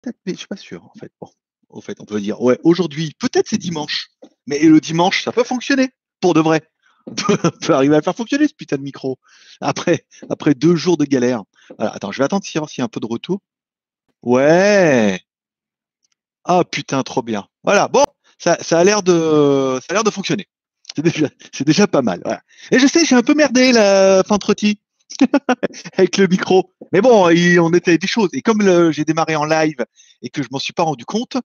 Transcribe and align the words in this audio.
peut-être, 0.00 0.18
mais 0.26 0.32
je 0.32 0.38
suis 0.38 0.46
pas 0.46 0.56
sûr 0.56 0.84
en 0.84 0.98
fait. 0.98 1.12
Bon, 1.20 1.28
au 1.68 1.80
fait, 1.80 2.00
on 2.00 2.04
peut 2.04 2.20
dire 2.20 2.40
ouais, 2.40 2.58
aujourd'hui, 2.64 3.14
peut-être 3.18 3.48
c'est 3.48 3.58
dimanche, 3.58 4.08
mais 4.46 4.58
le 4.60 4.80
dimanche, 4.80 5.24
ça 5.24 5.32
peut 5.32 5.44
fonctionner 5.44 5.90
pour 6.20 6.34
de 6.34 6.40
vrai. 6.40 6.62
On 7.06 7.14
peut, 7.14 7.72
arriver 7.72 7.96
à 7.96 8.02
faire 8.02 8.14
fonctionner 8.14 8.46
ce 8.46 8.52
putain 8.52 8.76
de 8.76 8.82
micro 8.82 9.18
après 9.62 10.06
après 10.28 10.54
deux 10.54 10.76
jours 10.76 10.98
de 10.98 11.06
galère. 11.06 11.42
Voilà, 11.78 11.94
attends, 11.94 12.12
je 12.12 12.18
vais 12.18 12.24
attendre 12.24 12.44
s'il 12.44 12.58
y 12.58 12.80
a 12.80 12.84
un 12.84 12.88
peu 12.88 13.00
de 13.00 13.06
retour. 13.06 13.40
Ouais. 14.22 15.18
Ah 16.44 16.62
putain, 16.64 17.02
trop 17.02 17.22
bien. 17.22 17.48
Voilà, 17.64 17.88
bon, 17.88 18.04
ça, 18.38 18.58
ça 18.62 18.78
a 18.78 18.84
l'air 18.84 19.02
de 19.02 19.78
ça 19.80 19.86
a 19.90 19.94
l'air 19.94 20.04
de 20.04 20.10
fonctionner. 20.10 20.46
C'est 21.52 21.64
déjà, 21.64 21.86
pas 21.86 22.02
mal. 22.02 22.22
Et 22.70 22.78
je 22.78 22.86
sais, 22.86 23.04
j'ai 23.04 23.14
un 23.14 23.22
peu 23.22 23.34
merdé 23.34 23.72
la 23.72 24.22
fin 24.26 24.38
avec 25.96 26.16
le 26.16 26.26
micro. 26.26 26.72
Mais 26.92 27.00
bon, 27.00 27.26
on 27.26 27.72
était 27.74 27.98
des 27.98 28.06
choses. 28.06 28.30
Et 28.32 28.42
comme 28.42 28.90
j'ai 28.90 29.04
démarré 29.04 29.36
en 29.36 29.44
live 29.44 29.84
et 30.22 30.30
que 30.30 30.42
je 30.42 30.48
m'en 30.50 30.58
suis 30.58 30.72
pas 30.72 30.82
rendu 30.82 31.04
compte, 31.04 31.36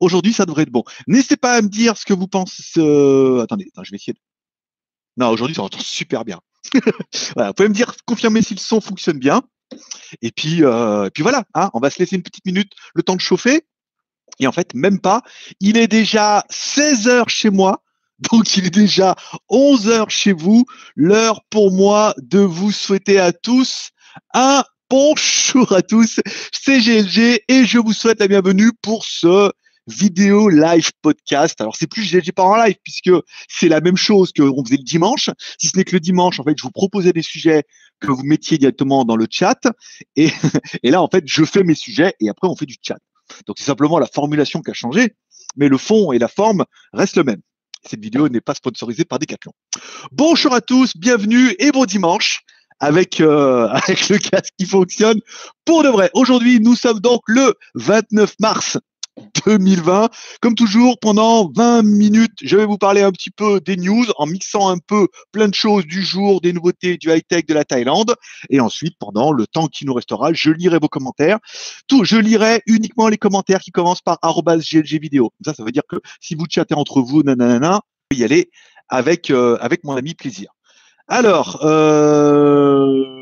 aujourd'hui, 0.00 0.32
ça 0.32 0.46
devrait 0.46 0.62
être 0.62 0.70
bon. 0.70 0.84
N'hésitez 1.06 1.36
pas 1.36 1.54
à 1.54 1.62
me 1.62 1.68
dire 1.68 1.96
ce 1.96 2.04
que 2.04 2.14
vous 2.14 2.28
pensez. 2.28 2.62
Euh, 2.78 3.42
attendez, 3.42 3.70
je 3.82 3.90
vais 3.90 3.96
essayer. 3.96 4.12
De... 4.12 4.18
Non, 5.16 5.30
aujourd'hui, 5.30 5.54
ça 5.54 5.62
entend 5.62 5.80
super 5.80 6.24
bien. 6.24 6.40
voilà, 7.34 7.48
vous 7.48 7.54
pouvez 7.54 7.68
me 7.68 7.74
dire, 7.74 7.94
confirmer 8.06 8.42
si 8.42 8.54
le 8.54 8.60
son 8.60 8.80
fonctionne 8.80 9.18
bien. 9.18 9.42
Et 10.22 10.30
puis, 10.30 10.64
euh, 10.64 11.10
puis 11.10 11.22
voilà, 11.22 11.44
hein, 11.54 11.70
on 11.74 11.80
va 11.80 11.90
se 11.90 11.98
laisser 11.98 12.16
une 12.16 12.22
petite 12.22 12.46
minute, 12.46 12.72
le 12.94 13.02
temps 13.02 13.16
de 13.16 13.20
chauffer. 13.20 13.66
Et 14.40 14.46
en 14.46 14.52
fait, 14.52 14.74
même 14.74 15.00
pas. 15.00 15.22
Il 15.60 15.76
est 15.76 15.88
déjà 15.88 16.44
16 16.50 17.08
heures 17.08 17.28
chez 17.28 17.50
moi. 17.50 17.82
Donc 18.18 18.56
il 18.56 18.66
est 18.66 18.74
déjà 18.74 19.14
11 19.48 19.88
heures 19.88 20.10
chez 20.10 20.32
vous. 20.32 20.64
L'heure 20.96 21.42
pour 21.50 21.72
moi 21.72 22.14
de 22.18 22.40
vous 22.40 22.72
souhaiter 22.72 23.18
à 23.18 23.32
tous 23.32 23.90
un 24.34 24.64
bonjour 24.90 25.72
à 25.72 25.82
tous. 25.82 26.20
C'est 26.52 26.80
GLG 26.80 27.44
et 27.46 27.64
je 27.64 27.78
vous 27.78 27.92
souhaite 27.92 28.20
la 28.20 28.26
bienvenue 28.26 28.72
pour 28.82 29.04
ce 29.04 29.52
vidéo 29.86 30.48
live 30.48 30.90
podcast. 31.00 31.60
Alors 31.60 31.76
c'est 31.76 31.86
plus 31.86 32.10
GLG 32.10 32.32
pas 32.32 32.42
en 32.42 32.56
live 32.56 32.74
puisque 32.82 33.12
c'est 33.48 33.68
la 33.68 33.80
même 33.80 33.96
chose 33.96 34.32
qu'on 34.32 34.64
faisait 34.64 34.78
le 34.78 34.82
dimanche. 34.82 35.30
Si 35.58 35.68
ce 35.68 35.76
n'est 35.76 35.84
que 35.84 35.94
le 35.94 36.00
dimanche, 36.00 36.40
en 36.40 36.44
fait, 36.44 36.54
je 36.56 36.62
vous 36.62 36.72
proposais 36.72 37.12
des 37.12 37.22
sujets 37.22 37.62
que 38.00 38.10
vous 38.10 38.24
mettiez 38.24 38.58
directement 38.58 39.04
dans 39.04 39.16
le 39.16 39.26
chat 39.30 39.60
et, 40.16 40.30
et 40.82 40.90
là 40.90 41.02
en 41.02 41.08
fait 41.08 41.24
je 41.26 41.44
fais 41.44 41.62
mes 41.62 41.74
sujets 41.74 42.14
et 42.20 42.28
après 42.28 42.48
on 42.48 42.56
fait 42.56 42.66
du 42.66 42.76
chat. 42.82 42.98
Donc 43.46 43.58
c'est 43.58 43.64
simplement 43.64 44.00
la 44.00 44.06
formulation 44.06 44.60
qui 44.60 44.70
a 44.70 44.74
changé, 44.74 45.14
mais 45.56 45.68
le 45.68 45.78
fond 45.78 46.10
et 46.10 46.18
la 46.18 46.28
forme 46.28 46.64
restent 46.92 47.16
le 47.16 47.24
même. 47.24 47.42
Cette 47.84 48.00
vidéo 48.00 48.28
n'est 48.28 48.40
pas 48.40 48.54
sponsorisée 48.54 49.04
par 49.04 49.18
Decathlon. 49.18 49.52
Bonjour 50.12 50.54
à 50.54 50.60
tous, 50.60 50.96
bienvenue 50.96 51.54
et 51.58 51.70
bon 51.70 51.84
dimanche 51.84 52.42
avec, 52.80 53.20
euh, 53.20 53.68
le 54.10 54.18
casque 54.18 54.54
qui 54.58 54.66
fonctionne 54.66 55.20
pour 55.64 55.82
de 55.82 55.88
vrai. 55.88 56.10
Aujourd'hui, 56.14 56.60
nous 56.60 56.76
sommes 56.76 57.00
donc 57.00 57.22
le 57.26 57.54
29 57.74 58.34
mars 58.40 58.78
2020. 59.46 60.08
Comme 60.40 60.54
toujours, 60.54 60.98
pendant 61.00 61.50
20 61.54 61.82
minutes, 61.82 62.38
je 62.42 62.56
vais 62.56 62.66
vous 62.66 62.78
parler 62.78 63.02
un 63.02 63.12
petit 63.12 63.30
peu 63.30 63.60
des 63.60 63.76
news 63.76 64.04
en 64.16 64.26
mixant 64.26 64.68
un 64.68 64.78
peu 64.78 65.08
plein 65.32 65.48
de 65.48 65.54
choses 65.54 65.86
du 65.86 66.02
jour, 66.02 66.40
des 66.40 66.52
nouveautés, 66.52 66.96
du 66.96 67.10
high-tech 67.10 67.46
de 67.46 67.54
la 67.54 67.64
Thaïlande. 67.64 68.14
Et 68.50 68.60
ensuite, 68.60 68.96
pendant 68.98 69.32
le 69.32 69.46
temps 69.46 69.66
qui 69.66 69.86
nous 69.86 69.94
restera, 69.94 70.32
je 70.32 70.50
lirai 70.50 70.78
vos 70.78 70.88
commentaires. 70.88 71.38
Tout, 71.86 72.04
je 72.04 72.16
lirai 72.16 72.62
uniquement 72.66 73.08
les 73.08 73.18
commentaires 73.18 73.60
qui 73.60 73.70
commencent 73.70 74.02
par 74.02 74.18
vidéo. 74.98 75.32
Ça, 75.44 75.54
ça 75.54 75.64
veut 75.64 75.72
dire 75.72 75.82
que 75.88 75.96
si 76.20 76.34
vous 76.34 76.46
chattez 76.48 76.74
entre 76.74 77.00
vous, 77.00 77.22
nanana, 77.22 77.80
vous 78.10 78.18
y 78.18 78.24
aller 78.24 78.50
avec, 78.88 79.30
euh, 79.30 79.56
avec 79.60 79.84
mon 79.84 79.96
ami 79.96 80.14
plaisir. 80.14 80.50
Alors, 81.08 81.64
euh 81.64 83.17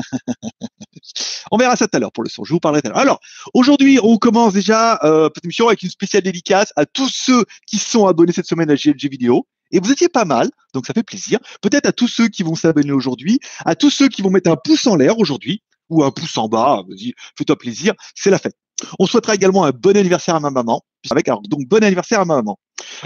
on 1.50 1.56
verra 1.56 1.76
ça 1.76 1.86
tout 1.86 1.96
à 1.96 2.00
l'heure 2.00 2.12
pour 2.12 2.24
le 2.24 2.30
son. 2.30 2.44
Je 2.44 2.52
vous 2.52 2.60
parlerai 2.60 2.82
tout 2.82 2.88
à 2.88 2.90
l'heure. 2.90 2.98
Alors, 2.98 3.20
aujourd'hui, 3.54 3.98
on 4.02 4.16
commence 4.16 4.52
déjà 4.52 4.98
euh, 5.04 5.28
cette 5.34 5.44
émission 5.44 5.68
avec 5.68 5.82
une 5.82 5.90
spéciale 5.90 6.22
dédicace 6.22 6.72
à 6.76 6.86
tous 6.86 7.08
ceux 7.08 7.44
qui 7.66 7.78
sont 7.78 8.06
abonnés 8.06 8.32
cette 8.32 8.46
semaine 8.46 8.70
à 8.70 8.74
GLG 8.74 9.08
Vidéo. 9.10 9.46
Et 9.72 9.78
vous 9.78 9.92
étiez 9.92 10.08
pas 10.08 10.24
mal, 10.24 10.50
donc 10.74 10.86
ça 10.86 10.92
fait 10.92 11.04
plaisir. 11.04 11.38
Peut-être 11.62 11.86
à 11.86 11.92
tous 11.92 12.08
ceux 12.08 12.28
qui 12.28 12.42
vont 12.42 12.56
s'abonner 12.56 12.92
aujourd'hui, 12.92 13.38
à 13.64 13.76
tous 13.76 13.90
ceux 13.90 14.08
qui 14.08 14.20
vont 14.20 14.30
mettre 14.30 14.50
un 14.50 14.56
pouce 14.56 14.86
en 14.86 14.96
l'air 14.96 15.18
aujourd'hui, 15.18 15.62
ou 15.90 16.04
un 16.04 16.10
pouce 16.10 16.36
en 16.38 16.48
bas, 16.48 16.82
vas-y, 16.88 17.14
fais-toi 17.36 17.56
plaisir, 17.56 17.94
c'est 18.14 18.30
la 18.30 18.38
fête. 18.38 18.56
On 18.98 19.06
souhaitera 19.06 19.34
également 19.34 19.64
un 19.64 19.70
bon 19.70 19.96
anniversaire 19.96 20.34
à 20.34 20.40
ma 20.40 20.50
maman. 20.50 20.82
Avec, 21.10 21.28
alors, 21.28 21.42
donc, 21.42 21.66
bon 21.66 21.82
anniversaire 21.82 22.20
à 22.20 22.24
ma 22.24 22.36
maman. 22.36 22.58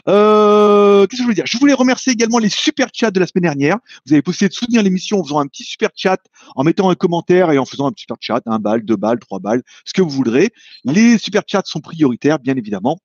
Euh, 0.09 1.07
qu'est-ce 1.07 1.19
que 1.19 1.19
je 1.19 1.23
voulais 1.23 1.35
dire? 1.35 1.47
Je 1.47 1.59
voulais 1.59 1.73
remercier 1.73 2.12
également 2.12 2.39
les 2.39 2.49
super 2.49 2.89
chats 2.93 3.11
de 3.11 3.21
la 3.21 3.27
semaine 3.27 3.43
dernière. 3.43 3.79
Vous 4.07 4.12
avez 4.12 4.23
possibilité 4.23 4.55
de 4.55 4.59
soutenir 4.59 4.83
l'émission 4.83 5.21
en 5.21 5.25
faisant 5.25 5.41
un 5.41 5.47
petit 5.47 5.65
super 5.65 5.91
chat, 5.95 6.19
en 6.57 6.65
mettant 6.65 6.91
un 6.91 6.95
commentaire 6.95 7.53
et 7.53 7.59
en 7.59 7.65
faisant 7.65 7.87
un 7.87 7.93
petit 7.93 8.03
super 8.03 8.17
chat, 8.21 8.43
un 8.47 8.59
balle, 8.59 8.85
deux 8.85 8.97
balles, 8.97 9.19
trois 9.19 9.39
balles, 9.39 9.62
ce 9.85 9.93
que 9.93 10.03
vous 10.03 10.11
voudrez. 10.11 10.51
Les 10.85 11.19
super 11.19 11.43
chats 11.47 11.62
sont 11.65 11.81
prioritaires, 11.81 12.39
bien 12.39 12.56
évidemment. 12.56 12.99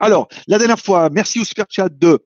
Alors, 0.00 0.28
la 0.46 0.58
dernière 0.58 0.80
fois, 0.80 1.10
merci 1.10 1.40
au 1.40 1.44
super 1.44 1.66
chat 1.68 1.88
de 1.88 2.24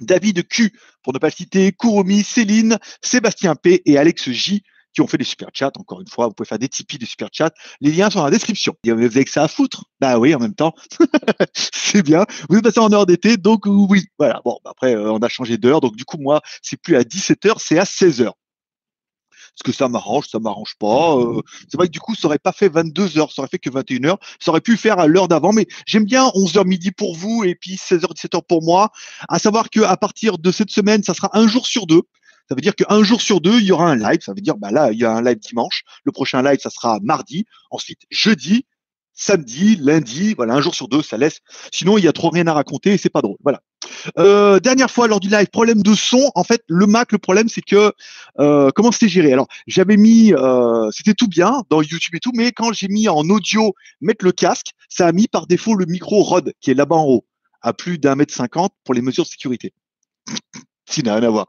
David 0.00 0.46
Q, 0.46 0.72
pour 1.02 1.12
ne 1.12 1.18
pas 1.18 1.28
le 1.28 1.32
citer, 1.32 1.72
Kurumi, 1.72 2.22
Céline, 2.22 2.78
Sébastien 3.02 3.54
P 3.54 3.82
et 3.84 3.98
Alex 3.98 4.30
J 4.30 4.62
qui 4.94 5.00
ont 5.00 5.06
fait 5.06 5.18
des 5.18 5.24
super 5.24 5.48
chats. 5.52 5.70
Encore 5.78 6.00
une 6.00 6.08
fois, 6.08 6.26
vous 6.26 6.34
pouvez 6.34 6.46
faire 6.46 6.58
des 6.58 6.68
Tipeee, 6.68 6.98
des 6.98 7.06
super 7.06 7.28
chats. 7.32 7.50
Les 7.80 7.92
liens 7.92 8.10
sont 8.10 8.20
dans 8.20 8.24
la 8.24 8.30
description. 8.30 8.74
Et 8.84 8.92
vous 8.92 9.02
avez 9.02 9.24
que 9.24 9.30
ça 9.30 9.44
à 9.44 9.48
foutre. 9.48 9.84
Bah 10.00 10.18
oui, 10.18 10.34
en 10.34 10.38
même 10.38 10.54
temps. 10.54 10.74
c'est 11.54 12.02
bien. 12.02 12.24
Vous 12.48 12.58
êtes 12.58 12.64
passé 12.64 12.80
en 12.80 12.92
heure 12.92 13.06
d'été, 13.06 13.36
donc 13.36 13.66
oui. 13.66 14.06
Voilà. 14.18 14.40
Bon, 14.44 14.58
bah 14.64 14.70
après, 14.72 14.94
euh, 14.94 15.12
on 15.12 15.18
a 15.18 15.28
changé 15.28 15.58
d'heure. 15.58 15.80
Donc 15.80 15.96
du 15.96 16.04
coup, 16.04 16.18
moi, 16.18 16.40
c'est 16.62 16.80
plus 16.80 16.96
à 16.96 17.02
17h, 17.02 17.54
c'est 17.58 17.78
à 17.78 17.84
16h. 17.84 18.32
Est-ce 19.60 19.64
que 19.64 19.72
ça 19.72 19.88
m'arrange, 19.88 20.28
ça 20.28 20.38
m'arrange 20.38 20.74
pas. 20.78 21.16
Euh, 21.18 21.42
c'est 21.68 21.76
vrai 21.76 21.88
que 21.88 21.92
du 21.92 22.00
coup, 22.00 22.14
ça 22.14 22.28
aurait 22.28 22.38
pas 22.38 22.52
fait 22.52 22.68
22 22.68 23.18
heures, 23.18 23.32
ça 23.32 23.42
aurait 23.42 23.48
fait 23.48 23.58
que 23.58 23.70
21 23.70 24.04
heures. 24.06 24.18
Ça 24.38 24.50
aurait 24.50 24.60
pu 24.60 24.76
faire 24.76 24.98
à 24.98 25.06
l'heure 25.06 25.28
d'avant, 25.28 25.52
mais 25.52 25.66
j'aime 25.86 26.04
bien 26.04 26.30
11 26.34 26.54
h 26.54 26.66
midi 26.66 26.92
pour 26.92 27.16
vous 27.16 27.44
et 27.44 27.54
puis 27.54 27.76
16 27.76 28.02
h 28.02 28.14
17 28.14 28.32
h 28.34 28.42
pour 28.48 28.62
moi. 28.62 28.90
À 29.28 29.38
savoir 29.38 29.70
que 29.70 29.80
à 29.80 29.96
partir 29.96 30.38
de 30.38 30.52
cette 30.52 30.70
semaine, 30.70 31.02
ça 31.02 31.14
sera 31.14 31.36
un 31.36 31.48
jour 31.48 31.66
sur 31.66 31.86
deux. 31.86 32.02
Ça 32.50 32.56
veut 32.56 32.62
dire 32.62 32.74
qu'un 32.74 33.04
jour 33.04 33.22
sur 33.22 33.40
deux, 33.40 33.60
il 33.60 33.64
y 33.64 33.70
aura 33.70 33.88
un 33.88 33.94
live. 33.94 34.18
Ça 34.22 34.32
veut 34.32 34.40
dire, 34.40 34.56
bah 34.56 34.72
là, 34.72 34.90
il 34.90 34.98
y 34.98 35.04
a 35.04 35.12
un 35.12 35.22
live 35.22 35.38
dimanche. 35.38 35.84
Le 36.02 36.10
prochain 36.10 36.42
live, 36.42 36.58
ça 36.60 36.68
sera 36.68 36.98
mardi. 37.00 37.46
Ensuite, 37.70 38.00
jeudi, 38.10 38.66
samedi, 39.14 39.76
lundi. 39.76 40.34
Voilà, 40.34 40.54
un 40.54 40.60
jour 40.60 40.74
sur 40.74 40.88
deux, 40.88 41.00
ça 41.00 41.16
laisse. 41.16 41.38
Sinon, 41.72 41.96
il 41.96 42.04
y 42.04 42.08
a 42.08 42.12
trop 42.12 42.28
rien 42.28 42.48
à 42.48 42.52
raconter 42.52 42.94
et 42.94 42.98
c'est 42.98 43.08
pas 43.08 43.22
drôle. 43.22 43.36
Voilà. 43.44 43.60
Euh, 44.18 44.58
dernière 44.58 44.90
fois 44.90 45.06
lors 45.06 45.20
du 45.20 45.28
live, 45.28 45.46
problème 45.46 45.80
de 45.80 45.94
son. 45.94 46.32
En 46.34 46.42
fait, 46.42 46.64
le 46.66 46.88
Mac, 46.88 47.12
le 47.12 47.18
problème, 47.18 47.48
c'est 47.48 47.60
que 47.62 47.92
euh, 48.40 48.70
comment 48.74 48.90
c'était 48.90 49.08
géré? 49.08 49.32
Alors, 49.32 49.46
j'avais 49.68 49.96
mis, 49.96 50.34
euh, 50.34 50.90
c'était 50.90 51.14
tout 51.14 51.28
bien 51.28 51.62
dans 51.70 51.82
YouTube 51.82 52.16
et 52.16 52.20
tout, 52.20 52.32
mais 52.34 52.50
quand 52.50 52.72
j'ai 52.72 52.88
mis 52.88 53.08
en 53.08 53.30
audio 53.30 53.74
mettre 54.00 54.24
le 54.24 54.32
casque, 54.32 54.72
ça 54.88 55.06
a 55.06 55.12
mis 55.12 55.28
par 55.28 55.46
défaut 55.46 55.76
le 55.76 55.86
micro 55.86 56.24
Rod 56.24 56.52
qui 56.60 56.72
est 56.72 56.74
là-bas 56.74 56.96
en 56.96 57.04
haut, 57.04 57.24
à 57.62 57.72
plus 57.74 57.98
d'un 57.98 58.16
mètre 58.16 58.34
cinquante 58.34 58.72
pour 58.82 58.94
les 58.94 59.02
mesures 59.02 59.22
de 59.22 59.28
sécurité 59.28 59.72
n'a 60.98 61.14
rien 61.14 61.28
à 61.28 61.30
voir. 61.30 61.46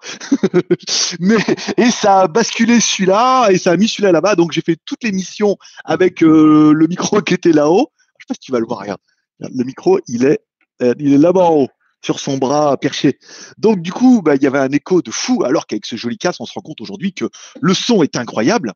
Mais 1.19 1.37
et 1.77 1.91
ça 1.91 2.21
a 2.21 2.27
basculé 2.27 2.79
celui-là 2.79 3.49
et 3.49 3.57
ça 3.57 3.71
a 3.71 3.77
mis 3.77 3.87
celui-là 3.87 4.11
là-bas. 4.11 4.35
Donc 4.35 4.51
j'ai 4.51 4.61
fait 4.61 4.77
toutes 4.85 5.03
les 5.03 5.11
missions 5.11 5.57
avec 5.83 6.23
euh, 6.23 6.73
le 6.73 6.87
micro 6.87 7.21
qui 7.21 7.33
était 7.33 7.51
là-haut. 7.51 7.91
Je 8.19 8.23
sais 8.23 8.27
pas 8.27 8.33
si 8.35 8.39
tu 8.39 8.51
vas 8.51 8.59
le 8.59 8.65
voir. 8.65 8.79
Regarde, 8.79 9.01
le 9.39 9.63
micro, 9.63 9.99
il 10.07 10.25
est, 10.25 10.39
euh, 10.81 10.93
il 10.99 11.13
est 11.13 11.17
là-bas 11.17 11.41
en 11.41 11.55
haut 11.63 11.69
sur 12.03 12.19
son 12.19 12.37
bras 12.37 12.77
perché. 12.77 13.19
Donc 13.57 13.81
du 13.81 13.91
coup, 13.91 14.21
bah, 14.21 14.35
il 14.35 14.43
y 14.43 14.47
avait 14.47 14.59
un 14.59 14.71
écho 14.71 15.01
de 15.01 15.11
fou. 15.11 15.43
Alors 15.43 15.67
qu'avec 15.67 15.85
ce 15.85 15.95
joli 15.95 16.17
casque, 16.17 16.41
on 16.41 16.45
se 16.45 16.53
rend 16.53 16.61
compte 16.61 16.81
aujourd'hui 16.81 17.13
que 17.13 17.25
le 17.61 17.73
son 17.73 18.03
est 18.03 18.15
incroyable. 18.15 18.73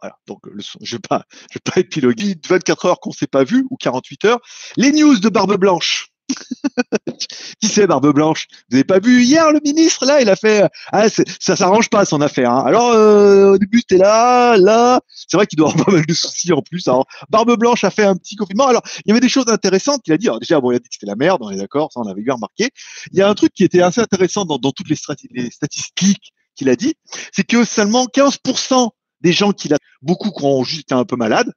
Voilà, 0.00 0.16
donc 0.26 0.38
le 0.50 0.62
son, 0.62 0.78
je 0.82 0.96
vais 0.96 1.00
pas, 1.06 1.24
je 1.50 1.58
vais 1.58 1.72
pas 1.72 1.80
épiloguer 1.80 2.34
24 2.48 2.86
heures 2.86 3.00
qu'on 3.00 3.12
s'est 3.12 3.26
pas 3.26 3.44
vu 3.44 3.66
ou 3.70 3.76
48 3.76 4.24
heures. 4.24 4.40
Les 4.76 4.92
news 4.92 5.18
de 5.18 5.28
Barbe 5.28 5.56
Blanche. 5.56 6.09
Qui 7.60 7.68
c'est, 7.68 7.86
Barbe 7.86 8.12
Blanche? 8.12 8.46
Vous 8.50 8.76
n'avez 8.76 8.84
pas 8.84 8.98
vu 8.98 9.22
hier 9.22 9.52
le 9.52 9.60
ministre 9.64 10.06
là? 10.06 10.20
Il 10.20 10.28
a 10.28 10.36
fait 10.36 10.68
ah, 10.92 11.06
ça 11.08 11.56
s'arrange 11.56 11.90
pas 11.90 12.04
son 12.04 12.20
affaire. 12.20 12.50
Hein. 12.50 12.64
Alors 12.66 12.90
euh, 12.90 13.52
au 13.52 13.58
début 13.58 13.80
c'était 13.80 13.98
là, 13.98 14.56
là. 14.56 15.00
C'est 15.08 15.36
vrai 15.36 15.46
qu'il 15.46 15.58
doit 15.58 15.70
avoir 15.72 15.86
pas 15.86 15.92
mal 15.92 16.06
de 16.06 16.14
soucis 16.14 16.52
en 16.52 16.62
plus. 16.62 16.86
Alors 16.88 17.06
Barbe 17.28 17.56
Blanche 17.58 17.84
a 17.84 17.90
fait 17.90 18.04
un 18.04 18.16
petit 18.16 18.36
confinement. 18.36 18.66
Alors 18.66 18.82
il 19.04 19.08
y 19.08 19.12
avait 19.12 19.20
des 19.20 19.28
choses 19.28 19.48
intéressantes 19.48 20.02
qu'il 20.02 20.12
a 20.12 20.18
dit. 20.18 20.28
Alors 20.28 20.40
déjà 20.40 20.60
bon, 20.60 20.70
il 20.70 20.76
a 20.76 20.78
dit 20.78 20.88
que 20.88 20.94
c'était 20.94 21.06
la 21.06 21.16
merde, 21.16 21.40
on 21.42 21.50
est 21.50 21.56
d'accord, 21.56 21.92
ça 21.92 22.00
on 22.00 22.08
avait 22.08 22.22
bien 22.22 22.34
remarqué. 22.34 22.70
Il 23.12 23.18
y 23.18 23.22
a 23.22 23.28
un 23.28 23.34
truc 23.34 23.52
qui 23.52 23.64
était 23.64 23.82
assez 23.82 24.00
intéressant 24.00 24.44
dans, 24.44 24.58
toutes 24.58 24.88
les, 24.88 24.96
statistiques 24.96 26.32
qu'il 26.54 26.68
a 26.68 26.76
dit, 26.76 26.94
c'est 27.32 27.44
que 27.44 27.64
seulement 27.64 28.06
15% 28.06 28.90
des 29.20 29.32
gens 29.32 29.52
qu'il 29.52 29.74
a, 29.74 29.78
beaucoup 30.02 30.30
qui 30.30 30.44
ont 30.44 30.64
juste 30.64 30.82
été 30.82 30.94
un 30.94 31.04
peu 31.04 31.16
malades, 31.16 31.52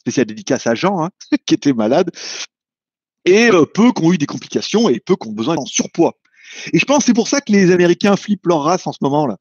spécial 0.00 0.26
dédicace 0.26 0.66
à 0.66 0.74
Jean, 0.74 1.04
hein, 1.04 1.10
qui 1.46 1.54
était 1.54 1.72
malade, 1.72 2.10
et 3.24 3.50
euh, 3.50 3.64
peu 3.64 3.92
qui 3.92 4.02
ont 4.02 4.12
eu 4.12 4.18
des 4.18 4.26
complications 4.26 4.88
et 4.88 5.00
peu 5.00 5.16
qui 5.16 5.28
ont 5.28 5.32
besoin 5.32 5.56
d'un 5.56 5.64
surpoids. 5.66 6.14
Et 6.72 6.78
je 6.78 6.84
pense 6.84 6.98
que 6.98 7.04
c'est 7.04 7.14
pour 7.14 7.28
ça 7.28 7.40
que 7.40 7.52
les 7.52 7.70
Américains 7.70 8.16
flippent 8.16 8.46
leur 8.46 8.62
race 8.62 8.86
en 8.86 8.92
ce 8.92 8.98
moment-là. 9.02 9.36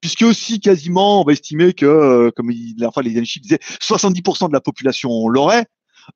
Puisque 0.00 0.22
aussi 0.22 0.60
quasiment, 0.60 1.22
on 1.22 1.24
va 1.24 1.32
estimer 1.32 1.72
que, 1.72 1.86
euh, 1.86 2.30
comme 2.36 2.50
il, 2.50 2.74
la 2.78 2.90
fois 2.90 3.02
les 3.02 3.24
chiffres 3.24 3.42
disaient, 3.42 3.60
70% 3.80 4.48
de 4.48 4.52
la 4.52 4.60
population 4.60 5.28
l'aurait, 5.28 5.66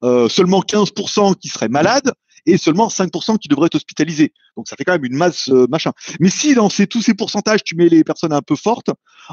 euh, 0.02 0.28
seulement 0.28 0.60
15% 0.60 1.34
qui 1.36 1.48
seraient 1.48 1.68
malades 1.68 2.12
et 2.46 2.58
seulement 2.58 2.88
5% 2.88 3.38
qui 3.38 3.48
devraient 3.48 3.66
être 3.66 3.76
hospitalisés. 3.76 4.34
Donc 4.56 4.68
ça 4.68 4.76
fait 4.76 4.84
quand 4.84 4.92
même 4.92 5.04
une 5.04 5.16
masse 5.16 5.48
machin. 5.70 5.92
Mais 6.20 6.28
si 6.28 6.54
dans 6.54 6.68
ces, 6.68 6.86
tous 6.86 7.00
ces 7.00 7.14
pourcentages, 7.14 7.64
tu 7.64 7.74
mets 7.74 7.88
les 7.88 8.04
personnes 8.04 8.34
un 8.34 8.42
peu 8.42 8.54
fortes, 8.54 8.90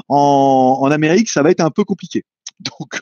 en, 0.08 0.78
en 0.80 0.90
Amérique, 0.90 1.28
ça 1.28 1.42
va 1.42 1.50
être 1.50 1.60
un 1.60 1.70
peu 1.70 1.84
compliqué. 1.84 2.24
Donc 2.60 3.00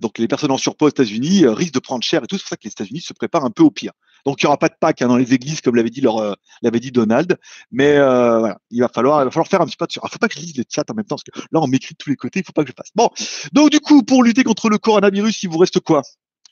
Donc 0.00 0.18
les 0.18 0.28
personnes 0.28 0.50
en 0.50 0.58
surpoids 0.58 0.86
aux 0.86 0.90
États-Unis 0.90 1.44
euh, 1.44 1.52
risquent 1.52 1.74
de 1.74 1.78
prendre 1.78 2.02
cher 2.02 2.22
et 2.24 2.26
tout. 2.26 2.36
C'est 2.36 2.42
pour 2.42 2.50
ça 2.50 2.56
que 2.56 2.64
les 2.64 2.70
États-Unis 2.70 3.00
se 3.00 3.12
préparent 3.12 3.44
un 3.44 3.50
peu 3.50 3.62
au 3.62 3.70
pire. 3.70 3.92
Donc 4.26 4.42
il 4.42 4.46
n'y 4.46 4.48
aura 4.48 4.58
pas 4.58 4.68
de 4.68 4.74
Pâques 4.78 5.00
hein, 5.02 5.08
dans 5.08 5.16
les 5.16 5.32
églises 5.32 5.60
comme 5.60 5.76
l'avait 5.76 5.90
dit 5.90 6.02
euh, 6.04 6.90
Donald. 6.90 7.38
Mais 7.70 7.96
euh, 7.96 8.52
il 8.70 8.80
va 8.80 8.88
falloir, 8.88 9.30
faire 9.46 9.60
un 9.60 9.66
petit 9.66 9.76
peu 9.76 9.86
de. 9.86 9.92
Il 9.94 10.00
ne 10.02 10.08
faut 10.08 10.18
pas 10.18 10.28
que 10.28 10.34
je 10.34 10.40
lise 10.40 10.56
les 10.56 10.64
chats 10.68 10.84
en 10.90 10.94
même 10.94 11.04
temps 11.04 11.16
parce 11.16 11.24
que 11.24 11.38
là 11.52 11.60
on 11.60 11.66
m'écrit 11.66 11.94
de 11.94 11.98
tous 11.98 12.10
les 12.10 12.16
côtés. 12.16 12.40
Il 12.40 12.44
faut 12.44 12.52
pas 12.52 12.64
que 12.64 12.70
je 12.70 12.74
fasse. 12.76 12.90
Bon, 12.94 13.10
donc 13.52 13.70
du 13.70 13.80
coup 13.80 14.02
pour 14.02 14.22
lutter 14.22 14.44
contre 14.44 14.68
le 14.68 14.78
coronavirus, 14.78 15.42
il 15.42 15.50
vous 15.50 15.58
reste 15.58 15.80
quoi? 15.80 16.02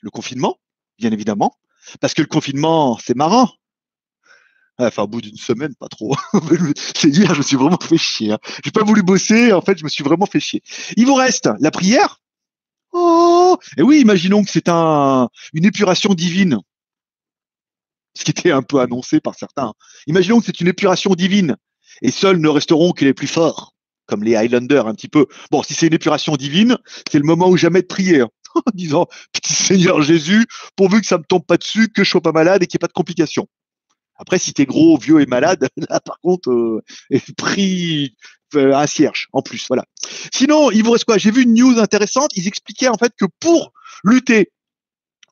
Le 0.01 0.09
confinement, 0.09 0.57
bien 0.99 1.11
évidemment, 1.11 1.57
parce 1.99 2.13
que 2.13 2.21
le 2.21 2.27
confinement 2.27 2.97
c'est 3.03 3.15
marrant. 3.15 3.49
Enfin, 4.79 5.03
au 5.03 5.07
bout 5.07 5.21
d'une 5.21 5.37
semaine, 5.37 5.73
pas 5.73 5.87
trop. 5.87 6.15
c'est 6.95 7.09
hier, 7.09 7.33
je 7.33 7.39
me 7.39 7.43
suis 7.43 7.57
vraiment 7.57 7.79
fait 7.81 7.97
chier. 7.97 8.33
Hein. 8.33 8.37
J'ai 8.63 8.69
pas 8.69 8.83
voulu 8.83 9.01
bosser. 9.01 9.51
En 9.51 9.61
fait, 9.61 9.75
je 9.75 9.83
me 9.83 9.89
suis 9.89 10.03
vraiment 10.03 10.27
fait 10.27 10.39
chier. 10.39 10.61
Il 10.97 11.07
vous 11.07 11.15
reste 11.15 11.49
la 11.59 11.71
prière. 11.71 12.19
Oh 12.99 13.57
Et 13.77 13.83
oui, 13.83 14.01
imaginons 14.01 14.43
que 14.43 14.49
c'est 14.49 14.69
un, 14.69 15.29
une 15.53 15.65
épuration 15.65 16.13
divine. 16.15 16.59
Ce 18.15 18.23
qui 18.23 18.31
était 18.31 18.51
un 18.51 18.63
peu 18.63 18.79
annoncé 18.79 19.19
par 19.19 19.35
certains. 19.35 19.73
Imaginons 20.07 20.39
que 20.39 20.47
c'est 20.47 20.59
une 20.59 20.67
épuration 20.67 21.13
divine. 21.13 21.55
Et 22.01 22.11
seuls 22.11 22.39
ne 22.39 22.47
resteront 22.47 22.91
que 22.91 23.05
les 23.05 23.13
plus 23.13 23.27
forts, 23.27 23.75
comme 24.07 24.23
les 24.23 24.35
Highlanders 24.35 24.87
un 24.87 24.95
petit 24.95 25.09
peu. 25.09 25.27
Bon, 25.51 25.61
si 25.61 25.75
c'est 25.75 25.87
une 25.87 25.93
épuration 25.93 26.35
divine, 26.35 26.77
c'est 27.11 27.19
le 27.19 27.25
moment 27.25 27.49
où 27.49 27.57
jamais 27.57 27.81
de 27.81 27.87
prier. 27.87 28.21
Hein. 28.21 28.29
En 28.65 28.71
disant, 28.73 29.05
petit 29.33 29.53
Seigneur 29.53 30.01
Jésus, 30.01 30.47
pourvu 30.75 31.01
que 31.01 31.05
ça 31.05 31.19
me 31.19 31.23
tombe 31.23 31.45
pas 31.45 31.57
dessus, 31.57 31.89
que 31.89 32.03
je 32.03 32.09
sois 32.09 32.21
pas 32.21 32.31
malade 32.31 32.63
et 32.63 32.65
qu'il 32.65 32.77
n'y 32.77 32.79
ait 32.79 32.85
pas 32.85 32.87
de 32.87 32.93
complications. 32.93 33.47
Après, 34.15 34.39
si 34.39 34.51
tu 34.51 34.63
es 34.63 34.65
gros, 34.65 34.97
vieux 34.97 35.21
et 35.21 35.27
malade, 35.27 35.67
là, 35.89 35.99
par 35.99 36.19
contre, 36.21 36.49
euh, 36.49 36.81
pris 37.37 38.15
euh, 38.55 38.73
un 38.73 38.87
cierge 38.87 39.27
en 39.33 39.41
plus. 39.41 39.65
Voilà. 39.67 39.85
Sinon, 40.33 40.71
il 40.71 40.83
vous 40.83 40.91
reste 40.91 41.05
quoi? 41.05 41.17
J'ai 41.17 41.31
vu 41.31 41.43
une 41.43 41.53
news 41.53 41.79
intéressante. 41.79 42.31
Ils 42.35 42.47
expliquaient 42.47 42.87
en 42.87 42.97
fait 42.97 43.13
que 43.17 43.25
pour 43.39 43.73
lutter 44.03 44.51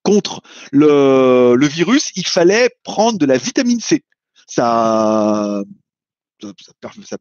contre 0.04 0.42
le, 0.72 1.68
virus, 1.68 2.12
il 2.16 2.28
fallait 2.28 2.70
prendre 2.84 3.18
de 3.18 3.26
la 3.26 3.38
vitamine 3.38 3.80
C. 3.80 4.04
Ça, 4.48 5.64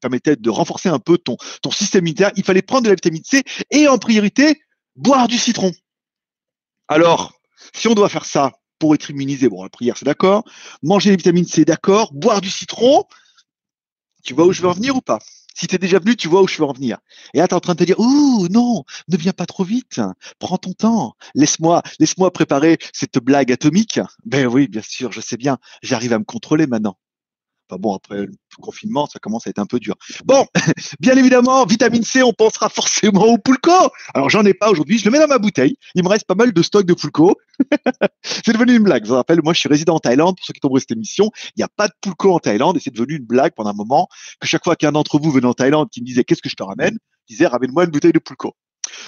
permettait 0.01 0.37
de 0.37 0.51
renforcer 0.51 0.91
un 0.91 0.99
peu 0.99 1.17
ton, 1.17 1.37
ton 1.63 1.71
système 1.71 2.05
immunitaire. 2.05 2.33
Il 2.37 2.45
fallait 2.45 2.63
prendre 2.63 2.85
de 2.85 2.91
la 2.91 2.95
vitamine 2.95 3.25
C 3.25 3.43
et 3.71 3.89
en 3.89 3.97
priorité, 3.97 4.61
boire 4.97 5.29
du 5.29 5.39
citron. 5.39 5.73
Alors, 6.89 7.33
si 7.75 7.89
on 7.89 7.95
doit 7.95 8.11
faire 8.11 8.27
ça, 8.27 8.53
pour 8.79 8.95
être 8.95 9.11
immunisé. 9.11 9.49
Bon, 9.49 9.63
la 9.63 9.71
prière, 9.71 9.97
c'est 9.97 10.05
d'accord. 10.05 10.45
Manger 10.83 11.11
les 11.11 11.17
vitamines, 11.17 11.47
c'est 11.47 11.65
d'accord. 11.65 12.13
Boire 12.13 12.41
du 12.41 12.51
citron, 12.51 13.05
tu 14.23 14.35
vois 14.35 14.47
où 14.47 14.53
je 14.53 14.63
veux 14.63 14.69
en 14.69 14.73
venir 14.73 14.95
ou 14.97 15.01
pas? 15.01 15.19
Si 15.55 15.67
tu 15.67 15.77
es 15.77 15.79
déjà 15.79 15.99
venu, 15.99 16.17
tu 16.17 16.29
vois 16.29 16.43
où 16.43 16.49
je 16.49 16.59
veux 16.59 16.65
en 16.65 16.73
venir. 16.73 16.99
Et 17.33 17.39
là, 17.39 17.49
tu 17.49 17.55
es 17.55 17.57
en 17.57 17.61
train 17.61 17.75
de 17.75 17.79
te 17.79 17.85
dire, 17.85 17.99
ouh, 17.99 18.49
non, 18.51 18.85
ne 19.09 19.17
viens 19.17 19.33
pas 19.33 19.47
trop 19.47 19.65
vite. 19.65 20.01
Prends 20.39 20.59
ton 20.59 20.73
temps. 20.73 21.15
Laisse-moi, 21.35 21.83
laisse-moi 22.01 22.33
préparer 22.33 22.79
cette 22.93 23.19
blague 23.19 23.53
atomique. 23.53 24.01
Ben 24.25 24.47
oui, 24.47 24.69
bien 24.69 24.83
sûr, 24.83 25.13
je 25.13 25.21
sais 25.21 25.37
bien. 25.37 25.59
J'arrive 25.83 26.13
à 26.13 26.19
me 26.19 26.25
contrôler 26.25 26.67
maintenant. 26.67 26.99
Bon, 27.71 27.95
après 27.95 28.23
le 28.23 28.33
confinement, 28.61 29.07
ça 29.07 29.19
commence 29.19 29.47
à 29.47 29.51
être 29.51 29.59
un 29.59 29.67
peu 29.67 29.81
dur. 29.81 29.95
Bon, 30.25 30.47
bien 31.01 31.17
évidemment, 31.17 31.65
vitamine 31.67 32.05
C, 32.05 32.23
on 32.23 32.33
pensera 32.33 32.69
forcément 32.69 33.25
au 33.25 33.39
Pulco. 33.39 33.73
Alors 34.15 34.31
j'en 34.31 34.45
ai 34.45 34.55
pas 34.55 34.71
aujourd'hui, 34.71 34.99
je 34.99 35.05
le 35.05 35.11
mets 35.11 35.19
dans 35.19 35.27
ma 35.27 35.39
bouteille. 35.39 35.77
Il 35.95 36.05
me 36.05 36.09
reste 36.09 36.27
pas 36.27 36.35
mal 36.35 36.53
de 36.53 36.63
stock 36.63 36.85
de 36.87 36.95
Pulco. 36.95 37.37
c'est 38.23 38.53
devenu 38.53 38.77
une 38.77 38.85
blague. 38.85 39.05
Je 39.05 39.09
vous 39.09 39.17
rappelle, 39.17 39.41
moi 39.43 39.55
je 39.55 39.61
suis 39.61 39.69
résident 39.69 39.95
en 39.95 39.99
Thaïlande. 39.99 40.37
Pour 40.37 40.47
ceux 40.47 40.53
qui 40.53 40.61
tombent 40.61 40.79
cette 40.79 40.93
émission, 40.93 41.31
il 41.57 41.61
n'y 41.61 41.65
a 41.65 41.69
pas 41.69 41.89
de 41.89 41.95
Pulco 42.01 42.33
en 42.33 42.39
Thaïlande 42.39 42.77
et 42.77 42.81
c'est 42.81 42.95
devenu 42.95 43.17
une 43.17 43.25
blague 43.25 43.55
pendant 43.55 43.71
un 43.71 43.75
moment 43.75 44.09
que 44.41 44.47
chaque 44.47 44.65
fois 44.65 44.77
qu'un 44.77 44.93
d'entre 44.93 45.19
vous 45.19 45.31
venait 45.31 45.47
en 45.47 45.55
Thaïlande 45.55 45.89
qui 45.91 46.01
me 46.01 46.07
disait 46.07 46.25
qu'est-ce 46.25 46.43
que 46.43 46.49
je 46.49 46.57
te 46.57 46.63
ramène, 46.63 46.99
il 47.29 47.35
disait 47.35 47.47
ramène-moi 47.47 47.85
une 47.85 47.91
bouteille 47.91 48.13
de 48.13 48.19
Pulco. 48.19 48.55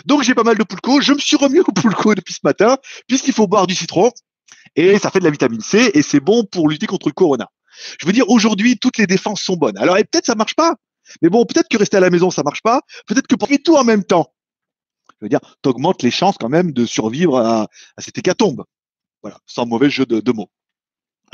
Donc 0.06 0.22
j'ai 0.22 0.34
pas 0.34 0.44
mal 0.44 0.58
de 0.58 0.64
Pulco. 0.64 1.00
Je 1.00 1.12
me 1.12 1.18
suis 1.18 1.36
remis 1.36 1.60
au 1.60 1.72
Pulco 1.72 2.14
depuis 2.14 2.34
ce 2.34 2.40
matin 2.42 2.78
puisqu'il 3.06 3.34
faut 3.34 3.46
boire 3.46 3.66
du 3.66 3.74
citron 3.74 4.10
et 4.74 4.98
ça 4.98 5.10
fait 5.10 5.20
de 5.20 5.24
la 5.24 5.30
vitamine 5.30 5.60
C 5.60 5.90
et 5.94 6.02
c'est 6.02 6.20
bon 6.20 6.44
pour 6.44 6.68
lutter 6.68 6.86
contre 6.86 7.08
le 7.08 7.12
corona. 7.12 7.48
Je 8.00 8.06
veux 8.06 8.12
dire, 8.12 8.28
aujourd'hui, 8.28 8.78
toutes 8.78 8.98
les 8.98 9.06
défenses 9.06 9.42
sont 9.42 9.56
bonnes. 9.56 9.76
Alors, 9.78 9.96
peut-être 9.96 10.26
ça 10.26 10.34
marche 10.34 10.54
pas. 10.54 10.74
Mais 11.22 11.28
bon, 11.28 11.44
peut-être 11.44 11.68
que 11.68 11.76
rester 11.76 11.96
à 11.96 12.00
la 12.00 12.10
maison, 12.10 12.30
ça 12.30 12.42
marche 12.42 12.62
pas. 12.62 12.82
Peut-être 13.06 13.26
que 13.26 13.36
faire 13.38 13.58
tout 13.64 13.76
en 13.76 13.84
même 13.84 14.04
temps. 14.04 14.32
Je 15.20 15.24
veux 15.24 15.28
dire, 15.28 15.40
tu 15.62 15.68
augmentes 15.68 16.02
les 16.02 16.10
chances 16.10 16.36
quand 16.38 16.48
même 16.48 16.72
de 16.72 16.84
survivre 16.84 17.38
à, 17.38 17.68
cette 17.98 18.18
hécatombe. 18.18 18.64
Voilà, 19.22 19.38
sans 19.46 19.66
mauvais 19.66 19.90
jeu 19.90 20.04
de, 20.04 20.32
mots. 20.32 20.50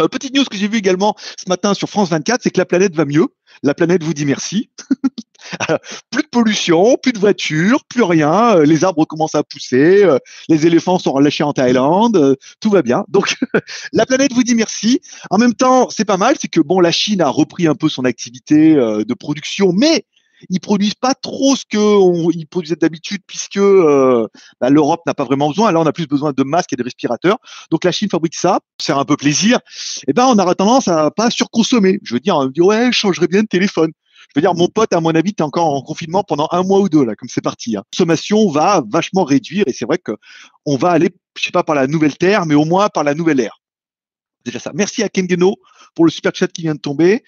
Euh, 0.01 0.09
petite 0.09 0.35
news 0.35 0.45
que 0.45 0.57
j'ai 0.57 0.69
vue 0.69 0.79
également 0.79 1.15
ce 1.19 1.49
matin 1.49 1.75
sur 1.75 1.89
France 1.89 2.09
24, 2.11 2.43
c'est 2.43 2.51
que 2.51 2.59
la 2.59 2.67
planète 2.67 2.95
va 2.95 3.05
mieux. 3.05 3.27
La 3.63 3.75
planète 3.75 4.03
vous 4.03 4.15
dit 4.15 4.25
merci. 4.25 4.71
plus 6.11 6.23
de 6.23 6.29
pollution, 6.29 6.97
plus 7.03 7.13
de 7.13 7.19
voitures, 7.19 7.85
plus 7.85 8.03
rien. 8.03 8.57
Euh, 8.57 8.65
les 8.65 8.85
arbres 8.85 9.05
commencent 9.05 9.35
à 9.35 9.43
pousser. 9.43 10.05
Euh, 10.05 10.19
les 10.49 10.67
éléphants 10.67 10.99
sont 10.99 11.13
relâchés 11.13 11.45
en 11.45 11.53
Thaïlande. 11.53 12.17
Euh, 12.17 12.35
tout 12.61 12.71
va 12.71 12.83
bien. 12.83 13.05
Donc, 13.09 13.37
la 13.93 14.07
planète 14.07 14.33
vous 14.33 14.43
dit 14.43 14.55
merci. 14.55 15.01
En 15.31 15.39
même 15.39 15.55
temps, 15.55 15.89
c'est 15.91 16.05
pas 16.05 16.17
mal. 16.17 16.37
C'est 16.41 16.49
que 16.49 16.61
bon, 16.61 16.81
la 16.81 16.93
Chine 16.93 17.21
a 17.21 17.29
repris 17.29 17.67
un 17.67 17.75
peu 17.75 17.89
son 17.89 18.05
activité 18.05 18.75
de 18.75 19.15
production, 19.15 19.73
mais 19.73 20.05
ils 20.51 20.61
produisent 20.61 20.95
pas 20.95 21.15
trop 21.15 21.55
ce 21.57 21.65
qu'ils 21.65 22.47
produisaient 22.47 22.77
d'habitude 22.77 23.23
puisque 23.27 23.61
bah, 23.61 24.71
l'Europe 24.71 25.03
n'a 25.07 25.15
pas 25.15 25.25
vraiment 25.25 25.49
besoin. 25.49 25.73
Là, 25.73 25.81
on 25.81 25.87
a 25.87 25.93
plus 25.93 26.07
besoin 26.07 26.33
de 26.33 26.43
masques 26.43 26.73
et 26.73 26.77
de 26.77 26.83
respirateurs. 26.83 27.39
Donc 27.71 27.85
la 27.85 27.93
Chine 27.93 28.09
fabrique 28.09 28.35
ça, 28.35 28.61
c'est 28.79 28.93
un 28.93 29.05
peu 29.05 29.17
plaisir. 29.17 29.59
Et 29.59 30.05
eh 30.09 30.13
ben, 30.13 30.27
on 30.27 30.39
aura 30.39 30.55
tendance 30.55 30.89
à 30.89 31.11
pas 31.11 31.31
surconsommer. 31.31 31.99
Je 32.03 32.15
veux 32.15 32.21
dire, 32.21 32.37
on 32.37 32.47
me 32.47 32.51
dit 32.51 32.61
ouais, 32.61 32.87
je 32.87 32.99
changerais 32.99 33.29
bien 33.29 33.43
de 33.43 33.49
téléphone. 33.49 33.93
Je 34.35 34.41
veux 34.41 34.43
dire, 34.43 34.55
mon 34.55 34.69
pote, 34.69 34.93
à 34.95 35.01
mon 35.01 35.11
avis, 35.11 35.31
est 35.31 35.43
encore 35.43 35.75
en 35.75 35.83
confinement 35.83 36.25
pendant 36.25 36.49
un 36.53 36.63
mois 36.63 36.81
ou 36.81 36.89
deux, 36.89 37.05
là, 37.05 37.15
comme 37.15 37.29
c'est 37.29 37.43
parti. 37.43 37.77
Hein. 37.77 37.83
La 37.85 37.97
consommation 37.97 38.51
va 38.51 38.83
vachement 38.89 39.25
réduire 39.25 39.65
et 39.67 39.73
c'est 39.75 39.85
vrai 39.85 39.99
que 39.99 40.13
on 40.65 40.77
va 40.77 40.91
aller, 40.91 41.11
je 41.37 41.45
sais 41.45 41.51
pas 41.51 41.63
par 41.63 41.75
la 41.75 41.87
nouvelle 41.87 42.17
terre, 42.17 42.47
mais 42.47 42.55
au 42.55 42.65
moins 42.65 42.89
par 42.89 43.05
la 43.05 43.15
nouvelle 43.15 43.41
ère. 43.41 43.61
Déjà 44.45 44.59
ça. 44.59 44.73
Merci 44.75 45.03
à 45.03 45.09
Kengeno 45.09 45.57
pour 45.95 46.07
le 46.07 46.11
super 46.11 46.35
chat 46.35 46.49
qui 46.49 46.63
vient 46.63 46.75
de 46.75 46.81
tomber. 46.81 47.23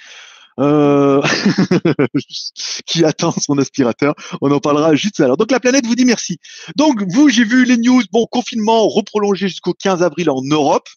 Euh... 0.61 1.21
qui 2.87 3.05
attend 3.05 3.33
son 3.33 3.59
aspirateur. 3.59 4.15
On 4.41 4.51
en 4.51 4.61
parlera 4.61 4.95
juste 4.95 5.19
l'heure. 5.19 5.37
Donc 5.37 5.51
la 5.51 5.61
planète 5.61 5.85
vous 5.87 5.97
dit 5.97 6.05
merci. 6.05 6.39
Donc 6.77 7.03
vous, 7.13 7.29
j'ai 7.29 7.45
vu 7.45 7.65
les 7.65 7.77
news. 7.77 8.03
Bon, 8.13 8.27
confinement 8.27 8.89
reprolongé 8.89 9.49
jusqu'au 9.49 9.75
15 9.75 10.03
avril 10.03 10.31
en 10.31 10.41
Europe. 10.43 10.89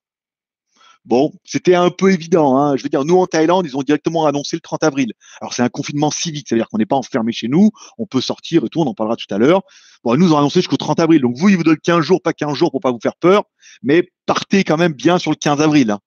Bon, 1.08 1.32
c'était 1.46 1.74
un 1.74 1.90
peu 1.90 2.12
évident. 2.12 2.58
Hein. 2.58 2.76
Je 2.76 2.84
veux 2.84 2.90
dire, 2.90 3.06
nous 3.06 3.18
en 3.18 3.28
Thaïlande, 3.28 3.66
ils 3.66 3.78
ont 3.78 3.82
directement 3.82 4.26
annoncé 4.26 4.58
le 4.58 4.60
30 4.60 4.84
avril. 4.84 5.14
Alors 5.40 5.54
c'est 5.54 5.62
un 5.62 5.70
confinement 5.70 6.12
civique, 6.12 6.48
c'est-à-dire 6.50 6.68
qu'on 6.68 6.78
n'est 6.78 6.86
pas 6.86 6.98
enfermé 6.98 7.32
chez 7.32 7.48
nous, 7.48 7.72
on 7.98 8.06
peut 8.06 8.20
sortir 8.20 8.66
et 8.66 8.70
tout, 8.70 8.82
on 8.82 8.88
en 8.88 8.94
parlera 8.94 9.16
tout 9.16 9.34
à 9.34 9.38
l'heure. 9.38 9.62
Bon, 10.04 10.18
nous, 10.18 10.28
ils 10.28 10.34
ont 10.34 10.38
annoncé 10.38 10.60
jusqu'au 10.60 10.76
30 10.76 11.00
avril. 11.00 11.22
Donc 11.22 11.38
vous, 11.38 11.48
ils 11.48 11.56
vous 11.56 11.64
donnent 11.64 11.78
15 11.82 12.02
jours, 12.02 12.22
pas 12.22 12.34
15 12.34 12.56
jours 12.56 12.72
pour 12.72 12.82
pas 12.82 12.92
vous 12.92 13.00
faire 13.02 13.16
peur, 13.16 13.46
mais 13.84 14.12
partez 14.26 14.66
quand 14.66 14.76
même 14.76 14.92
bien 14.92 15.18
sur 15.18 15.32
le 15.32 15.38
15 15.38 15.62
avril. 15.62 15.92
Hein. 15.92 16.00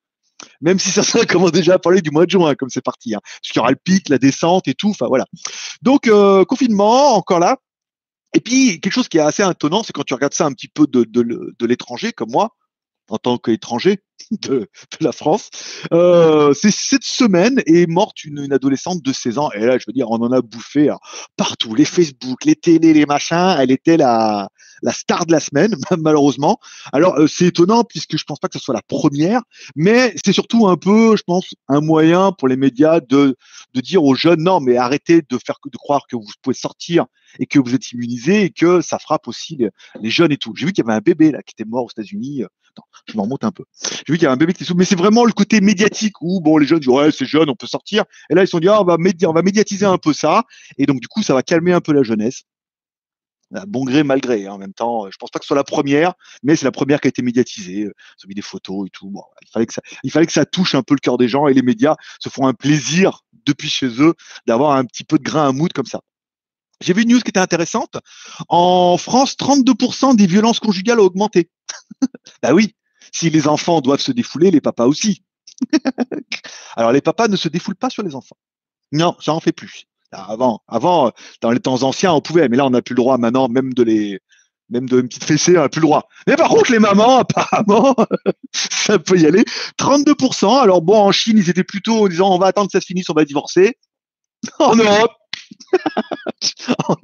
Même 0.60 0.78
si 0.78 0.90
ça 0.90 1.02
commence 1.26 1.52
déjà 1.52 1.74
à 1.74 1.78
parler 1.78 2.02
du 2.02 2.10
mois 2.10 2.26
de 2.26 2.30
juin, 2.30 2.54
comme 2.54 2.68
c'est 2.68 2.84
parti. 2.84 3.14
Hein. 3.14 3.20
Parce 3.24 3.52
qu'il 3.52 3.56
y 3.56 3.60
aura 3.60 3.70
le 3.70 3.78
pic, 3.82 4.10
la 4.10 4.18
descente 4.18 4.68
et 4.68 4.74
tout. 4.74 4.90
Enfin 4.90 5.06
voilà. 5.06 5.24
Donc 5.80 6.08
euh, 6.08 6.44
confinement, 6.44 7.14
encore 7.14 7.38
là. 7.38 7.56
Et 8.34 8.40
puis 8.40 8.78
quelque 8.80 8.92
chose 8.92 9.08
qui 9.08 9.16
est 9.16 9.22
assez 9.22 9.42
étonnant, 9.48 9.82
c'est 9.82 9.94
quand 9.94 10.04
tu 10.04 10.12
regardes 10.12 10.34
ça 10.34 10.44
un 10.44 10.52
petit 10.52 10.68
peu 10.68 10.86
de 10.86 11.66
l'étranger, 11.66 12.12
comme 12.12 12.30
moi, 12.30 12.54
en 13.08 13.16
tant 13.16 13.38
qu'étranger 13.38 14.02
de, 14.42 14.68
la 15.00 15.12
France. 15.12 15.50
Euh, 15.92 16.52
c'est 16.54 16.70
cette 16.70 17.04
semaine 17.04 17.62
est 17.66 17.88
morte 17.88 18.24
une, 18.24 18.52
adolescente 18.52 19.02
de 19.02 19.12
16 19.12 19.38
ans. 19.38 19.50
Et 19.52 19.60
là, 19.60 19.78
je 19.78 19.84
veux 19.86 19.92
dire, 19.92 20.10
on 20.10 20.22
en 20.22 20.32
a 20.32 20.40
bouffé 20.40 20.92
partout, 21.36 21.74
les 21.74 21.84
Facebook, 21.84 22.44
les 22.44 22.54
télés, 22.54 22.92
les 22.92 23.06
machins. 23.06 23.56
Elle 23.58 23.70
était 23.70 23.96
la, 23.96 24.48
la 24.82 24.92
star 24.92 25.26
de 25.26 25.32
la 25.32 25.40
semaine, 25.40 25.74
malheureusement. 25.98 26.58
Alors, 26.92 27.18
euh, 27.18 27.26
c'est 27.26 27.46
étonnant 27.46 27.84
puisque 27.84 28.16
je 28.16 28.24
pense 28.24 28.38
pas 28.38 28.48
que 28.48 28.58
ce 28.58 28.64
soit 28.64 28.74
la 28.74 28.82
première, 28.82 29.42
mais 29.76 30.14
c'est 30.24 30.32
surtout 30.32 30.68
un 30.68 30.76
peu, 30.76 31.16
je 31.16 31.22
pense, 31.22 31.54
un 31.68 31.80
moyen 31.80 32.32
pour 32.32 32.48
les 32.48 32.56
médias 32.56 33.00
de, 33.00 33.36
de 33.74 33.80
dire 33.80 34.04
aux 34.04 34.14
jeunes, 34.14 34.42
non, 34.42 34.60
mais 34.60 34.76
arrêtez 34.76 35.22
de 35.22 35.38
faire 35.44 35.56
de 35.64 35.76
croire 35.76 36.06
que 36.08 36.16
vous 36.16 36.26
pouvez 36.42 36.54
sortir 36.54 37.06
et 37.38 37.46
que 37.46 37.58
vous 37.58 37.74
êtes 37.74 37.92
immunisé 37.92 38.44
et 38.44 38.50
que 38.50 38.80
ça 38.80 38.98
frappe 38.98 39.28
aussi 39.28 39.58
les, 40.00 40.10
jeunes 40.10 40.32
et 40.32 40.36
tout. 40.36 40.52
J'ai 40.56 40.66
vu 40.66 40.72
qu'il 40.72 40.84
y 40.84 40.88
avait 40.88 40.96
un 40.96 41.02
bébé 41.02 41.30
là 41.30 41.42
qui 41.42 41.54
était 41.56 41.68
mort 41.68 41.84
aux 41.84 41.90
États-Unis. 41.90 42.42
Attends, 42.42 42.86
je 43.06 43.16
m'en 43.16 43.24
remonte 43.24 43.44
un 43.44 43.52
peu. 43.52 43.64
J'ai 43.82 44.12
vu 44.12 44.18
qu'il 44.18 44.22
y 44.22 44.26
avait 44.26 44.34
un 44.34 44.36
bébé 44.36 44.52
qui 44.52 44.62
était 44.62 44.64
sous, 44.64 44.74
mais 44.74 44.84
c'est 44.84 44.98
vraiment 44.98 45.24
le 45.24 45.32
côté 45.32 45.60
médiatique 45.60 46.20
où 46.20 46.40
bon 46.40 46.58
les 46.58 46.66
jeunes 46.66 46.80
disent 46.80 46.88
ouais 46.88 47.10
c'est 47.10 47.26
jeune, 47.26 47.48
on 47.50 47.56
peut 47.56 47.66
sortir. 47.66 48.04
Et 48.30 48.34
là 48.34 48.42
ils 48.42 48.46
se 48.46 48.52
sont 48.52 48.60
dit 48.60 48.68
ah, 48.68 48.80
on 48.80 48.84
va 48.84 48.96
on 48.96 49.32
va 49.32 49.42
médiatiser 49.42 49.86
un 49.86 49.98
peu 49.98 50.12
ça 50.12 50.44
et 50.78 50.86
donc 50.86 51.00
du 51.00 51.08
coup 51.08 51.22
ça 51.22 51.34
va 51.34 51.42
calmer 51.42 51.72
un 51.72 51.80
peu 51.80 51.92
la 51.92 52.02
jeunesse. 52.02 52.42
Bon 53.66 53.84
gré, 53.84 54.04
mal 54.04 54.20
gré. 54.20 54.46
Hein, 54.46 54.52
en 54.52 54.58
même 54.58 54.72
temps, 54.72 55.10
je 55.10 55.16
pense 55.16 55.30
pas 55.30 55.38
que 55.38 55.44
ce 55.44 55.48
soit 55.48 55.56
la 55.56 55.64
première, 55.64 56.14
mais 56.42 56.54
c'est 56.56 56.64
la 56.64 56.72
première 56.72 57.00
qui 57.00 57.08
a 57.08 57.10
été 57.10 57.22
médiatisée. 57.22 57.82
Euh, 57.82 57.94
ils 58.18 58.26
ont 58.26 58.28
mis 58.28 58.34
des 58.34 58.42
photos 58.42 58.86
et 58.86 58.90
tout. 58.90 59.10
Bon, 59.10 59.22
il 59.42 59.48
fallait 59.48 59.66
que 59.66 59.72
ça, 59.72 59.82
il 60.04 60.10
fallait 60.10 60.26
que 60.26 60.32
ça 60.32 60.46
touche 60.46 60.74
un 60.74 60.82
peu 60.82 60.94
le 60.94 61.00
cœur 61.00 61.18
des 61.18 61.28
gens 61.28 61.48
et 61.48 61.54
les 61.54 61.62
médias 61.62 61.96
se 62.20 62.28
font 62.28 62.46
un 62.46 62.54
plaisir 62.54 63.22
depuis 63.46 63.68
chez 63.68 63.88
eux 64.00 64.14
d'avoir 64.46 64.76
un 64.76 64.84
petit 64.84 65.04
peu 65.04 65.18
de 65.18 65.24
grain 65.24 65.48
à 65.48 65.52
moudre 65.52 65.72
comme 65.72 65.86
ça. 65.86 66.00
J'ai 66.80 66.94
vu 66.94 67.02
une 67.02 67.10
news 67.10 67.20
qui 67.20 67.28
était 67.28 67.40
intéressante. 67.40 67.98
En 68.48 68.96
France, 68.96 69.36
32% 69.36 70.16
des 70.16 70.26
violences 70.26 70.60
conjugales 70.60 71.00
ont 71.00 71.04
augmenté. 71.04 71.50
bah 72.42 72.54
oui, 72.54 72.74
si 73.12 73.30
les 73.30 73.48
enfants 73.48 73.80
doivent 73.80 74.00
se 74.00 74.12
défouler, 74.12 74.50
les 74.50 74.60
papas 74.60 74.86
aussi. 74.86 75.22
Alors 76.76 76.92
les 76.92 77.02
papas 77.02 77.28
ne 77.28 77.36
se 77.36 77.48
défoulent 77.48 77.76
pas 77.76 77.90
sur 77.90 78.02
les 78.02 78.14
enfants. 78.14 78.36
Non, 78.92 79.16
ça 79.20 79.34
en 79.34 79.40
fait 79.40 79.52
plus. 79.52 79.86
Avant, 80.12 80.60
avant, 80.66 81.12
dans 81.40 81.50
les 81.52 81.60
temps 81.60 81.82
anciens, 81.82 82.12
on 82.12 82.20
pouvait, 82.20 82.48
mais 82.48 82.56
là, 82.56 82.66
on 82.66 82.70
n'a 82.70 82.82
plus 82.82 82.94
le 82.94 83.02
droit 83.02 83.16
maintenant 83.16 83.48
même 83.48 83.72
de 83.74 83.82
les, 83.84 84.20
même 84.70 84.88
de 84.88 85.00
une 85.00 85.08
petite 85.08 85.24
fessée, 85.24 85.56
on 85.56 85.60
n'a 85.60 85.68
plus 85.68 85.80
le 85.80 85.86
droit. 85.86 86.08
Mais 86.26 86.36
par 86.36 86.48
contre, 86.48 86.72
les 86.72 86.78
mamans, 86.78 87.18
apparemment, 87.20 87.94
ça 88.52 88.98
peut 88.98 89.18
y 89.18 89.26
aller. 89.26 89.44
32%. 89.78 90.60
Alors 90.60 90.82
bon, 90.82 90.98
en 90.98 91.12
Chine, 91.12 91.38
ils 91.38 91.50
étaient 91.50 91.64
plutôt 91.64 92.04
en 92.04 92.08
disant 92.08 92.34
on 92.34 92.38
va 92.38 92.46
attendre 92.46 92.68
que 92.68 92.72
ça 92.72 92.80
se 92.80 92.86
finisse, 92.86 93.10
on 93.10 93.14
va 93.14 93.24
divorcer. 93.24 93.76
En 94.58 94.74
Europe, 94.74 95.12
en 96.88 96.96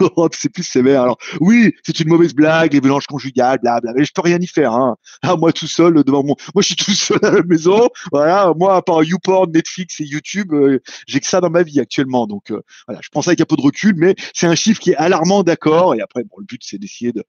Europe, 0.00 0.34
c'est 0.36 0.48
plus 0.48 0.62
sévère. 0.62 1.02
Alors 1.02 1.18
oui, 1.40 1.74
c'est 1.84 2.00
une 2.00 2.08
mauvaise 2.08 2.34
blague, 2.34 2.72
les 2.72 2.80
violences 2.80 3.06
conjugales, 3.06 3.58
blabla, 3.60 3.92
mais 3.94 4.04
je 4.04 4.12
peux 4.12 4.22
rien 4.22 4.38
y 4.38 4.46
faire. 4.46 4.72
Hein. 4.72 4.96
Ah, 5.22 5.36
moi 5.36 5.52
tout 5.52 5.66
seul 5.66 6.02
devant 6.04 6.22
mon, 6.22 6.36
moi 6.54 6.62
je 6.62 6.68
suis 6.68 6.76
tout 6.76 6.92
seul 6.92 7.18
à 7.22 7.30
la 7.30 7.42
maison. 7.42 7.88
Voilà, 8.12 8.52
moi 8.56 8.76
à 8.76 8.82
part 8.82 9.02
YouPorn, 9.02 9.50
Netflix 9.52 10.00
et 10.00 10.04
YouTube, 10.04 10.52
euh, 10.52 10.80
j'ai 11.06 11.20
que 11.20 11.26
ça 11.26 11.40
dans 11.40 11.50
ma 11.50 11.62
vie 11.62 11.80
actuellement. 11.80 12.26
Donc 12.26 12.50
euh, 12.50 12.60
voilà, 12.86 13.00
je 13.02 13.08
pense 13.10 13.28
avec 13.28 13.40
un 13.40 13.44
peu 13.44 13.56
de 13.56 13.62
recul, 13.62 13.94
mais 13.96 14.14
c'est 14.34 14.46
un 14.46 14.54
chiffre 14.54 14.80
qui 14.80 14.90
est 14.90 14.96
alarmant, 14.96 15.42
d'accord. 15.42 15.94
Et 15.94 16.00
après, 16.00 16.24
bon, 16.24 16.36
le 16.38 16.44
but 16.44 16.62
c'est 16.64 16.78
d'essayer 16.78 17.12
de 17.12 17.24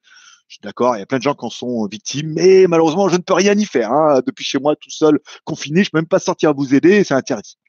je 0.47 0.55
suis 0.55 0.61
d'accord, 0.63 0.95
il 0.95 0.99
y 0.99 1.03
a 1.03 1.05
plein 1.05 1.19
de 1.19 1.23
gens 1.23 1.35
qui 1.35 1.45
en 1.45 1.51
sont 1.51 1.85
victimes, 1.85 2.33
mais 2.33 2.65
malheureusement, 2.67 3.07
je 3.07 3.17
ne 3.17 3.21
peux 3.21 3.35
rien 3.35 3.55
y 3.55 3.65
faire. 3.65 3.91
Hein. 3.91 4.21
Depuis 4.25 4.43
chez 4.43 4.57
moi, 4.57 4.75
tout 4.75 4.89
seul, 4.89 5.19
confiné, 5.43 5.83
je 5.83 5.91
peux 5.91 5.99
même 5.99 6.07
pas 6.07 6.17
sortir 6.17 6.49
à 6.49 6.53
vous 6.53 6.73
aider, 6.73 7.03
c'est 7.03 7.13
interdit. 7.13 7.59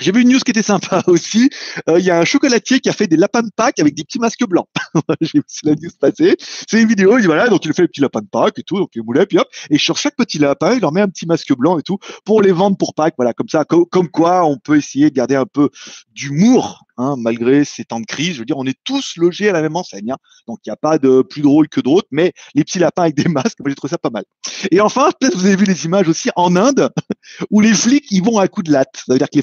J'ai 0.00 0.12
vu 0.12 0.22
une 0.22 0.28
news 0.28 0.38
qui 0.38 0.50
était 0.50 0.62
sympa 0.62 1.02
aussi. 1.06 1.50
Euh, 1.88 1.98
il 1.98 2.04
y 2.04 2.10
a 2.10 2.18
un 2.18 2.24
chocolatier 2.24 2.80
qui 2.80 2.88
a 2.88 2.92
fait 2.92 3.06
des 3.06 3.16
lapins 3.16 3.42
de 3.42 3.50
Pâques 3.54 3.78
avec 3.80 3.94
des 3.94 4.04
petits 4.04 4.18
masques 4.18 4.46
blancs. 4.46 4.68
J'ai 5.20 5.38
vu 5.38 5.44
la 5.64 5.72
news 5.72 5.90
passer. 6.00 6.36
C'est 6.38 6.80
une 6.80 6.88
vidéo, 6.88 7.18
il 7.18 7.22
dit 7.22 7.26
voilà, 7.26 7.48
donc 7.48 7.64
il 7.64 7.72
fait 7.74 7.82
les 7.82 7.88
petits 7.88 8.00
lapins 8.00 8.20
de 8.20 8.28
Pâques 8.28 8.58
et 8.58 8.62
tout, 8.62 8.78
donc 8.78 8.90
il 8.94 9.02
moulait, 9.02 9.26
puis 9.26 9.38
hop, 9.38 9.48
et 9.70 9.78
sur 9.78 9.96
chaque 9.96 10.16
petit 10.16 10.38
lapin, 10.38 10.74
il 10.74 10.80
leur 10.80 10.92
met 10.92 11.00
un 11.00 11.08
petit 11.08 11.26
masque 11.26 11.52
blanc 11.56 11.78
et 11.78 11.82
tout 11.82 11.98
pour 12.24 12.42
les 12.42 12.52
vendre 12.52 12.76
pour 12.76 12.94
Pâques. 12.94 13.14
Voilà, 13.16 13.32
comme 13.32 13.48
ça, 13.48 13.64
comme 13.64 14.08
quoi 14.08 14.44
on 14.44 14.58
peut 14.58 14.76
essayer 14.76 15.10
de 15.10 15.14
garder 15.14 15.34
un 15.34 15.46
peu 15.46 15.70
d'humour 16.14 16.84
Hein, 17.00 17.14
malgré 17.16 17.64
ces 17.64 17.84
temps 17.84 18.00
de 18.00 18.06
crise. 18.06 18.34
Je 18.34 18.38
veux 18.40 18.44
dire, 18.44 18.58
on 18.58 18.66
est 18.66 18.78
tous 18.82 19.14
logés 19.16 19.48
à 19.48 19.52
la 19.52 19.62
même 19.62 19.76
enseigne. 19.76 20.10
Hein. 20.10 20.16
donc, 20.48 20.58
il 20.66 20.68
n'y 20.68 20.72
a 20.72 20.76
pas 20.76 20.98
de 20.98 21.22
plus 21.22 21.42
drôle 21.42 21.68
que 21.68 21.80
d'autres, 21.80 22.08
mais 22.10 22.32
les 22.56 22.64
petits 22.64 22.80
lapins 22.80 23.02
avec 23.02 23.14
des 23.14 23.28
masques, 23.28 23.60
moi, 23.60 23.68
j'ai 23.68 23.76
trouvé 23.76 23.90
ça 23.92 23.98
pas 23.98 24.10
mal. 24.10 24.24
Et 24.72 24.80
enfin, 24.80 25.10
peut-être 25.20 25.36
vous 25.36 25.46
avez 25.46 25.54
vu 25.54 25.64
les 25.64 25.84
images 25.84 26.08
aussi 26.08 26.30
en 26.34 26.56
Inde, 26.56 26.90
où 27.50 27.60
les 27.60 27.72
flics, 27.72 28.10
ils 28.10 28.24
vont 28.24 28.38
à 28.38 28.48
coup 28.48 28.64
de 28.64 28.72
latte. 28.72 29.04
Ça 29.06 29.12
veut 29.12 29.18
dire 29.18 29.30
que 29.30 29.38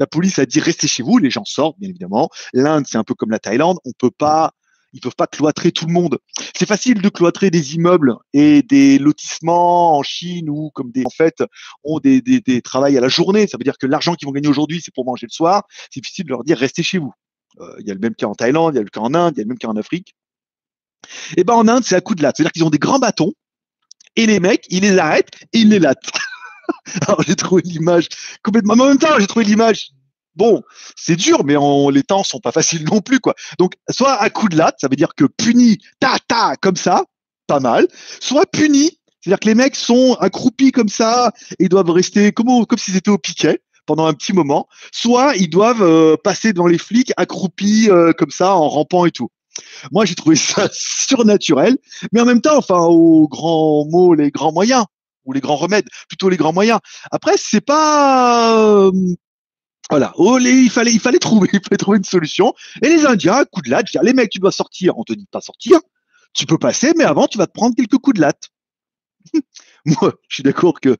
la 0.00 0.06
police 0.08 0.40
a 0.40 0.46
dit 0.46 0.58
restez 0.58 0.88
chez 0.88 1.04
vous, 1.04 1.18
les 1.18 1.30
gens 1.30 1.44
sortent, 1.44 1.78
bien 1.78 1.90
évidemment. 1.90 2.28
L'Inde, 2.52 2.86
c'est 2.88 2.98
un 2.98 3.04
peu 3.04 3.14
comme 3.14 3.30
la 3.30 3.38
Thaïlande. 3.38 3.78
On 3.84 3.92
peut 3.96 4.10
pas 4.10 4.50
ils 4.92 5.00
peuvent 5.00 5.16
pas 5.16 5.26
cloîtrer 5.26 5.72
tout 5.72 5.86
le 5.86 5.92
monde. 5.92 6.18
C'est 6.56 6.66
facile 6.66 7.00
de 7.00 7.08
cloîtrer 7.08 7.50
des 7.50 7.74
immeubles 7.74 8.14
et 8.32 8.62
des 8.62 8.98
lotissements 8.98 9.98
en 9.98 10.02
Chine 10.02 10.48
ou 10.48 10.70
comme 10.74 10.90
des 10.90 11.04
en 11.04 11.10
fait 11.10 11.42
ont 11.84 11.98
des, 11.98 12.20
des, 12.20 12.40
des 12.40 12.62
travails 12.62 12.96
à 12.96 13.00
la 13.00 13.08
journée. 13.08 13.46
Ça 13.46 13.58
veut 13.58 13.64
dire 13.64 13.78
que 13.78 13.86
l'argent 13.86 14.14
qu'ils 14.14 14.26
vont 14.26 14.32
gagner 14.32 14.48
aujourd'hui, 14.48 14.80
c'est 14.82 14.94
pour 14.94 15.04
manger 15.04 15.26
le 15.26 15.34
soir. 15.34 15.64
C'est 15.90 16.00
difficile 16.00 16.24
de 16.24 16.30
leur 16.30 16.44
dire 16.44 16.58
restez 16.58 16.82
chez 16.82 16.98
vous. 16.98 17.12
Euh, 17.60 17.76
il 17.80 17.86
y 17.86 17.90
a 17.90 17.94
le 17.94 18.00
même 18.00 18.14
cas 18.14 18.26
en 18.26 18.34
Thaïlande, 18.34 18.74
il 18.74 18.76
y 18.78 18.80
a 18.80 18.82
le 18.82 18.88
cas 18.88 19.00
en 19.00 19.14
Inde, 19.14 19.34
il 19.36 19.38
y 19.38 19.40
a 19.40 19.44
le 19.44 19.48
même 19.48 19.58
cas 19.58 19.68
en 19.68 19.76
Afrique. 19.76 20.14
Et 21.30 21.40
eh 21.40 21.44
ben 21.44 21.54
en 21.54 21.68
Inde, 21.68 21.84
c'est 21.84 21.94
à 21.94 22.00
coup 22.00 22.14
de 22.14 22.22
latte. 22.22 22.36
C'est-à-dire 22.36 22.52
qu'ils 22.52 22.64
ont 22.64 22.70
des 22.70 22.78
grands 22.78 22.98
bâtons 22.98 23.32
et 24.16 24.26
les 24.26 24.40
mecs, 24.40 24.66
ils 24.68 24.82
les 24.82 24.98
arrêtent 24.98 25.30
et 25.52 25.60
ils 25.60 25.68
les 25.68 25.78
lattent. 25.78 26.10
Alors 27.06 27.22
j'ai 27.22 27.36
trouvé 27.36 27.62
l'image 27.64 28.08
complètement. 28.42 28.74
en 28.74 28.88
même 28.88 28.98
temps, 28.98 29.18
j'ai 29.18 29.26
trouvé 29.26 29.44
l'image 29.44 29.90
bon, 30.38 30.62
c'est 30.96 31.16
dur, 31.16 31.44
mais 31.44 31.56
les 31.92 32.02
temps 32.02 32.24
sont 32.24 32.40
pas 32.40 32.52
faciles 32.52 32.84
non 32.84 33.00
plus, 33.00 33.20
quoi. 33.20 33.34
Donc, 33.58 33.74
soit 33.90 34.14
à 34.14 34.30
coup 34.30 34.48
de 34.48 34.56
latte, 34.56 34.76
ça 34.80 34.88
veut 34.88 34.96
dire 34.96 35.14
que 35.16 35.24
puni, 35.24 35.78
ta, 36.00 36.16
ta, 36.26 36.54
comme 36.56 36.76
ça, 36.76 37.04
pas 37.46 37.60
mal. 37.60 37.88
Soit 38.20 38.46
puni, 38.46 38.98
c'est-à-dire 39.20 39.40
que 39.40 39.48
les 39.48 39.54
mecs 39.54 39.76
sont 39.76 40.14
accroupis 40.20 40.70
comme 40.70 40.88
ça 40.88 41.32
et 41.58 41.68
doivent 41.68 41.90
rester 41.90 42.32
comme, 42.32 42.64
comme 42.66 42.78
s'ils 42.78 42.96
étaient 42.96 43.10
au 43.10 43.18
piquet 43.18 43.60
pendant 43.84 44.06
un 44.06 44.14
petit 44.14 44.32
moment. 44.32 44.68
Soit 44.92 45.34
ils 45.36 45.50
doivent 45.50 45.82
euh, 45.82 46.16
passer 46.22 46.52
devant 46.52 46.68
les 46.68 46.78
flics 46.78 47.12
accroupis 47.16 47.90
euh, 47.90 48.12
comme 48.12 48.30
ça 48.30 48.54
en 48.54 48.68
rampant 48.68 49.06
et 49.06 49.10
tout. 49.10 49.30
Moi, 49.90 50.04
j'ai 50.04 50.14
trouvé 50.14 50.36
ça 50.36 50.68
surnaturel, 50.72 51.76
mais 52.12 52.20
en 52.20 52.24
même 52.24 52.40
temps, 52.40 52.56
enfin, 52.56 52.78
aux 52.78 53.26
grands 53.26 53.84
mots, 53.90 54.14
les 54.14 54.30
grands 54.30 54.52
moyens 54.52 54.84
ou 55.24 55.32
les 55.32 55.40
grands 55.40 55.56
remèdes, 55.56 55.88
plutôt 56.08 56.28
les 56.28 56.36
grands 56.36 56.52
moyens. 56.52 56.78
Après, 57.10 57.34
c'est 57.36 57.60
pas 57.60 58.56
euh, 58.56 58.92
voilà, 59.90 60.12
oh, 60.16 60.38
il 60.38 60.70
fallait, 60.70 60.92
il 60.92 61.00
fallait 61.00 61.18
trouver, 61.18 61.48
il 61.52 61.60
fallait 61.60 61.76
trouver 61.76 61.98
une 61.98 62.04
solution. 62.04 62.52
Et 62.82 62.88
les 62.88 63.06
Indiens, 63.06 63.44
coup 63.44 63.62
de 63.62 63.70
latte, 63.70 63.86
dire, 63.90 64.02
les 64.02 64.12
mecs, 64.12 64.30
tu 64.30 64.38
dois 64.38 64.52
sortir. 64.52 64.98
On 64.98 65.04
te 65.04 65.12
dit 65.12 65.26
pas 65.30 65.40
sortir. 65.40 65.80
Tu 66.34 66.46
peux 66.46 66.58
passer, 66.58 66.92
mais 66.96 67.04
avant, 67.04 67.26
tu 67.26 67.38
vas 67.38 67.46
te 67.46 67.52
prendre 67.52 67.74
quelques 67.74 67.96
coups 67.98 68.16
de 68.16 68.20
latte. 68.20 68.50
Moi, 69.84 70.12
je 70.28 70.34
suis 70.34 70.42
d'accord 70.42 70.78
que 70.80 70.96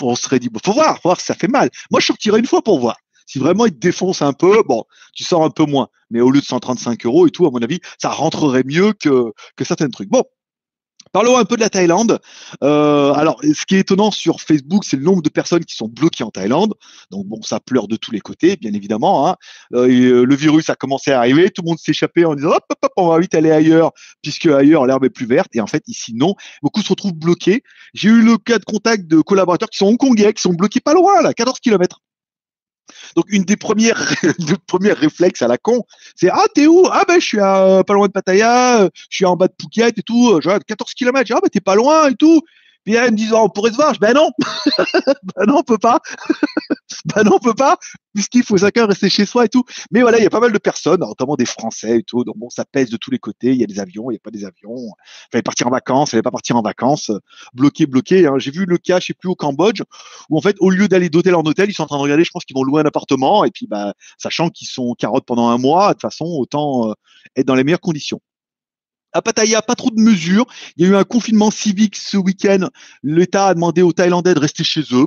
on 0.00 0.16
serait 0.16 0.40
dit, 0.40 0.48
bon, 0.48 0.60
faut 0.64 0.72
voir, 0.72 0.98
voir 1.04 1.20
si 1.20 1.26
ça 1.26 1.34
fait 1.34 1.48
mal. 1.48 1.70
Moi, 1.90 2.00
je 2.00 2.06
sortirais 2.06 2.40
une 2.40 2.46
fois 2.46 2.62
pour 2.62 2.80
voir. 2.80 2.96
Si 3.26 3.38
vraiment 3.38 3.66
il 3.66 3.72
te 3.72 3.78
défonce 3.78 4.20
un 4.20 4.32
peu, 4.32 4.62
bon, 4.66 4.84
tu 5.14 5.24
sors 5.24 5.44
un 5.44 5.50
peu 5.50 5.64
moins. 5.64 5.88
Mais 6.10 6.20
au 6.20 6.30
lieu 6.30 6.40
de 6.40 6.44
135 6.44 7.06
euros 7.06 7.26
et 7.26 7.30
tout, 7.30 7.46
à 7.46 7.50
mon 7.50 7.62
avis, 7.62 7.80
ça 7.98 8.10
rentrerait 8.10 8.64
mieux 8.64 8.92
que, 8.92 9.32
que 9.56 9.64
certains 9.64 9.88
trucs. 9.88 10.10
Bon, 10.10 10.24
Parlons 11.14 11.38
un 11.38 11.44
peu 11.44 11.54
de 11.54 11.60
la 11.60 11.70
Thaïlande. 11.70 12.18
Euh, 12.64 13.12
alors, 13.12 13.40
ce 13.40 13.64
qui 13.66 13.76
est 13.76 13.78
étonnant 13.78 14.10
sur 14.10 14.40
Facebook, 14.40 14.82
c'est 14.84 14.96
le 14.96 15.04
nombre 15.04 15.22
de 15.22 15.28
personnes 15.28 15.64
qui 15.64 15.76
sont 15.76 15.86
bloquées 15.86 16.24
en 16.24 16.32
Thaïlande. 16.32 16.74
Donc, 17.12 17.26
bon, 17.26 17.40
ça 17.40 17.60
pleure 17.60 17.86
de 17.86 17.94
tous 17.94 18.10
les 18.10 18.18
côtés, 18.18 18.56
bien 18.56 18.72
évidemment. 18.72 19.28
Hein. 19.28 19.36
Euh, 19.74 19.86
euh, 19.86 20.26
le 20.26 20.34
virus 20.34 20.70
a 20.70 20.74
commencé 20.74 21.12
à 21.12 21.18
arriver, 21.20 21.50
tout 21.50 21.62
le 21.62 21.68
monde 21.68 21.78
s'est 21.78 21.92
échappé 21.92 22.24
en 22.24 22.34
disant 22.34 22.48
hop, 22.48 22.64
hop, 22.68 22.78
hop, 22.82 22.92
on 22.96 23.06
va 23.10 23.20
vite 23.20 23.36
aller 23.36 23.52
ailleurs, 23.52 23.92
puisque 24.22 24.46
ailleurs 24.46 24.86
l'herbe 24.86 25.04
est 25.04 25.10
plus 25.10 25.26
verte. 25.26 25.54
Et 25.54 25.60
en 25.60 25.68
fait, 25.68 25.84
ici, 25.86 26.14
non. 26.16 26.34
Beaucoup 26.64 26.82
se 26.82 26.88
retrouvent 26.88 27.14
bloqués. 27.14 27.62
J'ai 27.94 28.08
eu 28.08 28.20
le 28.20 28.36
cas 28.36 28.58
de 28.58 28.64
contact 28.64 29.06
de 29.06 29.20
collaborateurs 29.20 29.70
qui 29.70 29.78
sont 29.78 29.86
hongkongais, 29.86 30.32
qui 30.32 30.42
sont 30.42 30.54
bloqués 30.54 30.80
pas 30.80 30.94
loin, 30.94 31.22
là, 31.22 31.32
14 31.32 31.60
kilomètres. 31.60 32.00
Donc 33.16 33.26
une 33.28 33.44
des 33.44 33.56
premières, 33.56 33.98
réflexes 34.96 35.42
à 35.42 35.48
la 35.48 35.58
con, 35.58 35.82
c'est 36.16 36.30
ah 36.30 36.46
t'es 36.54 36.66
où? 36.66 36.86
Ah 36.90 37.04
ben 37.06 37.20
je 37.20 37.26
suis 37.26 37.40
à, 37.40 37.82
pas 37.86 37.94
loin 37.94 38.06
de 38.06 38.12
Pattaya, 38.12 38.88
je 39.08 39.16
suis 39.16 39.24
en 39.24 39.36
bas 39.36 39.48
de 39.48 39.54
Phuket 39.60 39.98
et 39.98 40.02
tout, 40.02 40.40
je 40.42 40.48
14 40.48 40.94
km. 40.94 41.32
Ah 41.34 41.40
ben 41.42 41.48
t'es 41.48 41.60
pas 41.60 41.74
loin 41.74 42.08
et 42.08 42.14
tout. 42.14 42.42
Puis 42.84 42.94
elle 42.94 43.12
me 43.12 43.16
dit, 43.16 43.28
on 43.32 43.48
pourrait 43.48 43.70
se 43.70 43.76
voir. 43.76 43.94
Je, 43.94 44.00
ben 44.00 44.12
non, 44.12 44.30
ben 45.36 45.46
non, 45.46 45.58
on 45.58 45.62
peut 45.62 45.78
pas. 45.78 46.00
ben 47.14 47.22
non, 47.24 47.36
on 47.36 47.38
peut 47.38 47.54
pas, 47.54 47.78
puisqu'il 48.14 48.42
faut 48.42 48.56
chacun 48.58 48.86
rester 48.86 49.08
chez 49.08 49.24
soi 49.24 49.46
et 49.46 49.48
tout. 49.48 49.64
Mais 49.90 50.02
voilà, 50.02 50.18
il 50.18 50.24
y 50.24 50.26
a 50.26 50.30
pas 50.30 50.40
mal 50.40 50.52
de 50.52 50.58
personnes, 50.58 51.00
notamment 51.00 51.36
des 51.36 51.46
Français 51.46 51.98
et 51.98 52.02
tout. 52.02 52.24
Donc 52.24 52.36
bon, 52.36 52.50
ça 52.50 52.64
pèse 52.64 52.90
de 52.90 52.96
tous 52.96 53.10
les 53.10 53.18
côtés. 53.18 53.52
Il 53.52 53.56
y 53.56 53.64
a 53.64 53.66
des 53.66 53.80
avions, 53.80 54.10
il 54.10 54.14
n'y 54.14 54.18
a 54.18 54.22
pas 54.22 54.30
des 54.30 54.44
avions. 54.44 54.76
Il 54.76 55.28
fallait 55.32 55.42
partir 55.42 55.66
en 55.66 55.70
vacances, 55.70 56.08
il 56.08 56.12
fallait 56.12 56.22
pas 56.22 56.30
partir 56.30 56.56
en 56.56 56.62
vacances. 56.62 57.10
Bloqué, 57.54 57.86
bloqué. 57.86 58.26
Hein. 58.26 58.34
J'ai 58.38 58.50
vu 58.50 58.66
le 58.66 58.78
cas, 58.78 59.00
je 59.00 59.06
sais 59.06 59.14
plus, 59.14 59.28
au 59.28 59.34
Cambodge, 59.34 59.82
où 60.28 60.36
en 60.36 60.40
fait, 60.42 60.56
au 60.60 60.70
lieu 60.70 60.88
d'aller 60.88 61.08
d'hôtel 61.08 61.34
en 61.34 61.42
hôtel, 61.42 61.70
ils 61.70 61.74
sont 61.74 61.84
en 61.84 61.86
train 61.86 61.96
de 61.96 62.02
regarder, 62.02 62.24
je 62.24 62.30
pense 62.30 62.44
qu'ils 62.44 62.56
vont 62.56 62.64
louer 62.64 62.82
un 62.82 62.86
appartement. 62.86 63.44
Et 63.44 63.50
puis, 63.50 63.66
bah, 63.66 63.94
sachant 64.18 64.50
qu'ils 64.50 64.68
sont 64.68 64.94
carottes 64.94 65.24
pendant 65.26 65.48
un 65.48 65.58
mois, 65.58 65.88
de 65.88 65.92
toute 65.94 66.02
façon, 66.02 66.26
autant 66.26 66.90
euh, 66.90 66.94
être 67.36 67.46
dans 67.46 67.54
les 67.54 67.64
meilleures 67.64 67.80
conditions. 67.80 68.20
À 69.14 69.22
Pattaya, 69.22 69.62
pas 69.62 69.76
trop 69.76 69.90
de 69.90 70.00
mesures. 70.00 70.44
Il 70.76 70.84
y 70.84 70.88
a 70.88 70.92
eu 70.92 70.96
un 70.96 71.04
confinement 71.04 71.52
civique 71.52 71.94
ce 71.94 72.16
week-end. 72.16 72.68
L'État 73.04 73.46
a 73.46 73.54
demandé 73.54 73.80
aux 73.80 73.92
Thaïlandais 73.92 74.34
de 74.34 74.40
rester 74.40 74.64
chez 74.64 74.82
eux. 74.90 75.06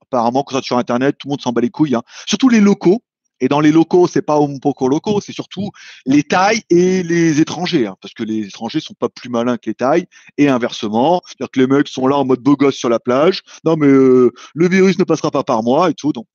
Apparemment, 0.00 0.42
quand 0.42 0.62
sur 0.64 0.78
Internet, 0.78 1.16
tout 1.18 1.28
le 1.28 1.32
monde 1.32 1.42
s'en 1.42 1.52
bat 1.52 1.60
les 1.60 1.68
couilles. 1.68 1.94
Hein. 1.94 2.02
Surtout 2.24 2.48
les 2.48 2.60
locaux. 2.60 3.02
Et 3.40 3.48
dans 3.48 3.60
les 3.60 3.72
locaux, 3.72 4.06
c'est 4.06 4.22
pas 4.22 4.38
Umpoko 4.38 4.88
locaux, 4.88 5.20
c'est 5.20 5.34
surtout 5.34 5.70
les 6.06 6.22
Thaïs 6.22 6.62
et 6.70 7.02
les 7.02 7.38
étrangers, 7.38 7.86
hein, 7.86 7.94
parce 8.00 8.14
que 8.14 8.22
les 8.22 8.46
étrangers 8.46 8.80
sont 8.80 8.94
pas 8.94 9.10
plus 9.10 9.28
malins 9.28 9.58
que 9.58 9.68
les 9.68 9.74
Thaïs, 9.74 10.06
et 10.38 10.48
inversement, 10.48 11.20
c'est-à-dire 11.26 11.50
que 11.50 11.60
les 11.60 11.66
mecs 11.66 11.88
sont 11.88 12.06
là 12.06 12.16
en 12.16 12.24
mode 12.24 12.40
beau 12.40 12.56
gosse 12.56 12.76
sur 12.76 12.88
la 12.88 12.98
plage. 12.98 13.42
Non, 13.66 13.76
mais 13.76 13.88
euh, 13.88 14.32
le 14.54 14.68
virus 14.70 14.98
ne 14.98 15.04
passera 15.04 15.30
pas 15.30 15.44
par 15.44 15.62
moi 15.62 15.90
et 15.90 15.94
tout. 15.94 16.12
Donc 16.12 16.26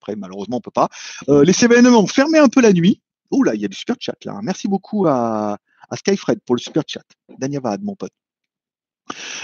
après, 0.00 0.16
malheureusement, 0.16 0.56
on 0.56 0.60
peut 0.62 0.70
pas. 0.70 0.88
Euh, 1.28 1.44
les 1.44 1.64
événements 1.64 2.00
ont 2.00 2.06
fermé 2.06 2.38
un 2.38 2.48
peu 2.48 2.62
la 2.62 2.72
nuit. 2.72 3.02
Oh 3.30 3.42
là, 3.42 3.54
il 3.54 3.60
y 3.60 3.66
a 3.66 3.68
du 3.68 3.76
super 3.76 3.96
chat 4.00 4.16
là. 4.24 4.40
Merci 4.42 4.68
beaucoup 4.68 5.06
à, 5.06 5.58
à 5.90 5.96
Skyfred 5.96 6.40
pour 6.44 6.56
le 6.56 6.60
super 6.60 6.82
chat. 6.86 7.02
Danyavad, 7.38 7.82
mon 7.82 7.94
pote. 7.94 8.12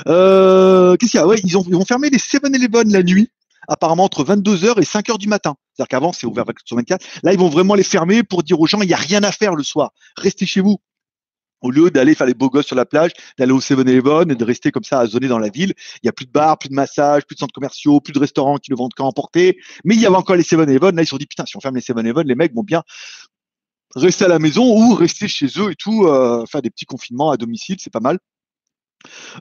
Euh, 0.07 0.97
Qu'est-ce 0.97 1.13
qu'il 1.13 1.21
y 1.21 1.23
a? 1.23 1.27
Ouais, 1.27 1.41
ils 1.43 1.57
ont, 1.57 1.65
ils 1.67 1.77
ont 1.77 1.85
fermé 1.85 2.11
les 2.11 2.19
7-Eleven 2.19 2.93
la 2.93 3.03
nuit, 3.03 3.31
apparemment 3.69 4.05
entre 4.05 4.25
22h 4.25 4.81
et 4.81 4.85
5h 4.85 5.19
du 5.19 5.29
matin. 5.29 5.57
C'est-à-dire 5.73 5.89
qu'avant, 5.89 6.13
c'est 6.13 6.27
ouvert 6.27 6.45
sur 6.65 6.77
24. 6.77 7.05
Là, 7.23 7.33
ils 7.33 7.39
vont 7.39 7.49
vraiment 7.49 7.75
les 7.75 7.83
fermer 7.83 8.23
pour 8.23 8.43
dire 8.43 8.61
aux 8.61 8.67
gens, 8.67 8.81
il 8.83 8.89
n'y 8.89 8.95
a 8.95 8.99
rien 8.99 9.23
à 9.23 9.33
faire 9.33 9.55
le 9.55 9.63
soir. 9.63 9.91
Restez 10.17 10.47
chez 10.47 10.61
vous. 10.61 10.79
Au 11.63 11.71
lieu 11.71 11.91
d'aller 11.91 12.15
faire 12.15 12.27
les 12.27 12.35
beaux 12.35 12.51
gosses 12.51 12.67
sur 12.67 12.77
la 12.77 12.85
plage, 12.85 13.13
d'aller 13.39 13.53
au 13.53 13.61
7-Eleven 13.61 14.31
et 14.31 14.35
de 14.35 14.45
rester 14.45 14.71
comme 14.71 14.85
ça 14.85 15.01
à 15.01 15.07
zoner 15.07 15.29
dans 15.29 15.39
la 15.39 15.49
ville. 15.49 15.73
Il 15.97 16.01
n'y 16.05 16.11
a 16.11 16.13
plus 16.13 16.27
de 16.27 16.31
bars, 16.31 16.59
plus 16.59 16.69
de 16.69 16.75
massages, 16.75 17.25
plus 17.25 17.37
de 17.37 17.39
centres 17.39 17.55
commerciaux, 17.55 18.01
plus 18.01 18.13
de 18.13 18.19
restaurants 18.19 18.59
qui 18.59 18.71
ne 18.71 18.77
vendent 18.77 18.93
qu'à 18.93 19.05
emporter. 19.05 19.57
Mais 19.83 19.95
il 19.95 20.01
y 20.03 20.05
avait 20.05 20.17
encore 20.17 20.37
les 20.37 20.43
7-Eleven. 20.43 20.95
Là, 20.95 21.01
ils 21.01 21.07
se 21.07 21.11
sont 21.11 21.17
dit, 21.17 21.27
putain, 21.27 21.47
si 21.47 21.57
on 21.57 21.61
ferme 21.61 21.77
les 21.77 21.81
7-Eleven, 21.81 22.27
les 22.27 22.35
mecs 22.35 22.55
vont 22.55 22.65
bien 22.65 22.83
rester 23.97 24.25
à 24.25 24.29
la 24.29 24.39
maison 24.39 24.65
ou 24.65 24.95
rester 24.95 25.29
chez 25.29 25.47
eux 25.59 25.71
et 25.71 25.77
tout, 25.77 26.07
euh, 26.07 26.45
faire 26.47 26.63
des 26.63 26.71
petits 26.71 26.87
confinements 26.87 27.31
à 27.31 27.37
domicile, 27.37 27.77
c'est 27.79 27.93
pas 27.93 28.01
mal. 28.01 28.19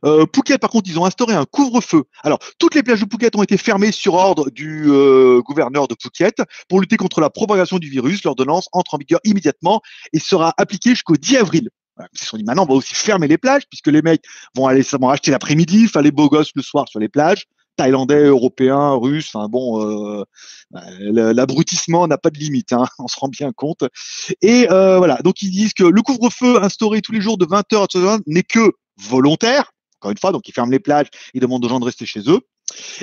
Euh, 0.03 0.25
Phuket, 0.33 0.59
par 0.59 0.69
contre, 0.69 0.89
ils 0.89 0.99
ont 0.99 1.05
instauré 1.05 1.33
un 1.33 1.45
couvre-feu. 1.45 2.03
Alors, 2.23 2.39
toutes 2.59 2.75
les 2.75 2.83
plages 2.83 3.01
de 3.01 3.07
Phuket 3.09 3.35
ont 3.35 3.43
été 3.43 3.57
fermées 3.57 3.91
sur 3.91 4.15
ordre 4.15 4.49
du 4.49 4.85
euh, 4.87 5.41
gouverneur 5.41 5.87
de 5.87 5.95
Phuket 6.01 6.41
pour 6.67 6.81
lutter 6.81 6.97
contre 6.97 7.21
la 7.21 7.29
propagation 7.29 7.79
du 7.79 7.89
virus. 7.89 8.23
L'ordonnance 8.23 8.67
entre 8.73 8.95
en 8.95 8.97
vigueur 8.97 9.19
immédiatement 9.23 9.81
et 10.11 10.19
sera 10.19 10.53
appliquée 10.57 10.91
jusqu'au 10.91 11.15
10 11.15 11.37
avril. 11.37 11.69
Ils 12.13 12.19
se 12.19 12.25
sont 12.25 12.37
dit 12.37 12.43
maintenant, 12.43 12.63
on 12.63 12.67
va 12.67 12.73
aussi 12.73 12.95
fermer 12.95 13.27
les 13.27 13.37
plages 13.37 13.63
puisque 13.69 13.87
les 13.87 14.01
mecs 14.01 14.23
vont 14.55 14.67
aller 14.67 14.81
vont 14.99 15.09
acheter 15.09 15.31
l'après-midi, 15.31 15.87
faire 15.87 16.01
les 16.01 16.11
beaux 16.11 16.27
gosses 16.27 16.51
le 16.55 16.63
soir 16.63 16.87
sur 16.89 16.99
les 16.99 17.09
plages. 17.09 17.45
Thaïlandais, 17.75 18.25
européens, 18.25 18.91
russes. 18.95 19.35
Enfin 19.35 19.47
bon, 19.47 19.81
euh, 19.81 20.23
l'abrutissement 21.33 22.07
n'a 22.07 22.17
pas 22.17 22.29
de 22.29 22.39
limite, 22.39 22.73
hein, 22.73 22.85
on 22.99 23.07
se 23.07 23.19
rend 23.19 23.29
bien 23.29 23.51
compte. 23.51 23.83
Et 24.41 24.67
euh, 24.71 24.97
voilà, 24.97 25.17
donc 25.23 25.41
ils 25.41 25.51
disent 25.51 25.73
que 25.73 25.83
le 25.83 26.01
couvre-feu 26.01 26.61
instauré 26.63 27.01
tous 27.01 27.11
les 27.11 27.21
jours 27.21 27.37
de 27.37 27.45
20h 27.45 27.75
à 27.75 27.85
22h 27.85 28.21
n'est 28.27 28.43
que 28.43 28.71
volontaire. 28.97 29.71
Encore 29.99 30.11
une 30.11 30.17
fois, 30.17 30.31
donc 30.31 30.47
ils 30.47 30.53
ferment 30.53 30.71
les 30.71 30.79
plages, 30.79 31.07
ils 31.33 31.41
demandent 31.41 31.63
aux 31.63 31.69
gens 31.69 31.79
de 31.79 31.85
rester 31.85 32.05
chez 32.05 32.21
eux 32.27 32.41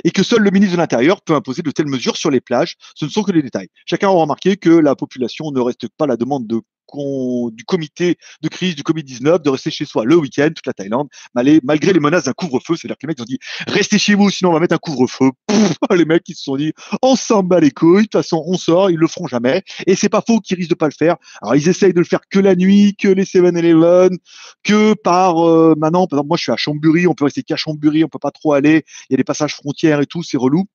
et 0.03 0.11
que 0.11 0.23
seul 0.23 0.41
le 0.41 0.51
ministre 0.51 0.75
de 0.75 0.81
l'Intérieur 0.81 1.21
peut 1.21 1.35
imposer 1.35 1.61
de 1.61 1.71
telles 1.71 1.87
mesures 1.87 2.17
sur 2.17 2.29
les 2.29 2.41
plages. 2.41 2.75
Ce 2.95 3.05
ne 3.05 3.09
sont 3.09 3.23
que 3.23 3.31
des 3.31 3.41
détails. 3.41 3.69
Chacun 3.85 4.09
aura 4.09 4.21
remarqué 4.21 4.57
que 4.57 4.69
la 4.69 4.95
population 4.95 5.51
ne 5.51 5.59
reste 5.59 5.87
pas 5.97 6.07
la 6.07 6.17
demande 6.17 6.47
de 6.47 6.61
du 6.95 7.63
comité 7.65 8.17
de 8.41 8.49
crise 8.49 8.75
du 8.75 8.83
Covid-19 8.83 9.41
de 9.41 9.49
rester 9.49 9.71
chez 9.71 9.85
soi 9.85 10.05
le 10.05 10.15
week-end, 10.15 10.49
toute 10.55 10.65
la 10.65 10.73
Thaïlande, 10.73 11.07
malgré 11.35 11.93
les 11.93 11.99
menaces 11.99 12.25
d'un 12.25 12.33
couvre-feu. 12.33 12.75
C'est-à-dire 12.75 12.97
que 12.97 13.05
les 13.05 13.07
mecs 13.07 13.21
ont 13.21 13.25
dit 13.25 13.39
restez 13.67 13.99
chez 13.99 14.15
vous, 14.15 14.29
sinon 14.29 14.51
on 14.51 14.53
va 14.53 14.59
mettre 14.59 14.75
un 14.75 14.79
couvre-feu. 14.79 15.31
Les 15.91 16.05
mecs 16.05 16.27
ils 16.29 16.35
se 16.35 16.43
sont 16.43 16.55
dit 16.55 16.73
on 17.01 17.15
s'en 17.15 17.43
bat 17.43 17.59
les 17.59 17.71
couilles, 17.71 18.03
de 18.03 18.07
toute 18.07 18.13
façon 18.13 18.43
on 18.45 18.57
sort, 18.57 18.89
ils 18.89 18.97
le 18.97 19.07
feront 19.07 19.27
jamais. 19.27 19.63
Et 19.87 19.95
c'est 19.95 20.09
pas 20.09 20.23
faux 20.25 20.39
qu'ils 20.39 20.57
risquent 20.57 20.69
de 20.69 20.75
pas 20.75 20.87
le 20.87 20.93
faire. 20.97 21.17
Alors 21.41 21.55
ils 21.55 21.67
essayent 21.67 21.93
de 21.93 21.99
le 21.99 22.05
faire 22.05 22.21
que 22.29 22.39
la 22.39 22.55
nuit, 22.55 22.95
que 22.95 23.07
les 23.07 23.25
7-Eleven, 23.25 24.17
que 24.63 24.93
par 24.93 25.45
euh, 25.45 25.75
maintenant, 25.77 26.07
par 26.07 26.19
exemple 26.19 26.27
moi 26.27 26.37
je 26.37 26.43
suis 26.43 26.51
à 26.51 26.57
Chambéry, 26.57 27.07
on 27.07 27.13
peut 27.13 27.25
rester 27.25 27.43
qu'à 27.43 27.55
Chambéry, 27.57 28.03
on 28.03 28.07
peut 28.07 28.19
pas 28.19 28.31
trop 28.31 28.53
aller, 28.53 28.83
il 29.09 29.13
y 29.13 29.15
a 29.15 29.17
des 29.17 29.23
passages 29.23 29.55
frontières 29.55 30.01
et 30.01 30.05
tout, 30.05 30.23
c'est 30.23 30.37
relou. 30.37 30.65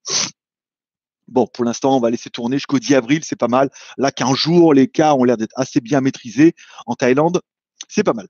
Bon, 1.29 1.47
pour 1.47 1.65
l'instant, 1.65 1.97
on 1.97 2.01
va 2.01 2.11
laisser 2.11 2.31
tourner 2.31 2.57
jusqu'au 2.57 2.79
10 2.79 2.95
avril, 2.95 3.25
c'est 3.25 3.37
pas 3.37 3.49
mal. 3.49 3.71
Là, 3.99 4.13
qu'un 4.13 4.35
jour, 4.35 4.75
les 4.75 4.89
cas 4.89 5.15
ont 5.15 5.25
l'air 5.25 5.37
d'être 5.37 5.55
assez 5.57 5.81
bien 5.81 6.01
maîtrisés 6.01 6.55
en 6.87 6.95
Thaïlande, 6.95 7.41
c'est 7.89 8.05
pas 8.05 8.13
mal. 8.13 8.29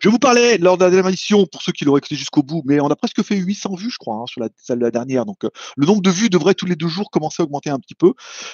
Je 0.00 0.08
vous 0.08 0.18
parlais 0.18 0.58
lors 0.58 0.76
de 0.76 0.84
la 0.84 0.90
dernière 0.90 1.08
émission, 1.08 1.46
pour 1.46 1.62
ceux 1.62 1.72
qui 1.72 1.84
l'auraient 1.84 1.98
écouté 1.98 2.16
jusqu'au 2.16 2.42
bout, 2.42 2.62
mais 2.64 2.80
on 2.80 2.88
a 2.88 2.96
presque 2.96 3.22
fait 3.22 3.36
800 3.36 3.74
vues, 3.74 3.90
je 3.90 3.98
crois, 3.98 4.16
hein, 4.16 4.26
sur 4.26 4.40
la, 4.40 4.48
celle 4.56 4.78
de 4.78 4.84
la 4.84 4.90
dernière. 4.90 5.24
Donc, 5.24 5.44
euh, 5.44 5.50
le 5.76 5.86
nombre 5.86 6.02
de 6.02 6.10
vues 6.10 6.28
devrait 6.28 6.54
tous 6.54 6.66
les 6.66 6.76
deux 6.76 6.88
jours 6.88 7.10
commencer 7.10 7.42
à 7.42 7.44
augmenter 7.44 7.70
un 7.70 7.78
petit 7.78 7.94
peu. 7.94 8.12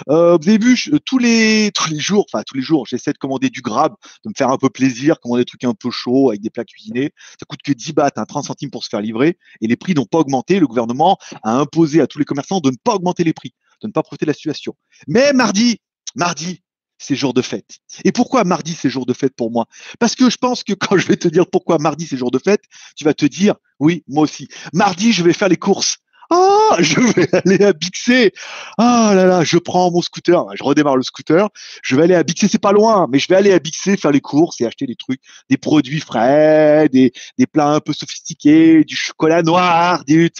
Euh, 0.08 0.38
vous 0.40 0.48
avez 0.48 0.58
vu, 0.58 0.76
tous 1.04 1.18
les 1.18 1.70
tous 1.74 1.90
les 1.90 1.98
jours, 1.98 2.26
enfin 2.32 2.42
tous 2.46 2.56
les 2.56 2.62
jours, 2.62 2.86
j'essaie 2.86 3.12
de 3.12 3.18
commander 3.18 3.50
du 3.50 3.60
grab, 3.60 3.94
de 4.24 4.28
me 4.28 4.34
faire 4.36 4.50
un 4.50 4.58
peu 4.58 4.70
plaisir, 4.70 5.20
commander 5.20 5.42
des 5.42 5.46
trucs 5.46 5.64
un 5.64 5.74
peu 5.74 5.90
chauds 5.90 6.30
avec 6.30 6.40
des 6.40 6.50
plats 6.50 6.64
cuisinés. 6.64 7.12
Ça 7.38 7.46
coûte 7.48 7.62
que 7.62 7.72
10 7.72 7.92
bahts, 7.92 8.10
hein, 8.16 8.24
30 8.24 8.44
centimes 8.46 8.70
pour 8.70 8.84
se 8.84 8.88
faire 8.88 9.00
livrer, 9.00 9.38
et 9.60 9.66
les 9.66 9.76
prix 9.76 9.94
n'ont 9.94 10.06
pas 10.06 10.18
augmenté. 10.18 10.60
Le 10.60 10.66
gouvernement 10.66 11.18
a 11.42 11.58
imposé 11.58 12.00
à 12.00 12.06
tous 12.06 12.18
les 12.18 12.24
commerçants 12.24 12.60
de 12.60 12.70
ne 12.70 12.76
pas 12.82 12.94
augmenter 12.94 13.24
les 13.24 13.32
prix, 13.32 13.54
de 13.82 13.88
ne 13.88 13.92
pas 13.92 14.02
profiter 14.02 14.24
de 14.24 14.30
la 14.30 14.34
situation. 14.34 14.74
Mais 15.06 15.32
mardi, 15.32 15.78
mardi, 16.14 16.62
c'est 16.98 17.16
jour 17.16 17.34
de 17.34 17.42
fête. 17.42 17.78
Et 18.04 18.12
pourquoi 18.12 18.44
mardi 18.44 18.74
c'est 18.74 18.90
jour 18.90 19.06
de 19.06 19.12
fête 19.12 19.34
pour 19.34 19.50
moi? 19.50 19.66
Parce 19.98 20.14
que 20.14 20.30
je 20.30 20.36
pense 20.36 20.64
que 20.64 20.72
quand 20.74 20.98
je 20.98 21.06
vais 21.06 21.16
te 21.16 21.28
dire 21.28 21.46
pourquoi 21.46 21.78
mardi 21.78 22.06
c'est 22.06 22.16
jour 22.16 22.30
de 22.30 22.38
fête, 22.38 22.62
tu 22.96 23.04
vas 23.04 23.14
te 23.14 23.26
dire 23.26 23.54
oui, 23.80 24.04
moi 24.08 24.24
aussi. 24.24 24.48
Mardi, 24.72 25.12
je 25.12 25.22
vais 25.22 25.32
faire 25.32 25.48
les 25.48 25.56
courses. 25.56 25.98
Ah, 26.30 26.76
je 26.80 27.00
vais 27.00 27.28
aller 27.34 27.64
à 27.64 27.72
Bixé. 27.72 28.32
Ah 28.76 29.12
là 29.14 29.24
là, 29.24 29.44
je 29.44 29.56
prends 29.56 29.90
mon 29.90 30.02
scooter, 30.02 30.44
je 30.54 30.62
redémarre 30.62 30.96
le 30.96 31.02
scooter, 31.02 31.48
je 31.82 31.96
vais 31.96 32.02
aller 32.02 32.14
à 32.14 32.22
Bixé, 32.22 32.48
c'est 32.48 32.60
pas 32.60 32.72
loin, 32.72 33.06
mais 33.10 33.18
je 33.18 33.28
vais 33.28 33.36
aller 33.36 33.52
à 33.52 33.58
Bixé 33.58 33.96
faire 33.96 34.10
les 34.10 34.20
courses 34.20 34.60
et 34.60 34.66
acheter 34.66 34.86
des 34.86 34.96
trucs, 34.96 35.20
des 35.48 35.56
produits 35.56 36.00
frais, 36.00 36.88
des, 36.90 37.12
des 37.38 37.46
plats 37.46 37.72
un 37.72 37.80
peu 37.80 37.94
sophistiqués, 37.94 38.84
du 38.84 38.94
chocolat 38.94 39.42
noir, 39.42 40.04
des, 40.04 40.30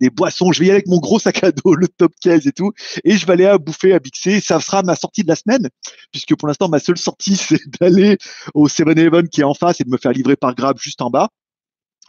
des 0.00 0.10
boissons. 0.10 0.50
Je 0.50 0.60
vais 0.60 0.66
y 0.66 0.70
aller 0.70 0.78
avec 0.78 0.88
mon 0.88 0.98
gros 0.98 1.20
sac 1.20 1.44
à 1.44 1.52
dos, 1.52 1.74
le 1.74 1.86
top 1.86 2.12
case 2.20 2.46
et 2.48 2.52
tout, 2.52 2.72
et 3.04 3.16
je 3.16 3.24
vais 3.24 3.34
aller 3.34 3.46
à 3.46 3.58
bouffer 3.58 3.92
à 3.94 4.00
Bixé. 4.00 4.40
Ça 4.40 4.60
sera 4.60 4.82
ma 4.82 4.96
sortie 4.96 5.22
de 5.22 5.28
la 5.28 5.36
semaine, 5.36 5.68
puisque 6.10 6.34
pour 6.34 6.48
l'instant, 6.48 6.68
ma 6.68 6.80
seule 6.80 6.98
sortie, 6.98 7.36
c'est 7.36 7.60
d'aller 7.80 8.18
au 8.54 8.66
7-Eleven 8.66 9.28
qui 9.28 9.42
est 9.42 9.44
en 9.44 9.54
face 9.54 9.80
et 9.80 9.84
de 9.84 9.90
me 9.90 9.98
faire 9.98 10.12
livrer 10.12 10.34
par 10.34 10.54
Grab 10.56 10.78
juste 10.80 11.00
en 11.00 11.10
bas. 11.10 11.28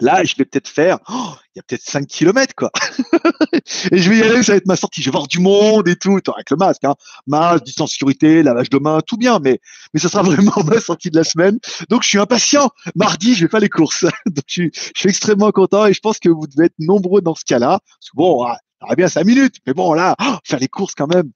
Là, 0.01 0.23
je 0.23 0.35
vais 0.37 0.45
peut-être 0.45 0.69
faire, 0.69 0.99
oh, 1.09 1.33
il 1.53 1.57
y 1.57 1.59
a 1.59 1.63
peut-être 1.63 1.81
5 1.81 2.07
km, 2.07 2.55
quoi. 2.55 2.71
et 3.91 3.97
je 3.97 4.09
vais 4.09 4.17
y 4.17 4.23
aller, 4.23 4.41
ça 4.43 4.53
va 4.53 4.57
être 4.57 4.65
ma 4.65 4.77
sortie. 4.77 5.01
Je 5.01 5.09
vais 5.09 5.11
voir 5.11 5.27
du 5.27 5.39
monde 5.39 5.87
et 5.89 5.97
tout, 5.97 6.17
avec 6.33 6.49
le 6.49 6.57
masque, 6.57 6.85
hein. 6.85 6.95
Masque, 7.27 7.65
distance 7.65 7.91
sécurité, 7.91 8.41
lavage 8.41 8.69
de 8.69 8.77
main, 8.77 9.01
tout 9.05 9.17
bien, 9.17 9.39
mais, 9.39 9.59
mais 9.93 9.99
ça 9.99 10.07
sera 10.07 10.23
vraiment 10.23 10.63
ma 10.65 10.79
sortie 10.79 11.09
de 11.09 11.17
la 11.17 11.25
semaine. 11.25 11.59
Donc, 11.89 12.03
je 12.03 12.07
suis 12.07 12.17
impatient. 12.17 12.69
Mardi, 12.95 13.35
je 13.35 13.45
vais 13.45 13.49
faire 13.49 13.59
les 13.59 13.69
courses. 13.69 14.05
Je 14.47 14.69
suis, 14.95 15.09
extrêmement 15.09 15.51
content 15.51 15.85
et 15.85 15.93
je 15.93 15.99
pense 15.99 16.17
que 16.19 16.29
vous 16.29 16.47
devez 16.47 16.65
être 16.65 16.79
nombreux 16.79 17.21
dans 17.21 17.35
ce 17.35 17.43
cas-là. 17.45 17.79
Parce 17.79 18.09
que 18.11 18.15
bon, 18.15 18.43
ah, 18.43 18.95
bien 18.95 19.07
5 19.07 19.25
minutes, 19.25 19.55
mais 19.67 19.73
bon, 19.73 19.93
là, 19.93 20.15
oh, 20.21 20.35
faire 20.43 20.59
les 20.59 20.67
courses 20.67 20.95
quand 20.95 21.07
même, 21.07 21.31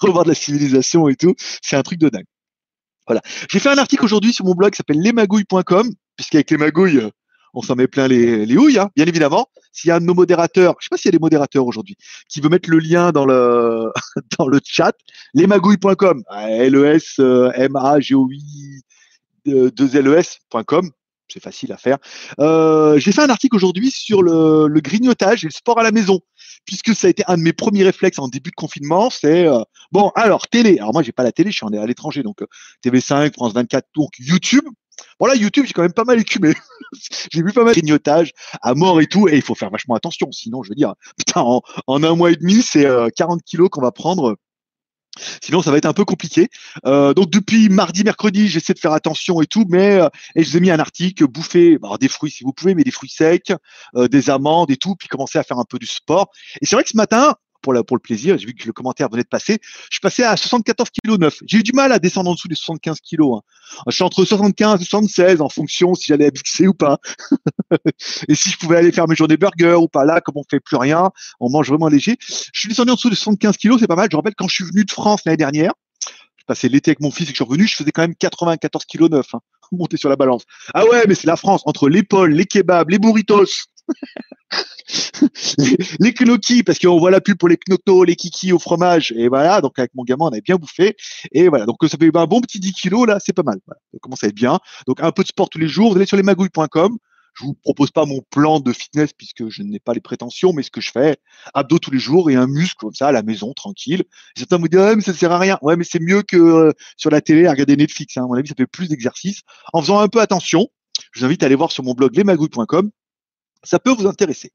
revoir 0.00 0.24
de 0.24 0.30
la 0.30 0.34
civilisation 0.34 1.08
et 1.08 1.16
tout, 1.16 1.34
c'est 1.62 1.76
un 1.76 1.82
truc 1.82 1.98
de 1.98 2.08
dingue. 2.08 2.24
Voilà. 3.06 3.20
J'ai 3.50 3.58
fait 3.58 3.68
un 3.68 3.78
article 3.78 4.04
aujourd'hui 4.04 4.32
sur 4.32 4.44
mon 4.44 4.54
blog 4.54 4.72
qui 4.72 4.78
s'appelle 4.78 5.00
lesmagouilles.com, 5.00 5.90
puisqu'avec 6.16 6.50
les 6.50 6.56
magouilles, 6.56 7.10
on 7.56 7.62
s'en 7.62 7.74
met 7.74 7.88
plein 7.88 8.06
les, 8.06 8.46
les 8.46 8.56
houilles, 8.56 8.78
hein, 8.78 8.90
bien 8.94 9.06
évidemment. 9.06 9.48
S'il 9.72 9.88
y 9.88 9.90
a 9.90 9.96
un 9.96 10.00
de 10.00 10.04
nos 10.04 10.14
modérateurs, 10.14 10.76
je 10.78 10.84
sais 10.84 10.88
pas 10.90 10.98
s'il 10.98 11.08
y 11.08 11.10
a 11.10 11.12
des 11.12 11.18
modérateurs 11.18 11.66
aujourd'hui, 11.66 11.96
qui 12.28 12.40
veut 12.40 12.50
mettre 12.50 12.70
le 12.70 12.78
lien 12.78 13.10
dans 13.12 13.24
le 13.24 13.90
dans 14.38 14.46
le 14.46 14.60
chat, 14.62 14.94
lesmagouilles.com, 15.34 16.22
L-E-S-M-A-G-O-I 16.48 17.22
2-L-E-S.com, 19.46 20.90
c'est 21.28 21.42
facile 21.42 21.72
à 21.72 21.78
faire. 21.78 21.98
Euh, 22.40 22.98
j'ai 22.98 23.12
fait 23.12 23.22
un 23.22 23.30
article 23.30 23.56
aujourd'hui 23.56 23.90
sur 23.90 24.22
le, 24.22 24.68
grignotage 24.80 25.44
et 25.44 25.46
le 25.46 25.52
sport 25.52 25.78
à 25.78 25.82
la 25.82 25.92
maison, 25.92 26.20
puisque 26.66 26.94
ça 26.94 27.06
a 27.06 27.10
été 27.10 27.22
un 27.26 27.36
de 27.36 27.42
mes 27.42 27.52
premiers 27.52 27.84
réflexes 27.84 28.18
en 28.18 28.28
début 28.28 28.50
de 28.50 28.56
confinement. 28.56 29.08
C'est 29.10 29.46
euh, 29.46 29.60
bon, 29.92 30.10
alors 30.14 30.46
télé. 30.48 30.78
Alors 30.78 30.92
moi 30.92 31.02
j'ai 31.02 31.12
pas 31.12 31.22
la 31.22 31.32
télé, 31.32 31.50
je 31.50 31.56
suis 31.56 31.78
à 31.78 31.86
l'étranger, 31.86 32.22
donc 32.22 32.42
euh, 32.42 32.46
TV5, 32.84 33.32
France 33.32 33.54
24, 33.54 33.86
donc 33.94 34.10
YouTube. 34.18 34.64
Bon 35.18 35.26
là, 35.26 35.34
YouTube, 35.34 35.64
j'ai 35.66 35.72
quand 35.72 35.82
même 35.82 35.92
pas 35.92 36.04
mal 36.04 36.20
écumé. 36.20 36.54
j'ai 37.32 37.42
vu 37.42 37.52
pas 37.52 37.64
mal 37.64 37.74
de 37.74 37.80
grignotage 37.80 38.32
à 38.62 38.74
mort 38.74 39.00
et 39.00 39.06
tout, 39.06 39.28
et 39.28 39.36
il 39.36 39.42
faut 39.42 39.54
faire 39.54 39.70
vachement 39.70 39.94
attention. 39.94 40.30
Sinon, 40.32 40.62
je 40.62 40.70
veux 40.70 40.74
dire, 40.74 40.94
putain, 41.16 41.42
en, 41.42 41.62
un 42.02 42.14
mois 42.14 42.30
et 42.30 42.36
demi, 42.36 42.62
c'est 42.62 42.86
40 43.16 43.38
euh, 43.38 43.42
kilos 43.44 43.68
qu'on 43.70 43.82
va 43.82 43.92
prendre. 43.92 44.36
Sinon, 45.42 45.62
ça 45.62 45.70
va 45.70 45.78
être 45.78 45.86
un 45.86 45.94
peu 45.94 46.04
compliqué. 46.04 46.48
Euh, 46.84 47.14
donc 47.14 47.30
depuis 47.30 47.70
mardi, 47.70 48.04
mercredi, 48.04 48.48
j'essaie 48.48 48.74
de 48.74 48.78
faire 48.78 48.92
attention 48.92 49.40
et 49.40 49.46
tout, 49.46 49.64
mais 49.66 49.98
euh, 49.98 50.08
et 50.34 50.44
je 50.44 50.50
vous 50.50 50.58
ai 50.58 50.60
mis 50.60 50.70
un 50.70 50.78
article, 50.78 51.26
bouffer 51.26 51.78
bah, 51.78 51.96
des 51.98 52.08
fruits 52.08 52.30
si 52.30 52.44
vous 52.44 52.52
pouvez, 52.52 52.74
mais 52.74 52.84
des 52.84 52.90
fruits 52.90 53.08
secs, 53.08 53.52
des 53.94 54.28
amandes 54.30 54.70
et 54.70 54.76
tout, 54.76 54.94
puis 54.94 55.08
commencer 55.08 55.38
à 55.38 55.42
faire 55.42 55.58
un 55.58 55.64
peu 55.64 55.78
du 55.78 55.86
sport. 55.86 56.30
Et 56.60 56.66
c'est 56.66 56.76
vrai 56.76 56.84
que 56.84 56.90
ce 56.90 56.98
matin, 56.98 57.34
pour, 57.84 57.96
le 57.96 58.00
plaisir, 58.00 58.38
j'ai 58.38 58.46
vu 58.46 58.54
que 58.54 58.66
le 58.66 58.72
commentaire 58.72 59.08
venait 59.08 59.22
de 59.22 59.28
passer, 59.28 59.58
je 59.62 59.94
suis 59.96 60.00
passé 60.00 60.22
à 60.22 60.36
74 60.36 60.90
kg 60.90 61.18
9. 61.18 61.38
J'ai 61.46 61.58
eu 61.58 61.62
du 61.62 61.72
mal 61.72 61.92
à 61.92 61.98
descendre 61.98 62.30
en 62.30 62.34
dessous 62.34 62.48
des 62.48 62.54
75 62.54 62.98
kg. 63.00 63.22
Hein. 63.22 63.40
Je 63.88 63.94
suis 63.94 64.04
entre 64.04 64.24
75 64.24 64.80
et 64.80 64.84
76 64.84 65.40
en 65.40 65.48
fonction 65.48 65.94
si 65.94 66.06
j'allais 66.06 66.26
habiter 66.26 66.68
ou 66.68 66.74
pas. 66.74 66.98
et 68.28 68.34
si 68.34 68.50
je 68.50 68.58
pouvais 68.58 68.76
aller 68.76 68.92
faire 68.92 69.08
mes 69.08 69.16
journées 69.16 69.36
burger 69.36 69.74
ou 69.74 69.88
pas. 69.88 70.04
Là, 70.04 70.20
comme 70.20 70.36
on 70.36 70.44
fait 70.48 70.60
plus 70.60 70.76
rien, 70.76 71.10
on 71.40 71.50
mange 71.50 71.68
vraiment 71.68 71.88
léger. 71.88 72.16
Je 72.20 72.60
suis 72.60 72.68
descendu 72.68 72.92
en 72.92 72.94
dessous 72.94 73.10
des 73.10 73.16
75 73.16 73.56
kg, 73.56 73.76
c'est 73.80 73.86
pas 73.86 73.96
mal. 73.96 74.08
Je 74.10 74.16
rappelle 74.16 74.34
quand 74.36 74.48
je 74.48 74.54
suis 74.54 74.64
venu 74.64 74.84
de 74.84 74.90
France 74.90 75.22
l'année 75.24 75.36
dernière, 75.36 75.72
je 76.36 76.44
passais 76.46 76.68
l'été 76.68 76.90
avec 76.90 77.00
mon 77.00 77.10
fils 77.10 77.28
et 77.28 77.32
que 77.32 77.38
je 77.38 77.42
suis 77.42 77.44
revenu, 77.44 77.66
je 77.66 77.74
faisais 77.74 77.90
quand 77.90 78.02
même 78.02 78.14
94 78.14 78.84
kg 78.84 79.10
9. 79.10 79.26
Hein, 79.34 79.40
monter 79.72 79.96
sur 79.96 80.08
la 80.08 80.16
balance. 80.16 80.44
Ah 80.74 80.84
ouais, 80.86 81.04
mais 81.08 81.14
c'est 81.14 81.26
la 81.26 81.36
France 81.36 81.62
entre 81.66 81.88
l'épaule, 81.88 82.32
les 82.32 82.46
kebabs, 82.46 82.90
les 82.90 82.98
burritos. 82.98 83.66
les, 85.58 85.76
les 86.00 86.62
parce 86.64 86.78
qu'on 86.78 86.98
voit 86.98 87.10
la 87.10 87.20
pub 87.20 87.38
pour 87.38 87.48
les 87.48 87.58
knoctos, 87.68 88.04
les 88.04 88.16
kikis 88.16 88.52
au 88.52 88.58
fromage. 88.58 89.12
Et 89.16 89.28
voilà, 89.28 89.60
donc 89.60 89.78
avec 89.78 89.94
mon 89.94 90.04
gamin, 90.04 90.26
on 90.26 90.28
avait 90.28 90.40
bien 90.40 90.56
bouffé. 90.56 90.96
Et 91.32 91.48
voilà, 91.48 91.66
donc 91.66 91.76
ça 91.82 91.96
fait 91.98 92.10
un 92.14 92.26
bon 92.26 92.40
petit 92.40 92.60
10 92.60 92.72
kilos, 92.72 93.06
là, 93.06 93.18
c'est 93.20 93.32
pas 93.32 93.42
mal. 93.42 93.58
ça 93.66 93.98
commence 94.00 94.22
à 94.24 94.28
être 94.28 94.34
bien. 94.34 94.58
Donc 94.86 95.02
un 95.02 95.12
peu 95.12 95.22
de 95.22 95.28
sport 95.28 95.48
tous 95.48 95.58
les 95.58 95.68
jours. 95.68 95.90
Vous 95.90 95.96
allez 95.96 96.06
sur 96.06 96.16
lesmagouilles.com. 96.16 96.98
Je 97.38 97.44
vous 97.44 97.52
propose 97.52 97.90
pas 97.90 98.06
mon 98.06 98.22
plan 98.30 98.60
de 98.60 98.72
fitness 98.72 99.12
puisque 99.12 99.50
je 99.50 99.62
n'ai 99.62 99.78
pas 99.78 99.92
les 99.92 100.00
prétentions, 100.00 100.54
mais 100.54 100.62
ce 100.62 100.70
que 100.70 100.80
je 100.80 100.90
fais, 100.90 101.18
abdos 101.52 101.78
tous 101.78 101.90
les 101.90 101.98
jours 101.98 102.30
et 102.30 102.34
un 102.34 102.46
muscle 102.46 102.76
comme 102.78 102.94
ça 102.94 103.08
à 103.08 103.12
la 103.12 103.22
maison, 103.22 103.52
tranquille. 103.52 104.04
certains 104.34 104.56
me 104.56 104.68
disent, 104.68 104.80
ouais, 104.80 104.96
mais 104.96 105.02
ça 105.02 105.12
sert 105.12 105.30
à 105.30 105.38
rien. 105.38 105.58
Ouais, 105.60 105.76
mais 105.76 105.84
c'est 105.84 106.00
mieux 106.00 106.22
que 106.22 106.38
euh, 106.38 106.72
sur 106.96 107.10
la 107.10 107.20
télé 107.20 107.46
à 107.46 107.50
regarder 107.50 107.76
Netflix. 107.76 108.16
Hein. 108.16 108.24
À 108.24 108.26
mon 108.26 108.34
avis, 108.34 108.48
ça 108.48 108.54
fait 108.56 108.66
plus 108.66 108.88
d'exercice. 108.88 109.42
En 109.74 109.82
faisant 109.82 109.98
un 109.98 110.08
peu 110.08 110.20
attention, 110.22 110.68
je 111.12 111.20
vous 111.20 111.26
invite 111.26 111.42
à 111.42 111.46
aller 111.46 111.56
voir 111.56 111.72
sur 111.72 111.84
mon 111.84 111.92
blog 111.92 112.16
lesmagouilles.com 112.16 112.90
ça 113.66 113.78
peut 113.78 113.90
vous 113.90 114.06
intéresser. 114.06 114.52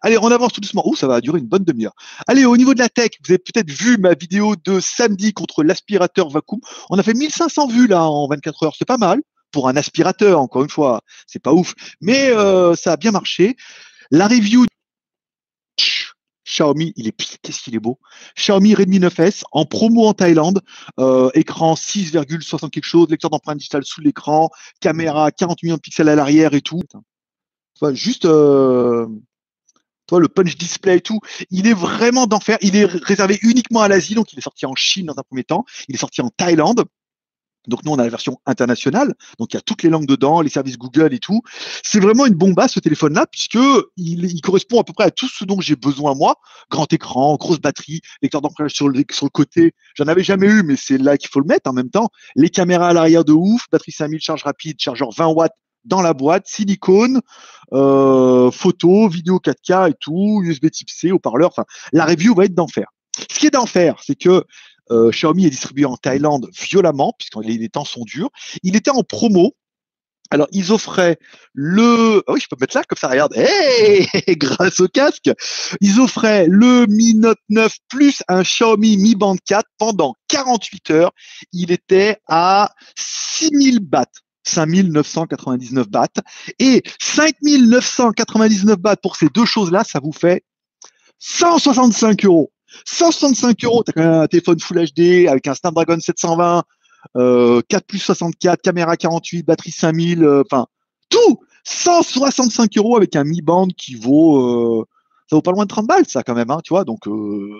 Allez, 0.00 0.18
on 0.18 0.30
avance 0.30 0.52
tout 0.52 0.60
doucement. 0.60 0.86
Ouh, 0.86 0.96
ça 0.96 1.06
va 1.06 1.20
durer 1.20 1.38
une 1.38 1.46
bonne 1.46 1.64
demi-heure. 1.64 1.94
Allez, 2.26 2.44
au 2.44 2.56
niveau 2.56 2.74
de 2.74 2.78
la 2.78 2.88
tech, 2.88 3.10
vous 3.24 3.32
avez 3.32 3.38
peut-être 3.38 3.70
vu 3.70 3.98
ma 3.98 4.14
vidéo 4.14 4.54
de 4.56 4.80
samedi 4.80 5.32
contre 5.32 5.62
l'aspirateur 5.62 6.28
vacuum. 6.30 6.60
On 6.90 6.98
a 6.98 7.02
fait 7.02 7.14
1500 7.14 7.68
vues 7.68 7.86
là 7.86 8.04
en 8.04 8.28
24 8.28 8.62
heures. 8.64 8.74
C'est 8.78 8.86
pas 8.86 8.98
mal 8.98 9.20
pour 9.50 9.68
un 9.68 9.76
aspirateur, 9.76 10.40
encore 10.40 10.62
une 10.62 10.70
fois. 10.70 11.02
C'est 11.26 11.42
pas 11.42 11.52
ouf, 11.52 11.74
mais 12.00 12.30
euh, 12.30 12.74
ça 12.74 12.92
a 12.92 12.96
bien 12.96 13.10
marché. 13.10 13.56
La 14.10 14.28
review 14.28 14.66
Xiaomi, 16.44 16.92
il 16.96 17.08
est 17.08 17.16
qu'est-ce 17.42 17.62
qu'il 17.62 17.74
est 17.74 17.80
beau. 17.80 17.98
Xiaomi 18.36 18.74
Redmi 18.74 18.98
9S 18.98 19.42
en 19.52 19.64
promo 19.64 20.06
en 20.06 20.12
Thaïlande, 20.12 20.60
euh, 21.00 21.30
écran 21.34 21.74
6,60 21.74 22.70
quelque 22.70 22.84
chose, 22.84 23.08
lecteur 23.08 23.30
d'empreinte 23.30 23.58
digitale 23.58 23.84
sous 23.84 24.02
l'écran, 24.02 24.50
caméra 24.80 25.30
40 25.30 25.62
millions 25.62 25.76
de 25.76 25.80
pixels 25.80 26.08
à 26.08 26.14
l'arrière 26.14 26.52
et 26.52 26.60
tout 26.60 26.82
juste 27.92 28.24
euh, 28.24 29.06
toi, 30.06 30.20
le 30.20 30.28
punch 30.28 30.56
display 30.56 30.98
et 30.98 31.00
tout, 31.00 31.20
il 31.50 31.66
est 31.66 31.74
vraiment 31.74 32.26
d'enfer. 32.26 32.58
Il 32.60 32.76
est 32.76 32.84
réservé 32.84 33.38
uniquement 33.42 33.80
à 33.80 33.88
l'Asie, 33.88 34.14
donc 34.14 34.32
il 34.32 34.38
est 34.38 34.42
sorti 34.42 34.66
en 34.66 34.74
Chine 34.74 35.06
dans 35.06 35.18
un 35.18 35.22
premier 35.22 35.44
temps, 35.44 35.64
il 35.88 35.94
est 35.94 35.98
sorti 35.98 36.20
en 36.20 36.28
Thaïlande. 36.28 36.84
Donc 37.68 37.84
nous, 37.84 37.92
on 37.92 37.98
a 37.98 38.02
la 38.02 38.10
version 38.10 38.40
internationale, 38.44 39.14
donc 39.38 39.52
il 39.52 39.56
y 39.56 39.58
a 39.58 39.60
toutes 39.60 39.84
les 39.84 39.88
langues 39.88 40.06
dedans, 40.06 40.40
les 40.40 40.50
services 40.50 40.76
Google 40.76 41.14
et 41.14 41.20
tout. 41.20 41.42
C'est 41.84 42.00
vraiment 42.00 42.26
une 42.26 42.34
bombe 42.34 42.60
ce 42.66 42.80
téléphone-là, 42.80 43.26
puisque 43.30 43.58
il, 43.96 44.40
correspond 44.40 44.80
à 44.80 44.84
peu 44.84 44.92
près 44.92 45.04
à 45.04 45.10
tout 45.12 45.28
ce 45.28 45.44
dont 45.44 45.60
j'ai 45.60 45.76
besoin 45.76 46.14
moi. 46.14 46.40
Grand 46.70 46.92
écran, 46.92 47.36
grosse 47.36 47.60
batterie, 47.60 48.00
lecteur 48.20 48.40
d'empreinte 48.40 48.70
sur 48.70 48.88
le, 48.88 49.04
sur 49.12 49.26
le 49.26 49.30
côté. 49.30 49.74
J'en 49.94 50.06
avais 50.06 50.24
jamais 50.24 50.48
eu, 50.48 50.64
mais 50.64 50.74
c'est 50.76 50.98
là 50.98 51.16
qu'il 51.16 51.30
faut 51.30 51.38
le 51.38 51.46
mettre 51.46 51.70
en 51.70 51.72
même 51.72 51.90
temps. 51.90 52.10
Les 52.34 52.50
caméras 52.50 52.88
à 52.88 52.92
l'arrière 52.92 53.24
de 53.24 53.32
ouf, 53.32 53.66
batterie 53.70 53.92
5000, 53.92 54.20
charge 54.20 54.42
rapide, 54.42 54.80
chargeur 54.80 55.10
20 55.12 55.28
watts 55.28 55.54
dans 55.84 56.02
la 56.02 56.14
boîte, 56.14 56.46
silicone, 56.46 57.20
euh, 57.72 58.50
photo, 58.50 59.08
vidéo 59.08 59.38
4K 59.38 59.90
et 59.90 59.94
tout, 59.98 60.40
USB 60.42 60.70
Type 60.70 60.90
C, 60.90 61.12
haut-parleur. 61.12 61.50
Enfin, 61.50 61.64
la 61.92 62.04
review 62.04 62.34
va 62.34 62.44
être 62.44 62.54
d'enfer. 62.54 62.86
Ce 63.30 63.38
qui 63.38 63.46
est 63.46 63.50
d'enfer, 63.50 63.96
c'est 64.04 64.14
que 64.14 64.44
euh, 64.90 65.10
Xiaomi 65.10 65.46
est 65.46 65.50
distribué 65.50 65.84
en 65.84 65.96
Thaïlande 65.96 66.48
violemment, 66.52 67.14
puisque 67.18 67.36
les, 67.44 67.68
temps 67.68 67.84
sont 67.84 68.04
durs. 68.04 68.30
Il 68.62 68.76
était 68.76 68.90
en 68.90 69.02
promo. 69.02 69.54
Alors, 70.30 70.48
ils 70.50 70.72
offraient 70.72 71.18
le. 71.52 72.22
Ah 72.26 72.32
oui, 72.32 72.40
je 72.40 72.46
peux 72.48 72.56
mettre 72.58 72.76
là, 72.76 72.84
comme 72.84 72.96
ça, 72.96 73.08
regarde. 73.08 73.34
Hey 73.36 74.08
Grâce 74.36 74.80
au 74.80 74.88
casque, 74.88 75.30
ils 75.82 76.00
offraient 76.00 76.46
le 76.48 76.86
Mi 76.86 77.14
Note 77.14 77.38
9 77.50 77.70
plus 77.88 78.22
un 78.28 78.42
Xiaomi 78.42 78.96
Mi 78.96 79.14
Band 79.14 79.36
4 79.46 79.66
pendant 79.76 80.14
48 80.28 80.90
heures. 80.90 81.12
Il 81.52 81.70
était 81.70 82.16
à 82.28 82.72
6000 82.96 83.80
bahts. 83.80 84.21
5999 84.44 85.88
bahts. 85.88 86.08
Et 86.58 86.82
5999 87.00 88.76
bahts 88.76 88.96
pour 88.96 89.16
ces 89.16 89.28
deux 89.28 89.44
choses-là, 89.44 89.84
ça 89.84 90.00
vous 90.02 90.12
fait 90.12 90.44
165 91.18 92.24
euros. 92.24 92.52
165 92.86 93.64
euros, 93.64 93.82
t'as 93.82 93.92
quand 93.92 94.02
même 94.02 94.12
un 94.12 94.26
téléphone 94.26 94.58
Full 94.58 94.84
HD 94.84 95.28
avec 95.28 95.46
un 95.46 95.54
Snapdragon 95.54 95.98
720, 96.00 96.64
euh, 97.16 97.60
4 97.68 97.86
plus 97.86 97.98
64, 97.98 98.62
caméra 98.62 98.96
48, 98.96 99.44
batterie 99.44 99.70
5000, 99.70 100.24
euh, 100.24 100.42
enfin 100.50 100.66
tout 101.10 101.40
165 101.64 102.76
euros 102.78 102.96
avec 102.96 103.14
un 103.16 103.24
Mi 103.24 103.42
Band 103.42 103.68
qui 103.68 103.94
vaut, 103.94 104.80
euh, 104.80 104.86
ça 105.28 105.36
vaut 105.36 105.42
pas 105.42 105.52
loin 105.52 105.64
de 105.64 105.68
30 105.68 105.86
balles, 105.86 106.06
ça 106.08 106.22
quand 106.22 106.34
même, 106.34 106.50
hein, 106.50 106.60
tu 106.64 106.72
vois. 106.72 106.84
Donc 106.84 107.06
euh, 107.06 107.50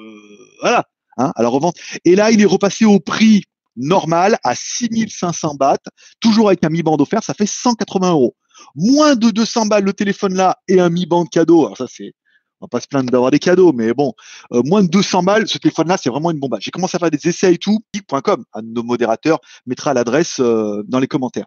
voilà, 0.61 0.87
hein, 1.19 1.33
à 1.37 1.43
la 1.43 1.49
revente. 1.49 1.77
Et 2.05 2.17
là, 2.17 2.31
il 2.31 2.41
est 2.41 2.47
repassé 2.47 2.85
au 2.85 2.99
prix 2.99 3.45
normal 3.77 4.39
à 4.45 4.55
6500 4.55 5.55
bahts, 5.55 5.77
toujours 6.21 6.49
avec 6.49 6.65
un 6.65 6.69
Mi 6.69 6.83
Band 6.83 6.97
offert, 6.99 7.23
ça 7.23 7.35
fait 7.35 7.47
180 7.47 8.11
euros. 8.11 8.37
Moins 8.75 9.17
de 9.17 9.31
200 9.31 9.67
balles 9.67 9.85
le 9.85 9.93
téléphone 9.93 10.35
là 10.35 10.59
et 10.69 10.81
un 10.81 10.89
Mi 10.89 11.07
Band 11.07 11.27
cadeau. 11.27 11.65
Alors 11.65 11.77
ça 11.77 11.87
c'est 11.89 12.15
on 12.63 12.67
va 12.67 12.69
pas 12.69 12.81
se 12.81 12.87
plaindre 12.87 13.11
d'avoir 13.11 13.33
des 13.33 13.41
cadeaux, 13.41 13.73
mais 13.73 13.93
bon, 13.93 14.13
euh, 14.53 14.63
moins 14.65 14.85
de 14.85 14.89
200 14.89 15.25
balles, 15.25 15.49
ce 15.49 15.59
téléphone-là, 15.59 15.97
c'est 16.01 16.11
vraiment 16.11 16.31
une 16.31 16.39
bombe. 16.39 16.57
J'ai 16.61 16.71
commencé 16.71 16.97
à 16.97 17.01
faire 17.01 17.11
des 17.11 17.29
essais 17.29 17.55
et 17.55 17.59
tout. 17.59 17.81
.com, 18.23 18.45
un 18.55 18.63
de 18.63 18.69
nos 18.69 18.85
modérateurs 18.85 19.41
mettra 19.67 19.95
l'adresse 19.95 20.37
euh, 20.39 20.85
dans 20.87 21.01
les 21.01 21.09
commentaires. 21.09 21.47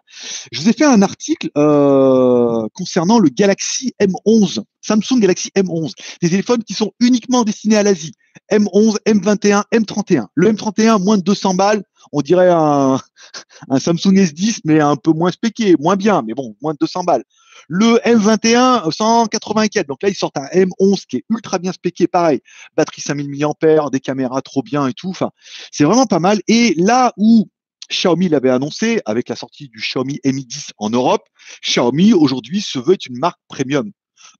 Je 0.52 0.60
vous 0.60 0.68
ai 0.68 0.74
fait 0.74 0.84
un 0.84 1.00
article 1.00 1.48
euh, 1.56 2.66
concernant 2.74 3.18
le 3.18 3.30
Galaxy 3.30 3.94
M11, 4.00 4.62
Samsung 4.82 5.20
Galaxy 5.20 5.50
M11, 5.56 5.92
des 6.20 6.28
téléphones 6.28 6.62
qui 6.62 6.74
sont 6.74 6.92
uniquement 7.00 7.44
destinés 7.44 7.76
à 7.76 7.82
l'Asie. 7.82 8.12
M11, 8.52 8.96
M21, 9.06 9.62
M31. 9.72 10.26
Le 10.34 10.52
M31, 10.52 11.02
moins 11.02 11.16
de 11.16 11.22
200 11.22 11.54
balles, 11.54 11.82
on 12.12 12.20
dirait 12.20 12.50
un, 12.50 13.00
un 13.70 13.78
Samsung 13.78 14.12
S10, 14.12 14.60
mais 14.64 14.80
un 14.80 14.96
peu 14.96 15.12
moins 15.12 15.30
spéqué, 15.30 15.76
moins 15.78 15.96
bien, 15.96 16.22
mais 16.26 16.34
bon, 16.34 16.54
moins 16.60 16.74
de 16.74 16.78
200 16.80 17.04
balles. 17.04 17.24
Le 17.68 17.98
M21, 18.04 18.90
184. 18.90 19.86
Donc 19.86 20.02
là, 20.02 20.08
ils 20.08 20.14
sortent 20.14 20.38
un 20.38 20.46
M11 20.46 21.04
qui 21.06 21.16
est 21.16 21.24
ultra 21.30 21.58
bien 21.58 21.72
spéqué, 21.72 22.06
pareil. 22.06 22.40
Batterie 22.76 23.00
5000 23.00 23.28
mAh, 23.28 23.90
des 23.90 24.00
caméras 24.00 24.42
trop 24.42 24.62
bien 24.62 24.86
et 24.86 24.92
tout. 24.92 25.10
Enfin, 25.10 25.30
c'est 25.72 25.84
vraiment 25.84 26.06
pas 26.06 26.20
mal. 26.20 26.40
Et 26.48 26.74
là 26.76 27.12
où 27.16 27.48
Xiaomi 27.90 28.28
l'avait 28.28 28.50
annoncé 28.50 29.00
avec 29.04 29.28
la 29.28 29.36
sortie 29.36 29.68
du 29.68 29.78
Xiaomi 29.78 30.20
Mi 30.24 30.44
10 30.44 30.72
en 30.78 30.90
Europe, 30.90 31.26
Xiaomi 31.62 32.12
aujourd'hui 32.12 32.60
se 32.60 32.78
veut 32.78 32.94
être 32.94 33.06
une 33.06 33.18
marque 33.18 33.40
premium. 33.48 33.90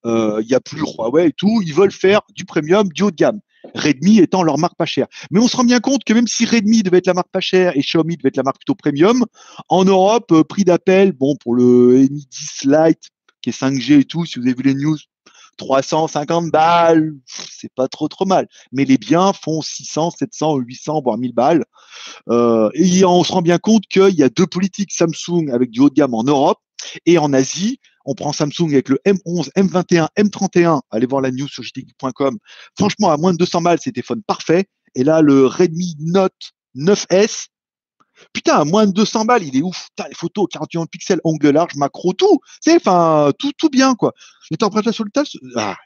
Euh, 0.04 0.40
il 0.42 0.48
n'y 0.48 0.54
a 0.54 0.60
plus 0.60 0.80
Huawei 0.80 1.28
et 1.28 1.32
tout. 1.32 1.62
Ils 1.64 1.74
veulent 1.74 1.92
faire 1.92 2.20
du 2.34 2.44
premium, 2.44 2.88
du 2.88 3.02
haut 3.02 3.10
de 3.10 3.16
gamme. 3.16 3.40
Redmi 3.74 4.18
étant 4.18 4.42
leur 4.42 4.58
marque 4.58 4.76
pas 4.76 4.86
chère. 4.86 5.06
Mais 5.30 5.40
on 5.40 5.48
se 5.48 5.56
rend 5.56 5.64
bien 5.64 5.80
compte 5.80 6.04
que 6.04 6.12
même 6.12 6.28
si 6.28 6.44
Redmi 6.44 6.82
devait 6.82 6.98
être 6.98 7.06
la 7.06 7.14
marque 7.14 7.30
pas 7.30 7.40
chère 7.40 7.76
et 7.76 7.80
Xiaomi 7.80 8.16
devait 8.16 8.28
être 8.28 8.36
la 8.36 8.44
marque 8.44 8.58
plutôt 8.58 8.74
premium, 8.74 9.24
en 9.68 9.84
Europe, 9.84 10.30
euh, 10.32 10.44
prix 10.44 10.64
d'appel, 10.64 11.12
bon, 11.12 11.36
pour 11.36 11.54
le 11.54 12.06
Mi 12.10 12.26
10 12.30 12.64
Lite, 12.64 13.10
qui 13.46 13.50
est 13.50 13.60
5G 13.60 14.00
et 14.00 14.04
tout, 14.04 14.26
si 14.26 14.40
vous 14.40 14.46
avez 14.46 14.54
vu 14.54 14.62
les 14.64 14.74
news, 14.74 14.96
350 15.56 16.50
balles, 16.50 17.14
c'est 17.26 17.72
pas 17.74 17.86
trop 17.86 18.08
trop 18.08 18.26
mal. 18.26 18.48
Mais 18.72 18.84
les 18.84 18.98
biens 18.98 19.32
font 19.32 19.62
600, 19.62 20.10
700, 20.10 20.56
800, 20.56 21.00
voire 21.02 21.16
1000 21.16 21.32
balles. 21.32 21.64
Euh, 22.28 22.68
et 22.74 23.04
on 23.04 23.22
se 23.22 23.32
rend 23.32 23.42
bien 23.42 23.58
compte 23.58 23.84
qu'il 23.86 24.14
y 24.14 24.24
a 24.24 24.28
deux 24.28 24.46
politiques 24.46 24.92
Samsung 24.92 25.50
avec 25.52 25.70
du 25.70 25.80
haut 25.80 25.88
de 25.88 25.94
gamme 25.94 26.14
en 26.14 26.24
Europe 26.24 26.58
et 27.06 27.18
en 27.18 27.32
Asie 27.32 27.78
on 28.08 28.14
prend 28.14 28.32
Samsung 28.32 28.68
avec 28.70 28.88
le 28.88 29.00
M11, 29.04 29.50
M21, 29.56 30.08
M31. 30.16 30.80
Allez 30.92 31.06
voir 31.06 31.22
la 31.22 31.32
news 31.32 31.48
sur 31.48 31.64
jtgeek.com. 31.64 32.38
Franchement, 32.78 33.10
à 33.10 33.16
moins 33.16 33.32
de 33.32 33.38
200 33.38 33.62
balles, 33.62 33.78
c'est 33.82 33.90
téléphone 33.90 34.22
parfait. 34.24 34.66
Et 34.94 35.02
là, 35.02 35.22
le 35.22 35.46
Redmi 35.46 35.96
Note 35.98 36.52
9S. 36.76 37.46
Putain, 38.32 38.64
moins 38.64 38.86
de 38.86 38.92
200 38.92 39.24
balles, 39.24 39.42
il 39.42 39.56
est 39.56 39.62
ouf. 39.62 39.88
Les 39.98 40.14
photos, 40.14 40.46
41 40.50 40.86
pixels, 40.86 41.20
angle 41.24 41.50
large, 41.50 41.74
macro, 41.76 42.12
tout. 42.12 42.38
C'est 42.60 42.76
enfin 42.76 43.32
tout, 43.38 43.52
tout 43.56 43.68
bien 43.68 43.94
quoi. 43.94 44.12
Lecteur 44.50 44.70
d'empreinte 44.70 44.92
sur 44.92 45.04
le 45.04 45.10
ah, 45.56 45.76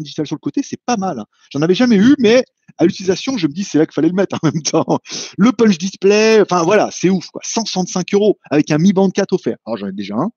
digitale 0.00 0.26
sur 0.26 0.36
le 0.36 0.40
côté, 0.40 0.62
c'est 0.62 0.80
pas 0.84 0.96
mal. 0.96 1.18
Hein. 1.18 1.26
J'en 1.50 1.62
avais 1.62 1.74
jamais 1.74 1.96
eu, 1.96 2.14
mais 2.18 2.44
à 2.78 2.84
l'utilisation, 2.84 3.36
je 3.36 3.46
me 3.46 3.52
dis 3.52 3.64
c'est 3.64 3.78
là 3.78 3.86
qu'il 3.86 3.94
fallait 3.94 4.08
le 4.08 4.14
mettre 4.14 4.36
en 4.42 4.46
même 4.46 4.62
temps. 4.62 4.98
Le 5.36 5.52
punch 5.52 5.78
display, 5.78 6.40
enfin 6.40 6.62
voilà, 6.62 6.90
c'est 6.92 7.10
ouf 7.10 7.28
quoi. 7.28 7.40
165 7.44 8.14
euros 8.14 8.38
avec 8.50 8.70
un 8.70 8.78
Mi 8.78 8.92
Band 8.92 9.10
4 9.10 9.32
offert. 9.32 9.56
Alors 9.66 9.78
j'en 9.78 9.88
ai 9.88 9.92
déjà 9.92 10.14
un 10.14 10.30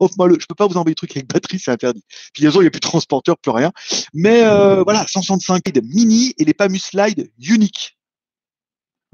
offre-moi 0.00 0.28
le. 0.28 0.36
Je 0.40 0.46
peux 0.46 0.54
pas 0.54 0.66
vous 0.66 0.76
envoyer 0.76 0.92
des 0.92 0.96
trucs 0.96 1.16
avec 1.16 1.28
batterie, 1.28 1.58
c'est 1.58 1.70
interdit. 1.70 2.04
Puis 2.32 2.44
il 2.44 2.48
n'y 2.48 2.66
a 2.66 2.70
plus 2.70 2.70
de 2.70 2.78
transporteur, 2.78 3.36
plus 3.38 3.50
rien. 3.50 3.72
Mais 4.14 4.42
euh, 4.44 4.82
voilà, 4.82 5.04
165 5.06 5.62
mini 5.82 6.34
et 6.38 6.44
les 6.44 6.54
Pamus 6.54 6.78
Slide 6.78 7.30
uniques. 7.38 7.97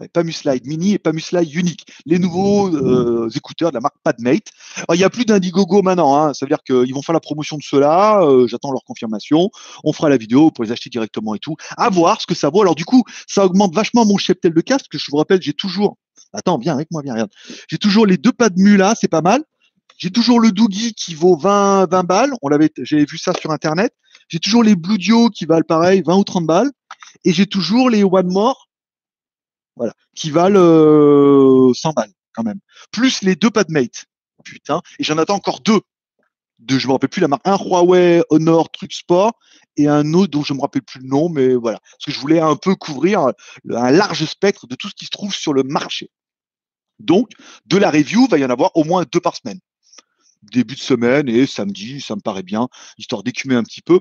Ouais, 0.01 0.09
Pamus 0.09 0.33
Slide 0.33 0.67
mini 0.67 0.95
et 0.95 0.99
Pamus 0.99 1.21
Slide 1.21 1.55
unique. 1.55 1.87
Les 2.05 2.19
nouveaux 2.19 2.69
euh, 2.75 3.29
écouteurs 3.35 3.71
de 3.71 3.75
la 3.75 3.81
marque 3.81 3.95
Padmate. 4.03 4.49
il 4.93 4.97
n'y 4.97 5.05
a 5.05 5.11
plus 5.11 5.25
d'Indiegogo 5.25 5.83
maintenant. 5.83 6.17
Hein. 6.17 6.35
Ça 6.35 6.45
veut 6.45 6.51
dire 6.51 6.65
qu'ils 6.65 6.93
vont 6.93 7.03
faire 7.03 7.13
la 7.13 7.21
promotion 7.21 7.57
de 7.57 7.63
cela. 7.63 8.21
Euh, 8.23 8.49
j'attends 8.49 8.73
leur 8.73 8.83
confirmation. 8.85 9.51
On 9.85 9.93
fera 9.93 10.09
la 10.09 10.17
vidéo 10.17 10.51
pour 10.51 10.65
les 10.65 10.73
acheter 10.73 10.91
directement 10.91 11.37
et 11.37 11.39
tout. 11.39 11.55
À 11.77 11.91
voir 11.91 12.21
ce 12.21 12.27
que 12.27 12.35
ça 12.35 12.51
vaut. 12.51 12.63
Alors 12.63 12.75
du 12.75 12.85
coup, 12.85 13.05
ça 13.29 13.45
augmente 13.45 13.73
vachement 13.73 14.05
mon 14.05 14.17
cheptel 14.17 14.53
de 14.53 14.61
casque. 14.61 14.87
Que 14.91 14.99
je 14.99 15.07
vous 15.13 15.17
rappelle, 15.17 15.41
j'ai 15.41 15.53
toujours. 15.53 15.97
Attends, 16.33 16.59
viens 16.59 16.75
avec 16.75 16.91
moi, 16.91 17.01
viens, 17.05 17.13
regarde. 17.13 17.31
J'ai 17.69 17.79
toujours 17.79 18.05
les 18.05 18.17
deux 18.17 18.33
pas 18.33 18.49
de 18.49 18.77
là, 18.77 18.95
c'est 19.01 19.07
pas 19.07 19.23
mal. 19.23 19.45
J'ai 19.97 20.11
toujours 20.11 20.41
le 20.41 20.51
Doogie 20.51 20.93
qui 20.95 21.15
vaut 21.15 21.37
20, 21.37 21.89
20 21.89 22.03
balles. 22.03 22.33
On 22.43 22.49
l'avait, 22.49 22.71
j'ai 22.79 23.05
vu 23.05 23.17
ça 23.17 23.33
sur 23.33 23.53
Internet. 23.53 23.95
J'ai 24.29 24.41
toujours 24.41 24.65
les 24.65 24.75
Blue 24.75 24.99
Dio 24.99 25.29
qui 25.29 25.45
valent 25.45 25.65
pareil, 25.67 26.03
20 26.05 26.17
ou 26.17 26.25
30 26.25 26.47
balles. 26.47 26.71
Et 27.25 27.33
j'ai 27.33 27.47
toujours 27.47 27.91
les 27.91 28.03
One 28.03 28.33
More, 28.33 28.64
voilà, 29.77 29.95
qui 30.15 30.31
valent 30.31 31.73
100 31.75 31.89
euh, 31.89 31.93
balles 31.93 32.13
quand 32.33 32.43
même. 32.43 32.61
Plus 32.91 33.23
les 33.23 33.37
deux 33.37 33.51
Padmate. 33.51 34.07
Putain. 34.45 34.83
Et 34.99 35.05
j'en 35.05 35.19
attends 35.19 35.37
encore 35.37 35.61
deux. 35.61 35.81
De, 36.59 36.79
je 36.79 36.87
me 36.87 36.93
rappelle 36.93 37.11
plus 37.11 37.21
la 37.21 37.29
marque. 37.29 37.47
Un 37.47 37.57
Huawei 37.57 38.23
Honor 38.31 38.71
Truc 38.71 38.93
Sport 38.93 39.33
et 39.77 39.89
un 39.89 40.15
autre 40.15 40.31
dont 40.31 40.43
je 40.43 40.55
me 40.55 40.61
rappelle 40.61 40.83
plus 40.83 41.01
le 41.01 41.09
nom, 41.09 41.29
mais 41.29 41.55
voilà. 41.55 41.79
Parce 41.81 42.05
que 42.07 42.13
je 42.13 42.21
voulais 42.21 42.41
un 42.41 42.57
peu 42.57 42.75
couvrir 42.75 43.33
un 43.71 43.91
large 43.91 44.25
spectre 44.25 44.67
de 44.67 44.75
tout 44.75 44.89
ce 44.89 44.95
qui 44.95 45.07
se 45.07 45.11
trouve 45.11 45.35
sur 45.35 45.53
le 45.53 45.63
marché. 45.63 46.11
Donc, 47.01 47.31
de 47.67 47.77
la 47.77 47.91
review, 47.91 48.27
va 48.29 48.39
y 48.39 48.45
en 48.45 48.51
avoir 48.51 48.71
au 48.77 48.85
moins 48.85 49.05
deux 49.11 49.21
par 49.21 49.37
semaine 49.37 49.59
début 50.53 50.75
de 50.75 50.81
semaine 50.81 51.29
et 51.29 51.47
samedi, 51.47 52.01
ça 52.01 52.17
me 52.17 52.21
paraît 52.21 52.43
bien, 52.43 52.69
histoire 52.99 53.23
d'écumer 53.23 53.55
un 53.55 53.63
petit 53.63 53.83
peu. 53.83 54.01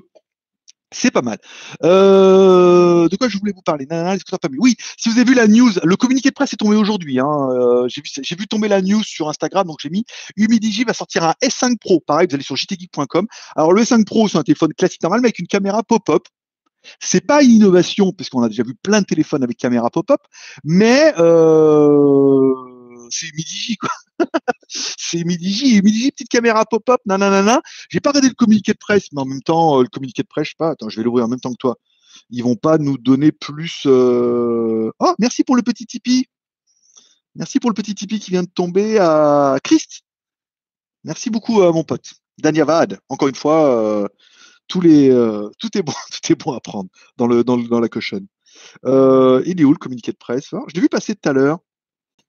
C'est 0.94 1.10
pas 1.10 1.22
mal. 1.22 1.38
Euh, 1.82 3.08
de 3.08 3.16
quoi 3.16 3.28
je 3.28 3.36
voulais 3.38 3.52
vous 3.52 3.62
parler? 3.62 3.86
Oui, 4.58 4.76
si 4.96 5.08
vous 5.08 5.18
avez 5.18 5.28
vu 5.28 5.34
la 5.34 5.48
news, 5.48 5.70
le 5.82 5.96
communiqué 5.96 6.28
de 6.28 6.34
presse 6.34 6.52
est 6.52 6.56
tombé 6.56 6.76
aujourd'hui. 6.76 7.18
Hein. 7.18 7.48
Euh, 7.50 7.88
j'ai 7.88 8.00
vu, 8.00 8.36
vu, 8.38 8.46
tomber 8.46 8.68
la 8.68 8.80
news 8.80 9.02
sur 9.02 9.28
Instagram, 9.28 9.66
donc 9.66 9.78
j'ai 9.82 9.90
mis 9.90 10.04
Humidigi 10.36 10.84
va 10.84 10.94
sortir 10.94 11.24
un 11.24 11.34
S5 11.42 11.78
Pro. 11.78 12.00
Pareil, 12.00 12.28
vous 12.28 12.36
allez 12.36 12.44
sur 12.44 12.56
jtgeek.com. 12.56 13.26
Alors 13.56 13.72
le 13.72 13.82
S5 13.82 14.04
Pro, 14.04 14.28
c'est 14.28 14.38
un 14.38 14.42
téléphone 14.42 14.72
classique 14.72 15.02
normal, 15.02 15.20
mais 15.20 15.26
avec 15.26 15.40
une 15.40 15.48
caméra 15.48 15.82
pop-up. 15.82 16.22
C'est 17.00 17.26
pas 17.26 17.42
une 17.42 17.50
innovation, 17.50 18.12
puisqu'on 18.12 18.42
a 18.42 18.48
déjà 18.48 18.62
vu 18.62 18.74
plein 18.74 19.00
de 19.00 19.06
téléphones 19.06 19.42
avec 19.42 19.56
caméra 19.56 19.90
pop-up, 19.90 20.20
mais 20.64 21.14
euh, 21.18 22.52
c'est 23.10 23.26
Humidigi, 23.26 23.76
quoi. 23.76 23.90
c'est 24.68 25.24
Midigi, 25.24 25.82
Midigi, 25.82 26.10
petite 26.10 26.28
caméra 26.28 26.64
pop-up, 26.64 27.00
nanana. 27.06 27.60
J'ai 27.90 28.00
pas 28.00 28.10
regardé 28.10 28.28
le 28.28 28.34
communiqué 28.34 28.72
de 28.72 28.78
presse, 28.78 29.12
mais 29.12 29.20
en 29.22 29.26
même 29.26 29.42
temps, 29.42 29.78
euh, 29.78 29.82
le 29.82 29.88
communiqué 29.88 30.22
de 30.22 30.28
presse, 30.28 30.46
je 30.46 30.50
sais 30.50 30.56
pas, 30.58 30.70
attends, 30.70 30.88
je 30.88 30.96
vais 30.96 31.04
l'ouvrir 31.04 31.24
en 31.24 31.28
même 31.28 31.40
temps 31.40 31.52
que 31.52 31.58
toi. 31.58 31.76
Ils 32.30 32.42
vont 32.42 32.56
pas 32.56 32.78
nous 32.78 32.98
donner 32.98 33.32
plus. 33.32 33.82
Euh, 33.86 34.90
oh, 34.98 35.14
merci 35.18 35.44
pour 35.44 35.56
le 35.56 35.62
petit 35.62 35.86
Tipeee. 35.86 36.26
Merci 37.34 37.58
pour 37.58 37.70
le 37.70 37.74
petit 37.74 37.94
Tipeee 37.94 38.20
qui 38.20 38.30
vient 38.30 38.44
de 38.44 38.48
tomber 38.48 38.98
à 38.98 39.58
Christ. 39.62 40.02
Merci 41.04 41.30
beaucoup, 41.30 41.62
euh, 41.62 41.72
mon 41.72 41.84
pote. 41.84 42.14
Danyavad, 42.38 42.98
encore 43.08 43.28
une 43.28 43.34
fois, 43.34 44.08
tout 44.68 44.84
est 44.86 45.10
bon, 45.10 45.92
tout 46.22 46.32
est 46.32 46.34
bon 46.34 46.52
à 46.52 46.60
prendre 46.60 46.88
dans 47.16 47.26
la 47.28 47.88
cochonne. 47.88 48.26
il 48.84 49.60
est 49.60 49.64
où 49.64 49.72
le 49.72 49.78
communiqué 49.78 50.12
de 50.12 50.16
presse? 50.16 50.50
Je 50.50 50.74
l'ai 50.74 50.80
vu 50.80 50.88
passer 50.88 51.14
tout 51.14 51.28
à 51.28 51.32
l'heure. 51.32 51.58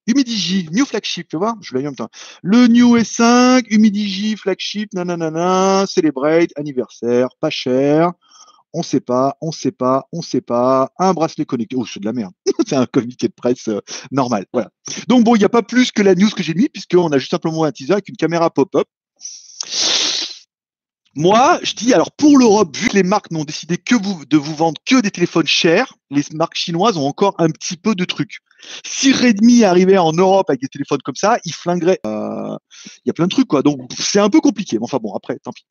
Humidigi, 0.07 0.69
New 0.71 0.85
Flagship, 0.85 1.27
tu 1.27 1.37
vois, 1.37 1.55
je 1.61 1.73
l'ai 1.73 1.81
en 1.81 1.85
même 1.85 1.95
temps. 1.95 2.09
Le 2.43 2.67
New 2.67 2.95
S5, 2.97 3.65
Humidigi, 3.69 4.37
Flagship, 4.37 4.93
nanana, 4.93 5.85
Celebrate, 5.87 6.51
anniversaire, 6.55 7.29
pas 7.39 7.49
cher. 7.49 8.11
On 8.77 8.83
sait 8.83 8.99
pas, 8.99 9.37
on 9.41 9.51
sait 9.51 9.71
pas, 9.71 10.07
on 10.11 10.21
sait 10.21 10.41
pas. 10.41 10.91
Un 10.99 11.13
bracelet 11.13 11.45
connecté. 11.45 11.77
Oh, 11.77 11.85
c'est 11.85 12.01
de 12.01 12.05
la 12.05 12.11
merde. 12.11 12.33
c'est 12.67 12.75
un 12.75 12.85
communiqué 12.85 13.29
de 13.29 13.33
presse 13.33 13.69
euh, 13.69 13.79
normal. 14.11 14.45
Voilà. 14.51 14.69
Donc 15.07 15.23
bon, 15.23 15.35
il 15.35 15.39
n'y 15.39 15.45
a 15.45 15.49
pas 15.49 15.63
plus 15.63 15.91
que 15.91 16.01
la 16.01 16.13
news 16.13 16.29
que 16.29 16.43
j'ai 16.43 16.53
mis, 16.53 16.67
puisqu'on 16.67 17.09
a 17.11 17.17
juste 17.17 17.31
simplement 17.31 17.63
un 17.63 17.71
teaser 17.71 17.93
avec 17.93 18.09
une 18.09 18.17
caméra 18.17 18.49
pop-up. 18.49 18.87
Moi, 21.17 21.59
je 21.63 21.73
dis 21.73 21.93
alors 21.93 22.11
pour 22.11 22.37
l'Europe, 22.37 22.75
vu 22.75 22.89
que 22.89 22.95
les 22.95 23.03
marques 23.03 23.31
n'ont 23.31 23.45
décidé 23.45 23.77
que 23.77 23.95
de 24.25 24.37
vous 24.37 24.55
vendre 24.55 24.81
que 24.85 24.99
des 24.99 25.11
téléphones 25.11 25.47
chers, 25.47 25.95
les 26.11 26.23
marques 26.33 26.55
chinoises 26.55 26.97
ont 26.97 27.07
encore 27.07 27.35
un 27.37 27.49
petit 27.49 27.77
peu 27.77 27.95
de 27.95 28.03
trucs. 28.03 28.39
Si 28.85 29.11
Redmi 29.13 29.63
arrivait 29.63 29.97
en 29.97 30.13
Europe 30.13 30.49
avec 30.49 30.61
des 30.61 30.67
téléphones 30.67 31.01
comme 31.03 31.15
ça, 31.15 31.37
il 31.45 31.53
flinguerait. 31.53 31.99
Euh, 32.05 32.57
il 32.97 33.07
y 33.07 33.09
a 33.09 33.13
plein 33.13 33.25
de 33.25 33.31
trucs 33.31 33.47
quoi. 33.47 33.61
Donc 33.61 33.91
c'est 33.97 34.19
un 34.19 34.29
peu 34.29 34.41
compliqué. 34.41 34.77
enfin 34.81 34.99
bon, 35.01 35.13
après, 35.15 35.37
tant 35.39 35.51
pis. 35.51 35.65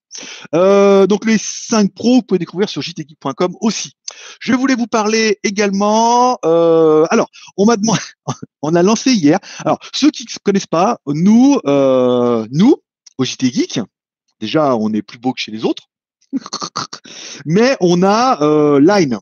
Euh, 0.54 1.06
donc 1.06 1.24
les 1.24 1.38
5 1.38 1.92
Pro, 1.94 2.16
vous 2.16 2.22
pouvez 2.22 2.38
découvrir 2.38 2.68
sur 2.68 2.82
jtgeek.com 2.82 3.56
aussi. 3.60 3.92
Je 4.40 4.52
voulais 4.52 4.74
vous 4.74 4.86
parler 4.86 5.38
également. 5.42 6.38
Euh, 6.44 7.06
alors, 7.10 7.28
on 7.56 7.66
m'a 7.66 7.76
demandé, 7.76 8.00
on 8.62 8.74
a 8.74 8.82
lancé 8.82 9.12
hier. 9.12 9.38
Alors 9.64 9.78
ceux 9.94 10.10
qui 10.10 10.24
ne 10.24 10.38
connaissent 10.42 10.66
pas, 10.66 10.98
nous, 11.06 11.60
nous 11.64 12.76
au 13.16 13.24
JT 13.24 13.52
Geek, 13.52 13.80
Déjà, 14.40 14.76
on 14.76 14.92
est 14.92 15.02
plus 15.02 15.18
beau 15.18 15.32
que 15.32 15.40
chez 15.40 15.52
les 15.52 15.64
autres. 15.64 15.84
Mais 17.46 17.76
on 17.80 18.02
a 18.02 18.42
euh, 18.42 18.80
Line. 18.80 19.18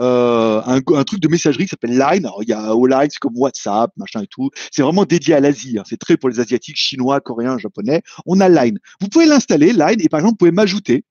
Euh, 0.00 0.62
un, 0.64 1.04
truc 1.04 1.20
de 1.20 1.28
messagerie 1.28 1.64
qui 1.64 1.70
s'appelle 1.70 1.98
Line. 1.98 2.24
Alors, 2.24 2.42
il 2.42 2.48
y 2.48 2.52
a 2.52 2.72
Line, 2.72 3.08
c'est 3.10 3.18
comme 3.18 3.36
WhatsApp, 3.36 3.90
machin 3.96 4.22
et 4.22 4.26
tout. 4.26 4.50
C'est 4.70 4.82
vraiment 4.82 5.04
dédié 5.04 5.34
à 5.34 5.40
l'Asie. 5.40 5.78
Hein. 5.78 5.82
C'est 5.86 5.98
très 5.98 6.16
pour 6.16 6.28
les 6.28 6.40
Asiatiques, 6.40 6.76
Chinois, 6.76 7.20
Coréens, 7.20 7.58
Japonais. 7.58 8.02
On 8.26 8.40
a 8.40 8.48
Line. 8.48 8.78
Vous 9.00 9.08
pouvez 9.08 9.26
l'installer, 9.26 9.72
Line, 9.72 10.00
et 10.00 10.08
par 10.08 10.20
exemple, 10.20 10.34
vous 10.34 10.38
pouvez 10.38 10.52
m'ajouter 10.52 11.04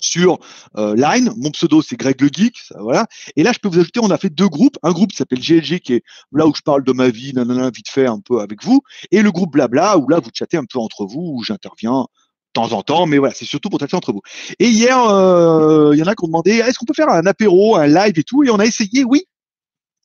sur 0.00 0.38
euh, 0.76 0.94
Line. 0.96 1.32
Mon 1.36 1.50
pseudo, 1.50 1.82
c'est 1.82 1.96
Greg 1.96 2.20
le 2.20 2.28
Geek. 2.32 2.56
voilà. 2.78 3.06
Et 3.36 3.42
là, 3.42 3.52
je 3.52 3.58
peux 3.58 3.68
vous 3.68 3.80
ajouter, 3.80 4.00
on 4.02 4.10
a 4.10 4.18
fait 4.18 4.30
deux 4.30 4.48
groupes. 4.48 4.78
Un 4.82 4.92
groupe 4.92 5.10
qui 5.10 5.16
s'appelle 5.16 5.40
GLG, 5.40 5.80
qui 5.80 5.94
est 5.94 6.02
là 6.32 6.46
où 6.46 6.54
je 6.54 6.62
parle 6.62 6.84
de 6.84 6.92
ma 6.92 7.08
vie, 7.08 7.32
nanana, 7.34 7.70
vite 7.70 7.88
fait, 7.88 8.06
un 8.06 8.20
peu 8.20 8.40
avec 8.40 8.64
vous. 8.64 8.80
Et 9.10 9.22
le 9.22 9.30
groupe 9.32 9.52
Blabla, 9.52 9.98
où 9.98 10.08
là, 10.08 10.20
vous 10.20 10.30
chattez 10.32 10.56
un 10.56 10.64
peu 10.64 10.78
entre 10.78 11.04
vous, 11.04 11.34
où 11.34 11.42
j'interviens 11.42 12.06
temps 12.52 12.72
en 12.72 12.82
temps, 12.82 13.06
mais 13.06 13.18
voilà, 13.18 13.34
c'est 13.34 13.44
surtout 13.44 13.68
pour 13.68 13.78
traiter 13.78 13.96
entre 13.96 14.12
vous. 14.12 14.22
Et 14.58 14.68
hier, 14.68 14.98
euh, 15.08 15.94
il 15.94 15.98
y 15.98 16.02
en 16.02 16.06
a 16.06 16.14
qui 16.14 16.24
ont 16.24 16.28
demandé 16.28 16.52
est-ce 16.52 16.78
qu'on 16.78 16.86
peut 16.86 16.94
faire 16.94 17.08
un 17.08 17.26
apéro, 17.26 17.76
un 17.76 17.86
live 17.86 18.18
et 18.18 18.24
tout, 18.24 18.44
et 18.44 18.50
on 18.50 18.58
a 18.58 18.64
essayé, 18.64 19.04
oui, 19.04 19.24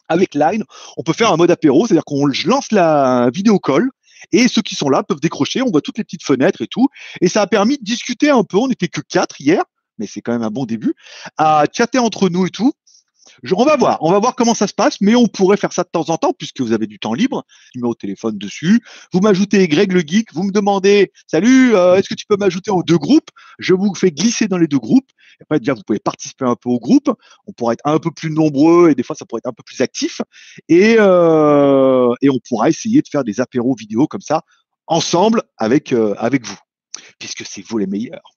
avec 0.09 0.35
Line, 0.35 0.63
on 0.97 1.03
peut 1.03 1.13
faire 1.13 1.31
un 1.31 1.37
mode 1.37 1.51
apéro, 1.51 1.87
c'est-à-dire 1.87 2.05
qu'on 2.05 2.27
lance 2.45 2.71
la 2.71 3.29
vidéo 3.33 3.59
call. 3.59 3.89
Et 4.31 4.47
ceux 4.47 4.61
qui 4.61 4.75
sont 4.75 4.89
là 4.89 5.03
peuvent 5.03 5.19
décrocher, 5.19 5.61
on 5.61 5.69
voit 5.69 5.81
toutes 5.81 5.97
les 5.97 6.03
petites 6.03 6.23
fenêtres 6.23 6.61
et 6.61 6.67
tout. 6.67 6.87
Et 7.19 7.27
ça 7.27 7.41
a 7.41 7.47
permis 7.47 7.77
de 7.77 7.83
discuter 7.83 8.29
un 8.29 8.43
peu. 8.43 8.57
On 8.57 8.67
n'était 8.67 8.87
que 8.87 9.01
quatre 9.01 9.41
hier, 9.41 9.63
mais 9.97 10.07
c'est 10.07 10.21
quand 10.21 10.31
même 10.31 10.43
un 10.43 10.49
bon 10.49 10.65
début, 10.65 10.93
à 11.37 11.65
chatter 11.71 11.99
entre 11.99 12.29
nous 12.29 12.45
et 12.45 12.49
tout 12.49 12.71
on 13.55 13.65
va 13.65 13.75
voir, 13.75 13.97
on 14.01 14.11
va 14.11 14.19
voir 14.19 14.35
comment 14.35 14.53
ça 14.53 14.67
se 14.67 14.73
passe, 14.73 15.01
mais 15.01 15.15
on 15.15 15.27
pourrait 15.27 15.57
faire 15.57 15.73
ça 15.73 15.83
de 15.83 15.89
temps 15.89 16.09
en 16.09 16.17
temps 16.17 16.33
puisque 16.33 16.61
vous 16.61 16.71
avez 16.71 16.87
du 16.87 16.99
temps 16.99 17.13
libre, 17.13 17.43
numéro 17.75 17.93
de 17.93 17.97
téléphone 17.97 18.37
dessus. 18.37 18.81
Vous 19.11 19.19
m'ajoutez 19.19 19.67
Greg 19.67 19.91
le 19.91 20.01
geek, 20.01 20.33
vous 20.33 20.43
me 20.43 20.51
demandez 20.51 21.11
salut, 21.27 21.75
euh, 21.75 21.95
est-ce 21.95 22.09
que 22.09 22.15
tu 22.15 22.25
peux 22.25 22.37
m'ajouter 22.37 22.71
aux 22.71 22.83
deux 22.83 22.97
groupes? 22.97 23.29
Je 23.59 23.73
vous 23.73 23.93
fais 23.95 24.11
glisser 24.11 24.47
dans 24.47 24.57
les 24.57 24.67
deux 24.67 24.79
groupes. 24.79 25.09
après 25.41 25.59
déjà 25.59 25.73
vous 25.73 25.83
pouvez 25.85 25.99
participer 25.99 26.45
un 26.45 26.55
peu 26.55 26.69
au 26.69 26.79
groupe, 26.79 27.11
on 27.47 27.53
pourra 27.53 27.73
être 27.73 27.85
un 27.85 27.99
peu 27.99 28.11
plus 28.11 28.29
nombreux 28.29 28.89
et 28.89 28.95
des 28.95 29.03
fois 29.03 29.15
ça 29.15 29.25
pourrait 29.25 29.39
être 29.39 29.49
un 29.49 29.53
peu 29.53 29.63
plus 29.63 29.81
actif 29.81 30.21
et 30.69 30.95
euh, 30.99 32.13
et 32.21 32.29
on 32.29 32.39
pourra 32.47 32.69
essayer 32.69 33.01
de 33.01 33.07
faire 33.07 33.23
des 33.23 33.39
apéros 33.39 33.75
vidéo 33.75 34.07
comme 34.07 34.21
ça 34.21 34.43
ensemble 34.87 35.43
avec 35.57 35.93
euh, 35.93 36.15
avec 36.17 36.45
vous 36.45 36.57
puisque 37.19 37.45
c'est 37.45 37.65
vous 37.67 37.77
les 37.77 37.87
meilleurs. 37.87 38.31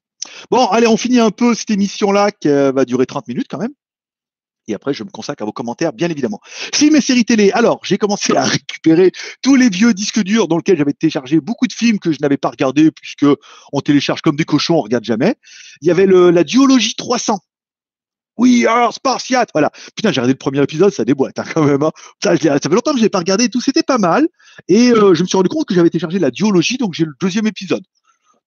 Bon, 0.51 0.66
allez, 0.66 0.87
on 0.87 0.96
finit 0.96 1.20
un 1.20 1.31
peu 1.31 1.55
cette 1.55 1.70
émission-là 1.70 2.31
qui 2.33 2.49
va 2.49 2.85
durer 2.85 3.07
30 3.07 3.29
minutes 3.29 3.46
quand 3.49 3.59
même. 3.59 3.72
Et 4.68 4.74
après, 4.74 4.94
je 4.94 5.05
me 5.05 5.11
consacre 5.11 5.42
à 5.42 5.46
vos 5.46 5.52
commentaires, 5.52 5.92
bien 5.92 6.09
évidemment. 6.09 6.40
Films 6.44 6.96
et 6.96 7.00
séries 7.00 7.24
télé. 7.24 7.50
Alors, 7.52 7.81
j'ai 7.85 7.98
commencé 7.98 8.35
à 8.37 8.44
récupérer 8.44 9.12
tous 9.42 9.55
les 9.55 9.68
vieux 9.68 9.94
disques 9.94 10.22
durs 10.22 10.48
dans 10.48 10.57
lesquels 10.57 10.79
j'avais 10.79 10.92
téléchargé 10.92 11.40
beaucoup 11.40 11.66
de 11.66 11.72
films 11.72 11.98
que 11.98 12.12
je 12.12 12.18
n'avais 12.20 12.37
pas 12.37 12.50
regardés, 12.50 12.90
puisque 12.90 13.26
on 13.72 13.81
télécharge 13.81 14.22
comme 14.22 14.37
des 14.37 14.44
cochons, 14.44 14.74
on 14.74 14.83
regarde 14.83 15.05
jamais. 15.05 15.37
Il 15.83 15.88
y 15.88 15.90
avait 15.90 16.07
le, 16.07 16.31
la 16.31 16.44
duologie 16.44 16.94
300. 16.94 17.38
Oui, 18.38 18.66
alors 18.66 18.92
Spartiate, 18.92 19.48
voilà. 19.55 19.70
Putain, 19.94 20.12
j'ai 20.12 20.20
regardé 20.20 20.35
le 20.35 20.38
premier 20.38 20.62
épisode, 20.62 20.92
ça 20.92 21.05
déboîte 21.05 21.38
hein, 21.38 21.44
quand 21.55 21.64
même. 21.64 21.83
Hein. 21.83 21.90
Ça, 22.22 22.37
fait 22.37 22.68
longtemps 22.68 22.92
que 22.92 22.98
je 22.98 23.05
n'ai 23.05 23.09
pas 23.09 23.20
regardé 23.20 23.48
tout, 23.48 23.61
c'était 23.61 23.83
pas 23.83 23.98
mal. 23.98 24.29
Et 24.68 24.90
euh, 24.90 25.14
je 25.14 25.22
me 25.22 25.26
suis 25.26 25.37
rendu 25.37 25.48
compte 25.48 25.66
que 25.66 25.74
j'avais 25.74 25.88
téléchargé 25.88 26.18
la 26.18 26.31
duologie, 26.31 26.76
donc 26.76 26.92
j'ai 26.92 27.05
le 27.05 27.14
deuxième 27.18 27.46
épisode. 27.46 27.83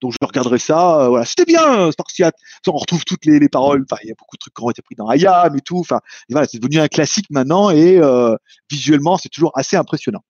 Donc 0.01 0.13
je 0.13 0.25
regarderai 0.25 0.59
ça. 0.59 1.01
Euh, 1.01 1.09
voilà, 1.09 1.25
c'était 1.25 1.45
bien 1.45 1.91
Spartiate. 1.91 2.35
On 2.67 2.73
retrouve 2.73 3.03
toutes 3.05 3.25
les, 3.25 3.39
les 3.39 3.49
paroles. 3.49 3.85
Enfin, 3.89 3.99
il 4.03 4.09
y 4.09 4.11
a 4.11 4.15
beaucoup 4.17 4.35
de 4.35 4.39
trucs 4.39 4.53
qui 4.53 4.63
ont 4.63 4.69
été 4.69 4.81
pris 4.81 4.95
dans 4.95 5.07
Ayam 5.07 5.55
et 5.55 5.61
tout. 5.61 5.79
Enfin, 5.79 5.99
voilà, 6.29 6.47
c'est 6.47 6.59
devenu 6.59 6.79
un 6.79 6.87
classique 6.87 7.27
maintenant 7.29 7.69
et 7.69 7.97
euh, 7.97 8.35
visuellement, 8.69 9.17
c'est 9.17 9.29
toujours 9.29 9.51
assez 9.55 9.75
impressionnant. 9.75 10.23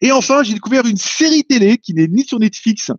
Et 0.00 0.12
enfin, 0.12 0.42
j'ai 0.42 0.54
découvert 0.54 0.86
une 0.86 0.96
série 0.96 1.44
télé 1.44 1.78
qui 1.78 1.94
n'est 1.94 2.08
ni 2.08 2.24
sur 2.24 2.38
Netflix, 2.38 2.90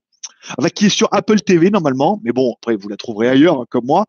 qui 0.76 0.88
est 0.88 0.90
sur 0.90 1.08
Apple 1.12 1.40
TV 1.40 1.70
normalement, 1.70 2.20
mais 2.24 2.32
bon, 2.32 2.54
après 2.58 2.76
vous 2.76 2.90
la 2.90 2.98
trouverez 2.98 3.30
ailleurs 3.30 3.62
hein, 3.62 3.66
comme 3.70 3.86
moi. 3.86 4.06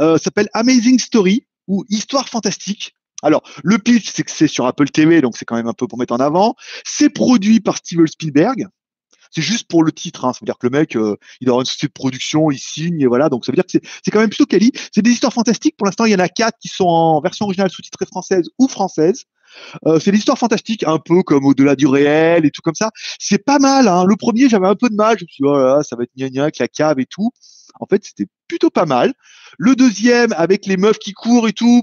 Euh, 0.00 0.18
s'appelle 0.18 0.48
Amazing 0.54 0.98
Story 0.98 1.46
ou 1.68 1.84
Histoire 1.88 2.28
fantastique. 2.28 2.94
Alors, 3.22 3.42
le 3.62 3.78
pitch, 3.78 4.10
c'est 4.14 4.22
que 4.22 4.30
c'est 4.30 4.48
sur 4.48 4.66
Apple 4.66 4.88
TV, 4.88 5.20
donc 5.20 5.36
c'est 5.36 5.44
quand 5.44 5.56
même 5.56 5.68
un 5.68 5.74
peu 5.74 5.86
pour 5.86 5.98
mettre 5.98 6.14
en 6.14 6.20
avant. 6.20 6.54
C'est 6.84 7.10
produit 7.10 7.60
par 7.60 7.76
Steven 7.76 8.06
Spielberg, 8.06 8.66
c'est 9.30 9.42
juste 9.42 9.68
pour 9.68 9.82
le 9.84 9.92
titre. 9.92 10.24
Hein. 10.24 10.32
Ça 10.32 10.40
veut 10.42 10.46
dire 10.46 10.58
que 10.58 10.66
le 10.66 10.70
mec, 10.70 10.96
euh, 10.96 11.16
il 11.40 11.50
aura 11.50 11.60
une 11.60 11.66
société 11.66 11.86
de 11.86 11.92
production, 11.92 12.50
il 12.50 12.58
signe, 12.58 13.00
et 13.00 13.06
voilà. 13.06 13.28
Donc 13.28 13.44
ça 13.44 13.52
veut 13.52 13.56
dire 13.56 13.64
que 13.64 13.86
c'est 14.02 14.10
quand 14.10 14.20
même 14.20 14.30
plutôt 14.30 14.46
quali. 14.46 14.72
C'est 14.92 15.02
des 15.02 15.10
histoires 15.10 15.32
fantastiques. 15.32 15.76
Pour 15.76 15.86
l'instant, 15.86 16.04
il 16.04 16.12
y 16.12 16.14
en 16.14 16.20
a 16.20 16.28
quatre 16.28 16.58
qui 16.60 16.68
sont 16.68 16.86
en 16.86 17.20
version 17.20 17.46
originale 17.46 17.70
sous-titrée 17.70 18.06
française 18.06 18.48
ou 18.58 18.68
française. 18.68 19.24
Euh, 19.86 19.98
c'est 19.98 20.12
des 20.12 20.18
histoires 20.18 20.38
fantastiques, 20.38 20.84
un 20.84 20.98
peu 20.98 21.22
comme 21.22 21.44
au-delà 21.44 21.74
du 21.76 21.86
réel 21.86 22.44
et 22.44 22.50
tout 22.50 22.62
comme 22.62 22.74
ça. 22.74 22.90
C'est 23.18 23.44
pas 23.44 23.58
mal. 23.58 23.88
Hein. 23.88 24.04
Le 24.06 24.16
premier, 24.16 24.48
j'avais 24.48 24.68
un 24.68 24.76
peu 24.76 24.88
de 24.88 24.94
mal. 24.94 25.18
Je 25.18 25.24
me 25.24 25.28
suis 25.28 25.42
dit, 25.42 25.48
oh 25.48 25.58
là, 25.58 25.82
ça 25.82 25.96
va 25.96 26.04
être 26.04 26.12
gna 26.16 26.42
avec 26.42 26.58
la 26.58 26.68
cave 26.68 27.00
et 27.00 27.06
tout. 27.06 27.30
En 27.80 27.86
fait, 27.86 28.04
c'était 28.04 28.26
plutôt 28.48 28.70
pas 28.70 28.86
mal. 28.86 29.14
Le 29.58 29.74
deuxième, 29.76 30.32
avec 30.32 30.66
les 30.66 30.76
meufs 30.76 30.98
qui 30.98 31.12
courent 31.12 31.48
et 31.48 31.52
tout, 31.52 31.82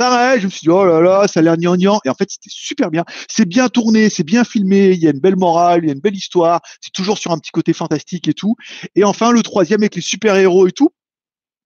Pareil, 0.00 0.40
je 0.40 0.46
me 0.46 0.50
suis 0.50 0.60
dit, 0.60 0.70
oh 0.70 0.86
là 0.86 1.02
là, 1.02 1.28
ça 1.28 1.40
a 1.40 1.42
l'air 1.42 1.58
gnangnan. 1.58 2.00
Et 2.06 2.08
en 2.08 2.14
fait, 2.14 2.30
c'était 2.30 2.48
super 2.48 2.90
bien. 2.90 3.04
C'est 3.28 3.44
bien 3.44 3.68
tourné, 3.68 4.08
c'est 4.08 4.24
bien 4.24 4.44
filmé, 4.44 4.92
il 4.92 4.98
y 4.98 5.06
a 5.06 5.10
une 5.10 5.20
belle 5.20 5.36
morale, 5.36 5.80
il 5.82 5.88
y 5.88 5.90
a 5.90 5.92
une 5.92 6.00
belle 6.00 6.16
histoire. 6.16 6.62
C'est 6.80 6.90
toujours 6.94 7.18
sur 7.18 7.32
un 7.32 7.38
petit 7.38 7.50
côté 7.50 7.74
fantastique 7.74 8.26
et 8.26 8.32
tout. 8.32 8.56
Et 8.94 9.04
enfin, 9.04 9.30
le 9.30 9.42
troisième 9.42 9.82
avec 9.82 9.96
les 9.96 10.00
super-héros 10.00 10.66
et 10.68 10.72
tout, 10.72 10.88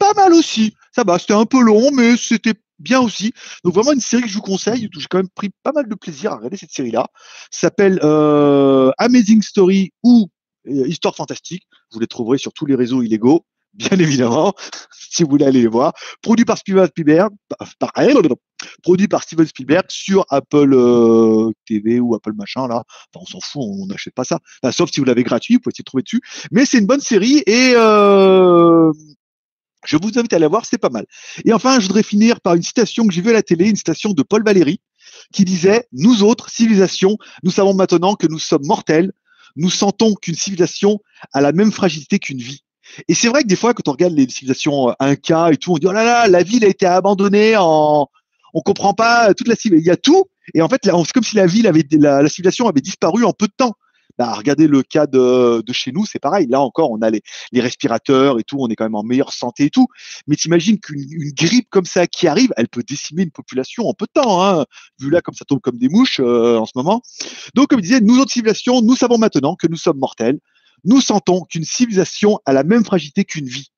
pas 0.01 0.15
mal 0.15 0.33
aussi. 0.33 0.75
Ça 0.93 1.05
va, 1.05 1.21
c'était 1.21 1.35
un 1.35 1.45
peu 1.45 1.63
long, 1.63 1.93
mais 1.93 2.17
c'était 2.17 2.55
bien 2.81 2.99
aussi. 2.99 3.33
Donc 3.63 3.73
vraiment 3.73 3.93
une 3.93 4.01
série 4.01 4.23
que 4.23 4.29
je 4.29 4.35
vous 4.35 4.43
conseille, 4.43 4.89
j'ai 4.93 5.07
quand 5.09 5.19
même 5.19 5.31
pris 5.37 5.51
pas 5.63 5.71
mal 5.71 5.89
de 5.89 5.95
plaisir 5.95 6.33
à 6.33 6.37
regarder 6.39 6.57
cette 6.57 6.73
série-là. 6.73 7.07
s'appelle 7.53 8.01
euh, 8.03 8.91
Amazing 8.99 9.43
Story 9.43 9.93
ou 10.03 10.29
euh, 10.67 10.89
Histoire 10.89 11.15
fantastique. 11.15 11.69
Vous 11.93 12.01
les 12.01 12.09
trouverez 12.09 12.39
sur 12.39 12.53
tous 12.53 12.67
les 12.67 12.75
réseaux 12.75 13.01
illégaux 13.01 13.47
bien 13.75 13.99
évidemment, 13.99 14.55
si 15.11 15.23
vous 15.23 15.31
voulez 15.31 15.47
aller 15.47 15.63
les 15.63 15.69
voir. 15.69 15.93
Produit 16.23 16.45
par 16.45 16.59
Steven 16.59 16.87
Spielberg, 16.87 17.31
par, 17.79 17.93
produit 18.83 19.09
par 19.09 19.23
Steven 19.23 19.47
Spielberg 19.47 19.85
sur 19.89 20.25
Apple 20.31 20.73
euh, 20.75 21.51
TV 21.67 22.01
ou 22.01 22.15
Apple 22.15 22.33
machin 22.35 22.67
là. 22.69 22.85
On 23.15 23.27
s'en 23.27 23.41
fout, 23.41 23.63
on 23.65 23.87
n'achète 23.87 24.15
pas 24.15 24.25
ça. 24.25 24.41
sauf 24.73 24.91
si 24.91 25.01
vous 25.01 25.07
l'avez 25.07 25.23
gratuit, 25.23 25.55
vous 25.55 25.61
pouvez 25.61 25.75
de 25.77 25.83
trouver 25.83 26.03
dessus. 26.03 26.21
Mais 26.51 26.65
c'est 26.65 26.79
une 26.79 26.87
bonne 26.87 27.01
série 27.01 27.43
et 27.47 27.73
euh, 27.75 28.93
je 29.85 29.97
vous 29.97 30.19
invite 30.19 30.33
à 30.33 30.39
la 30.39 30.49
voir, 30.49 30.65
c'est 30.65 30.79
pas 30.79 30.91
mal. 30.91 31.07
Et 31.45 31.53
enfin, 31.53 31.79
je 31.79 31.87
voudrais 31.87 32.03
finir 32.03 32.41
par 32.41 32.55
une 32.55 32.63
citation 32.63 33.07
que 33.07 33.13
j'ai 33.13 33.21
vue 33.21 33.31
à 33.31 33.35
la 33.35 33.43
télé, 33.43 33.69
une 33.69 33.77
citation 33.77 34.13
de 34.13 34.23
Paul 34.23 34.43
Valéry, 34.45 34.81
qui 35.33 35.45
disait 35.45 35.87
Nous 35.93 36.23
autres, 36.23 36.51
civilisations, 36.51 37.19
nous 37.43 37.51
savons 37.51 37.75
maintenant 37.75 38.15
que 38.15 38.27
nous 38.27 38.39
sommes 38.39 38.67
mortels. 38.67 39.13
Nous 39.57 39.71
sentons 39.71 40.15
qu'une 40.15 40.35
civilisation 40.35 41.01
a 41.33 41.41
la 41.41 41.53
même 41.53 41.71
fragilité 41.71 42.19
qu'une 42.19 42.41
vie. 42.41 42.64
Et 43.09 43.15
c'est 43.15 43.29
vrai 43.29 43.43
que 43.43 43.49
des 43.49 43.57
fois, 43.57 43.75
quand 43.75 43.89
on 43.89 43.93
regarde 43.93 44.15
les 44.15 44.29
civilisations 44.29 44.91
euh, 44.91 44.95
Inca 45.01 45.53
et 45.53 45.57
tout, 45.57 45.73
on 45.73 45.79
dit 45.79 45.87
oh 45.87 45.93
là 45.93 46.05
là, 46.05 46.29
la 46.29 46.43
ville 46.43 46.65
a 46.65 46.69
été 46.69 46.87
abandonnée 46.87 47.57
en, 47.57 48.09
on 48.55 48.61
comprend 48.61 48.95
pas 48.95 49.35
toute 49.35 49.49
la 49.49 49.57
civilisation. 49.57 49.85
Il 49.85 49.89
y 49.89 49.91
a 49.91 49.97
tout, 49.97 50.25
et 50.55 50.63
en 50.63 50.69
fait, 50.69 50.81
c'est 50.85 51.13
comme 51.13 51.23
si 51.23 51.37
la 51.37 51.47
ville 51.47 51.67
avait, 51.67 51.85
la, 51.93 52.27
civilisation 52.29 52.69
avait 52.69 52.81
disparu 52.81 53.25
en 53.25 53.33
peu 53.33 53.47
de 53.47 53.55
temps. 53.57 53.75
Bah, 54.17 54.33
regardez 54.35 54.69
le 54.69 54.85
cas 54.85 55.07
de, 55.09 55.61
de 55.67 55.73
chez 55.73 55.91
nous, 55.91 56.07
c'est 56.07 56.21
pareil. 56.21 56.47
Là 56.49 56.61
encore, 56.61 56.93
on 56.93 57.03
a 57.03 57.11
les, 57.11 57.21
les, 57.51 57.61
respirateurs 57.61 58.39
et 58.39 58.45
tout, 58.45 58.59
on 58.61 58.69
est 58.69 58.77
quand 58.77 58.85
même 58.85 58.95
en 58.95 59.03
meilleure 59.03 59.33
santé 59.33 59.65
et 59.65 59.71
tout. 59.71 59.89
Mais 60.29 60.37
t'imagines 60.37 60.79
qu'une 60.79 61.01
une 61.11 61.33
grippe 61.33 61.69
comme 61.69 61.85
ça 61.85 62.07
qui 62.07 62.29
arrive, 62.29 62.53
elle 62.57 62.69
peut 62.69 62.85
décimer 62.87 63.25
une 63.25 63.33
population 63.33 63.89
en 63.89 63.95
peu 63.95 64.07
de 64.07 64.21
temps, 64.21 64.45
hein, 64.45 64.67
vu 65.01 65.11
là 65.11 65.21
comme 65.21 65.35
ça 65.35 65.45
tombe 65.45 65.61
comme 65.61 65.79
des 65.79 65.89
mouches 65.89 66.21
euh, 66.21 66.59
en 66.59 66.67
ce 66.67 66.73
moment. 66.77 67.03
Donc, 67.55 67.69
comme 67.69 67.81
je 67.81 67.87
disais, 67.87 68.01
nous 68.01 68.21
autres 68.21 68.31
civilisations, 68.31 68.83
nous 68.83 68.95
savons 68.95 69.19
maintenant 69.19 69.57
que 69.57 69.67
nous 69.67 69.77
sommes 69.77 69.99
mortels 69.99 70.39
nous 70.85 71.01
sentons 71.01 71.43
qu'une 71.45 71.65
civilisation 71.65 72.39
a 72.47 72.53
la 72.53 72.65
même 72.65 72.85
fragilité 72.85 73.25
qu'une 73.25 73.47
vie. 73.47 73.69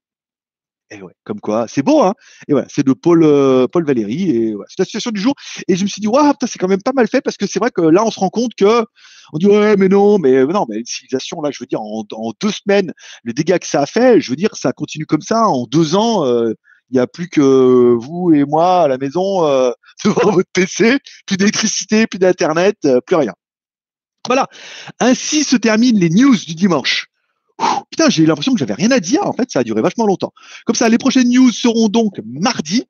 Et 0.90 1.02
ouais, 1.02 1.14
comme 1.24 1.40
quoi, 1.40 1.66
c'est 1.66 1.82
beau, 1.82 2.00
hein? 2.02 2.14
Et 2.46 2.52
voilà, 2.52 2.68
c'est 2.70 2.86
de 2.86 2.92
Paul, 2.92 3.24
euh, 3.24 3.66
Paul 3.66 3.84
Valéry. 3.84 4.30
Et 4.30 4.54
voilà, 4.54 4.66
c'est 4.68 4.78
la 4.78 4.84
situation 4.84 5.10
du 5.10 5.20
jour. 5.20 5.34
Et 5.66 5.74
je 5.74 5.82
me 5.82 5.88
suis 5.88 6.00
dit, 6.00 6.06
waouh, 6.06 6.32
c'est 6.46 6.58
quand 6.60 6.68
même 6.68 6.82
pas 6.82 6.92
mal 6.94 7.08
fait 7.08 7.20
parce 7.20 7.36
que 7.36 7.46
c'est 7.46 7.58
vrai 7.58 7.70
que 7.72 7.80
là, 7.80 8.04
on 8.04 8.10
se 8.12 8.20
rend 8.20 8.30
compte 8.30 8.54
que 8.54 8.84
on 9.32 9.38
dit 9.38 9.46
ouais, 9.46 9.76
mais 9.76 9.88
non, 9.88 10.18
mais 10.18 10.44
non, 10.44 10.66
mais 10.68 10.78
une 10.78 10.84
civilisation 10.84 11.40
là, 11.40 11.50
je 11.50 11.58
veux 11.60 11.66
dire, 11.66 11.80
en, 11.80 12.04
deux 12.40 12.52
semaines, 12.52 12.92
le 13.24 13.32
dégât 13.32 13.58
que 13.58 13.66
ça 13.66 13.82
a 13.82 13.86
fait, 13.86 14.20
je 14.20 14.30
veux 14.30 14.36
dire, 14.36 14.54
ça 14.54 14.72
continue 14.72 15.06
comme 15.06 15.22
ça. 15.22 15.48
En 15.48 15.66
deux 15.66 15.96
ans, 15.96 16.24
euh, 16.24 16.52
il 16.90 16.94
n'y 16.94 17.00
a 17.00 17.06
plus 17.06 17.28
que 17.28 17.96
vous 17.98 18.32
et 18.32 18.44
moi 18.44 18.82
à 18.82 18.88
la 18.88 18.98
maison 18.98 19.44
euh, 19.46 19.72
devant 20.04 20.30
votre 20.30 20.50
PC, 20.52 20.98
plus 21.26 21.36
d'électricité, 21.36 22.06
plus 22.06 22.18
d'internet, 22.18 22.76
euh, 22.84 23.00
plus 23.00 23.16
rien. 23.16 23.34
Voilà. 24.26 24.48
Ainsi 25.00 25.44
se 25.44 25.56
terminent 25.56 25.98
les 25.98 26.10
news 26.10 26.36
du 26.36 26.54
dimanche. 26.54 27.08
putain, 27.90 28.10
j'ai 28.10 28.26
l'impression 28.26 28.52
que 28.52 28.58
j'avais 28.58 28.74
rien 28.74 28.90
à 28.90 29.00
dire. 29.00 29.22
En 29.24 29.32
fait, 29.32 29.50
ça 29.50 29.60
a 29.60 29.64
duré 29.64 29.80
vachement 29.80 30.06
longtemps. 30.06 30.32
Comme 30.64 30.76
ça, 30.76 30.88
les 30.88 30.98
prochaines 30.98 31.28
news 31.28 31.50
seront 31.50 31.88
donc 31.88 32.20
mardi. 32.24 32.84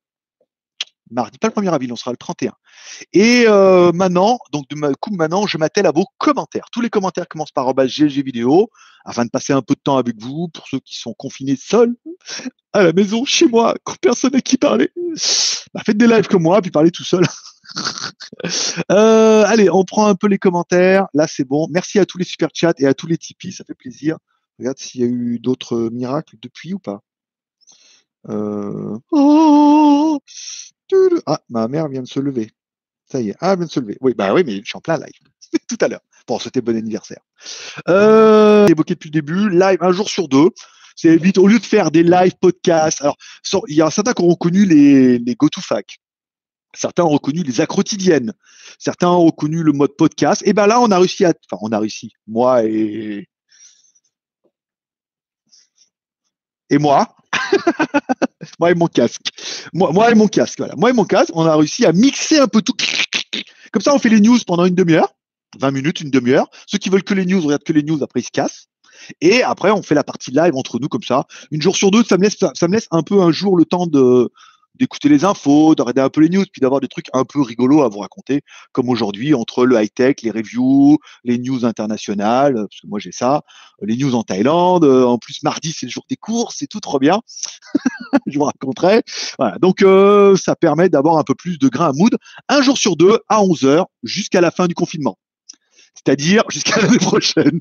Mardi, 1.10 1.38
pas 1.38 1.48
le 1.48 1.52
1er 1.52 1.72
avril, 1.72 1.92
on 1.92 1.96
sera 1.96 2.10
le 2.10 2.16
31. 2.16 2.52
Et 3.12 3.44
euh, 3.46 3.92
maintenant, 3.92 4.38
donc 4.52 4.68
de 4.68 4.94
coup, 4.94 5.14
maintenant, 5.14 5.46
je 5.46 5.56
m'attelle 5.56 5.86
à 5.86 5.92
vos 5.92 6.06
commentaires. 6.18 6.66
Tous 6.72 6.80
les 6.80 6.90
commentaires 6.90 7.28
commencent 7.28 7.52
par 7.52 7.72
GLG 7.72 8.24
vidéo, 8.24 8.70
afin 9.04 9.24
de 9.24 9.30
passer 9.30 9.52
un 9.52 9.62
peu 9.62 9.74
de 9.74 9.80
temps 9.80 9.98
avec 9.98 10.20
vous, 10.20 10.48
pour 10.48 10.66
ceux 10.66 10.80
qui 10.80 10.98
sont 10.98 11.14
confinés 11.14 11.56
seuls, 11.56 11.94
à 12.72 12.82
la 12.82 12.92
maison, 12.92 13.24
chez 13.24 13.46
moi, 13.46 13.74
personne 14.00 14.34
à 14.34 14.40
qui 14.40 14.56
parler. 14.56 14.90
Bah, 15.72 15.82
faites 15.86 15.96
des 15.96 16.08
lives 16.08 16.26
comme 16.26 16.42
moi, 16.42 16.60
puis 16.60 16.72
parlez 16.72 16.90
tout 16.90 17.04
seul. 17.04 17.24
euh, 18.90 19.44
allez, 19.46 19.70
on 19.70 19.84
prend 19.84 20.06
un 20.06 20.14
peu 20.14 20.26
les 20.28 20.38
commentaires. 20.38 21.06
Là, 21.14 21.26
c'est 21.26 21.44
bon. 21.44 21.68
Merci 21.70 21.98
à 21.98 22.06
tous 22.06 22.18
les 22.18 22.24
super 22.24 22.48
chats 22.52 22.74
et 22.78 22.86
à 22.86 22.94
tous 22.94 23.06
les 23.06 23.18
Tipeee, 23.18 23.52
ça 23.52 23.64
fait 23.64 23.74
plaisir. 23.74 24.18
Regarde 24.58 24.78
s'il 24.78 25.00
y 25.00 25.04
a 25.04 25.08
eu 25.08 25.38
d'autres 25.38 25.90
miracles 25.92 26.36
depuis 26.40 26.74
ou 26.74 26.78
pas. 26.78 27.00
Euh... 28.28 28.98
Oh 29.12 30.18
ah, 31.26 31.40
ma 31.48 31.68
mère 31.68 31.88
vient 31.88 32.02
de 32.02 32.08
se 32.08 32.20
lever. 32.20 32.50
Ça 33.10 33.20
y 33.20 33.30
est. 33.30 33.36
Ah, 33.40 33.52
elle 33.52 33.58
vient 33.58 33.66
de 33.66 33.70
se 33.70 33.80
lever. 33.80 33.98
Oui, 34.00 34.14
bah 34.14 34.32
oui, 34.34 34.42
mais 34.44 34.56
je 34.56 34.64
suis 34.64 34.76
en 34.76 34.80
plein 34.80 34.96
live. 34.96 35.12
Tout 35.68 35.78
à 35.80 35.88
l'heure. 35.88 36.00
Bon, 36.26 36.38
c'était 36.38 36.60
bon 36.60 36.76
anniversaire. 36.76 37.20
Euh, 37.88 38.66
évoqué 38.66 38.94
depuis 38.94 39.08
le 39.08 39.12
début, 39.12 39.50
live 39.50 39.78
un 39.80 39.92
jour 39.92 40.08
sur 40.08 40.28
deux. 40.28 40.50
C'est 40.96 41.16
vite, 41.16 41.38
au 41.38 41.46
lieu 41.46 41.58
de 41.58 41.64
faire 41.64 41.90
des 41.90 42.02
live 42.02 42.32
podcasts. 42.40 43.02
Alors, 43.02 43.16
il 43.68 43.76
y 43.76 43.82
a 43.82 43.90
certains 43.90 44.12
qui 44.12 44.22
ont 44.22 44.28
reconnu 44.28 44.64
les, 44.64 45.18
les 45.18 45.34
GoToFac. 45.34 45.98
Certains 46.76 47.04
ont 47.04 47.10
reconnu 47.10 47.42
les 47.42 47.60
acrotidiennes. 47.60 48.32
Certains 48.78 49.08
ont 49.08 49.24
reconnu 49.24 49.62
le 49.62 49.72
mode 49.72 49.96
podcast. 49.96 50.42
Et 50.44 50.52
ben 50.52 50.66
là, 50.66 50.80
on 50.80 50.90
a 50.90 50.98
réussi 50.98 51.24
à, 51.24 51.32
enfin, 51.50 51.60
on 51.62 51.72
a 51.72 51.78
réussi. 51.78 52.12
Moi 52.26 52.64
et, 52.64 53.28
et 56.70 56.78
moi. 56.78 57.14
moi 58.60 58.70
et 58.70 58.74
mon 58.74 58.86
casque. 58.86 59.28
Moi, 59.72 59.92
moi 59.92 60.10
et 60.10 60.14
mon 60.14 60.28
casque, 60.28 60.58
voilà. 60.58 60.74
Moi 60.76 60.90
et 60.90 60.92
mon 60.92 61.04
casque, 61.04 61.30
on 61.34 61.46
a 61.46 61.56
réussi 61.56 61.84
à 61.86 61.92
mixer 61.92 62.38
un 62.38 62.48
peu 62.48 62.62
tout. 62.62 62.74
Comme 63.72 63.82
ça, 63.82 63.94
on 63.94 63.98
fait 63.98 64.08
les 64.08 64.20
news 64.20 64.38
pendant 64.46 64.64
une 64.64 64.74
demi-heure, 64.74 65.14
20 65.58 65.70
minutes, 65.70 66.00
une 66.00 66.10
demi-heure. 66.10 66.48
Ceux 66.66 66.78
qui 66.78 66.88
veulent 66.88 67.04
que 67.04 67.14
les 67.14 67.26
news 67.26 67.40
regardent 67.40 67.64
que 67.64 67.72
les 67.72 67.82
news, 67.82 68.02
après 68.02 68.20
ils 68.20 68.24
se 68.24 68.30
cassent. 68.30 68.66
Et 69.20 69.42
après, 69.42 69.70
on 69.70 69.82
fait 69.82 69.94
la 69.94 70.04
partie 70.04 70.30
live 70.30 70.54
entre 70.54 70.78
nous 70.78 70.88
comme 70.88 71.02
ça. 71.02 71.26
Une 71.50 71.62
jour 71.62 71.76
sur 71.76 71.90
deux, 71.90 72.02
ça 72.02 72.16
me 72.16 72.22
laisse, 72.22 72.36
ça 72.38 72.68
me 72.68 72.72
laisse 72.72 72.88
un 72.90 73.02
peu 73.02 73.20
un 73.20 73.30
jour 73.30 73.56
le 73.56 73.64
temps 73.64 73.86
de, 73.86 74.30
d'écouter 74.78 75.08
les 75.08 75.24
infos, 75.24 75.74
de 75.74 75.82
un 76.00 76.10
peu 76.10 76.20
les 76.20 76.28
news, 76.28 76.44
puis 76.50 76.60
d'avoir 76.60 76.80
des 76.80 76.88
trucs 76.88 77.06
un 77.12 77.24
peu 77.24 77.40
rigolos 77.40 77.82
à 77.82 77.88
vous 77.88 78.00
raconter, 78.00 78.42
comme 78.72 78.88
aujourd'hui 78.88 79.34
entre 79.34 79.64
le 79.64 79.80
high-tech, 79.80 80.16
les 80.22 80.30
reviews, 80.30 80.98
les 81.24 81.38
news 81.38 81.64
internationales, 81.64 82.54
parce 82.54 82.80
que 82.80 82.86
moi 82.86 82.98
j'ai 82.98 83.12
ça, 83.12 83.42
les 83.82 83.96
news 83.96 84.14
en 84.14 84.22
Thaïlande, 84.22 84.84
euh, 84.84 85.04
en 85.04 85.18
plus 85.18 85.42
mardi 85.42 85.72
c'est 85.76 85.86
le 85.86 85.90
jour 85.90 86.04
des 86.08 86.16
courses, 86.16 86.56
c'est 86.58 86.66
tout 86.66 86.80
trop 86.80 86.98
bien, 86.98 87.20
je 88.26 88.38
vous 88.38 88.44
raconterai. 88.44 89.02
Voilà, 89.38 89.58
donc 89.58 89.82
euh, 89.82 90.36
ça 90.36 90.56
permet 90.56 90.88
d'avoir 90.88 91.16
un 91.18 91.24
peu 91.24 91.34
plus 91.34 91.58
de 91.58 91.68
grain 91.68 91.88
à 91.88 91.92
mood, 91.92 92.16
un 92.48 92.62
jour 92.62 92.76
sur 92.78 92.96
deux 92.96 93.20
à 93.28 93.42
11 93.42 93.64
heures 93.64 93.86
jusqu'à 94.02 94.40
la 94.40 94.50
fin 94.50 94.66
du 94.66 94.74
confinement, 94.74 95.18
c'est-à-dire 95.94 96.44
jusqu'à 96.50 96.80
l'année 96.82 96.98
prochaine. 96.98 97.60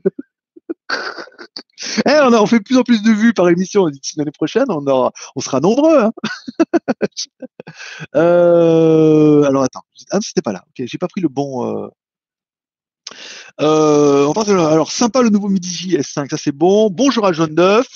Eh, 2.08 2.20
on, 2.22 2.46
fait 2.46 2.60
de 2.60 2.64
plus 2.64 2.78
en 2.78 2.84
plus 2.84 3.04
de 3.04 3.12
vues 3.12 3.34
par 3.34 3.50
émission. 3.50 3.90
D'ici 3.90 4.18
l'année 4.18 4.32
prochaine, 4.32 4.66
on, 4.70 5.12
sera 5.40 5.60
nombreux. 5.60 6.00
Hein 6.00 6.12
euh, 8.16 9.44
alors 9.44 9.64
attends, 9.64 9.84
ah, 10.12 10.20
c'était 10.22 10.42
pas 10.42 10.54
là. 10.54 10.64
J'ai 10.76 10.98
pas 10.98 11.08
pris 11.08 11.22
le 11.22 11.30
bon. 11.30 11.86
Euh... 11.86 11.88
Euh, 13.62 14.32
alors 14.32 14.92
sympa 14.92 15.22
le 15.22 15.30
nouveau 15.30 15.48
Midi 15.48 15.70
JS5, 15.70 16.30
ça 16.30 16.38
c'est 16.38 16.52
bon. 16.52 16.90
Bonjour 16.90 17.26
à 17.26 17.32
9. 17.32 17.88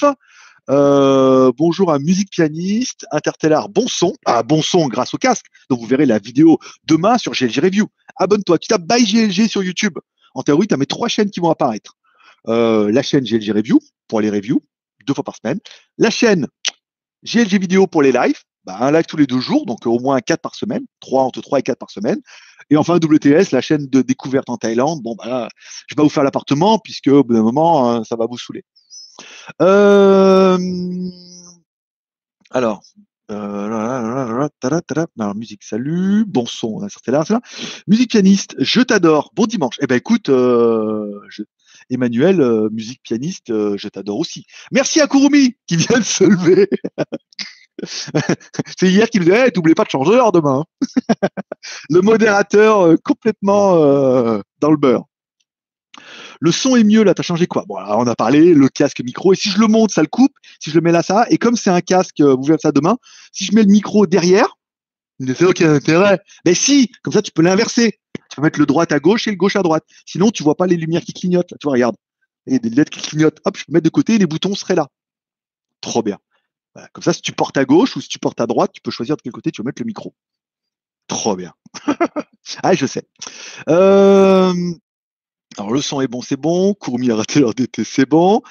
Euh, 0.69 1.51
bonjour 1.57 1.91
à 1.91 1.97
Musique 1.97 2.29
Pianiste, 2.29 3.07
Interstellar, 3.11 3.69
bon 3.69 3.87
son. 3.87 4.13
Ah, 4.25 4.43
bon 4.43 4.61
son 4.61 4.87
grâce 4.87 5.13
au 5.13 5.17
casque. 5.17 5.47
Donc 5.69 5.79
vous 5.79 5.87
verrez 5.87 6.05
la 6.05 6.19
vidéo 6.19 6.59
demain 6.85 7.17
sur 7.17 7.31
GLG 7.31 7.59
Review. 7.59 7.87
Abonne-toi. 8.17 8.59
Tu 8.59 8.67
tapes 8.67 8.83
By 8.83 9.03
GLG 9.03 9.47
sur 9.47 9.63
YouTube. 9.63 9.97
En 10.35 10.43
théorie, 10.43 10.67
tu 10.67 10.75
as 10.75 10.77
mes 10.77 10.85
trois 10.85 11.07
chaînes 11.07 11.31
qui 11.31 11.39
vont 11.39 11.49
apparaître. 11.49 11.95
Euh, 12.49 12.91
la 12.91 13.03
chaîne 13.03 13.23
GLG 13.23 13.51
Review 13.51 13.79
pour 14.07 14.21
les 14.21 14.29
reviews, 14.29 14.61
deux 15.05 15.13
fois 15.13 15.23
par 15.23 15.35
semaine. 15.35 15.59
La 15.97 16.09
chaîne 16.09 16.47
GLG 17.23 17.59
Vidéo 17.59 17.87
pour 17.87 18.01
les 18.01 18.11
lives, 18.11 18.41
bah, 18.63 18.77
un 18.79 18.91
live 18.91 19.05
tous 19.07 19.17
les 19.17 19.27
deux 19.27 19.39
jours, 19.39 19.65
donc 19.65 19.85
au 19.85 19.99
moins 19.99 20.19
quatre 20.21 20.41
par 20.41 20.55
semaine, 20.55 20.83
trois 20.99 21.23
entre 21.23 21.41
trois 21.41 21.59
et 21.59 21.63
quatre 21.63 21.77
par 21.77 21.91
semaine. 21.91 22.19
Et 22.69 22.77
enfin 22.77 22.97
WTS, 22.97 23.51
la 23.51 23.61
chaîne 23.61 23.87
de 23.87 24.01
découverte 24.01 24.49
en 24.49 24.57
Thaïlande. 24.57 25.01
Bon, 25.01 25.15
bah 25.15 25.27
là, 25.27 25.49
je 25.87 25.93
vais 25.93 25.97
pas 25.97 26.03
vous 26.03 26.09
faire 26.09 26.23
l'appartement 26.23 26.79
puisque 26.79 27.07
au 27.07 27.23
bout 27.23 27.33
d'un 27.33 27.43
moment, 27.43 27.89
hein, 27.89 28.03
ça 28.03 28.15
va 28.15 28.25
vous 28.25 28.37
saouler. 28.37 28.63
Euh... 29.61 30.57
Alors, 32.51 32.81
euh, 33.31 34.49
musique, 35.35 35.63
salut, 35.63 36.25
bon 36.25 36.45
son, 36.45 36.87
c'est 36.89 37.11
là, 37.11 37.23
là. 37.29 37.41
Musique 37.87 38.09
pianiste, 38.09 38.55
je 38.57 38.81
t'adore, 38.81 39.31
bon 39.35 39.45
dimanche. 39.45 39.75
Eh 39.81 39.87
ben 39.87 39.95
écoute, 39.95 40.29
euh, 40.29 41.19
je, 41.29 41.43
Emmanuel, 41.89 42.41
euh, 42.41 42.69
musique 42.71 43.01
pianiste, 43.03 43.49
euh, 43.49 43.75
je 43.77 43.87
t'adore 43.87 44.19
aussi. 44.19 44.45
Merci 44.71 45.01
à 45.01 45.07
Kurumi 45.07 45.55
qui 45.67 45.75
vient 45.75 45.99
de 45.99 46.03
se 46.03 46.23
lever. 46.23 46.69
C'est 48.77 48.89
hier 48.89 49.09
qu'il 49.09 49.21
me 49.21 49.25
disait, 49.25 49.45
hey, 49.45 49.51
n'oubliez 49.55 49.75
pas 49.75 49.85
de 49.85 49.89
changer 49.89 50.11
l'heure 50.11 50.31
demain. 50.31 50.65
le 51.89 52.01
modérateur 52.01 52.81
euh, 52.81 52.95
complètement 53.03 53.75
dans 54.59 54.71
le 54.71 54.77
beurre. 54.77 55.05
Le 56.41 56.51
son 56.51 56.75
est 56.75 56.83
mieux 56.83 57.03
là, 57.03 57.13
t'as 57.13 57.23
changé 57.23 57.47
quoi? 57.47 57.65
Bon, 57.67 57.75
on 57.77 58.07
a 58.07 58.15
parlé 58.15 58.53
le 58.53 58.69
casque 58.69 59.01
micro 59.01 59.33
et 59.33 59.35
si 59.35 59.49
je 59.49 59.59
le 59.59 59.67
monte, 59.67 59.91
ça 59.91 60.01
le 60.01 60.07
coupe. 60.07 60.31
Si 60.59 60.69
je 60.69 60.75
le 60.75 60.81
mets 60.81 60.91
là, 60.91 61.03
ça. 61.03 61.25
Et 61.29 61.37
comme 61.37 61.57
c'est 61.57 61.69
un 61.69 61.81
casque, 61.81 62.21
vous 62.21 62.43
verrez 62.43 62.59
ça 62.61 62.71
demain. 62.71 62.97
Si 63.33 63.45
je 63.45 63.53
mets 63.53 63.63
le 63.63 63.71
micro 63.71 64.07
derrière, 64.07 64.57
c'est 65.25 65.45
aucun 65.45 65.73
intérêt. 65.73 66.19
Mais 66.45 66.53
si, 66.53 66.91
comme 67.03 67.13
ça, 67.13 67.21
tu 67.21 67.31
peux 67.31 67.41
l'inverser. 67.41 67.99
Mettre 68.39 68.59
le 68.59 68.65
droite 68.65 68.91
à 68.91 68.99
gauche 68.99 69.27
et 69.27 69.31
le 69.31 69.37
gauche 69.37 69.55
à 69.55 69.63
droite. 69.63 69.83
Sinon, 70.05 70.31
tu 70.31 70.43
vois 70.43 70.55
pas 70.55 70.67
les 70.67 70.77
lumières 70.77 71.01
qui 71.01 71.13
clignotent. 71.13 71.53
Tu 71.59 71.65
vois, 71.65 71.73
regarde. 71.73 71.95
Il 72.47 72.53
y 72.53 72.55
a 72.55 72.59
des 72.59 72.69
lettres 72.69 72.91
qui 72.91 73.01
clignotent. 73.01 73.39
Hop, 73.45 73.57
je 73.57 73.65
peux 73.65 73.73
mettre 73.73 73.83
de 73.83 73.89
côté 73.89 74.15
et 74.15 74.17
les 74.17 74.25
boutons 74.25 74.55
seraient 74.55 74.75
là. 74.75 74.87
Trop 75.81 76.03
bien. 76.03 76.17
Comme 76.93 77.03
ça, 77.03 77.13
si 77.13 77.21
tu 77.21 77.31
portes 77.31 77.57
à 77.57 77.65
gauche 77.65 77.95
ou 77.95 78.01
si 78.01 78.07
tu 78.07 78.19
portes 78.19 78.39
à 78.41 78.47
droite, 78.47 78.71
tu 78.73 78.81
peux 78.81 78.91
choisir 78.91 79.17
de 79.17 79.21
quel 79.21 79.31
côté 79.31 79.51
tu 79.51 79.61
veux 79.61 79.65
mettre 79.65 79.81
le 79.81 79.85
micro. 79.85 80.13
Trop 81.07 81.35
bien. 81.35 81.53
ah, 82.63 82.73
je 82.73 82.85
sais. 82.85 83.03
Euh, 83.67 84.53
alors 85.57 85.73
le 85.73 85.81
son 85.81 86.01
est 86.01 86.07
bon, 86.07 86.21
c'est 86.21 86.37
bon. 86.37 86.73
Courmi 86.73 87.11
a 87.11 87.15
raté 87.15 87.39
leur 87.39 87.53
DT, 87.53 87.83
c'est 87.83 88.05
bon. 88.07 88.41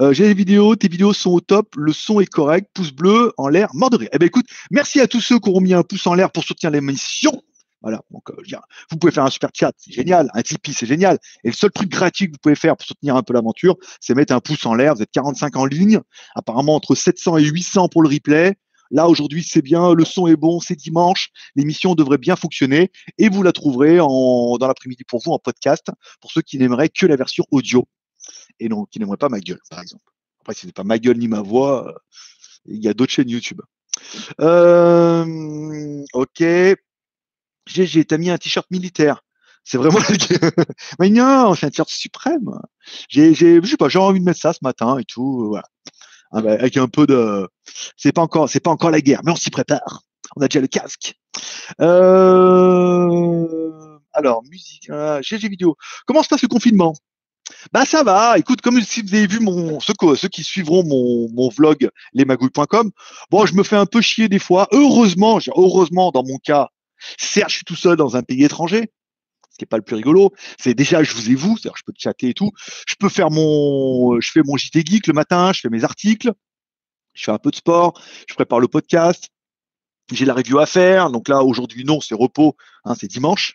Euh, 0.00 0.12
j'ai 0.12 0.24
les 0.24 0.34
vidéos, 0.34 0.74
tes 0.76 0.88
vidéos 0.88 1.12
sont 1.12 1.30
au 1.30 1.40
top, 1.40 1.74
le 1.76 1.92
son 1.92 2.20
est 2.20 2.26
correct, 2.26 2.70
pouce 2.74 2.92
bleu 2.92 3.32
en 3.36 3.48
l'air, 3.48 3.68
mort 3.74 3.90
de 3.90 3.98
rire. 3.98 4.08
Eh 4.12 4.18
ben 4.18 4.26
écoute, 4.26 4.46
merci 4.70 5.00
à 5.00 5.06
tous 5.06 5.20
ceux 5.20 5.38
qui 5.38 5.48
auront 5.50 5.60
mis 5.60 5.74
un 5.74 5.82
pouce 5.82 6.06
en 6.06 6.14
l'air 6.14 6.32
pour 6.32 6.42
soutenir 6.42 6.70
l'émission. 6.70 7.42
Voilà, 7.86 8.02
donc 8.10 8.28
euh, 8.30 8.58
vous 8.90 8.96
pouvez 8.96 9.12
faire 9.12 9.22
un 9.22 9.30
super 9.30 9.50
chat, 9.54 9.70
c'est 9.76 9.92
génial, 9.92 10.28
un 10.34 10.42
Tipeee, 10.42 10.72
c'est 10.72 10.86
génial. 10.86 11.20
Et 11.44 11.50
le 11.50 11.52
seul 11.52 11.70
truc 11.70 11.88
gratuit 11.88 12.26
que 12.26 12.32
vous 12.32 12.38
pouvez 12.42 12.56
faire 12.56 12.76
pour 12.76 12.84
soutenir 12.84 13.14
un 13.14 13.22
peu 13.22 13.32
l'aventure, 13.32 13.76
c'est 14.00 14.12
mettre 14.12 14.34
un 14.34 14.40
pouce 14.40 14.66
en 14.66 14.74
l'air. 14.74 14.96
Vous 14.96 15.02
êtes 15.02 15.12
45 15.12 15.54
en 15.54 15.64
ligne, 15.66 16.00
apparemment 16.34 16.74
entre 16.74 16.96
700 16.96 17.36
et 17.36 17.44
800 17.44 17.86
pour 17.86 18.02
le 18.02 18.08
replay. 18.08 18.56
Là, 18.90 19.06
aujourd'hui, 19.06 19.44
c'est 19.44 19.62
bien, 19.62 19.94
le 19.94 20.04
son 20.04 20.26
est 20.26 20.34
bon, 20.34 20.58
c'est 20.58 20.74
dimanche, 20.74 21.28
l'émission 21.54 21.94
devrait 21.94 22.18
bien 22.18 22.34
fonctionner 22.34 22.90
et 23.18 23.28
vous 23.28 23.44
la 23.44 23.52
trouverez 23.52 23.98
dans 23.98 24.58
l'après-midi 24.66 25.04
pour 25.04 25.22
vous 25.24 25.30
en 25.30 25.38
podcast, 25.38 25.86
pour 26.20 26.32
ceux 26.32 26.42
qui 26.42 26.58
n'aimeraient 26.58 26.88
que 26.88 27.06
la 27.06 27.14
version 27.14 27.44
audio 27.52 27.86
et 28.58 28.68
non, 28.68 28.86
qui 28.86 28.98
n'aimeraient 28.98 29.16
pas 29.16 29.28
ma 29.28 29.38
gueule, 29.38 29.60
par 29.70 29.80
exemple. 29.80 30.02
Après, 30.40 30.54
ce 30.54 30.66
n'est 30.66 30.72
pas 30.72 30.82
ma 30.82 30.98
gueule 30.98 31.18
ni 31.18 31.28
ma 31.28 31.40
voix, 31.40 31.86
euh, 31.86 31.92
il 32.64 32.82
y 32.82 32.88
a 32.88 32.94
d'autres 32.94 33.12
chaînes 33.12 33.30
YouTube. 33.30 33.60
Euh, 34.40 36.04
ok. 36.14 36.42
GG, 37.66 38.04
t'as 38.06 38.18
mis 38.18 38.30
un 38.30 38.38
t-shirt 38.38 38.70
militaire. 38.70 39.22
C'est 39.64 39.78
vraiment. 39.78 39.98
Mais 41.00 41.10
non, 41.10 41.54
c'est 41.54 41.66
un 41.66 41.70
t-shirt 41.70 41.88
suprême. 41.90 42.50
J'ai, 43.08 43.34
j'ai, 43.34 43.60
je 43.62 43.66
sais 43.66 43.76
pas, 43.76 43.88
j'ai 43.88 43.98
envie 43.98 44.20
de 44.20 44.24
mettre 44.24 44.40
ça 44.40 44.52
ce 44.52 44.60
matin 44.62 44.98
et 44.98 45.04
tout. 45.04 45.48
Voilà. 45.48 45.64
Ah 46.32 46.42
bah, 46.42 46.52
avec 46.52 46.76
un 46.76 46.88
peu 46.88 47.06
de. 47.06 47.48
C'est 47.96 48.12
pas 48.12 48.22
encore, 48.22 48.48
c'est 48.48 48.60
pas 48.60 48.70
encore 48.70 48.90
la 48.90 49.00
guerre, 49.00 49.20
mais 49.24 49.32
on 49.32 49.36
s'y 49.36 49.50
prépare. 49.50 50.02
On 50.36 50.42
a 50.42 50.48
déjà 50.48 50.60
le 50.60 50.66
casque. 50.66 51.14
Euh... 51.80 53.46
Alors, 54.12 54.42
musique, 54.50 54.90
GG 55.22 55.48
vidéo. 55.48 55.76
Comment 56.06 56.22
se 56.22 56.28
passe 56.28 56.42
le 56.42 56.48
confinement? 56.48 56.94
Bah 57.72 57.84
ça 57.84 58.02
va. 58.02 58.38
Écoute, 58.38 58.60
comme 58.60 58.80
si 58.82 59.02
vous 59.02 59.14
avez 59.14 59.26
vu 59.26 59.40
mon 59.40 59.78
ceux, 59.80 59.94
ceux 60.16 60.28
qui 60.28 60.42
suivront 60.42 60.84
mon, 60.84 61.28
mon 61.32 61.48
vlog 61.48 61.90
lesmagouilles.com, 62.12 62.90
bon, 63.30 63.46
je 63.46 63.54
me 63.54 63.62
fais 63.62 63.76
un 63.76 63.86
peu 63.86 64.00
chier 64.00 64.28
des 64.28 64.38
fois. 64.38 64.68
Heureusement, 64.72 65.38
heureusement 65.56 66.10
dans 66.10 66.24
mon 66.24 66.38
cas, 66.38 66.70
certes, 67.18 67.50
je 67.50 67.56
suis 67.56 67.64
tout 67.64 67.76
seul 67.76 67.96
dans 67.96 68.16
un 68.16 68.22
pays 68.22 68.44
étranger, 68.44 68.90
ce 69.50 69.56
qui 69.58 69.64
n'est 69.64 69.68
pas 69.68 69.76
le 69.76 69.82
plus 69.82 69.96
rigolo. 69.96 70.32
C'est 70.58 70.74
déjà 70.74 71.02
je 71.02 71.12
vous 71.12 71.30
ai 71.30 71.34
vous, 71.34 71.56
c'est-à-dire 71.56 71.76
je 71.76 71.82
peux 71.84 71.92
chatter 71.96 72.30
et 72.30 72.34
tout. 72.34 72.50
Je 72.86 72.94
peux 72.98 73.08
faire 73.08 73.30
mon, 73.30 74.20
je 74.20 74.30
fais 74.30 74.42
mon 74.44 74.56
JT 74.56 74.84
geek 74.84 75.06
le 75.06 75.12
matin, 75.12 75.52
je 75.52 75.60
fais 75.60 75.70
mes 75.70 75.84
articles, 75.84 76.32
je 77.14 77.24
fais 77.24 77.32
un 77.32 77.38
peu 77.38 77.50
de 77.50 77.56
sport, 77.56 78.00
je 78.28 78.34
prépare 78.34 78.60
le 78.60 78.68
podcast. 78.68 79.28
J'ai 80.12 80.24
la 80.24 80.34
review 80.34 80.60
à 80.60 80.66
faire, 80.66 81.10
donc 81.10 81.28
là 81.28 81.42
aujourd'hui 81.42 81.84
non, 81.84 82.00
c'est 82.00 82.14
repos, 82.14 82.56
hein, 82.84 82.94
c'est 82.94 83.08
dimanche. 83.08 83.54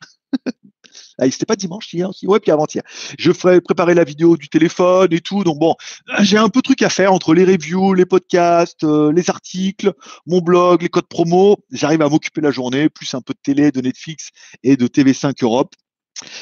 Ah, 1.19 1.29
c'était 1.29 1.45
pas 1.45 1.55
dimanche 1.55 1.93
hier 1.93 2.09
aussi, 2.09 2.27
ouais, 2.27 2.39
puis 2.39 2.51
avant-hier. 2.51 2.83
Je 3.17 3.31
ferai 3.31 3.61
préparer 3.61 3.93
la 3.93 4.03
vidéo 4.03 4.37
du 4.37 4.49
téléphone 4.49 5.11
et 5.11 5.21
tout. 5.21 5.43
Donc 5.43 5.59
bon, 5.59 5.75
j'ai 6.19 6.37
un 6.37 6.49
peu 6.49 6.59
de 6.59 6.63
trucs 6.63 6.81
à 6.81 6.89
faire 6.89 7.13
entre 7.13 7.33
les 7.33 7.45
reviews, 7.45 7.93
les 7.93 8.05
podcasts, 8.05 8.83
euh, 8.83 9.11
les 9.11 9.29
articles, 9.29 9.93
mon 10.25 10.39
blog, 10.39 10.81
les 10.81 10.89
codes 10.89 11.07
promo. 11.07 11.57
J'arrive 11.71 12.01
à 12.01 12.09
m'occuper 12.09 12.41
la 12.41 12.51
journée, 12.51 12.89
plus 12.89 13.13
un 13.13 13.21
peu 13.21 13.33
de 13.33 13.39
télé, 13.41 13.71
de 13.71 13.81
Netflix 13.81 14.29
et 14.63 14.77
de 14.77 14.87
TV5 14.87 15.43
Europe. 15.43 15.73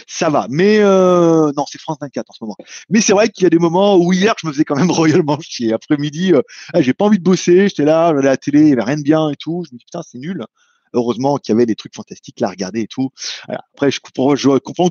Ça 0.08 0.30
va, 0.30 0.48
mais 0.50 0.80
euh, 0.80 1.52
non, 1.56 1.66
c'est 1.70 1.80
France 1.80 1.98
24 2.02 2.30
en 2.30 2.34
ce 2.34 2.44
moment. 2.44 2.56
Mais 2.90 3.02
c'est 3.02 3.14
vrai 3.14 3.30
qu'il 3.30 3.44
y 3.44 3.48
a 3.48 3.50
des 3.50 3.60
moments 3.60 3.98
où 3.98 4.12
hier, 4.12 4.34
je 4.42 4.48
me 4.48 4.52
faisais 4.52 4.66
quand 4.66 4.76
même 4.76 4.92
royalement 4.92 5.40
chier. 5.40 5.74
Après-midi, 5.74 6.34
euh, 6.34 6.42
ah, 6.74 6.82
j'ai 6.82 6.94
pas 6.94 7.06
envie 7.06 7.20
de 7.20 7.24
bosser, 7.24 7.70
j'étais 7.70 7.86
là, 7.86 8.08
à 8.08 8.14
la 8.14 8.38
télé, 8.38 8.62
il 8.62 8.70
y 8.70 8.74
avait 8.74 8.84
rien 8.84 8.98
de 8.98 9.04
bien 9.04 9.30
et 9.30 9.36
tout. 9.36 9.64
Je 9.68 9.74
me 9.74 9.80
dis 9.80 9.86
putain, 9.86 10.02
c'est 10.04 10.18
nul 10.18 10.46
heureusement 10.94 11.38
qu'il 11.38 11.54
y 11.54 11.56
avait 11.56 11.66
des 11.66 11.76
trucs 11.76 11.96
fantastiques 11.96 12.40
là 12.40 12.48
à 12.48 12.52
regarder 12.52 12.82
et 12.82 12.88
tout. 12.88 13.10
Après, 13.48 13.92
je 13.92 14.00
comprends, 14.00 14.34
que 14.34 14.40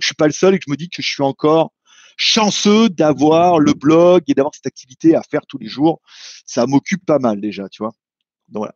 je 0.03 0.07
suis 0.07 0.15
pas 0.15 0.27
le 0.27 0.33
seul 0.33 0.55
et 0.55 0.59
que 0.59 0.65
je 0.67 0.71
me 0.71 0.77
dis 0.77 0.89
que 0.89 1.03
je 1.03 1.09
suis 1.09 1.23
encore 1.23 1.73
chanceux 2.17 2.89
d'avoir 2.89 3.61
le 3.61 3.73
blog 3.73 4.25
et 4.27 4.35
d'avoir 4.35 4.55
cette 4.55 4.67
activité 4.67 5.15
à 5.15 5.23
faire 5.23 5.43
tous 5.49 5.59
les 5.59 5.69
jours. 5.69 6.01
Ça 6.45 6.67
m'occupe 6.67 7.07
pas 7.07 7.19
mal 7.19 7.41
déjà, 7.41 7.69
tu 7.69 7.83
vois. 7.83 7.93
Donc 8.49 8.63
voilà. 8.63 8.75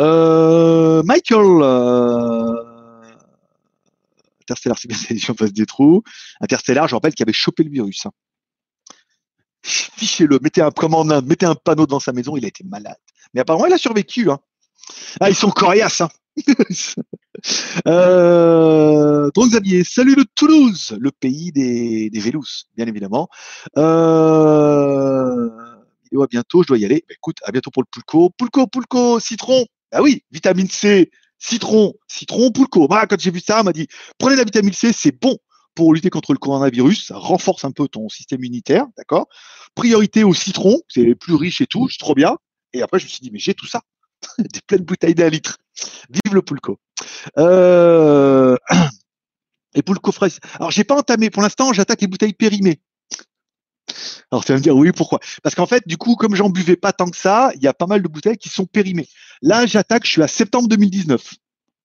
Euh, 0.00 1.02
Michael, 1.04 1.62
euh, 1.62 2.68
Interstellar, 4.42 4.78
c'est 4.78 4.88
bien, 4.88 4.96
c'est 4.96 5.34
passe 5.34 5.52
des 5.52 5.66
trous. 5.66 6.02
Interstellar, 6.40 6.88
je 6.88 6.94
rappelle 6.94 7.14
qu'il 7.14 7.24
avait 7.24 7.32
chopé 7.32 7.62
le 7.64 7.70
virus. 7.70 8.06
Hein. 8.06 8.12
Fichez-le, 9.62 10.38
mettez 10.42 10.62
un, 10.62 10.70
mettez 11.22 11.46
un 11.46 11.54
panneau 11.54 11.86
devant 11.86 12.00
sa 12.00 12.12
maison, 12.12 12.36
il 12.36 12.44
a 12.44 12.48
été 12.48 12.64
malade. 12.64 12.96
Mais 13.34 13.40
apparemment, 13.40 13.66
il 13.66 13.72
a 13.72 13.78
survécu. 13.78 14.30
Hein. 14.30 14.38
Ah, 15.20 15.30
ils 15.30 15.36
sont 15.36 15.50
coriaces, 15.50 16.00
hein. 16.00 16.08
euh, 17.88 19.30
donc 19.34 19.50
Xavier, 19.50 19.82
salut 19.84 20.14
de 20.14 20.24
Toulouse, 20.34 20.96
le 21.00 21.10
pays 21.10 21.50
des, 21.50 22.10
des 22.10 22.20
Vélous, 22.20 22.66
bien 22.76 22.86
évidemment. 22.86 23.28
Euh, 23.76 25.48
à 26.20 26.26
bientôt, 26.28 26.62
je 26.62 26.68
dois 26.68 26.78
y 26.78 26.84
aller. 26.84 27.04
Bah, 27.08 27.14
écoute, 27.14 27.38
à 27.44 27.52
bientôt 27.52 27.70
pour 27.70 27.82
le 27.82 27.88
pulco. 27.90 28.30
Pulco, 28.30 28.66
pulco, 28.66 29.20
citron. 29.20 29.66
Ah 29.92 30.02
oui, 30.02 30.22
vitamine 30.30 30.68
C, 30.68 31.10
citron, 31.38 31.94
citron, 32.06 32.50
pulco. 32.52 32.88
Bah, 32.88 33.06
quand 33.06 33.18
j'ai 33.20 33.30
vu 33.30 33.40
ça, 33.40 33.60
on 33.60 33.64
m'a 33.64 33.72
dit, 33.72 33.88
prenez 34.18 34.36
la 34.36 34.44
vitamine 34.44 34.72
C, 34.72 34.92
c'est 34.92 35.18
bon 35.18 35.38
pour 35.74 35.94
lutter 35.94 36.10
contre 36.10 36.32
le 36.32 36.38
coronavirus, 36.38 37.06
ça 37.06 37.16
renforce 37.16 37.64
un 37.64 37.70
peu 37.70 37.86
ton 37.86 38.08
système 38.08 38.40
immunitaire, 38.40 38.86
d'accord? 38.96 39.28
Priorité 39.76 40.24
au 40.24 40.34
citron, 40.34 40.80
c'est 40.88 41.14
plus 41.14 41.34
riche 41.34 41.60
et 41.60 41.66
tout, 41.66 41.88
c'est 41.88 41.98
trop 41.98 42.14
bien. 42.14 42.36
Et 42.72 42.82
après, 42.82 42.98
je 42.98 43.04
me 43.04 43.08
suis 43.08 43.20
dit, 43.20 43.30
mais 43.30 43.38
j'ai 43.38 43.54
tout 43.54 43.66
ça. 43.66 43.82
des 44.38 44.60
pleines 44.66 44.84
bouteilles 44.84 45.14
d'un 45.14 45.28
litre. 45.28 45.58
Vive 46.10 46.34
le 46.34 46.42
Pulco. 46.42 46.78
Euh... 47.38 48.56
Et 49.74 49.82
Pulco 49.82 50.12
frais. 50.12 50.30
Alors, 50.54 50.70
j'ai 50.70 50.84
pas 50.84 50.96
entamé. 50.96 51.30
Pour 51.30 51.42
l'instant, 51.42 51.72
j'attaque 51.72 52.00
les 52.00 52.06
bouteilles 52.06 52.32
périmées. 52.32 52.80
Alors, 54.30 54.44
tu 54.44 54.52
vas 54.52 54.58
me 54.58 54.62
dire, 54.62 54.76
oui, 54.76 54.92
pourquoi? 54.92 55.20
Parce 55.42 55.54
qu'en 55.54 55.66
fait, 55.66 55.86
du 55.86 55.96
coup, 55.96 56.16
comme 56.16 56.34
j'en 56.34 56.50
buvais 56.50 56.76
pas 56.76 56.92
tant 56.92 57.08
que 57.08 57.16
ça, 57.16 57.50
il 57.54 57.62
y 57.62 57.66
a 57.66 57.74
pas 57.74 57.86
mal 57.86 58.02
de 58.02 58.08
bouteilles 58.08 58.36
qui 58.36 58.48
sont 58.48 58.66
périmées. 58.66 59.08
Là, 59.42 59.66
j'attaque, 59.66 60.04
je 60.04 60.10
suis 60.10 60.22
à 60.22 60.28
septembre 60.28 60.68
2019 60.68 61.34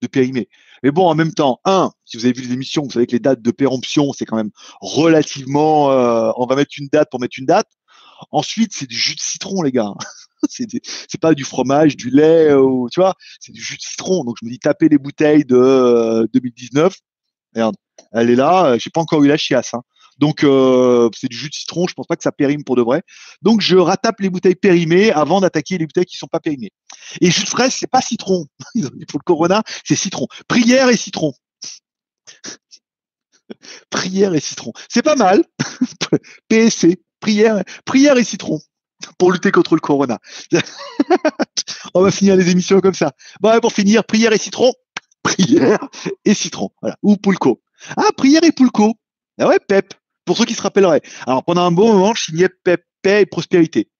de 0.02 0.06
périmé. 0.06 0.48
Mais 0.82 0.90
bon, 0.90 1.06
en 1.06 1.14
même 1.14 1.32
temps, 1.32 1.60
un, 1.64 1.90
si 2.04 2.16
vous 2.16 2.24
avez 2.26 2.34
vu 2.34 2.42
les 2.42 2.52
émissions, 2.52 2.82
vous 2.82 2.90
savez 2.90 3.06
que 3.06 3.12
les 3.12 3.20
dates 3.20 3.40
de 3.40 3.50
péremption, 3.50 4.12
c'est 4.12 4.26
quand 4.26 4.36
même 4.36 4.50
relativement. 4.80 5.90
Euh, 5.90 6.30
on 6.36 6.46
va 6.46 6.56
mettre 6.56 6.72
une 6.78 6.88
date 6.88 7.08
pour 7.10 7.20
mettre 7.20 7.38
une 7.38 7.46
date. 7.46 7.68
Ensuite, 8.30 8.72
c'est 8.74 8.86
du 8.86 8.96
jus 8.96 9.14
de 9.14 9.20
citron, 9.20 9.62
les 9.62 9.72
gars. 9.72 9.92
c'est 11.08 11.20
pas 11.20 11.34
du 11.34 11.44
fromage, 11.44 11.96
du 11.96 12.10
lait, 12.10 12.50
euh, 12.50 12.60
ou, 12.60 12.88
tu 12.90 13.00
vois, 13.00 13.14
c'est 13.40 13.52
du 13.52 13.60
jus 13.60 13.76
de 13.76 13.82
citron. 13.82 14.24
Donc 14.24 14.36
je 14.40 14.46
me 14.46 14.50
dis 14.50 14.58
taper 14.58 14.88
les 14.88 14.98
bouteilles 14.98 15.44
de 15.44 16.28
2019. 16.32 16.92
Euh, 16.92 16.96
Regarde, 17.54 17.76
elle 18.12 18.30
est 18.30 18.36
là, 18.36 18.66
euh, 18.66 18.78
j'ai 18.80 18.90
pas 18.90 19.00
encore 19.00 19.22
eu 19.22 19.28
la 19.28 19.36
chiasse. 19.36 19.74
Hein. 19.74 19.82
Donc 20.18 20.40
c'est 20.40 21.28
du 21.28 21.36
jus 21.36 21.48
de 21.48 21.54
citron, 21.54 21.86
je 21.88 21.94
pense 21.94 22.06
pas 22.06 22.14
que 22.14 22.22
ça 22.22 22.30
périme 22.30 22.62
pour 22.62 22.76
de 22.76 22.82
vrai. 22.82 23.02
Donc 23.42 23.60
je 23.60 23.76
ratape 23.76 24.20
les 24.20 24.30
bouteilles 24.30 24.54
périmées 24.54 25.10
avant 25.10 25.40
d'attaquer 25.40 25.76
les 25.76 25.86
bouteilles 25.86 26.04
qui 26.04 26.16
sont 26.16 26.28
pas 26.28 26.38
périmées. 26.38 26.70
Et 27.20 27.32
jus 27.32 27.44
de 27.44 27.48
fraise, 27.48 27.74
c'est 27.76 27.90
pas 27.90 28.00
citron. 28.00 28.46
Pour 29.08 29.18
le 29.18 29.24
Corona, 29.24 29.62
c'est 29.84 29.96
citron. 29.96 30.28
Prière 30.46 30.88
et 30.88 30.96
citron. 30.96 31.32
prière 33.90 34.34
et 34.34 34.40
citron. 34.40 34.72
C'est 34.88 35.02
pas 35.02 35.16
mal. 35.16 35.44
PSC, 36.48 37.00
prière, 37.18 37.64
prière 37.84 38.16
et 38.16 38.24
citron 38.24 38.60
pour 39.18 39.32
lutter 39.32 39.50
contre 39.50 39.74
le 39.74 39.80
corona. 39.80 40.18
On 41.94 42.02
va 42.02 42.10
finir 42.10 42.36
les 42.36 42.50
émissions 42.50 42.80
comme 42.80 42.94
ça. 42.94 43.12
Bon, 43.40 43.58
pour 43.60 43.72
finir, 43.72 44.04
prière 44.04 44.32
et 44.32 44.38
citron. 44.38 44.72
Prière 45.22 45.78
et 46.24 46.34
citron. 46.34 46.70
Voilà. 46.80 46.96
Ou 47.02 47.16
Poulco. 47.16 47.62
Ah, 47.96 48.10
prière 48.16 48.44
et 48.44 48.52
Poulco. 48.52 48.94
Ah 49.38 49.48
ouais, 49.48 49.58
Pep. 49.66 49.94
Pour 50.24 50.36
ceux 50.38 50.44
qui 50.44 50.54
se 50.54 50.62
rappelleraient. 50.62 51.02
Alors, 51.26 51.44
pendant 51.44 51.62
un 51.62 51.72
bon 51.72 51.92
moment, 51.92 52.14
je 52.14 52.24
signais 52.24 52.48
Pep, 52.48 52.84
paix 53.02 53.22
et 53.22 53.26
prospérité. 53.26 53.90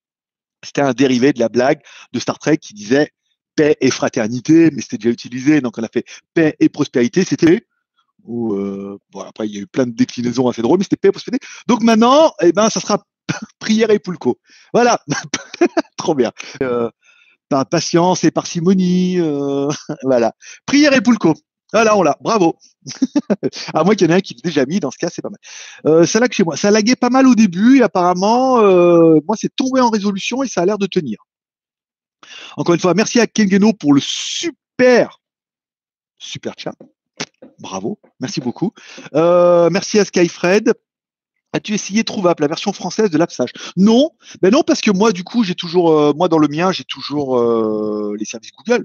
C'était 0.64 0.80
un 0.80 0.92
dérivé 0.92 1.32
de 1.32 1.40
la 1.40 1.48
blague 1.48 1.80
de 2.12 2.18
Star 2.18 2.38
Trek 2.38 2.56
qui 2.56 2.72
disait 2.72 3.10
paix 3.56 3.76
et 3.80 3.90
fraternité, 3.90 4.70
mais 4.72 4.80
c'était 4.80 4.98
déjà 4.98 5.10
utilisé. 5.10 5.60
Donc, 5.60 5.78
on 5.78 5.82
a 5.82 5.88
fait 5.88 6.04
paix 6.32 6.56
et 6.60 6.68
prospérité. 6.68 7.24
C'était 7.24 7.66
euh, 8.28 8.98
bon, 9.10 9.20
après 9.20 9.46
il 9.46 9.54
y 9.54 9.58
a 9.58 9.60
eu 9.60 9.66
plein 9.66 9.86
de 9.86 9.92
déclinaisons 9.92 10.48
assez 10.48 10.62
drôles, 10.62 10.78
mais 10.78 10.84
c'était 10.84 10.96
paix 10.96 11.08
et 11.08 11.12
prospérité. 11.12 11.46
Donc 11.68 11.82
maintenant, 11.82 12.32
eh 12.40 12.52
ben, 12.52 12.70
ça 12.70 12.80
sera 12.80 13.04
prière 13.64 13.90
et 13.90 13.98
poulco. 13.98 14.38
Voilà, 14.74 15.00
trop 15.96 16.14
bien. 16.14 16.32
Euh, 16.62 16.90
par 17.48 17.66
patience 17.66 18.22
et 18.22 18.30
parcimonie, 18.30 19.18
euh, 19.18 19.68
voilà. 20.02 20.34
Prière 20.66 20.92
et 20.92 21.00
poulco. 21.00 21.34
Voilà, 21.72 21.96
on 21.96 22.02
l'a. 22.02 22.18
Bravo. 22.20 22.56
à 23.74 23.82
moins 23.82 23.94
qu'il 23.94 24.06
y 24.06 24.10
en 24.10 24.14
ait 24.14 24.18
un 24.18 24.20
qui 24.20 24.34
l'ait 24.34 24.42
déjà 24.44 24.66
mis, 24.66 24.80
dans 24.80 24.90
ce 24.90 24.98
cas, 24.98 25.08
c'est 25.10 25.22
pas 25.22 25.30
mal. 25.30 25.40
Euh, 25.86 26.04
ça 26.04 26.20
lag 26.20 26.30
chez 26.30 26.44
moi. 26.44 26.58
Ça 26.58 26.70
laguait 26.70 26.94
pas 26.94 27.08
mal 27.08 27.26
au 27.26 27.34
début 27.34 27.82
apparemment, 27.82 28.58
moi, 29.26 29.36
c'est 29.36 29.54
tombé 29.56 29.80
en 29.80 29.88
résolution 29.88 30.42
et 30.42 30.48
ça 30.48 30.60
a 30.60 30.66
l'air 30.66 30.76
de 30.76 30.86
tenir. 30.86 31.16
Encore 32.58 32.74
une 32.74 32.80
fois, 32.80 32.92
merci 32.92 33.18
à 33.18 33.26
Kengeno 33.26 33.72
pour 33.72 33.94
le 33.94 34.00
super, 34.02 35.20
super 36.18 36.52
chat. 36.58 36.74
Bravo, 37.58 37.98
merci 38.20 38.40
beaucoup. 38.42 38.72
Merci 39.14 39.98
à 39.98 40.04
Skyfred 40.04 40.74
As-tu 41.54 41.72
essayé 41.72 42.02
Trouvable, 42.02 42.42
la 42.42 42.48
version 42.48 42.72
française 42.72 43.10
de 43.10 43.16
l'Apsage 43.16 43.50
Non, 43.76 44.10
ben 44.42 44.50
non 44.50 44.64
parce 44.64 44.80
que 44.80 44.90
moi 44.90 45.12
du 45.12 45.22
coup 45.22 45.44
j'ai 45.44 45.54
toujours, 45.54 45.92
euh, 45.92 46.12
moi 46.12 46.28
dans 46.28 46.38
le 46.38 46.48
mien 46.48 46.72
j'ai 46.72 46.82
toujours 46.82 47.38
euh, 47.38 48.16
les 48.18 48.24
services 48.24 48.50
Google. 48.50 48.84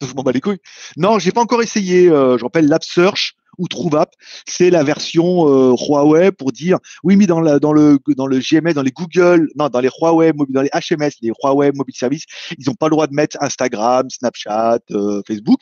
Je 0.00 0.12
m'en 0.14 0.24
bats 0.24 0.32
les 0.32 0.40
couilles. 0.40 0.58
Non, 0.96 1.20
j'ai 1.20 1.30
pas 1.30 1.40
encore 1.40 1.62
essayé. 1.62 2.08
Euh, 2.08 2.36
je 2.38 2.42
rappelle 2.42 2.66
l'AppSearch 2.66 3.34
ou 3.56 3.68
Trouvable, 3.68 4.10
c'est 4.48 4.70
la 4.70 4.82
version 4.82 5.46
Huawei 5.76 6.32
pour 6.32 6.50
dire 6.50 6.78
oui 7.04 7.14
mais 7.14 7.26
dans, 7.26 7.40
la, 7.40 7.60
dans 7.60 7.72
le 7.72 7.98
dans 8.16 8.26
le 8.26 8.40
GMS, 8.40 8.72
dans 8.72 8.82
les 8.82 8.90
Google, 8.90 9.48
non 9.54 9.68
dans 9.68 9.78
les 9.78 9.90
Huawei, 10.00 10.32
dans 10.48 10.62
les 10.62 10.70
HMS, 10.70 11.10
les 11.20 11.30
Huawei 11.40 11.70
Mobile 11.72 11.94
Service, 11.94 12.24
ils 12.58 12.64
n'ont 12.66 12.74
pas 12.74 12.86
le 12.86 12.92
droit 12.92 13.06
de 13.06 13.14
mettre 13.14 13.36
Instagram, 13.40 14.10
Snapchat, 14.10 14.80
Facebook. 15.28 15.60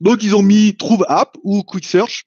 Donc 0.00 0.24
ils 0.24 0.34
ont 0.34 0.42
mis 0.42 0.74
Trouve 0.76 1.04
App 1.08 1.36
ou 1.44 1.62
Quick 1.62 1.84
Search 1.84 2.24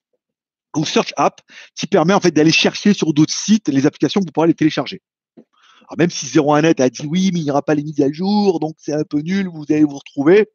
ou 0.75 0.85
Search 0.85 1.13
App 1.17 1.41
qui 1.75 1.87
permet 1.87 2.13
en 2.13 2.19
fait 2.19 2.31
d'aller 2.31 2.51
chercher 2.51 2.93
sur 2.93 3.13
d'autres 3.13 3.33
sites 3.33 3.67
les 3.69 3.85
applications 3.85 4.21
vous 4.21 4.31
pourrez 4.31 4.47
les 4.47 4.53
télécharger. 4.53 5.01
Alors 5.37 5.97
même 5.97 6.09
si 6.09 6.27
01net 6.27 6.81
a 6.81 6.89
dit 6.89 7.07
oui, 7.07 7.31
mais 7.33 7.39
il 7.39 7.43
n'y 7.43 7.51
aura 7.51 7.63
pas 7.63 7.73
les 7.73 7.83
mises 7.83 8.01
à 8.01 8.11
jour, 8.11 8.59
donc 8.59 8.75
c'est 8.77 8.93
un 8.93 9.03
peu 9.03 9.19
nul, 9.19 9.47
vous 9.47 9.65
allez 9.69 9.83
vous 9.83 9.97
retrouver. 9.97 10.47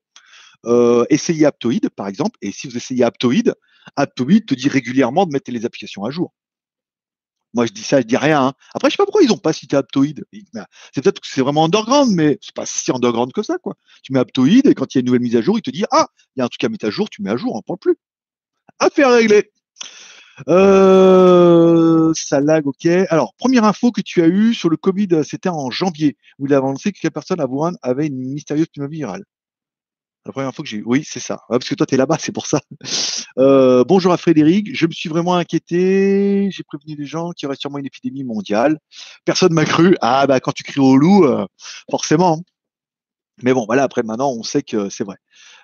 Euh, 0.67 1.05
essayez 1.11 1.45
Aptoid, 1.45 1.91
par 1.95 2.09
exemple, 2.09 2.39
et 2.41 2.53
si 2.53 2.69
vous 2.69 2.77
essayez 2.77 3.05
Aptoid, 3.05 3.55
Aptoid 3.97 4.47
te 4.47 4.55
dit 4.55 4.69
régulièrement 4.69 5.27
de 5.27 5.33
mettre 5.33 5.51
les 5.51 5.67
applications 5.67 6.05
à 6.05 6.11
jour. 6.11 6.33
Moi, 7.53 7.67
je 7.67 7.73
dis 7.73 7.83
ça, 7.83 8.01
je 8.01 8.07
dis 8.07 8.17
rien. 8.17 8.49
Hein. 8.49 8.53
Après, 8.75 8.91
je 8.91 8.95
sais 8.95 8.97
pas 8.97 9.05
pourquoi 9.05 9.23
ils 9.23 9.29
n'ont 9.29 9.39
pas 9.39 9.53
cité 9.53 9.77
Aptoid. 9.77 10.25
C'est 10.93 11.03
peut-être 11.03 11.21
que 11.21 11.27
c'est 11.27 11.41
vraiment 11.41 11.65
underground, 11.65 12.13
mais 12.13 12.39
c'est 12.41 12.55
pas 12.55 12.67
si 12.67 12.91
underground 12.91 13.33
que 13.33 13.43
ça, 13.43 13.59
quoi. 13.59 13.75
Tu 14.03 14.13
mets 14.13 14.19
Aptoid 14.19 14.67
et 14.67 14.75
quand 14.75 14.95
il 14.95 14.99
y 14.99 14.99
a 14.99 15.01
une 15.01 15.07
nouvelle 15.07 15.23
mise 15.23 15.37
à 15.37 15.43
jour, 15.43 15.59
il 15.59 15.63
te 15.63 15.71
dit 15.71 15.85
ah, 15.93 16.09
il 16.35 16.41
y 16.41 16.43
a 16.43 16.45
un 16.45 16.49
truc 16.49 16.65
à 16.65 16.69
mettre 16.69 16.87
à 16.87 16.91
jour, 16.91 17.09
tu 17.11 17.23
mets 17.23 17.31
à 17.31 17.37
jour, 17.37 17.55
on 17.55 17.59
ne 17.59 17.63
parle 17.63 17.79
plus. 17.79 17.97
Affaire 18.81 19.13
réglée. 19.13 19.53
Euh, 20.49 22.13
ça 22.15 22.41
lag, 22.41 22.67
ok. 22.67 22.87
Alors, 23.09 23.35
première 23.35 23.65
info 23.65 23.93
que 23.93 24.01
tu 24.01 24.23
as 24.23 24.27
eue 24.27 24.55
sur 24.55 24.69
le 24.69 24.77
Covid, 24.77 25.25
c'était 25.25 25.49
en 25.49 25.71
janvier, 25.71 26.17
où 26.39 26.47
il 26.47 26.55
a 26.55 26.59
annoncé 26.59 26.93
que 26.93 26.99
la 27.05 27.11
personne 27.11 27.41
à 27.41 27.47
Wuhan 27.47 27.75
avait 27.83 28.07
une 28.07 28.17
mystérieuse 28.17 28.67
pneumonie 28.67 28.97
virale. 28.99 29.25
La 30.27 30.33
première 30.33 30.55
fois 30.55 30.63
que 30.63 30.69
j'ai 30.69 30.83
oui, 30.87 31.05
c'est 31.05 31.21
ça. 31.21 31.43
parce 31.49 31.69
que 31.69 31.75
toi, 31.75 31.85
tu 31.87 31.95
es 31.95 31.99
là-bas, 31.99 32.17
c'est 32.21 32.33
pour 32.33 32.47
ça. 32.47 32.61
Euh, 33.39 33.85
bonjour 33.85 34.13
à 34.13 34.17
Frédéric. 34.17 34.75
Je 34.75 34.87
me 34.87 34.93
suis 34.93 35.09
vraiment 35.09 35.35
inquiété. 35.35 36.49
J'ai 36.51 36.63
prévenu 36.63 36.97
les 36.97 37.07
gens 37.07 37.33
qu'il 37.33 37.47
y 37.47 37.47
aurait 37.47 37.57
sûrement 37.57 37.79
une 37.79 37.87
épidémie 37.87 38.25
mondiale. 38.25 38.79
Personne 39.25 39.53
m'a 39.53 39.67
cru. 39.67 39.97
Ah, 40.01 40.27
bah, 40.27 40.41
quand 40.41 40.53
tu 40.53 40.63
cries 40.63 40.81
au 40.81 40.97
loup, 40.97 41.25
euh, 41.25 41.47
forcément. 41.91 42.41
Mais 43.43 43.53
bon, 43.53 43.67
voilà, 43.67 43.83
après, 43.83 44.03
maintenant, 44.03 44.31
on 44.31 44.43
sait 44.43 44.63
que 44.63 44.89
c'est 44.89 45.05
vrai. 45.05 45.17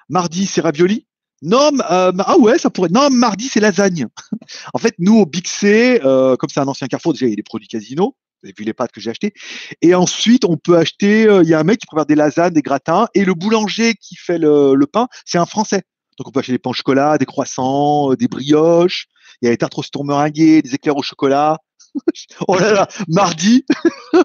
Mardi, 0.09 0.47
c'est 0.47 0.61
ravioli. 0.61 1.07
Non, 1.43 1.70
euh, 1.91 2.12
ah 2.18 2.38
ouais, 2.38 2.59
ça 2.59 2.70
pourrait. 2.70 2.91
Non, 2.91 3.09
mardi, 3.11 3.49
c'est 3.49 3.61
lasagne. 3.61 4.07
en 4.74 4.78
fait, 4.78 4.95
nous, 4.99 5.18
au 5.18 5.26
Big 5.26 5.47
C, 5.47 6.01
comme 6.03 6.49
c'est 6.49 6.61
un 6.61 6.68
ancien 6.68 6.86
carrefour, 6.86 7.12
déjà, 7.12 7.26
il 7.26 7.30
y 7.30 7.32
a 7.32 7.36
des 7.36 7.43
produits 7.43 7.68
casino. 7.68 8.14
Vous 8.43 8.49
avez 8.49 8.55
vu 8.57 8.64
les 8.64 8.72
pâtes 8.72 8.93
que 8.93 9.01
j'ai 9.01 9.11
achetées. 9.11 9.34
Et 9.82 9.95
ensuite, 9.95 10.47
on 10.47 10.57
peut 10.57 10.78
acheter, 10.78 11.26
euh, 11.26 11.43
il 11.43 11.49
y 11.49 11.55
a 11.55 11.59
un 11.59 11.62
mec 11.62 11.78
qui 11.78 11.86
prépare 11.86 12.07
des 12.07 12.14
lasagnes, 12.14 12.55
des 12.55 12.62
gratins, 12.62 13.07
et 13.14 13.24
le 13.24 13.34
boulanger 13.34 13.95
qui 13.95 14.16
fait 14.16 14.38
le, 14.38 14.86
pain, 14.91 15.09
c'est 15.26 15.38
un 15.38 15.45
Français. 15.45 15.82
Donc 16.16 16.28
on 16.28 16.30
peut 16.30 16.41
acheter 16.41 16.53
des 16.53 16.59
pains 16.59 16.70
au 16.70 16.74
chocolat, 16.74 17.18
des 17.18 17.26
croissants, 17.26 18.12
euh, 18.12 18.16
des 18.16 18.28
brioches. 18.28 19.09
Il 19.43 19.47
y 19.47 19.49
a 19.49 19.51
des 19.53 19.59
tartes 19.59 19.74
au 19.95 20.05
meringuées, 20.05 20.62
des 20.62 20.74
éclairs 20.74 20.97
au 20.97 21.03
chocolat. 21.03 21.59
oh 22.49 22.57
là 22.57 22.72
là, 22.72 22.88
mardi, 23.09 23.64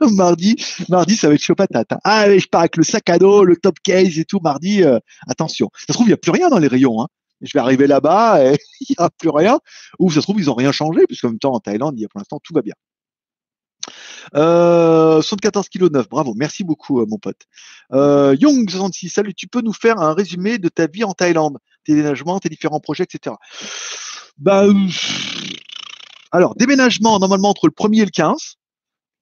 mardi, 0.11 0.55
mardi, 0.89 1.15
ça 1.15 1.27
va 1.27 1.35
être 1.35 1.41
chaud 1.41 1.55
patate. 1.55 1.89
Ah, 2.03 2.37
je 2.37 2.47
pars 2.47 2.61
avec 2.61 2.77
le 2.77 2.83
sac 2.83 3.09
à 3.09 3.17
dos, 3.17 3.43
le 3.43 3.55
top 3.55 3.75
case 3.83 4.19
et 4.19 4.25
tout. 4.25 4.39
Mardi, 4.41 4.83
euh, 4.83 4.99
attention. 5.27 5.69
Ça 5.73 5.87
se 5.87 5.93
trouve, 5.93 6.07
il 6.07 6.09
n'y 6.09 6.13
a 6.13 6.17
plus 6.17 6.31
rien 6.31 6.49
dans 6.49 6.59
les 6.59 6.67
rayons. 6.67 7.01
Hein. 7.01 7.07
Je 7.41 7.51
vais 7.53 7.59
arriver 7.59 7.87
là-bas 7.87 8.43
et 8.43 8.57
il 8.81 8.95
n'y 8.97 9.05
a 9.05 9.09
plus 9.09 9.29
rien. 9.29 9.59
Ou 9.99 10.11
ça 10.11 10.17
se 10.17 10.21
trouve, 10.21 10.39
ils 10.39 10.47
n'ont 10.47 10.53
rien 10.53 10.71
changé, 10.71 11.05
puisqu'en 11.07 11.29
même 11.29 11.39
temps, 11.39 11.53
en 11.53 11.59
Thaïlande, 11.59 11.95
il 11.97 12.01
y 12.01 12.05
a 12.05 12.07
pour 12.07 12.19
l'instant, 12.19 12.39
tout 12.43 12.53
va 12.53 12.61
bien. 12.61 12.73
Euh, 14.35 15.21
74 15.21 15.69
kg 15.69 15.91
9, 15.91 16.09
bravo, 16.09 16.33
merci 16.35 16.63
beaucoup 16.63 17.01
euh, 17.01 17.05
mon 17.07 17.17
pote. 17.17 17.41
Euh, 17.93 18.35
Young66, 18.35 19.09
salut, 19.09 19.33
tu 19.35 19.47
peux 19.47 19.61
nous 19.61 19.73
faire 19.73 19.99
un 19.99 20.13
résumé 20.13 20.57
de 20.57 20.67
ta 20.69 20.87
vie 20.87 21.03
en 21.03 21.13
Thaïlande, 21.13 21.59
tes 21.85 21.93
déménagements, 21.93 22.39
tes 22.39 22.49
différents 22.49 22.79
projets, 22.79 23.03
etc. 23.03 23.35
Bah, 24.37 24.65
alors, 26.31 26.55
déménagement 26.55 27.19
normalement 27.19 27.49
entre 27.49 27.67
le 27.67 27.71
1er 27.71 28.01
et 28.01 28.05
le 28.05 28.11
15. 28.11 28.57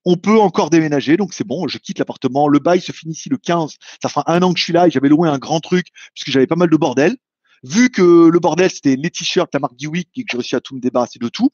On 0.05 0.17
peut 0.17 0.39
encore 0.39 0.69
déménager, 0.69 1.15
donc 1.15 1.33
c'est 1.33 1.45
bon, 1.45 1.67
je 1.67 1.77
quitte 1.77 1.99
l'appartement. 1.99 2.47
Le 2.47 2.59
bail 2.59 2.81
se 2.81 2.91
finit 2.91 3.13
ici 3.13 3.29
le 3.29 3.37
15. 3.37 3.77
Ça 4.01 4.09
fera 4.09 4.29
un 4.31 4.41
an 4.41 4.53
que 4.53 4.59
je 4.59 4.63
suis 4.65 4.73
là 4.73 4.87
et 4.87 4.91
j'avais 4.91 5.09
loué 5.09 5.29
un 5.29 5.37
grand 5.37 5.59
truc 5.59 5.87
puisque 6.13 6.29
j'avais 6.29 6.47
pas 6.47 6.55
mal 6.55 6.69
de 6.69 6.77
bordel. 6.77 7.15
Vu 7.63 7.89
que 7.89 8.27
le 8.27 8.39
bordel, 8.39 8.69
c'était 8.69 8.97
les 8.97 9.09
t-shirts, 9.09 9.53
la 9.53 9.61
marque 9.61 9.77
Dewey 9.77 10.05
et 10.15 10.23
que 10.23 10.27
j'ai 10.29 10.37
réussi 10.37 10.55
à 10.55 10.59
tout 10.59 10.75
me 10.75 10.81
débarrasser 10.81 11.17
de 11.17 11.29
tout, 11.29 11.49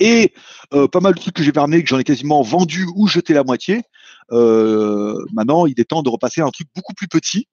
et 0.00 0.34
euh, 0.72 0.88
pas 0.88 1.00
mal 1.00 1.14
de 1.14 1.20
trucs 1.20 1.34
que 1.34 1.42
j'ai 1.42 1.52
ramenés, 1.54 1.82
que 1.82 1.88
j'en 1.88 1.98
ai 1.98 2.04
quasiment 2.04 2.42
vendu 2.42 2.86
ou 2.94 3.06
jeté 3.06 3.32
la 3.32 3.44
moitié. 3.44 3.82
Euh, 4.32 5.16
maintenant, 5.32 5.66
il 5.66 5.78
est 5.78 5.84
temps 5.84 6.02
de 6.02 6.08
repasser 6.08 6.40
à 6.40 6.46
un 6.46 6.50
truc 6.50 6.68
beaucoup 6.74 6.94
plus 6.94 7.08
petit. 7.08 7.46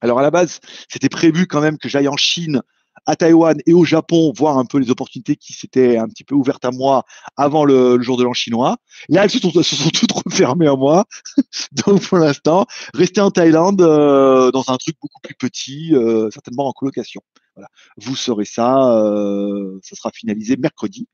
Alors 0.00 0.18
à 0.18 0.22
la 0.22 0.32
base, 0.32 0.58
c'était 0.88 1.08
prévu 1.08 1.46
quand 1.46 1.60
même 1.60 1.78
que 1.78 1.88
j'aille 1.88 2.08
en 2.08 2.16
Chine, 2.16 2.62
à 3.06 3.16
Taïwan 3.16 3.58
et 3.66 3.72
au 3.72 3.84
Japon 3.84 4.32
voir 4.36 4.58
un 4.58 4.64
peu 4.64 4.78
les 4.78 4.90
opportunités 4.90 5.36
qui 5.36 5.52
s'étaient 5.52 5.96
un 5.96 6.08
petit 6.08 6.24
peu 6.24 6.34
ouvertes 6.34 6.64
à 6.64 6.70
moi 6.70 7.04
avant 7.36 7.64
le, 7.64 8.00
jour 8.00 8.16
de 8.16 8.24
l'an 8.24 8.32
chinois. 8.32 8.76
Là, 9.08 9.24
elles 9.24 9.30
se 9.30 9.38
sont, 9.38 9.50
se 9.50 9.76
sont 9.76 9.90
toutes 9.90 10.12
refermées 10.12 10.68
à 10.68 10.76
moi. 10.76 11.04
Donc 11.86 12.02
pour 12.02 12.18
l'instant, 12.18 12.66
rester 12.94 13.20
en 13.20 13.30
Thaïlande 13.30 13.82
euh, 13.82 14.50
dans 14.50 14.64
un 14.68 14.76
truc 14.76 14.96
beaucoup 15.00 15.20
plus 15.22 15.34
petit, 15.34 15.94
euh, 15.94 16.30
certainement 16.30 16.66
en 16.68 16.72
colocation. 16.72 17.20
Voilà. 17.56 17.68
Vous 17.98 18.16
saurez 18.16 18.44
ça, 18.44 18.92
euh, 18.96 19.78
ça 19.82 19.96
sera 19.96 20.10
finalisé 20.12 20.56
mercredi. 20.56 21.08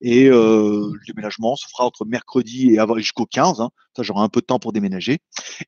Et 0.00 0.26
euh, 0.28 0.90
le 0.92 1.06
déménagement 1.06 1.56
se 1.56 1.66
fera 1.68 1.84
entre 1.84 2.04
mercredi 2.04 2.74
et 2.74 2.80
jusqu'au 2.96 3.26
15. 3.26 3.60
Hein. 3.60 3.70
Ça, 3.94 4.02
j'aurai 4.02 4.22
un 4.22 4.28
peu 4.28 4.40
de 4.40 4.46
temps 4.46 4.58
pour 4.58 4.72
déménager. 4.72 5.18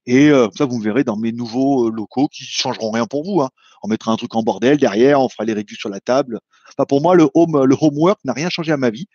Et 0.06 0.30
euh, 0.30 0.48
ça, 0.56 0.64
vous 0.64 0.78
me 0.78 0.84
verrez 0.84 1.04
dans 1.04 1.16
mes 1.16 1.32
nouveaux 1.32 1.88
euh, 1.88 1.92
locaux 1.92 2.28
qui 2.28 2.44
changeront 2.44 2.90
rien 2.90 3.06
pour 3.06 3.24
vous. 3.24 3.42
Hein. 3.42 3.50
On 3.82 3.88
mettra 3.88 4.12
un 4.12 4.16
truc 4.16 4.34
en 4.34 4.42
bordel 4.42 4.78
derrière, 4.78 5.20
on 5.20 5.28
fera 5.28 5.44
les 5.44 5.52
reviews 5.52 5.76
sur 5.76 5.88
la 5.88 6.00
table. 6.00 6.40
Enfin, 6.68 6.86
pour 6.86 7.02
moi, 7.02 7.14
le 7.14 7.28
home, 7.34 7.64
le 7.64 7.76
homework 7.78 8.20
n'a 8.24 8.32
rien 8.32 8.48
changé 8.48 8.72
à 8.72 8.76
ma 8.76 8.90
vie. 8.90 9.06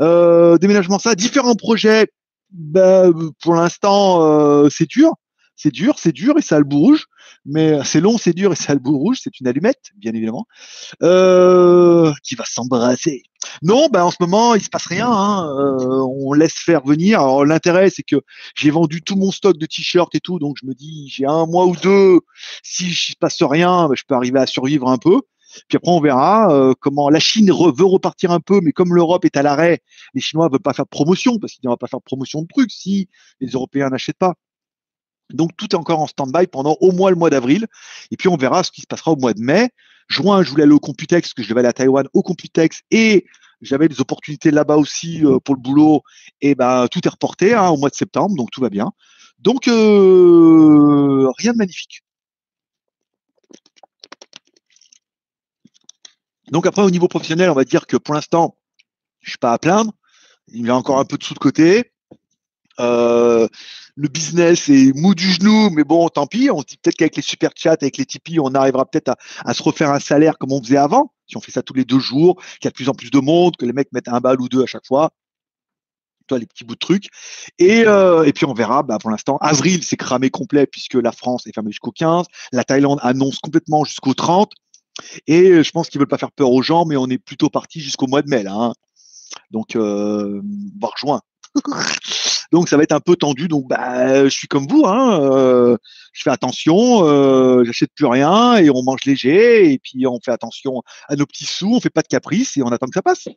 Déménagement, 0.00 0.98
ça, 0.98 1.14
différents 1.14 1.54
projets. 1.54 2.08
Ben, 2.50 3.12
pour 3.40 3.54
l'instant, 3.54 4.68
c'est 4.70 4.88
dur. 4.88 5.12
C'est 5.58 5.72
dur, 5.72 5.98
c'est 5.98 6.12
dur 6.12 6.38
et 6.38 6.42
ça 6.42 6.56
a 6.56 6.58
le 6.60 6.64
bout 6.64 6.78
rouge. 6.78 7.06
Mais 7.44 7.82
c'est 7.84 8.00
long, 8.00 8.16
c'est 8.16 8.32
dur 8.32 8.52
et 8.52 8.56
ça 8.56 8.72
a 8.72 8.74
le 8.74 8.80
bout 8.80 8.96
rouge. 8.96 9.18
C'est 9.20 9.40
une 9.40 9.48
allumette, 9.48 9.90
bien 9.96 10.12
évidemment, 10.14 10.46
euh, 11.02 12.12
qui 12.22 12.36
va 12.36 12.44
s'embrasser. 12.46 13.24
Non, 13.62 13.88
ben 13.88 14.04
en 14.04 14.10
ce 14.12 14.18
moment, 14.20 14.54
il 14.54 14.62
se 14.62 14.68
passe 14.68 14.86
rien. 14.86 15.10
Hein. 15.10 15.48
Euh, 15.48 16.06
on 16.22 16.32
laisse 16.32 16.54
faire 16.54 16.84
venir. 16.84 17.20
Alors 17.20 17.44
l'intérêt, 17.44 17.90
c'est 17.90 18.04
que 18.04 18.16
j'ai 18.56 18.70
vendu 18.70 19.02
tout 19.02 19.16
mon 19.16 19.32
stock 19.32 19.58
de 19.58 19.66
t-shirts 19.66 20.14
et 20.14 20.20
tout, 20.20 20.38
donc 20.38 20.56
je 20.60 20.66
me 20.66 20.74
dis, 20.74 21.08
j'ai 21.08 21.26
un 21.26 21.46
mois 21.46 21.66
ou 21.66 21.74
deux. 21.74 22.20
Si 22.62 22.94
se 22.94 23.14
passe 23.18 23.42
rien, 23.42 23.88
ben, 23.88 23.96
je 23.96 24.04
peux 24.06 24.14
arriver 24.14 24.38
à 24.38 24.46
survivre 24.46 24.88
un 24.88 24.98
peu. 24.98 25.20
Puis 25.68 25.76
après, 25.76 25.90
on 25.90 26.00
verra 26.00 26.52
euh, 26.52 26.74
comment 26.78 27.08
la 27.10 27.20
Chine 27.20 27.50
veut 27.50 27.84
repartir 27.84 28.30
un 28.30 28.40
peu, 28.40 28.60
mais 28.62 28.72
comme 28.72 28.94
l'Europe 28.94 29.24
est 29.24 29.36
à 29.36 29.42
l'arrêt, 29.42 29.80
les 30.14 30.20
Chinois 30.20 30.48
veulent 30.50 30.60
pas 30.60 30.74
faire 30.74 30.86
promotion 30.86 31.38
parce 31.38 31.54
qu'ils 31.54 31.66
ne 31.66 31.70
vont 31.70 31.76
pas 31.76 31.88
faire 31.88 32.02
promotion 32.02 32.42
de 32.42 32.46
trucs 32.46 32.70
si 32.70 33.08
les 33.40 33.48
Européens 33.48 33.88
n'achètent 33.88 34.18
pas. 34.18 34.34
Donc 35.30 35.56
tout 35.56 35.66
est 35.66 35.74
encore 35.74 36.00
en 36.00 36.06
stand-by 36.06 36.46
pendant 36.46 36.76
au 36.80 36.92
moins 36.92 37.10
le 37.10 37.16
mois 37.16 37.30
d'avril. 37.30 37.66
Et 38.10 38.16
puis 38.16 38.28
on 38.28 38.36
verra 38.36 38.64
ce 38.64 38.70
qui 38.70 38.80
se 38.80 38.86
passera 38.86 39.12
au 39.12 39.16
mois 39.16 39.34
de 39.34 39.40
mai. 39.40 39.70
Juin, 40.08 40.42
je 40.42 40.50
voulais 40.50 40.62
aller 40.62 40.72
au 40.72 40.80
Computex, 40.80 41.34
que 41.34 41.42
je 41.42 41.48
devais 41.48 41.60
aller 41.60 41.68
à 41.68 41.72
Taïwan 41.72 42.06
au 42.14 42.22
Computex 42.22 42.82
et 42.90 43.26
j'avais 43.60 43.88
des 43.88 44.00
opportunités 44.00 44.50
là-bas 44.50 44.76
aussi 44.76 45.24
euh, 45.24 45.38
pour 45.40 45.54
le 45.54 45.60
boulot. 45.60 46.02
Et 46.40 46.54
ben 46.54 46.88
tout 46.88 47.00
est 47.04 47.10
reporté 47.10 47.54
hein, 47.54 47.68
au 47.68 47.76
mois 47.76 47.90
de 47.90 47.94
septembre, 47.94 48.34
donc 48.36 48.50
tout 48.50 48.60
va 48.60 48.70
bien. 48.70 48.92
Donc 49.38 49.68
euh, 49.68 51.28
rien 51.38 51.52
de 51.52 51.58
magnifique. 51.58 52.02
Donc 56.50 56.66
après 56.66 56.82
au 56.82 56.90
niveau 56.90 57.08
professionnel, 57.08 57.50
on 57.50 57.54
va 57.54 57.64
dire 57.64 57.86
que 57.86 57.96
pour 57.96 58.14
l'instant, 58.14 58.56
je 59.20 59.30
suis 59.30 59.38
pas 59.38 59.52
à 59.52 59.58
plaindre. 59.58 59.92
Il 60.48 60.66
y 60.66 60.70
a 60.70 60.76
encore 60.76 60.98
un 60.98 61.04
peu 61.04 61.18
de 61.18 61.24
sous 61.24 61.34
de 61.34 61.38
côté. 61.38 61.92
Euh, 62.80 63.48
le 63.96 64.08
business 64.08 64.68
est 64.68 64.96
mou 64.96 65.14
du 65.14 65.28
genou, 65.30 65.70
mais 65.70 65.82
bon, 65.82 66.08
tant 66.08 66.26
pis. 66.26 66.50
On 66.50 66.60
se 66.60 66.66
dit 66.66 66.76
peut-être 66.76 66.96
qu'avec 66.96 67.16
les 67.16 67.22
super 67.22 67.50
chats, 67.56 67.72
avec 67.72 67.96
les 67.96 68.06
Tipeee, 68.06 68.38
on 68.38 68.54
arrivera 68.54 68.86
peut-être 68.86 69.16
à, 69.44 69.54
se 69.54 69.62
refaire 69.62 69.90
un 69.90 69.98
salaire 69.98 70.38
comme 70.38 70.52
on 70.52 70.62
faisait 70.62 70.76
avant. 70.76 71.12
Si 71.26 71.36
on 71.36 71.40
fait 71.40 71.50
ça 71.50 71.62
tous 71.62 71.74
les 71.74 71.84
deux 71.84 71.98
jours, 71.98 72.36
qu'il 72.60 72.64
y 72.64 72.68
a 72.68 72.70
de 72.70 72.74
plus 72.74 72.88
en 72.88 72.94
plus 72.94 73.10
de 73.10 73.18
monde, 73.18 73.56
que 73.56 73.66
les 73.66 73.72
mecs 73.72 73.92
mettent 73.92 74.08
un 74.08 74.20
bal 74.20 74.40
ou 74.40 74.48
deux 74.48 74.62
à 74.62 74.66
chaque 74.66 74.86
fois. 74.86 75.10
Toi, 76.28 76.38
les 76.38 76.46
petits 76.46 76.64
bouts 76.64 76.74
de 76.74 76.78
trucs. 76.78 77.08
Et, 77.58 77.84
euh, 77.86 78.30
puis 78.32 78.44
on 78.44 78.54
verra, 78.54 78.82
bah, 78.82 78.98
pour 79.00 79.10
l'instant, 79.10 79.38
avril, 79.38 79.82
c'est 79.82 79.96
cramé 79.96 80.30
complet 80.30 80.66
puisque 80.66 80.94
la 80.94 81.10
France 81.10 81.46
est 81.46 81.52
fermée 81.52 81.72
jusqu'au 81.72 81.90
15. 81.90 82.26
La 82.52 82.64
Thaïlande 82.64 83.00
annonce 83.02 83.40
complètement 83.40 83.84
jusqu'au 83.84 84.14
30. 84.14 84.52
Et 85.26 85.62
je 85.62 85.70
pense 85.72 85.88
qu'ils 85.88 85.98
veulent 85.98 86.08
pas 86.08 86.18
faire 86.18 86.32
peur 86.32 86.52
aux 86.52 86.62
gens, 86.62 86.84
mais 86.84 86.96
on 86.96 87.06
est 87.06 87.18
plutôt 87.18 87.48
parti 87.48 87.80
jusqu'au 87.80 88.06
mois 88.06 88.22
de 88.22 88.28
mai 88.28 88.42
là. 88.42 88.54
Hein. 88.54 88.72
Donc, 89.50 89.74
euh, 89.74 90.40
voire 90.78 90.94
juin. 90.96 91.20
Donc 92.52 92.68
ça 92.68 92.76
va 92.76 92.82
être 92.82 92.92
un 92.92 93.00
peu 93.00 93.16
tendu. 93.16 93.48
Donc 93.48 93.68
bah, 93.68 94.24
je 94.24 94.30
suis 94.30 94.48
comme 94.48 94.66
vous, 94.66 94.84
hein, 94.86 95.20
euh, 95.22 95.76
je 96.12 96.22
fais 96.22 96.30
attention, 96.30 97.04
euh, 97.04 97.64
j'achète 97.64 97.90
plus 97.94 98.06
rien 98.06 98.56
et 98.56 98.70
on 98.70 98.82
mange 98.82 99.04
léger 99.04 99.72
et 99.72 99.78
puis 99.78 100.06
on 100.06 100.18
fait 100.24 100.32
attention 100.32 100.82
à 101.08 101.16
nos 101.16 101.26
petits 101.26 101.46
sous, 101.46 101.74
on 101.74 101.80
fait 101.80 101.90
pas 101.90 102.02
de 102.02 102.08
caprices 102.08 102.56
et 102.56 102.62
on 102.62 102.68
attend 102.68 102.86
que 102.86 102.94
ça 102.94 103.02
passe. 103.02 103.28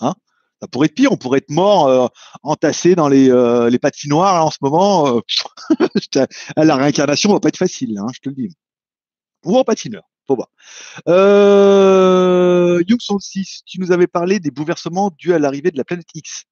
Hein 0.00 0.14
ça 0.60 0.68
pourrait 0.68 0.86
être 0.86 0.94
pire, 0.94 1.12
on 1.12 1.16
pourrait 1.16 1.38
être 1.38 1.50
mort 1.50 1.86
euh, 1.86 2.08
entassé 2.42 2.94
dans 2.94 3.08
les, 3.08 3.30
euh, 3.30 3.70
les 3.70 3.78
patinoires 3.78 4.44
en 4.44 4.50
ce 4.50 4.58
moment. 4.60 5.20
la 6.56 6.76
réincarnation 6.76 7.32
va 7.32 7.40
pas 7.40 7.48
être 7.48 7.56
facile, 7.56 7.98
hein, 7.98 8.06
je 8.12 8.20
te 8.20 8.28
le 8.28 8.34
dis. 8.34 8.56
Ou 9.44 9.56
en 9.56 9.64
patineur. 9.64 10.02
Faut 10.26 10.36
voir. 10.36 10.48
Euh, 11.08 12.82
Young 12.86 13.00
6, 13.00 13.62
tu 13.64 13.80
nous 13.80 13.92
avais 13.92 14.06
parlé 14.06 14.40
des 14.40 14.50
bouleversements 14.50 15.10
dus 15.16 15.32
à 15.32 15.38
l'arrivée 15.38 15.70
de 15.70 15.78
la 15.78 15.84
planète 15.84 16.08
X. 16.14 16.44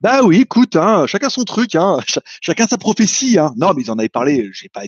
Bah 0.00 0.22
oui, 0.22 0.42
écoute, 0.42 0.76
hein, 0.76 1.06
chacun 1.06 1.28
son 1.28 1.44
truc, 1.44 1.74
hein, 1.74 1.98
chacun 2.40 2.66
sa 2.66 2.78
prophétie. 2.78 3.38
Hein. 3.38 3.52
Non, 3.56 3.72
mais 3.74 3.82
ils 3.82 3.90
en 3.90 3.98
avaient 3.98 4.08
parlé. 4.08 4.50
J'ai 4.52 4.68
pas, 4.68 4.82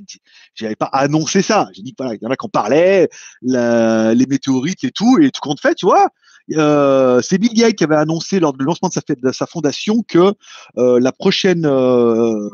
pas 0.78 0.86
annoncé 0.86 1.42
ça. 1.42 1.68
J'ai 1.72 1.82
dit 1.82 1.94
voilà, 1.96 2.14
il 2.14 2.22
y 2.22 2.26
en 2.26 2.30
a 2.30 2.36
qui 2.36 2.46
en 2.46 2.48
parlaient, 2.48 3.08
les 3.42 4.26
météorites 4.26 4.84
et 4.84 4.90
tout, 4.90 5.18
et 5.20 5.30
tout 5.30 5.40
compte 5.40 5.60
fait, 5.60 5.74
tu 5.74 5.86
vois. 5.86 6.08
Euh, 6.52 7.22
c'est 7.22 7.38
Bill 7.38 7.54
Gates 7.54 7.76
qui 7.76 7.84
avait 7.84 7.96
annoncé 7.96 8.38
lors 8.40 8.52
du 8.52 8.64
lancement 8.64 8.88
de 8.88 9.32
sa, 9.32 9.46
fondation 9.46 10.02
que 10.02 10.34
euh, 10.76 11.00
la 11.00 11.12
prochaine, 11.12 11.64
euh, 11.64 12.48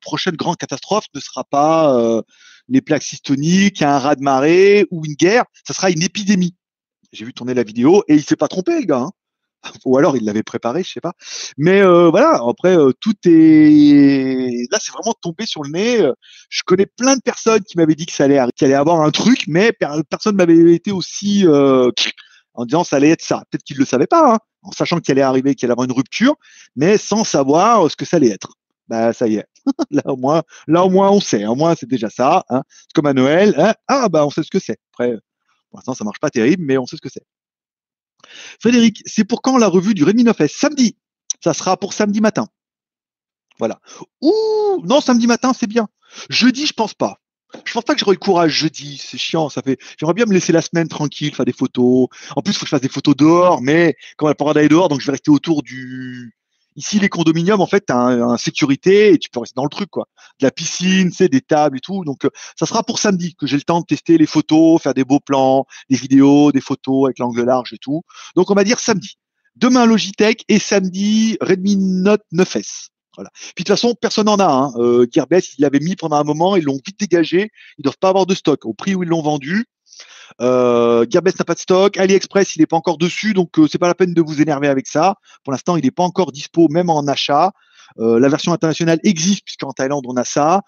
prochaine 0.00 0.36
grande 0.36 0.56
catastrophe 0.56 1.06
ne 1.14 1.20
sera 1.20 1.44
pas 1.44 2.22
les 2.68 2.80
plaques 2.80 3.04
tectoniques, 3.04 3.82
un 3.82 3.98
raz 3.98 4.16
de 4.16 4.22
marée 4.22 4.86
ou 4.90 5.04
une 5.04 5.14
guerre, 5.14 5.44
ça 5.66 5.74
sera 5.74 5.90
une 5.90 6.02
épidémie. 6.02 6.54
J'ai 7.12 7.24
vu 7.24 7.32
tourner 7.32 7.54
la 7.54 7.62
vidéo 7.62 8.02
et 8.08 8.14
il 8.14 8.24
s'est 8.24 8.36
pas 8.36 8.48
trompé, 8.48 8.80
le 8.80 8.86
gars. 8.86 9.08
Ou 9.84 9.98
alors 9.98 10.16
il 10.16 10.24
l'avait 10.24 10.42
préparé, 10.42 10.82
je 10.82 10.92
sais 10.92 11.00
pas. 11.00 11.12
Mais 11.56 11.80
euh, 11.80 12.08
voilà, 12.10 12.40
après 12.48 12.76
euh, 12.76 12.92
tout 13.00 13.14
est 13.24 14.66
là, 14.70 14.78
c'est 14.80 14.92
vraiment 14.92 15.14
tombé 15.20 15.46
sur 15.46 15.62
le 15.62 15.70
nez. 15.70 16.10
Je 16.48 16.62
connais 16.64 16.86
plein 16.86 17.16
de 17.16 17.22
personnes 17.22 17.62
qui 17.62 17.76
m'avaient 17.76 17.94
dit 17.94 18.06
que 18.06 18.12
ça 18.12 18.24
allait, 18.24 18.40
qu'il 18.56 18.66
allait 18.66 18.74
avoir 18.74 19.00
un 19.02 19.10
truc, 19.10 19.44
mais 19.48 19.72
personne 20.10 20.36
m'avait 20.36 20.74
été 20.74 20.92
aussi 20.92 21.46
euh, 21.46 21.90
en 22.54 22.64
disant 22.64 22.84
ça 22.84 22.96
allait 22.96 23.10
être 23.10 23.22
ça. 23.22 23.42
Peut-être 23.50 23.64
qu'ils 23.64 23.78
le 23.78 23.84
savaient 23.84 24.06
pas, 24.06 24.34
hein, 24.34 24.38
en 24.62 24.72
sachant 24.72 25.00
qu'il 25.00 25.12
allait 25.12 25.22
arriver, 25.22 25.54
qu'il 25.54 25.66
allait 25.66 25.72
avoir 25.72 25.86
une 25.86 25.96
rupture, 25.96 26.34
mais 26.76 26.98
sans 26.98 27.24
savoir 27.24 27.90
ce 27.90 27.96
que 27.96 28.04
ça 28.04 28.16
allait 28.16 28.30
être. 28.30 28.52
Bah 28.88 29.12
ça 29.12 29.26
y 29.26 29.36
est. 29.36 29.46
là 29.90 30.02
au 30.06 30.16
moins, 30.16 30.42
là 30.68 30.84
au 30.84 30.90
moins 30.90 31.10
on 31.10 31.20
sait. 31.20 31.44
Au 31.46 31.54
moins 31.54 31.74
c'est 31.74 31.88
déjà 31.88 32.10
ça. 32.10 32.44
Hein. 32.50 32.62
C'est 32.68 32.92
comme 32.94 33.06
à 33.06 33.14
Noël. 33.14 33.54
Hein. 33.58 33.74
Ah 33.88 34.08
bah 34.08 34.24
on 34.24 34.30
sait 34.30 34.42
ce 34.42 34.50
que 34.50 34.60
c'est. 34.60 34.78
Après, 34.92 35.16
pour 35.70 35.78
l'instant 35.78 35.94
ça 35.94 36.04
marche 36.04 36.20
pas 36.20 36.30
terrible, 36.30 36.62
mais 36.64 36.78
on 36.78 36.86
sait 36.86 36.96
ce 36.96 37.02
que 37.02 37.08
c'est. 37.08 37.24
Frédéric, 38.60 39.02
c'est 39.06 39.24
pour 39.24 39.42
quand 39.42 39.58
la 39.58 39.68
revue 39.68 39.94
du 39.94 40.04
Redmi 40.04 40.24
9S 40.24 40.56
Samedi. 40.56 40.96
Ça 41.42 41.54
sera 41.54 41.76
pour 41.76 41.92
samedi 41.92 42.20
matin. 42.20 42.48
Voilà. 43.58 43.80
Ouh, 44.20 44.82
non, 44.84 45.00
samedi 45.00 45.26
matin, 45.26 45.52
c'est 45.52 45.66
bien. 45.66 45.88
Jeudi, 46.28 46.66
je 46.66 46.72
pense 46.72 46.94
pas. 46.94 47.20
Je 47.64 47.72
pense 47.72 47.84
pas 47.84 47.94
que 47.94 48.00
j'aurai 48.00 48.14
le 48.14 48.18
courage 48.18 48.52
jeudi, 48.52 48.98
c'est 49.02 49.18
chiant, 49.18 49.48
ça 49.48 49.62
fait. 49.62 49.78
J'aimerais 49.98 50.14
bien 50.14 50.26
me 50.26 50.32
laisser 50.32 50.52
la 50.52 50.62
semaine 50.62 50.88
tranquille, 50.88 51.34
faire 51.34 51.44
des 51.44 51.52
photos. 51.52 52.08
En 52.34 52.42
plus, 52.42 52.52
il 52.52 52.56
faut 52.56 52.60
que 52.60 52.66
je 52.66 52.70
fasse 52.70 52.80
des 52.80 52.88
photos 52.88 53.16
dehors, 53.16 53.62
mais 53.62 53.94
quand 54.16 54.26
on 54.26 54.28
n'a 54.28 54.34
pas 54.34 54.52
d'aller 54.52 54.68
dehors, 54.68 54.88
donc 54.88 55.00
je 55.00 55.06
vais 55.06 55.12
rester 55.12 55.30
autour 55.30 55.62
du. 55.62 56.36
Ici, 56.76 57.00
les 57.00 57.08
condominiums, 57.08 57.60
en 57.60 57.66
fait, 57.66 57.86
tu 57.86 57.92
as 57.92 57.98
un, 57.98 58.36
sécurité 58.36 59.12
et 59.12 59.18
tu 59.18 59.30
peux 59.30 59.40
rester 59.40 59.54
dans 59.56 59.64
le 59.64 59.70
truc, 59.70 59.88
quoi. 59.90 60.08
De 60.40 60.46
la 60.46 60.50
piscine, 60.50 61.10
c'est 61.10 61.28
des 61.28 61.40
tables 61.40 61.78
et 61.78 61.80
tout. 61.80 62.04
Donc, 62.04 62.24
euh, 62.26 62.30
ça 62.58 62.66
sera 62.66 62.82
pour 62.82 62.98
samedi 62.98 63.34
que 63.34 63.46
j'ai 63.46 63.56
le 63.56 63.62
temps 63.62 63.80
de 63.80 63.86
tester 63.86 64.18
les 64.18 64.26
photos, 64.26 64.80
faire 64.82 64.94
des 64.94 65.04
beaux 65.04 65.20
plans, 65.20 65.66
des 65.88 65.96
vidéos, 65.96 66.52
des 66.52 66.60
photos 66.60 67.06
avec 67.06 67.18
l'angle 67.18 67.42
large 67.42 67.72
et 67.72 67.78
tout. 67.78 68.02
Donc, 68.36 68.50
on 68.50 68.54
va 68.54 68.64
dire 68.64 68.78
samedi. 68.78 69.16
Demain, 69.56 69.86
Logitech 69.86 70.44
et 70.48 70.58
samedi, 70.58 71.38
Redmi 71.40 71.76
Note 71.76 72.22
9S. 72.32 72.88
Voilà. 73.16 73.30
Puis 73.34 73.64
de 73.64 73.68
toute 73.68 73.68
façon, 73.68 73.94
personne 73.94 74.26
n'en 74.26 74.38
a. 74.38 74.46
Hein. 74.46 74.72
Euh, 74.76 75.06
Gearbest, 75.10 75.54
ils 75.58 75.62
l'avaient 75.62 75.80
mis 75.80 75.96
pendant 75.96 76.16
un 76.16 76.24
moment, 76.24 76.56
ils 76.56 76.64
l'ont 76.64 76.78
vite 76.86 77.00
dégagé. 77.00 77.50
Ils 77.78 77.82
doivent 77.82 77.96
pas 77.98 78.10
avoir 78.10 78.26
de 78.26 78.34
stock. 78.34 78.66
Au 78.66 78.74
prix 78.74 78.94
où 78.94 79.02
ils 79.02 79.08
l'ont 79.08 79.22
vendu, 79.22 79.64
euh, 80.40 81.06
n'a 81.12 81.44
pas 81.44 81.54
de 81.54 81.58
stock. 81.58 81.96
AliExpress, 81.96 82.56
il 82.56 82.60
n'est 82.60 82.66
pas 82.66 82.76
encore 82.76 82.98
dessus, 82.98 83.34
donc 83.34 83.58
euh, 83.58 83.66
c'est 83.70 83.78
pas 83.78 83.88
la 83.88 83.94
peine 83.94 84.14
de 84.14 84.22
vous 84.22 84.40
énerver 84.40 84.68
avec 84.68 84.86
ça. 84.86 85.16
Pour 85.44 85.52
l'instant, 85.52 85.76
il 85.76 85.84
n'est 85.84 85.90
pas 85.90 86.04
encore 86.04 86.32
dispo, 86.32 86.68
même 86.68 86.90
en 86.90 87.06
achat. 87.06 87.52
Euh, 87.98 88.18
la 88.18 88.28
version 88.28 88.52
internationale 88.52 88.98
existe 89.04 89.44
puisqu'en 89.44 89.72
Thaïlande 89.72 90.04
on 90.06 90.16
a 90.16 90.24
ça. 90.24 90.62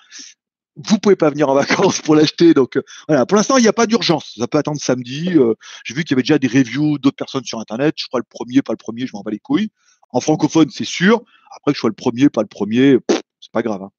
Vous 0.76 0.98
pouvez 0.98 1.16
pas 1.16 1.30
venir 1.30 1.48
en 1.48 1.54
vacances 1.54 2.00
pour 2.00 2.14
l'acheter, 2.14 2.54
donc 2.54 2.76
euh, 2.76 2.82
voilà. 3.08 3.26
Pour 3.26 3.36
l'instant, 3.36 3.56
il 3.56 3.62
n'y 3.62 3.68
a 3.68 3.72
pas 3.72 3.86
d'urgence. 3.86 4.34
Ça 4.38 4.46
peut 4.46 4.58
attendre 4.58 4.80
samedi. 4.80 5.32
Euh, 5.34 5.54
j'ai 5.84 5.94
vu 5.94 6.04
qu'il 6.04 6.12
y 6.12 6.14
avait 6.14 6.22
déjà 6.22 6.38
des 6.38 6.46
reviews 6.46 6.98
d'autres 6.98 7.16
personnes 7.16 7.44
sur 7.44 7.58
Internet. 7.58 7.94
Je 7.98 8.06
crois 8.06 8.20
le 8.20 8.26
premier, 8.28 8.62
pas 8.62 8.72
le 8.72 8.78
premier, 8.78 9.06
je 9.06 9.12
m'en 9.14 9.22
bats 9.22 9.30
les 9.30 9.40
couilles. 9.40 9.70
En 10.10 10.20
francophone, 10.20 10.70
c'est 10.70 10.84
sûr. 10.84 11.22
Après 11.56 11.72
que 11.72 11.76
je 11.76 11.80
sois 11.80 11.90
le 11.90 11.94
premier, 11.94 12.28
pas 12.28 12.42
le 12.42 12.48
premier, 12.48 12.98
c'est 13.40 13.52
pas 13.52 13.62
grave. 13.62 13.82
Hein. 13.82 13.90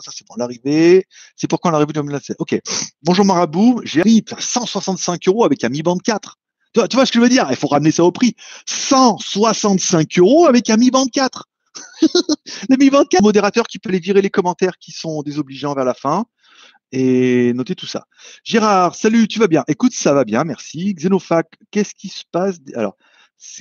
C'est 0.00 0.26
pour 0.26 0.36
l'arrivée. 0.38 1.06
C'est 1.36 1.48
pour 1.48 1.60
quand 1.60 1.70
l'arrivée 1.70 1.92
de 1.92 2.00
2027 2.00 2.36
Ok. 2.40 2.58
Bonjour 3.02 3.24
Marabout, 3.24 3.80
j'ai 3.84 4.00
arrivé 4.00 4.24
à 4.36 4.40
165 4.40 5.28
euros 5.28 5.44
avec 5.44 5.64
un 5.64 5.68
Mi 5.68 5.82
Band 5.82 5.98
4. 5.98 6.38
Tu 6.74 6.80
vois, 6.96 7.06
ce 7.06 7.12
que 7.12 7.18
je 7.18 7.22
veux 7.22 7.28
dire? 7.28 7.46
Il 7.50 7.56
faut 7.56 7.68
ramener 7.68 7.92
ça 7.92 8.04
au 8.04 8.12
prix. 8.12 8.34
165 8.66 10.18
euros 10.18 10.46
avec 10.46 10.68
un 10.70 10.76
Mi 10.76 10.90
Band 10.90 11.06
4. 11.06 11.46
le 12.68 12.76
Mi 12.76 12.90
Band 12.90 13.04
4, 13.04 13.22
modérateur 13.22 13.66
qui 13.66 13.78
peut 13.78 13.90
les 13.90 14.00
virer 14.00 14.22
les 14.22 14.30
commentaires 14.30 14.78
qui 14.78 14.92
sont 14.92 15.22
désobligeants 15.22 15.74
vers 15.74 15.84
la 15.84 15.94
fin 15.94 16.26
et 16.92 17.52
noter 17.54 17.74
tout 17.74 17.86
ça. 17.86 18.06
Gérard, 18.44 18.94
salut, 18.94 19.26
tu 19.26 19.38
vas 19.38 19.48
bien? 19.48 19.64
Écoute, 19.68 19.92
ça 19.94 20.12
va 20.14 20.24
bien, 20.24 20.44
merci. 20.44 20.94
Xenofac, 20.94 21.48
qu'est-ce 21.70 21.94
qui 21.94 22.08
se 22.08 22.22
passe? 22.30 22.56
Alors, 22.74 22.96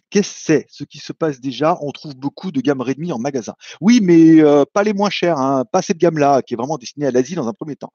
qu'est-ce 0.10 0.30
que 0.30 0.40
c'est 0.40 0.66
ce 0.70 0.84
qui 0.84 1.00
se 1.00 1.14
passe 1.14 1.40
déjà 1.40 1.78
On 1.82 1.92
trouve 1.92 2.16
beaucoup 2.16 2.52
de 2.52 2.62
gammes 2.62 2.82
Redmi 2.82 3.12
en 3.12 3.20
magasin. 3.20 3.54
Oui, 3.82 4.00
mais 4.02 4.42
euh, 4.42 4.66
pas 4.72 4.84
les 4.84 4.94
moins 4.94 5.10
chers, 5.10 5.38
hein, 5.38 5.66
pas 5.72 5.82
cette 5.82 5.98
gamme-là, 5.98 6.42
qui 6.42 6.54
est 6.54 6.58
vraiment 6.58 6.78
destinée 6.78 7.08
à 7.08 7.12
l'Asie 7.12 7.36
dans 7.36 7.48
un 7.48 7.54
premier 7.54 7.76
temps. 7.76 7.92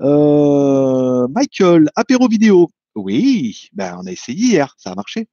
Euh, 0.00 1.26
Michael, 1.28 1.90
apéro 1.96 2.28
vidéo. 2.28 2.68
Oui, 2.94 3.68
ben, 3.72 3.96
on 4.00 4.06
a 4.06 4.12
essayé 4.12 4.38
hier, 4.38 4.74
ça 4.78 4.92
a 4.92 4.94
marché. 4.94 5.28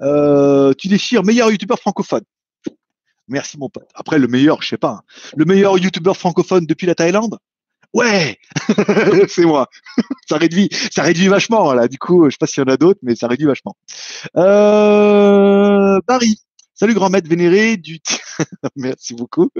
Euh, 0.00 0.72
tu 0.76 0.88
déchires 0.88 1.24
meilleur 1.24 1.50
youtubeur 1.50 1.78
francophone. 1.78 2.24
Merci 3.28 3.58
mon 3.58 3.68
pote. 3.68 3.88
Après, 3.94 4.18
le 4.18 4.26
meilleur, 4.26 4.60
je 4.60 4.68
sais 4.68 4.76
pas. 4.76 4.90
Hein. 4.90 5.02
Le 5.36 5.44
meilleur 5.44 5.78
youtubeur 5.78 6.16
francophone 6.16 6.66
depuis 6.66 6.86
la 6.86 6.96
Thaïlande? 6.96 7.38
Ouais, 7.92 8.38
c'est 9.28 9.44
moi. 9.44 9.68
ça 10.28 10.36
réduit, 10.36 10.68
ça 10.92 11.02
réduit 11.02 11.26
vachement 11.28 11.72
là. 11.72 11.88
Du 11.88 11.98
coup, 11.98 12.26
je 12.26 12.30
sais 12.30 12.36
pas 12.38 12.46
s'il 12.46 12.62
y 12.62 12.64
en 12.64 12.72
a 12.72 12.76
d'autres, 12.76 13.00
mais 13.02 13.16
ça 13.16 13.26
réduit 13.26 13.46
vachement. 13.46 13.74
Euh, 14.36 15.98
Barry, 16.06 16.38
salut 16.74 16.94
grand 16.94 17.10
maître 17.10 17.28
vénéré 17.28 17.76
du. 17.76 17.98
Merci 18.76 19.14
beaucoup. 19.14 19.50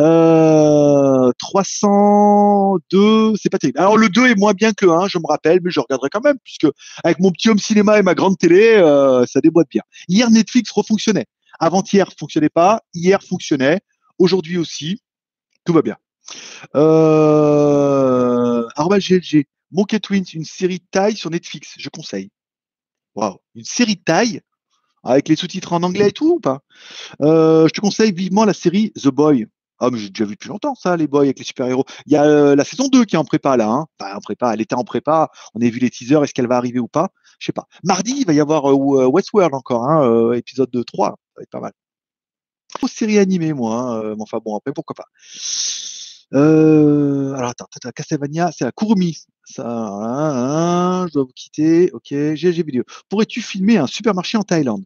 euh, 0.00 1.30
302, 1.38 3.34
c'est 3.36 3.50
pas 3.50 3.58
terrible. 3.58 3.78
Alors 3.78 3.98
le 3.98 4.08
2 4.08 4.28
est 4.28 4.34
moins 4.34 4.54
bien 4.54 4.72
que 4.72 4.86
le 4.86 4.92
1, 4.92 5.08
je 5.08 5.18
me 5.18 5.26
rappelle, 5.28 5.60
mais 5.62 5.70
je 5.70 5.80
regarderai 5.80 6.08
quand 6.10 6.24
même 6.24 6.38
puisque 6.42 6.66
avec 7.04 7.18
mon 7.20 7.30
petit 7.32 7.50
home 7.50 7.58
cinéma 7.58 7.98
et 7.98 8.02
ma 8.02 8.14
grande 8.14 8.38
télé, 8.38 8.76
euh, 8.76 9.26
ça 9.26 9.40
déboîte 9.40 9.68
bien. 9.70 9.82
Hier 10.08 10.30
Netflix 10.30 10.70
refonctionnait. 10.70 11.26
Avant-hier 11.60 12.08
fonctionnait 12.18 12.48
pas, 12.48 12.80
hier 12.94 13.22
fonctionnait, 13.22 13.80
aujourd'hui 14.18 14.56
aussi, 14.56 15.02
tout 15.64 15.74
va 15.74 15.82
bien. 15.82 15.96
Euh, 16.74 18.66
GLG, 18.76 19.46
Monkey 19.72 20.00
Twins, 20.00 20.24
une 20.34 20.44
série 20.44 20.80
taille 20.80 21.16
sur 21.16 21.30
Netflix, 21.30 21.74
je 21.78 21.88
conseille. 21.88 22.30
Waouh, 23.14 23.38
une 23.54 23.64
série 23.64 23.96
taille 23.96 24.40
avec 25.04 25.28
les 25.28 25.36
sous-titres 25.36 25.72
en 25.72 25.82
anglais 25.82 26.08
et 26.08 26.12
tout 26.12 26.34
ou 26.34 26.40
pas? 26.40 26.60
Euh, 27.20 27.68
Je 27.68 27.72
te 27.72 27.80
conseille 27.80 28.12
vivement 28.12 28.44
la 28.44 28.54
série 28.54 28.92
The 28.92 29.08
Boy. 29.08 29.46
Ah, 29.78 29.90
mais 29.90 29.98
j'ai 29.98 30.08
déjà 30.08 30.24
vu 30.24 30.32
depuis 30.32 30.48
longtemps 30.48 30.74
ça, 30.74 30.96
les 30.96 31.06
boys 31.06 31.22
avec 31.22 31.38
les 31.38 31.44
super-héros. 31.44 31.84
Il 32.06 32.12
y 32.12 32.16
a 32.16 32.24
euh, 32.24 32.56
la 32.56 32.64
saison 32.64 32.88
2 32.88 33.04
qui 33.04 33.16
est 33.16 33.18
en 33.18 33.24
prépa 33.24 33.56
là. 33.56 33.68
Hein. 33.68 33.86
en 34.00 34.20
prépa, 34.20 34.54
elle 34.54 34.60
était 34.60 34.76
en 34.76 34.84
prépa. 34.84 35.30
On 35.54 35.60
a 35.60 35.68
vu 35.68 35.78
les 35.78 35.90
teasers. 35.90 36.22
Est-ce 36.22 36.32
qu'elle 36.32 36.46
va 36.46 36.56
arriver 36.56 36.78
ou 36.78 36.88
pas? 36.88 37.10
Je 37.38 37.46
sais 37.46 37.52
pas. 37.52 37.66
Mardi, 37.82 38.14
il 38.18 38.26
va 38.26 38.32
y 38.32 38.40
avoir 38.40 38.70
euh, 38.70 39.06
Westworld 39.06 39.52
encore, 39.52 39.84
hein, 39.84 40.32
épisode 40.34 40.70
2, 40.70 40.84
3. 40.84 41.08
Ça 41.10 41.14
va 41.36 41.42
être 41.42 41.50
pas 41.50 41.60
mal. 41.60 41.72
Série 42.86 43.18
animée, 43.18 43.52
moi. 43.52 43.74
Hein, 43.74 44.16
enfin 44.20 44.38
bon, 44.44 44.56
après, 44.56 44.72
pourquoi 44.72 44.94
pas. 44.94 45.06
Euh, 46.32 47.34
alors 47.34 47.50
attends, 47.50 47.66
attends, 47.76 47.90
Castlevania, 47.94 48.50
c'est 48.56 48.64
la 48.64 48.72
Kurumi. 48.72 49.18
Ça, 49.44 49.66
hein, 49.66 51.06
je 51.08 51.12
dois 51.12 51.24
vous 51.24 51.32
quitter. 51.34 51.90
Ok, 51.92 52.08
GG 52.10 52.62
vidéo. 52.62 52.84
Pourrais-tu 53.08 53.42
filmer 53.42 53.76
un 53.76 53.86
supermarché 53.86 54.38
en 54.38 54.42
Thaïlande? 54.42 54.84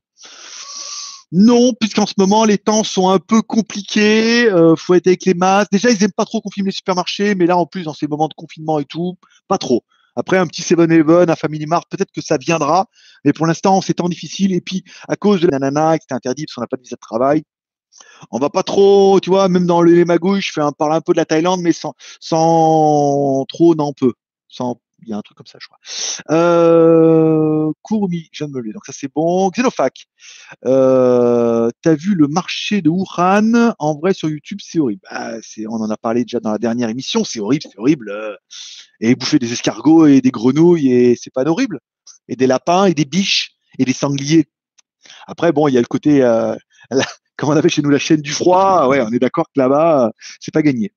Non, 1.30 1.74
puisqu'en 1.78 2.06
ce 2.06 2.14
moment 2.16 2.44
les 2.44 2.56
temps 2.56 2.84
sont 2.84 3.10
un 3.10 3.18
peu 3.18 3.42
compliqués, 3.42 4.50
euh, 4.50 4.76
faut 4.76 4.94
être 4.94 5.06
avec 5.08 5.26
les 5.26 5.34
masques. 5.34 5.70
Déjà, 5.70 5.90
ils 5.90 6.02
aiment 6.02 6.12
pas 6.12 6.24
trop 6.24 6.40
qu'on 6.40 6.50
filme 6.50 6.66
les 6.66 6.72
supermarchés, 6.72 7.34
mais 7.34 7.46
là 7.46 7.58
en 7.58 7.66
plus 7.66 7.82
dans 7.84 7.92
ces 7.92 8.06
moments 8.06 8.28
de 8.28 8.34
confinement 8.34 8.78
et 8.78 8.86
tout, 8.86 9.16
pas 9.46 9.58
trop. 9.58 9.84
Après 10.16 10.38
un 10.38 10.46
petit 10.46 10.62
Seven 10.62 10.90
Eleven, 10.90 11.30
un 11.30 11.36
Family 11.36 11.66
Mart, 11.66 11.84
peut-être 11.90 12.10
que 12.12 12.22
ça 12.22 12.38
viendra, 12.38 12.86
mais 13.24 13.32
pour 13.32 13.46
l'instant 13.46 13.80
c'est 13.82 13.94
temps 13.94 14.08
difficile. 14.08 14.52
Et 14.54 14.60
puis 14.62 14.84
à 15.06 15.16
cause 15.16 15.40
de 15.40 15.48
la 15.48 15.58
nana 15.58 15.98
qui 15.98 16.04
était 16.06 16.14
interdit 16.14 16.46
parce 16.46 16.54
qu'on 16.54 16.62
n'a 16.62 16.66
pas 16.66 16.78
de 16.78 16.82
visa 16.82 16.96
de 16.96 17.00
travail, 17.00 17.44
on 18.30 18.38
va 18.38 18.50
pas 18.50 18.62
trop, 18.62 19.20
tu 19.20 19.30
vois, 19.30 19.48
même 19.48 19.66
dans 19.66 19.82
les 19.82 20.04
magouilles, 20.04 20.40
je 20.40 20.52
fais 20.52 20.60
un, 20.60 20.72
parle 20.72 20.94
un 20.94 21.00
peu 21.00 21.12
de 21.12 21.18
la 21.18 21.24
Thaïlande, 21.24 21.60
mais 21.60 21.72
sans, 21.72 21.94
sans 22.20 23.44
trop, 23.48 23.74
non, 23.74 23.92
peu. 23.92 24.12
Sans, 24.48 24.80
il 25.02 25.08
y 25.08 25.12
a 25.12 25.16
un 25.16 25.22
truc 25.22 25.36
comme 25.36 25.46
ça, 25.46 25.58
je 25.60 25.66
crois. 25.66 25.78
Euh, 26.36 27.72
Kurumi, 27.84 28.28
je 28.32 28.44
viens 28.44 28.48
de 28.48 28.56
me 28.56 28.60
le 28.60 28.72
donc 28.72 28.84
ça 28.84 28.92
c'est 28.94 29.10
bon. 29.12 29.50
Xenofac, 29.50 30.06
euh, 30.64 31.70
t'as 31.82 31.94
vu 31.94 32.14
le 32.14 32.28
marché 32.28 32.82
de 32.82 32.90
Wuhan 32.90 33.74
En 33.78 33.98
vrai, 33.98 34.14
sur 34.14 34.28
YouTube, 34.28 34.58
c'est 34.62 34.78
horrible. 34.78 35.02
Bah, 35.10 35.34
on 35.68 35.76
en 35.76 35.90
a 35.90 35.96
parlé 35.96 36.24
déjà 36.24 36.40
dans 36.40 36.52
la 36.52 36.58
dernière 36.58 36.88
émission, 36.88 37.24
c'est 37.24 37.40
horrible, 37.40 37.64
c'est 37.70 37.78
horrible. 37.78 38.12
Et 39.00 39.14
bouffer 39.14 39.38
des 39.38 39.52
escargots 39.52 40.06
et 40.06 40.20
des 40.20 40.30
grenouilles, 40.30 40.92
et 40.92 41.16
c'est 41.16 41.32
pas 41.32 41.44
horrible. 41.44 41.80
Et 42.28 42.36
des 42.36 42.46
lapins, 42.46 42.86
et 42.86 42.94
des 42.94 43.04
biches, 43.04 43.52
et 43.78 43.84
des 43.84 43.92
sangliers. 43.92 44.48
Après, 45.26 45.52
bon, 45.52 45.68
il 45.68 45.74
y 45.74 45.78
a 45.78 45.80
le 45.80 45.86
côté, 45.86 46.22
euh, 46.22 46.56
comme 47.38 47.50
on 47.50 47.56
avait 47.56 47.68
chez 47.68 47.82
nous 47.82 47.88
la 47.88 47.98
chaîne 47.98 48.20
du 48.20 48.32
froid, 48.32 48.88
ouais, 48.88 49.00
on 49.00 49.12
est 49.12 49.20
d'accord 49.20 49.46
que 49.46 49.60
là-bas, 49.60 50.10
c'est 50.40 50.52
pas 50.52 50.60
gagné. 50.60 50.92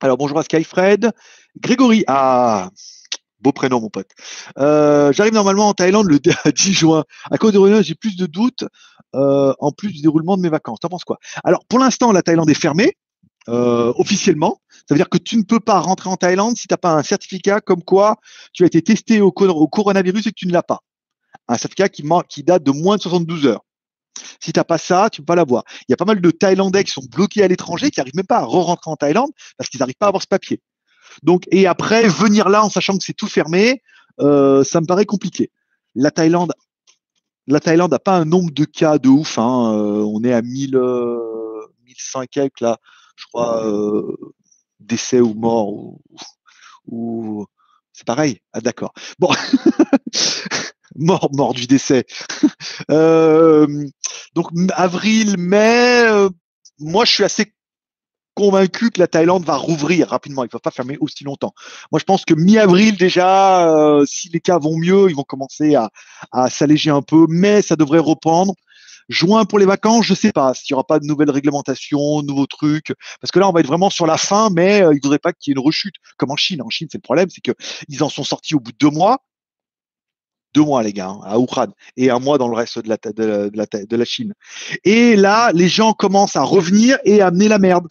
Alors 0.00 0.18
bonjour 0.18 0.36
à 0.38 0.42
Skyfred. 0.42 1.12
Grégory, 1.60 2.02
ah, 2.08 2.70
beau 3.40 3.52
prénom 3.52 3.80
mon 3.80 3.88
pote. 3.88 4.10
Euh, 4.58 5.12
j'arrive 5.12 5.34
normalement 5.34 5.68
en 5.68 5.74
Thaïlande 5.74 6.08
le 6.08 6.18
10 6.52 6.72
juin. 6.72 7.04
À 7.30 7.38
cause 7.38 7.52
de 7.52 7.58
réunions, 7.58 7.80
j'ai 7.80 7.94
plus 7.94 8.16
de 8.16 8.26
doutes 8.26 8.64
euh, 9.14 9.54
en 9.60 9.70
plus 9.70 9.92
du 9.92 10.02
déroulement 10.02 10.36
de 10.36 10.42
mes 10.42 10.48
vacances. 10.48 10.80
T'en 10.80 10.88
penses 10.88 11.04
quoi? 11.04 11.18
Alors 11.44 11.64
pour 11.66 11.78
l'instant, 11.78 12.10
la 12.10 12.22
Thaïlande 12.22 12.50
est 12.50 12.60
fermée. 12.60 12.96
Euh, 13.48 13.92
officiellement, 13.96 14.60
ça 14.88 14.94
veut 14.94 14.98
dire 14.98 15.08
que 15.08 15.18
tu 15.18 15.36
ne 15.36 15.44
peux 15.44 15.60
pas 15.60 15.78
rentrer 15.78 16.10
en 16.10 16.16
Thaïlande 16.16 16.56
si 16.56 16.66
tu 16.66 16.72
n'as 16.72 16.78
pas 16.78 16.94
un 16.94 17.04
certificat 17.04 17.60
comme 17.60 17.84
quoi 17.84 18.16
tu 18.52 18.64
as 18.64 18.66
été 18.66 18.82
testé 18.82 19.20
au, 19.20 19.30
coronavirus 19.30 20.26
et 20.26 20.30
que 20.30 20.36
tu 20.36 20.48
ne 20.48 20.52
l'as 20.52 20.62
pas. 20.64 20.80
Un 21.46 21.56
certificat 21.56 21.88
qui 21.88 22.42
date 22.42 22.64
de 22.64 22.72
moins 22.72 22.96
de 22.96 23.02
72 23.02 23.46
heures. 23.46 23.62
Si 24.40 24.52
tu 24.52 24.58
n'as 24.58 24.64
pas 24.64 24.78
ça, 24.78 25.08
tu 25.10 25.20
ne 25.20 25.22
peux 25.22 25.26
pas 25.26 25.36
l'avoir. 25.36 25.64
Il 25.88 25.92
y 25.92 25.94
a 25.94 25.96
pas 25.96 26.04
mal 26.04 26.20
de 26.20 26.30
Thaïlandais 26.30 26.84
qui 26.84 26.92
sont 26.92 27.04
bloqués 27.10 27.42
à 27.42 27.48
l'étranger, 27.48 27.90
qui 27.90 28.00
n'arrivent 28.00 28.16
même 28.16 28.26
pas 28.26 28.38
à 28.38 28.44
re-rentrer 28.44 28.90
en 28.90 28.96
Thaïlande 28.96 29.30
parce 29.56 29.70
qu'ils 29.70 29.80
n'arrivent 29.80 29.96
pas 29.98 30.06
à 30.06 30.08
avoir 30.08 30.22
ce 30.22 30.28
papier. 30.28 30.60
Donc, 31.22 31.44
et 31.50 31.66
après, 31.66 32.08
venir 32.08 32.48
là 32.48 32.64
en 32.64 32.70
sachant 32.70 32.96
que 32.96 33.04
c'est 33.04 33.12
tout 33.12 33.28
fermé, 33.28 33.82
euh, 34.20 34.64
ça 34.64 34.80
me 34.80 34.86
paraît 34.86 35.04
compliqué. 35.04 35.50
La 35.94 36.10
Thaïlande, 36.10 36.52
la 37.46 37.60
Thaïlande 37.60 37.90
n'a 37.90 37.98
pas 37.98 38.16
un 38.16 38.24
nombre 38.24 38.52
de 38.52 38.64
cas 38.64 38.98
de 38.98 39.08
ouf. 39.08 39.38
Hein. 39.38 39.74
Euh, 39.74 40.02
on 40.02 40.22
est 40.24 40.32
à 40.32 40.42
1000, 40.42 40.76
euh, 40.76 41.18
1100 41.84 42.24
quelques 42.30 42.60
là, 42.60 42.78
je 43.16 43.26
crois, 43.26 43.66
euh, 43.66 44.16
décès 44.80 45.20
ou 45.20 45.34
morts 45.34 45.98
ou, 46.86 47.46
C'est 47.92 48.06
pareil. 48.06 48.40
Ah 48.52 48.60
d'accord. 48.60 48.92
Bon. 49.18 49.30
mort, 50.96 51.30
mort 51.32 51.54
du 51.54 51.66
décès. 51.66 52.04
Euh, 52.90 53.66
donc 54.34 54.48
avril, 54.74 55.36
mai. 55.38 56.04
euh, 56.06 56.28
moi, 56.78 57.04
je 57.04 57.12
suis 57.12 57.24
assez 57.24 57.52
convaincu 58.34 58.90
que 58.90 58.98
la 58.98 59.06
Thaïlande 59.06 59.44
va 59.44 59.56
rouvrir 59.56 60.08
rapidement. 60.08 60.42
Ils 60.42 60.46
ne 60.46 60.50
peuvent 60.50 60.60
pas 60.60 60.70
fermer 60.70 60.96
aussi 61.00 61.24
longtemps. 61.24 61.54
Moi, 61.90 61.98
je 61.98 62.04
pense 62.04 62.24
que 62.24 62.34
mi-avril 62.34 62.96
déjà, 62.96 63.68
euh, 63.68 64.04
si 64.06 64.28
les 64.30 64.40
cas 64.40 64.58
vont 64.58 64.76
mieux, 64.76 65.08
ils 65.10 65.16
vont 65.16 65.22
commencer 65.22 65.74
à, 65.74 65.90
à 66.32 66.50
s'alléger 66.50 66.90
un 66.90 67.02
peu, 67.02 67.26
mais 67.28 67.62
ça 67.62 67.76
devrait 67.76 67.98
reprendre. 67.98 68.54
Juin 69.08 69.44
pour 69.44 69.58
les 69.58 69.66
vacances, 69.66 70.06
je 70.06 70.14
sais 70.14 70.32
pas 70.32 70.54
s'il 70.54 70.72
y 70.72 70.74
aura 70.74 70.86
pas 70.86 70.98
de 70.98 71.06
nouvelles 71.06 71.30
réglementations, 71.30 72.22
nouveaux 72.22 72.46
trucs, 72.46 72.94
parce 73.20 73.30
que 73.30 73.38
là 73.38 73.48
on 73.48 73.52
va 73.52 73.60
être 73.60 73.66
vraiment 73.66 73.90
sur 73.90 74.06
la 74.06 74.16
fin, 74.16 74.48
mais 74.50 74.82
euh, 74.82 74.94
ils 74.94 75.00
voudraient 75.02 75.18
pas 75.18 75.32
qu'il 75.32 75.50
y 75.50 75.52
ait 75.52 75.58
une 75.58 75.64
rechute, 75.64 75.96
comme 76.16 76.30
en 76.30 76.36
Chine. 76.36 76.62
En 76.62 76.70
Chine, 76.70 76.88
c'est 76.90 76.98
le 76.98 77.02
problème, 77.02 77.28
c'est 77.28 77.40
que 77.40 77.52
ils 77.88 78.02
en 78.02 78.08
sont 78.08 78.24
sortis 78.24 78.54
au 78.54 78.60
bout 78.60 78.72
de 78.72 78.78
deux 78.78 78.90
mois, 78.90 79.18
deux 80.54 80.62
mois 80.62 80.82
les 80.82 80.92
gars, 80.92 81.08
hein, 81.08 81.20
à 81.24 81.38
Wuhan, 81.38 81.68
et 81.96 82.10
un 82.10 82.18
mois 82.18 82.38
dans 82.38 82.48
le 82.48 82.54
reste 82.54 82.78
de 82.78 82.88
la, 82.88 82.96
de, 82.96 83.50
la, 83.54 83.66
de, 83.66 83.96
la, 83.96 84.04
Chine. 84.04 84.34
Et 84.84 85.16
là, 85.16 85.50
les 85.52 85.68
gens 85.68 85.92
commencent 85.92 86.36
à 86.36 86.42
revenir 86.42 86.98
et 87.04 87.20
à 87.20 87.28
amener 87.28 87.48
la 87.48 87.58
merde. 87.58 87.88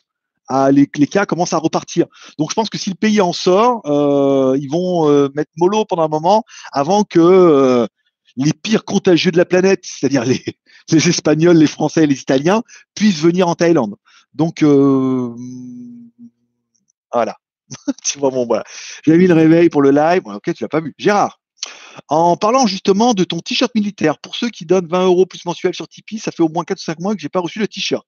Ah, 0.48 0.70
les, 0.72 0.90
les, 0.96 1.08
cas 1.08 1.26
commencent 1.26 1.54
à 1.54 1.58
repartir. 1.58 2.08
Donc 2.38 2.50
je 2.50 2.56
pense 2.56 2.70
que 2.70 2.78
si 2.78 2.90
le 2.90 2.96
pays 2.96 3.22
en 3.22 3.32
sort, 3.32 3.82
euh, 3.86 4.58
ils 4.60 4.70
vont 4.70 5.10
euh, 5.10 5.30
mettre 5.34 5.52
mollo 5.58 5.86
pendant 5.86 6.04
un 6.04 6.10
moment 6.10 6.44
avant 6.74 7.04
que 7.04 7.20
euh, 7.20 7.88
les 8.36 8.52
pires 8.52 8.84
contagieux 8.84 9.32
de 9.32 9.38
la 9.38 9.46
planète, 9.46 9.80
c'est-à-dire 9.84 10.26
les, 10.26 10.44
les 10.92 11.10
Espagnols, 11.10 11.58
les 11.58 11.68
Français 11.68 12.06
les 12.06 12.20
Italiens, 12.20 12.64
puissent 12.96 13.22
venir 13.22 13.48
en 13.48 13.56
Thaïlande. 13.56 13.96
Donc 14.34 14.62
voilà. 17.14 17.38
tu 18.04 18.20
vois, 18.20 18.30
bon, 18.30 18.46
voilà. 18.46 18.64
J'ai 19.06 19.18
mis 19.18 19.28
le 19.28 19.34
réveil 19.34 19.70
pour 19.70 19.82
le 19.82 19.92
live. 19.92 20.24
Ok, 20.26 20.54
tu 20.54 20.64
l'as 20.64 20.70
pas 20.70 20.82
vu. 20.82 20.94
Gérard, 20.98 21.41
en 22.08 22.38
parlant 22.38 22.68
justement 22.68 23.14
de 23.14 23.24
ton 23.24 23.40
t-shirt 23.40 23.74
militaire, 23.76 24.18
pour 24.20 24.36
ceux 24.36 24.50
qui 24.50 24.66
donnent 24.66 24.88
20 24.88 25.06
euros 25.06 25.26
plus 25.26 25.46
mensuel 25.46 25.74
sur 25.74 25.88
Tipeee, 25.88 26.20
ça 26.20 26.32
fait 26.32 26.44
au 26.44 26.50
moins 26.50 26.64
4 26.64 26.78
ou 26.78 26.84
5 26.84 27.00
mois 27.00 27.16
que 27.16 27.22
j'ai 27.22 27.30
pas 27.30 27.40
reçu 27.40 27.60
le 27.60 27.68
t-shirt. 27.68 28.06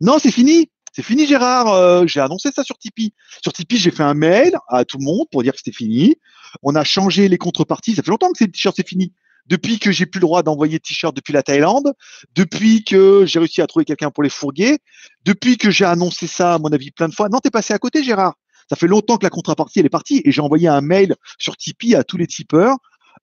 Non, 0.00 0.18
c'est 0.18 0.30
fini. 0.30 0.70
C'est 0.92 1.02
fini, 1.02 1.26
Gérard. 1.26 1.68
Euh, 1.68 2.04
j'ai 2.06 2.20
annoncé 2.20 2.50
ça 2.50 2.64
sur 2.64 2.76
Tipeee. 2.78 3.14
Sur 3.42 3.52
Tipeee, 3.52 3.78
j'ai 3.78 3.90
fait 3.90 4.02
un 4.02 4.14
mail 4.14 4.56
à 4.68 4.84
tout 4.84 4.98
le 4.98 5.04
monde 5.04 5.26
pour 5.30 5.42
dire 5.42 5.52
que 5.52 5.58
c'était 5.58 5.76
fini. 5.76 6.16
On 6.62 6.74
a 6.74 6.82
changé 6.84 7.28
les 7.28 7.38
contreparties. 7.38 7.94
Ça 7.94 8.02
fait 8.02 8.10
longtemps 8.10 8.32
que 8.32 8.42
le 8.44 8.50
t-shirt 8.50 8.74
c'est 8.76 8.88
fini. 8.88 9.12
Depuis 9.46 9.78
que 9.78 9.90
j'ai 9.90 10.06
plus 10.06 10.18
le 10.18 10.26
droit 10.26 10.42
d'envoyer 10.42 10.78
de 10.78 10.82
t-shirt 10.82 11.14
depuis 11.14 11.32
la 11.32 11.42
Thaïlande, 11.42 11.92
depuis 12.34 12.84
que 12.84 13.24
j'ai 13.26 13.38
réussi 13.38 13.62
à 13.62 13.66
trouver 13.66 13.84
quelqu'un 13.84 14.10
pour 14.10 14.22
les 14.22 14.30
fourguer, 14.30 14.78
depuis 15.24 15.56
que 15.56 15.70
j'ai 15.70 15.84
annoncé 15.84 16.26
ça, 16.26 16.54
à 16.54 16.58
mon 16.58 16.68
avis, 16.68 16.90
plein 16.90 17.08
de 17.08 17.14
fois. 17.14 17.28
Non, 17.28 17.38
t'es 17.38 17.50
passé 17.50 17.72
à 17.72 17.78
côté, 17.78 18.04
Gérard. 18.04 18.34
Ça 18.68 18.76
fait 18.76 18.86
longtemps 18.86 19.16
que 19.16 19.24
la 19.24 19.30
contrepartie 19.30 19.80
elle 19.80 19.86
est 19.86 19.90
partie 19.90 20.22
et 20.24 20.30
j'ai 20.30 20.40
envoyé 20.40 20.68
un 20.68 20.80
mail 20.80 21.16
sur 21.38 21.56
Tipeee 21.56 21.96
à 21.96 22.04
tous 22.04 22.16
les 22.16 22.28
tipeurs 22.28 22.76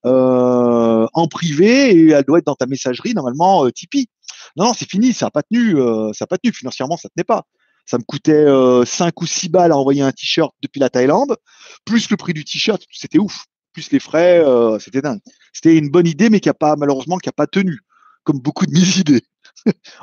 euh, 0.06 1.06
en 1.12 1.26
privé 1.26 1.90
et 1.90 2.10
elle 2.10 2.24
doit 2.24 2.38
être 2.38 2.46
dans 2.46 2.54
ta 2.54 2.66
messagerie 2.66 3.14
normalement 3.14 3.64
euh, 3.64 3.70
Tipeee. 3.70 4.08
Non, 4.56 4.66
non, 4.66 4.74
c'est 4.74 4.88
fini, 4.88 5.12
ça 5.12 5.26
n'a 5.26 5.30
pas 5.30 5.42
tenu, 5.42 5.76
euh, 5.76 6.12
ça 6.12 6.24
n'a 6.24 6.26
pas 6.26 6.38
tenu 6.38 6.52
financièrement, 6.52 6.96
ça 6.96 7.08
tenait 7.14 7.24
pas. 7.24 7.44
Ça 7.86 7.96
me 7.98 8.02
coûtait 8.02 8.32
euh, 8.32 8.84
5 8.84 9.20
ou 9.22 9.26
6 9.26 9.48
balles 9.48 9.72
à 9.72 9.76
envoyer 9.76 10.02
un 10.02 10.12
t-shirt 10.12 10.54
depuis 10.62 10.78
la 10.78 10.90
Thaïlande, 10.90 11.36
plus 11.84 12.10
le 12.10 12.16
prix 12.16 12.34
du 12.34 12.44
t-shirt, 12.44 12.82
c'était 12.92 13.18
ouf. 13.18 13.46
Plus 13.72 13.90
les 13.92 14.00
frais, 14.00 14.40
euh, 14.44 14.78
c'était 14.78 15.00
dingue. 15.00 15.20
C'était 15.52 15.76
une 15.76 15.90
bonne 15.90 16.06
idée, 16.06 16.30
mais 16.30 16.40
qui 16.40 16.48
a 16.48 16.54
pas 16.54 16.76
malheureusement 16.76 17.18
qui 17.18 17.28
a 17.28 17.32
pas 17.32 17.46
tenu, 17.46 17.80
comme 18.24 18.40
beaucoup 18.40 18.66
de 18.66 18.72
mes 18.72 18.80
idées. 18.98 19.22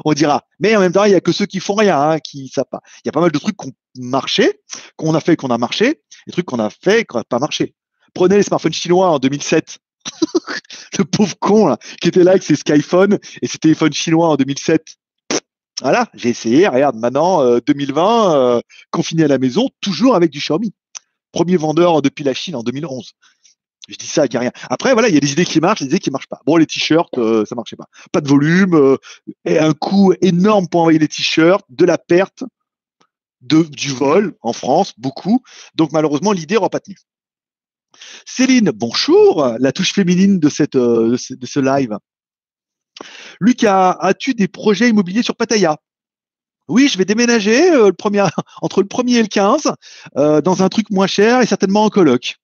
on 0.04 0.14
dira. 0.14 0.44
Mais 0.60 0.76
en 0.76 0.80
même 0.80 0.92
temps, 0.92 1.04
il 1.04 1.12
y 1.12 1.16
a 1.16 1.22
que 1.22 1.32
ceux 1.32 1.46
qui 1.46 1.60
font 1.60 1.76
rien, 1.76 2.00
hein, 2.00 2.20
qui 2.20 2.48
savent 2.48 2.66
pas. 2.70 2.82
Il 3.04 3.08
y 3.08 3.10
a 3.10 3.12
pas 3.12 3.22
mal 3.22 3.32
de 3.32 3.38
trucs 3.38 3.58
qui 3.58 3.68
ont 3.68 3.74
marché, 3.98 4.62
qu'on 4.96 5.14
a 5.14 5.20
fait, 5.20 5.36
qu'on 5.36 5.50
a 5.50 5.58
marché, 5.58 6.02
des 6.28 6.34
trucs 6.34 6.46
qu'on 6.46 6.60
a 6.60 6.70
fait, 6.70 7.02
et 7.02 7.06
qui 7.06 7.16
n'ont 7.16 7.24
pas 7.28 7.40
marché. 7.40 7.76
Prenez 8.14 8.38
les 8.38 8.44
smartphones 8.44 8.74
chinois 8.74 9.10
en 9.10 9.20
2007. 9.20 9.78
le 10.98 11.06
pauvre 11.06 11.38
con 11.40 11.68
là, 11.68 11.78
qui 12.02 12.08
était 12.08 12.24
là 12.24 12.32
avec 12.32 12.44
ses 12.44 12.56
Skyphone 12.56 13.20
et 13.42 13.48
ses 13.48 13.58
téléphones 13.58 13.94
chinois 13.94 14.30
en 14.30 14.36
2007. 14.36 14.84
Voilà, 15.82 16.10
j'ai 16.14 16.30
essayé. 16.30 16.68
Regarde, 16.68 16.96
maintenant, 16.96 17.42
euh, 17.42 17.60
2020, 17.66 18.36
euh, 18.36 18.62
confiné 18.92 19.26
à 19.26 19.28
la 19.28 19.38
maison, 19.38 19.70
toujours 19.82 20.16
avec 20.16 20.32
du 20.32 20.40
Xiaomi. 20.40 20.74
Premier 21.32 21.58
vendeur 21.58 22.02
depuis 22.02 22.24
la 22.24 22.34
Chine 22.34 22.56
en 22.56 22.64
2011. 22.64 23.14
Je 23.88 23.96
dis 23.96 24.08
ça 24.08 24.22
avec 24.22 24.34
rien. 24.34 24.52
Après, 24.70 24.94
voilà, 24.94 25.10
il 25.10 25.14
y 25.14 25.18
a 25.18 25.20
des 25.20 25.32
idées 25.32 25.46
qui 25.46 25.60
marchent, 25.60 25.82
des 25.82 25.88
idées 25.88 26.00
qui 26.00 26.12
marchent 26.12 26.28
pas. 26.28 26.42
Bon, 26.46 26.58
les 26.58 26.66
t-shirts, 26.66 27.18
euh, 27.18 27.46
ça 27.46 27.56
marchait 27.56 27.76
pas. 27.76 27.88
Pas 28.12 28.22
de 28.22 28.28
volume, 28.28 28.74
euh, 28.74 28.98
et 29.46 29.60
un 29.60 29.74
coût 29.74 30.14
énorme 30.22 30.68
pour 30.68 30.82
envoyer 30.82 31.00
les 31.00 31.08
t-shirts, 31.08 31.66
de 31.70 31.86
la 31.86 31.98
perte, 31.98 32.44
de, 33.42 33.64
du 33.64 33.90
vol 33.90 34.36
en 34.42 34.54
France, 34.54 34.94
beaucoup. 34.98 35.44
Donc, 35.76 35.92
malheureusement, 35.92 36.32
l'idée 36.32 36.56
n'aura 36.56 36.70
pas 36.70 36.80
tenu. 36.80 36.96
Céline, 38.26 38.72
bonjour, 38.72 39.56
la 39.60 39.72
touche 39.72 39.94
féminine 39.94 40.40
de, 40.40 40.50
cette, 40.50 40.74
ce, 40.74 41.34
de 41.34 41.46
ce 41.46 41.60
live. 41.60 41.98
Lucas, 43.40 43.98
as-tu 44.00 44.34
des 44.34 44.48
projets 44.48 44.90
immobiliers 44.90 45.24
sur 45.24 45.36
Pattaya? 45.36 45.78
Oui, 46.68 46.88
je 46.88 46.98
vais 46.98 47.06
déménager 47.06 47.72
euh, 47.72 47.88
le 47.88 47.94
premier, 47.94 48.24
entre 48.62 48.82
le 48.82 48.88
1er 48.88 49.18
et 49.18 49.22
le 49.22 49.28
15 49.28 49.72
euh, 50.18 50.42
dans 50.42 50.64
un 50.64 50.70
truc 50.70 50.90
moins 50.90 51.08
cher 51.08 51.42
et 51.42 51.46
certainement 51.46 51.84
en 51.84 51.90
coloc. 51.90 52.38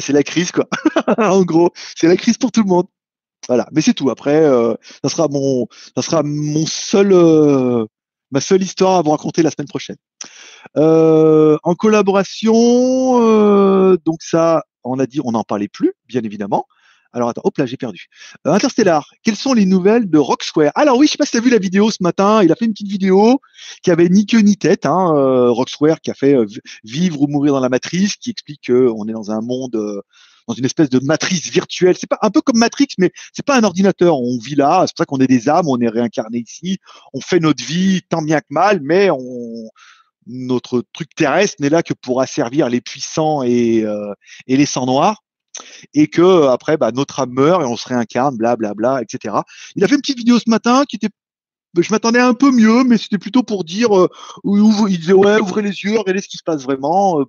C'est 0.00 0.12
la 0.12 0.22
crise, 0.22 0.52
quoi. 0.52 0.66
en 1.18 1.42
gros, 1.42 1.70
c'est 1.96 2.08
la 2.08 2.16
crise 2.16 2.36
pour 2.36 2.52
tout 2.52 2.62
le 2.62 2.68
monde. 2.68 2.86
Voilà, 3.48 3.66
mais 3.72 3.80
c'est 3.80 3.94
tout. 3.94 4.10
Après, 4.10 4.36
euh, 4.36 4.74
ça 5.02 5.08
sera 5.08 5.28
mon, 5.28 5.66
ça 5.94 6.02
sera 6.02 6.22
mon 6.22 6.66
seul, 6.66 7.12
euh, 7.12 7.86
ma 8.30 8.40
seule 8.40 8.62
histoire 8.62 8.96
à 8.96 9.02
vous 9.02 9.10
raconter 9.10 9.42
la 9.42 9.50
semaine 9.50 9.68
prochaine. 9.68 9.96
Euh, 10.76 11.56
en 11.62 11.74
collaboration, 11.74 12.54
euh, 13.22 13.96
donc 14.04 14.22
ça, 14.22 14.62
on 14.84 14.98
a 14.98 15.06
dit, 15.06 15.20
on 15.24 15.32
n'en 15.32 15.44
parlait 15.44 15.68
plus, 15.68 15.92
bien 16.06 16.22
évidemment. 16.22 16.66
Alors 17.12 17.30
attends, 17.30 17.40
hop 17.44 17.56
là, 17.56 17.64
j'ai 17.64 17.78
perdu. 17.78 18.08
Euh, 18.46 18.52
Interstellar, 18.52 19.08
quelles 19.22 19.36
sont 19.36 19.54
les 19.54 19.64
nouvelles 19.64 20.10
de 20.10 20.18
Rock 20.18 20.42
Square 20.42 20.72
Alors 20.74 20.98
oui, 20.98 21.06
je 21.06 21.12
sais 21.12 21.18
pas 21.18 21.24
si 21.24 21.32
tu 21.32 21.38
as 21.38 21.40
vu 21.40 21.48
la 21.48 21.58
vidéo 21.58 21.90
ce 21.90 22.02
matin, 22.02 22.42
il 22.42 22.52
a 22.52 22.54
fait 22.54 22.66
une 22.66 22.72
petite 22.72 22.88
vidéo 22.88 23.40
qui 23.82 23.90
avait 23.90 24.10
ni 24.10 24.26
queue 24.26 24.40
ni 24.40 24.56
tête, 24.56 24.84
hein, 24.84 25.14
euh, 25.16 25.54
qui 26.02 26.10
a 26.10 26.14
fait 26.14 26.36
Vivre 26.84 27.22
ou 27.22 27.26
mourir 27.26 27.54
dans 27.54 27.60
la 27.60 27.70
matrice, 27.70 28.16
qui 28.16 28.30
explique 28.30 28.66
qu'on 28.66 29.08
est 29.08 29.12
dans 29.12 29.30
un 29.30 29.40
monde, 29.40 30.02
dans 30.48 30.54
une 30.54 30.64
espèce 30.64 30.88
de 30.88 30.98
matrice 31.00 31.50
virtuelle. 31.50 31.96
C'est 31.98 32.08
pas 32.08 32.18
un 32.22 32.30
peu 32.30 32.40
comme 32.40 32.58
Matrix, 32.58 32.88
mais 32.98 33.12
c'est 33.32 33.44
pas 33.44 33.56
un 33.56 33.62
ordinateur. 33.62 34.18
On 34.18 34.38
vit 34.38 34.56
là, 34.56 34.84
c'est 34.86 34.96
pour 34.96 35.02
ça 35.02 35.04
qu'on 35.04 35.18
est 35.18 35.26
des 35.26 35.48
âmes, 35.48 35.68
on 35.68 35.78
est 35.78 35.88
réincarné 35.88 36.38
ici, 36.38 36.78
on 37.12 37.20
fait 37.20 37.38
notre 37.38 37.62
vie 37.62 38.00
tant 38.08 38.22
bien 38.22 38.40
que 38.40 38.46
mal, 38.50 38.80
mais 38.82 39.10
on 39.10 39.70
notre 40.30 40.84
truc 40.92 41.14
terrestre 41.14 41.56
n'est 41.60 41.70
là 41.70 41.82
que 41.82 41.94
pour 41.94 42.20
asservir 42.20 42.68
les 42.68 42.82
puissants 42.82 43.42
et, 43.42 43.82
euh, 43.82 44.12
et 44.46 44.58
les 44.58 44.66
sangs 44.66 44.84
noirs 44.84 45.22
et 45.94 46.06
que 46.08 46.48
après 46.48 46.76
bah, 46.76 46.92
notre 46.92 47.20
âme 47.20 47.30
meurt 47.32 47.62
et 47.62 47.64
on 47.64 47.76
se 47.76 47.88
réincarne, 47.88 48.36
blablabla, 48.36 48.74
bla, 48.74 48.90
bla, 48.98 49.02
etc. 49.02 49.36
Il 49.74 49.84
a 49.84 49.88
fait 49.88 49.94
une 49.94 50.02
petite 50.02 50.18
vidéo 50.18 50.38
ce 50.38 50.50
matin 50.50 50.84
qui 50.86 50.96
était 50.96 51.08
je 51.76 51.92
m'attendais 51.92 52.20
un 52.20 52.34
peu 52.34 52.50
mieux, 52.50 52.84
mais 52.84 52.98
c'était 52.98 53.18
plutôt 53.18 53.42
pour 53.42 53.64
dire, 53.64 53.96
euh, 53.96 54.08
il 54.44 54.98
disait 54.98 55.12
ouais, 55.12 55.38
ouvrez 55.40 55.62
les 55.62 55.84
yeux, 55.84 55.98
regardez 55.98 56.20
ce 56.20 56.28
qui 56.28 56.38
se 56.38 56.42
passe 56.42 56.62
vraiment. 56.62 57.20
Euh, 57.20 57.24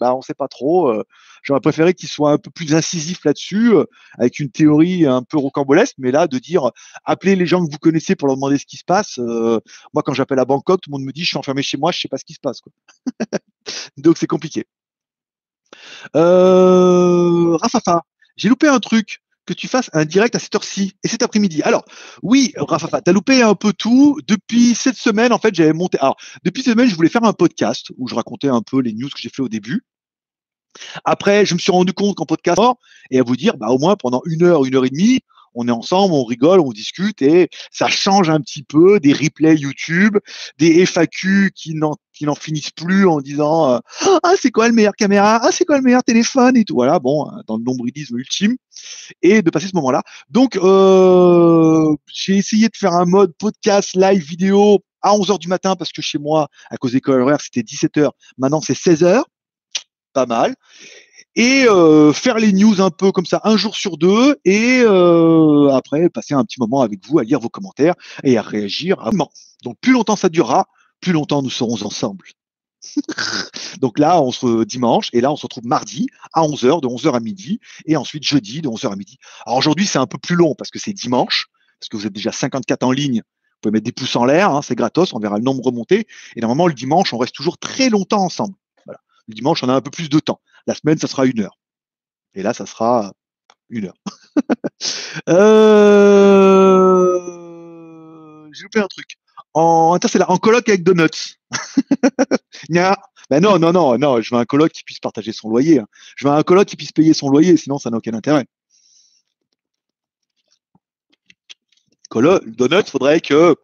bah, 0.00 0.14
on 0.14 0.22
sait 0.22 0.34
pas 0.34 0.48
trop. 0.48 0.88
Euh, 0.88 1.04
J'aurais 1.42 1.60
préféré 1.60 1.94
qu'il 1.94 2.08
soit 2.08 2.32
un 2.32 2.38
peu 2.38 2.50
plus 2.50 2.74
incisif 2.74 3.24
là-dessus, 3.24 3.74
euh, 3.74 3.84
avec 4.18 4.38
une 4.38 4.50
théorie 4.50 5.06
un 5.06 5.22
peu 5.22 5.38
rocambolesque, 5.38 5.96
mais 5.98 6.10
là 6.10 6.26
de 6.26 6.38
dire, 6.38 6.70
appelez 7.04 7.36
les 7.36 7.46
gens 7.46 7.64
que 7.64 7.70
vous 7.70 7.78
connaissez 7.78 8.16
pour 8.16 8.28
leur 8.28 8.36
demander 8.36 8.58
ce 8.58 8.66
qui 8.66 8.76
se 8.76 8.84
passe. 8.84 9.18
Euh, 9.18 9.60
moi, 9.94 10.02
quand 10.02 10.14
j'appelle 10.14 10.38
à 10.38 10.44
Bangkok, 10.44 10.80
tout 10.80 10.90
le 10.90 10.98
monde 10.98 11.06
me 11.06 11.12
dit, 11.12 11.22
je 11.22 11.28
suis 11.28 11.38
enfermé 11.38 11.62
chez 11.62 11.76
moi, 11.76 11.92
je 11.92 12.00
sais 12.00 12.08
pas 12.08 12.18
ce 12.18 12.24
qui 12.24 12.34
se 12.34 12.40
passe. 12.40 12.60
Quoi. 12.60 12.72
Donc 13.96 14.18
c'est 14.18 14.26
compliqué. 14.26 14.64
Euh, 16.16 17.56
Rafafa, 17.56 18.02
j'ai 18.36 18.48
loupé 18.48 18.68
un 18.68 18.80
truc 18.80 19.22
que 19.46 19.52
tu 19.54 19.68
fasses 19.68 19.90
un 19.92 20.04
direct 20.04 20.36
à 20.36 20.38
cette 20.38 20.54
heure-ci 20.54 20.92
et 21.02 21.08
cet 21.08 21.22
après-midi. 21.22 21.62
Alors, 21.62 21.84
oui, 22.22 22.52
Rafa, 22.56 23.00
tu 23.00 23.10
as 23.10 23.12
loupé 23.12 23.42
un 23.42 23.54
peu 23.54 23.72
tout. 23.72 24.18
Depuis 24.26 24.74
cette 24.74 24.96
semaine, 24.96 25.32
en 25.32 25.38
fait, 25.38 25.54
j'avais 25.54 25.72
monté. 25.72 25.98
Alors, 25.98 26.16
depuis 26.44 26.62
cette 26.62 26.74
semaine, 26.74 26.88
je 26.88 26.94
voulais 26.94 27.08
faire 27.08 27.24
un 27.24 27.32
podcast 27.32 27.90
où 27.98 28.06
je 28.06 28.14
racontais 28.14 28.48
un 28.48 28.62
peu 28.62 28.80
les 28.80 28.92
news 28.92 29.08
que 29.08 29.18
j'ai 29.18 29.30
fait 29.30 29.42
au 29.42 29.48
début. 29.48 29.84
Après, 31.04 31.46
je 31.46 31.54
me 31.54 31.58
suis 31.58 31.72
rendu 31.72 31.92
compte 31.92 32.16
qu'en 32.16 32.26
podcast, 32.26 32.60
et 33.10 33.18
à 33.18 33.22
vous 33.22 33.36
dire, 33.36 33.56
bah, 33.56 33.68
au 33.68 33.78
moins 33.78 33.96
pendant 33.96 34.22
une 34.26 34.42
heure, 34.42 34.64
une 34.64 34.74
heure 34.74 34.84
et 34.84 34.90
demie, 34.90 35.20
on 35.54 35.68
est 35.68 35.72
ensemble, 35.72 36.14
on 36.14 36.24
rigole, 36.24 36.60
on 36.60 36.72
discute 36.72 37.22
et 37.22 37.48
ça 37.70 37.88
change 37.88 38.30
un 38.30 38.40
petit 38.40 38.62
peu 38.62 39.00
des 39.00 39.12
replays 39.12 39.56
YouTube, 39.56 40.16
des 40.58 40.84
FAQ 40.86 41.50
qui 41.54 41.74
n'en 41.74 42.34
finissent 42.34 42.70
plus 42.70 43.06
en 43.06 43.20
disant 43.20 43.70
euh, 43.70 43.78
ah 44.22 44.32
c'est 44.40 44.50
quoi 44.50 44.68
le 44.68 44.74
meilleur 44.74 44.94
caméra, 44.94 45.40
ah 45.42 45.50
c'est 45.52 45.64
quoi 45.64 45.76
le 45.76 45.82
meilleur 45.82 46.02
téléphone? 46.04 46.56
Et 46.56 46.64
tout. 46.64 46.74
Voilà, 46.74 46.98
bon, 46.98 47.30
dans 47.46 47.56
le 47.56 47.64
nombrilisme 47.64 48.16
ultime 48.16 48.56
et 49.20 49.42
de 49.42 49.50
passer 49.50 49.68
ce 49.68 49.76
moment-là. 49.76 50.02
Donc 50.30 50.56
euh, 50.56 51.94
j'ai 52.12 52.36
essayé 52.36 52.68
de 52.68 52.76
faire 52.76 52.92
un 52.92 53.04
mode 53.04 53.32
podcast 53.38 53.94
live 53.94 54.22
vidéo 54.22 54.80
à 55.02 55.12
11h 55.12 55.38
du 55.38 55.48
matin 55.48 55.76
parce 55.76 55.92
que 55.92 56.00
chez 56.00 56.18
moi 56.18 56.48
à 56.70 56.76
cause 56.76 56.92
des 56.92 57.00
horaires 57.06 57.40
c'était 57.40 57.60
17h, 57.62 58.10
maintenant 58.38 58.60
c'est 58.60 58.76
16h. 58.76 59.24
Pas 60.12 60.26
mal 60.26 60.54
et 61.34 61.64
euh, 61.66 62.12
faire 62.12 62.38
les 62.38 62.52
news 62.52 62.80
un 62.80 62.90
peu 62.90 63.10
comme 63.10 63.26
ça 63.26 63.40
un 63.44 63.56
jour 63.56 63.74
sur 63.74 63.96
deux 63.96 64.36
et 64.44 64.82
euh, 64.84 65.70
après 65.72 66.10
passer 66.10 66.34
un 66.34 66.44
petit 66.44 66.60
moment 66.60 66.82
avec 66.82 67.00
vous 67.06 67.18
à 67.18 67.24
lire 67.24 67.40
vos 67.40 67.48
commentaires 67.48 67.94
et 68.22 68.36
à 68.36 68.42
réagir. 68.42 69.00
À... 69.00 69.10
Donc 69.64 69.78
plus 69.80 69.92
longtemps 69.92 70.16
ça 70.16 70.28
durera, 70.28 70.66
plus 71.00 71.12
longtemps 71.12 71.42
nous 71.42 71.50
serons 71.50 71.82
ensemble. 71.82 72.26
Donc 73.80 73.98
là, 73.98 74.20
on 74.20 74.32
se 74.32 74.64
dimanche, 74.64 75.08
et 75.12 75.20
là, 75.20 75.30
on 75.30 75.36
se 75.36 75.42
retrouve 75.42 75.66
mardi 75.66 76.08
à 76.32 76.42
11h, 76.42 76.80
de 76.80 76.88
11h 76.88 77.14
à 77.14 77.20
midi, 77.20 77.60
et 77.86 77.96
ensuite 77.96 78.24
jeudi 78.24 78.60
de 78.60 78.68
11h 78.68 78.92
à 78.92 78.96
midi. 78.96 79.18
Alors 79.46 79.58
aujourd'hui, 79.58 79.86
c'est 79.86 80.00
un 80.00 80.08
peu 80.08 80.18
plus 80.18 80.34
long 80.34 80.56
parce 80.56 80.70
que 80.70 80.80
c'est 80.80 80.92
dimanche, 80.92 81.46
parce 81.78 81.88
que 81.88 81.96
vous 81.96 82.06
êtes 82.06 82.12
déjà 82.12 82.32
54 82.32 82.82
en 82.82 82.90
ligne. 82.90 83.22
Vous 83.22 83.68
pouvez 83.68 83.72
mettre 83.74 83.84
des 83.84 83.92
pouces 83.92 84.16
en 84.16 84.24
l'air, 84.24 84.50
hein, 84.50 84.62
c'est 84.62 84.74
gratos, 84.74 85.12
on 85.12 85.20
verra 85.20 85.38
le 85.38 85.44
nombre 85.44 85.64
remonter. 85.64 86.08
Et 86.34 86.40
normalement, 86.40 86.66
le 86.66 86.74
dimanche, 86.74 87.12
on 87.12 87.18
reste 87.18 87.34
toujours 87.36 87.58
très 87.58 87.88
longtemps 87.88 88.24
ensemble. 88.24 88.54
Dimanche, 89.32 89.62
on 89.62 89.68
a 89.68 89.74
un 89.74 89.80
peu 89.80 89.90
plus 89.90 90.08
de 90.08 90.18
temps. 90.18 90.40
La 90.66 90.74
semaine, 90.74 90.98
ça 90.98 91.06
sera 91.06 91.26
une 91.26 91.40
heure. 91.40 91.58
Et 92.34 92.42
là, 92.42 92.54
ça 92.54 92.66
sera 92.66 93.12
une 93.68 93.86
heure. 93.86 93.96
euh... 95.28 96.52
J'ai 98.52 98.62
loupé 98.64 98.80
un 98.80 98.86
truc. 98.86 99.16
En 99.54 99.98
en 100.28 100.38
coloc 100.38 100.68
avec 100.68 100.82
Donuts. 100.82 101.36
ben 102.70 103.40
non, 103.40 103.58
non, 103.58 103.72
non, 103.72 103.98
non, 103.98 104.20
je 104.20 104.34
veux 104.34 104.40
un 104.40 104.44
coloc 104.44 104.72
qui 104.72 104.82
puisse 104.84 104.98
partager 104.98 105.32
son 105.32 105.50
loyer. 105.50 105.80
Hein. 105.80 105.86
Je 106.16 106.26
veux 106.26 106.32
un 106.32 106.42
coloc 106.42 106.66
qui 106.66 106.76
puisse 106.76 106.92
payer 106.92 107.12
son 107.12 107.28
loyer, 107.28 107.56
sinon 107.56 107.78
ça 107.78 107.90
n'a 107.90 107.98
aucun 107.98 108.14
intérêt. 108.14 108.46
Coloc, 112.08 112.46
Donuts, 112.46 112.90
faudrait 112.90 113.20
que 113.20 113.56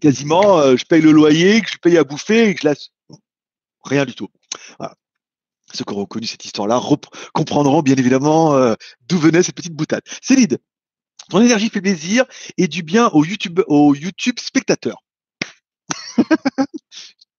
quasiment 0.00 0.58
euh, 0.60 0.76
je 0.76 0.84
paye 0.84 1.00
le 1.00 1.12
loyer, 1.12 1.60
que 1.60 1.70
je 1.70 1.78
paye 1.78 1.98
à 1.98 2.04
bouffer 2.04 2.48
et 2.48 2.54
que 2.54 2.62
je 2.62 2.68
laisse. 2.68 2.90
Rien 3.84 4.04
du 4.04 4.14
tout. 4.14 4.28
Ceux 5.72 5.84
qui 5.84 5.92
auront 5.92 6.06
connu 6.06 6.26
cette 6.26 6.44
histoire-là 6.44 6.80
comprendront 7.32 7.82
bien 7.82 7.96
évidemment 7.96 8.54
euh, 8.54 8.74
d'où 9.08 9.18
venait 9.18 9.42
cette 9.42 9.56
petite 9.56 9.74
boutade. 9.74 10.02
Célide, 10.22 10.58
ton 11.30 11.40
énergie 11.40 11.70
fait 11.70 11.80
plaisir 11.80 12.24
et 12.58 12.68
du 12.68 12.82
bien 12.82 13.08
au 13.08 13.24
YouTube, 13.24 13.60
au 13.66 13.94
YouTube 13.94 14.38
spectateur. 14.38 15.02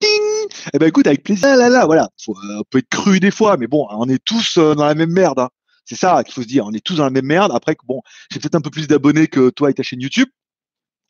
Ding 0.01 0.45
eh 0.73 0.77
ben 0.77 0.87
écoute, 0.87 1.07
avec 1.07 1.23
plaisir. 1.23 1.47
Ah 1.47 1.55
là, 1.55 1.69
là, 1.69 1.85
voilà. 1.85 2.09
Euh, 2.27 2.33
on 2.59 2.63
peut 2.69 2.79
être 2.79 2.89
cru 2.89 3.19
des 3.19 3.31
fois, 3.31 3.57
mais 3.57 3.67
bon, 3.67 3.87
on 3.91 4.09
est 4.09 4.23
tous 4.23 4.57
euh, 4.57 4.75
dans 4.75 4.85
la 4.85 4.95
même 4.95 5.11
merde. 5.11 5.39
Hein. 5.39 5.49
C'est 5.85 5.95
ça 5.95 6.23
qu'il 6.23 6.33
faut 6.33 6.41
se 6.41 6.47
dire. 6.47 6.65
On 6.65 6.73
est 6.73 6.83
tous 6.83 6.95
dans 6.95 7.03
la 7.03 7.09
même 7.11 7.25
merde. 7.25 7.51
Après, 7.53 7.77
bon, 7.85 8.01
j'ai 8.31 8.39
peut-être 8.39 8.55
un 8.55 8.61
peu 8.61 8.69
plus 8.69 8.87
d'abonnés 8.87 9.27
que 9.27 9.49
toi 9.49 9.69
et 9.69 9.73
ta 9.73 9.83
chaîne 9.83 10.01
YouTube 10.01 10.27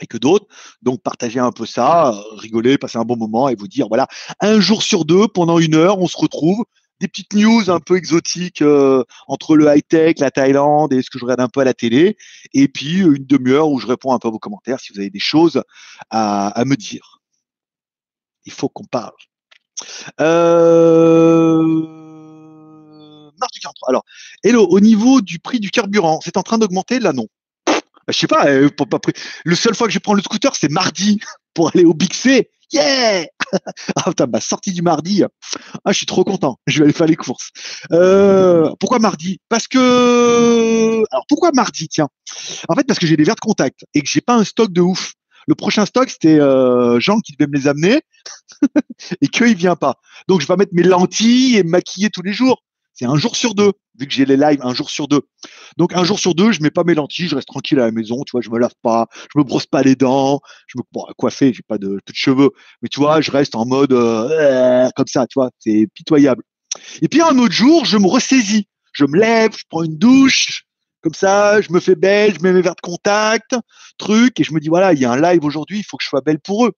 et 0.01 0.07
que 0.07 0.17
d'autres. 0.17 0.45
Donc, 0.81 1.01
partagez 1.01 1.39
un 1.39 1.51
peu 1.51 1.65
ça, 1.65 2.09
euh, 2.09 2.35
rigoler, 2.37 2.77
passer 2.77 2.97
un 2.97 3.05
bon 3.05 3.17
moment 3.17 3.49
et 3.49 3.55
vous 3.55 3.67
dire, 3.67 3.87
voilà, 3.87 4.07
un 4.41 4.59
jour 4.59 4.83
sur 4.83 5.05
deux, 5.05 5.27
pendant 5.27 5.59
une 5.59 5.75
heure, 5.75 5.99
on 5.99 6.07
se 6.07 6.17
retrouve 6.17 6.65
des 7.01 7.07
petites 7.07 7.33
news 7.33 7.69
un 7.69 7.79
peu 7.79 7.97
exotiques 7.97 8.61
euh, 8.61 9.03
entre 9.27 9.55
le 9.55 9.67
high-tech, 9.67 10.19
la 10.19 10.31
Thaïlande 10.31 10.93
et 10.93 11.01
ce 11.01 11.09
que 11.09 11.19
je 11.19 11.25
regarde 11.25 11.41
un 11.41 11.49
peu 11.49 11.59
à 11.59 11.65
la 11.65 11.73
télé. 11.73 12.17
Et 12.53 12.67
puis 12.67 12.99
une 12.99 13.25
demi-heure 13.25 13.69
où 13.69 13.79
je 13.79 13.87
réponds 13.87 14.13
un 14.13 14.19
peu 14.19 14.27
à 14.29 14.31
vos 14.31 14.39
commentaires 14.39 14.79
si 14.79 14.93
vous 14.93 14.99
avez 14.99 15.09
des 15.09 15.19
choses 15.19 15.61
à, 16.09 16.63
me 16.65 16.75
dire. 16.75 17.21
Il 18.45 18.51
faut 18.51 18.69
qu'on 18.69 18.85
parle. 18.85 19.11
Euh... 20.21 21.61
Mars 23.37 23.51
du 23.51 23.59
43. 23.59 23.89
Alors, 23.89 24.05
hello, 24.43 24.65
au 24.65 24.79
niveau 24.79 25.19
du 25.19 25.39
prix 25.39 25.59
du 25.59 25.71
carburant, 25.71 26.21
c'est 26.23 26.37
en 26.37 26.43
train 26.43 26.57
d'augmenter 26.57 26.99
là 26.99 27.11
non? 27.11 27.27
Bah, 28.07 28.13
Je 28.13 28.17
sais 28.17 28.27
pas, 28.27 28.47
euh, 28.47 28.69
pour 28.69 28.87
le 29.45 29.55
seul 29.55 29.75
fois 29.75 29.87
que 29.87 29.93
je 29.93 29.99
prends 29.99 30.13
le 30.13 30.21
scooter, 30.21 30.55
c'est 30.55 30.71
mardi 30.71 31.19
pour 31.53 31.71
aller 31.73 31.85
au 31.85 31.93
Big 31.93 32.13
C. 32.13 32.49
Yeah 32.71 33.27
Ah 33.95 34.03
putain, 34.09 34.27
ma 34.27 34.41
sortie 34.41 34.73
du 34.73 34.81
mardi. 34.81 35.23
Ah, 35.83 35.91
je 35.91 35.97
suis 35.97 36.05
trop 36.05 36.23
content. 36.23 36.59
Je 36.67 36.79
vais 36.79 36.85
aller 36.85 36.93
faire 36.93 37.07
les 37.07 37.15
courses. 37.15 37.51
Euh, 37.91 38.71
pourquoi 38.79 38.99
mardi? 38.99 39.39
Parce 39.49 39.67
que. 39.67 41.03
Alors 41.11 41.25
pourquoi 41.29 41.51
mardi 41.53 41.87
Tiens? 41.87 42.09
En 42.67 42.75
fait, 42.75 42.83
parce 42.83 42.99
que 42.99 43.07
j'ai 43.07 43.17
des 43.17 43.23
verres 43.23 43.35
de 43.35 43.39
contact 43.39 43.85
et 43.93 44.01
que 44.01 44.07
j'ai 44.07 44.21
pas 44.21 44.35
un 44.35 44.43
stock 44.43 44.71
de 44.71 44.81
ouf. 44.81 45.13
Le 45.47 45.53
prochain 45.53 45.85
stock, 45.85 46.09
c'était 46.09 46.39
euh, 46.39 46.99
Jean 46.99 47.19
qui 47.19 47.33
devait 47.33 47.47
me 47.47 47.55
les 47.55 47.67
amener 47.67 48.01
et 49.21 49.27
qu'il 49.27 49.55
vient 49.55 49.75
pas. 49.75 49.95
Donc 50.27 50.41
je 50.41 50.47
vais 50.47 50.55
mettre 50.55 50.73
mes 50.73 50.83
lentilles 50.83 51.57
et 51.57 51.63
me 51.63 51.69
maquiller 51.69 52.09
tous 52.09 52.23
les 52.23 52.33
jours. 52.33 52.63
C'est 52.95 53.05
un 53.05 53.17
jour 53.17 53.35
sur 53.35 53.55
deux, 53.55 53.73
vu 53.99 54.07
que 54.07 54.13
j'ai 54.13 54.23
les 54.23 54.37
lives 54.37 54.61
un 54.61 54.73
jour 54.73 54.89
sur 54.89 55.09
deux. 55.09 55.21
Donc 55.75 55.93
un 55.93 56.05
jour 56.05 56.17
sur 56.17 56.33
deux, 56.33 56.53
je 56.53 56.61
mets 56.61 56.71
pas 56.71 56.85
mes 56.85 56.93
lentilles, 56.93 57.27
je 57.27 57.35
reste 57.35 57.49
tranquille 57.49 57.77
à 57.81 57.85
la 57.85 57.91
maison, 57.91 58.23
tu 58.23 58.31
vois, 58.31 58.39
je 58.39 58.49
me 58.49 58.57
lave 58.57 58.73
pas, 58.81 59.07
je 59.13 59.37
me 59.37 59.43
brosse 59.43 59.65
pas 59.65 59.83
les 59.83 59.97
dents, 59.97 60.39
je 60.67 60.77
me 60.77 60.83
bon, 60.93 61.05
coiffer, 61.17 61.53
j'ai 61.53 61.61
pas 61.61 61.77
de, 61.77 61.89
de, 61.89 62.13
cheveux, 62.13 62.51
mais 62.81 62.87
tu 62.87 63.01
vois, 63.01 63.19
je 63.19 63.31
reste 63.31 63.55
en 63.55 63.65
mode 63.65 63.91
euh, 63.91 64.89
comme 64.95 65.07
ça, 65.07 65.27
tu 65.27 65.37
vois, 65.37 65.51
c'est 65.59 65.87
pitoyable. 65.93 66.41
Et 67.01 67.09
puis 67.09 67.21
un 67.21 67.37
autre 67.37 67.53
jour, 67.53 67.83
je 67.83 67.97
me 67.97 68.07
ressaisis, 68.07 68.65
je 68.93 69.03
me 69.03 69.19
lève, 69.19 69.51
je 69.57 69.65
prends 69.69 69.83
une 69.83 69.97
douche, 69.97 70.63
comme 71.01 71.13
ça, 71.13 71.59
je 71.59 71.73
me 71.73 71.81
fais 71.81 71.95
belle, 71.95 72.33
je 72.33 72.41
mets 72.41 72.53
mes 72.53 72.61
verres 72.61 72.75
de 72.75 72.81
contact, 72.81 73.55
truc, 73.97 74.39
et 74.39 74.45
je 74.45 74.53
me 74.53 74.61
dis 74.61 74.69
voilà, 74.69 74.93
il 74.93 74.99
y 74.99 75.05
a 75.05 75.11
un 75.11 75.19
live 75.19 75.43
aujourd'hui, 75.43 75.79
il 75.79 75.83
faut 75.83 75.97
que 75.97 76.03
je 76.03 76.09
sois 76.09 76.21
belle 76.21 76.39
pour 76.39 76.65
eux. 76.65 76.71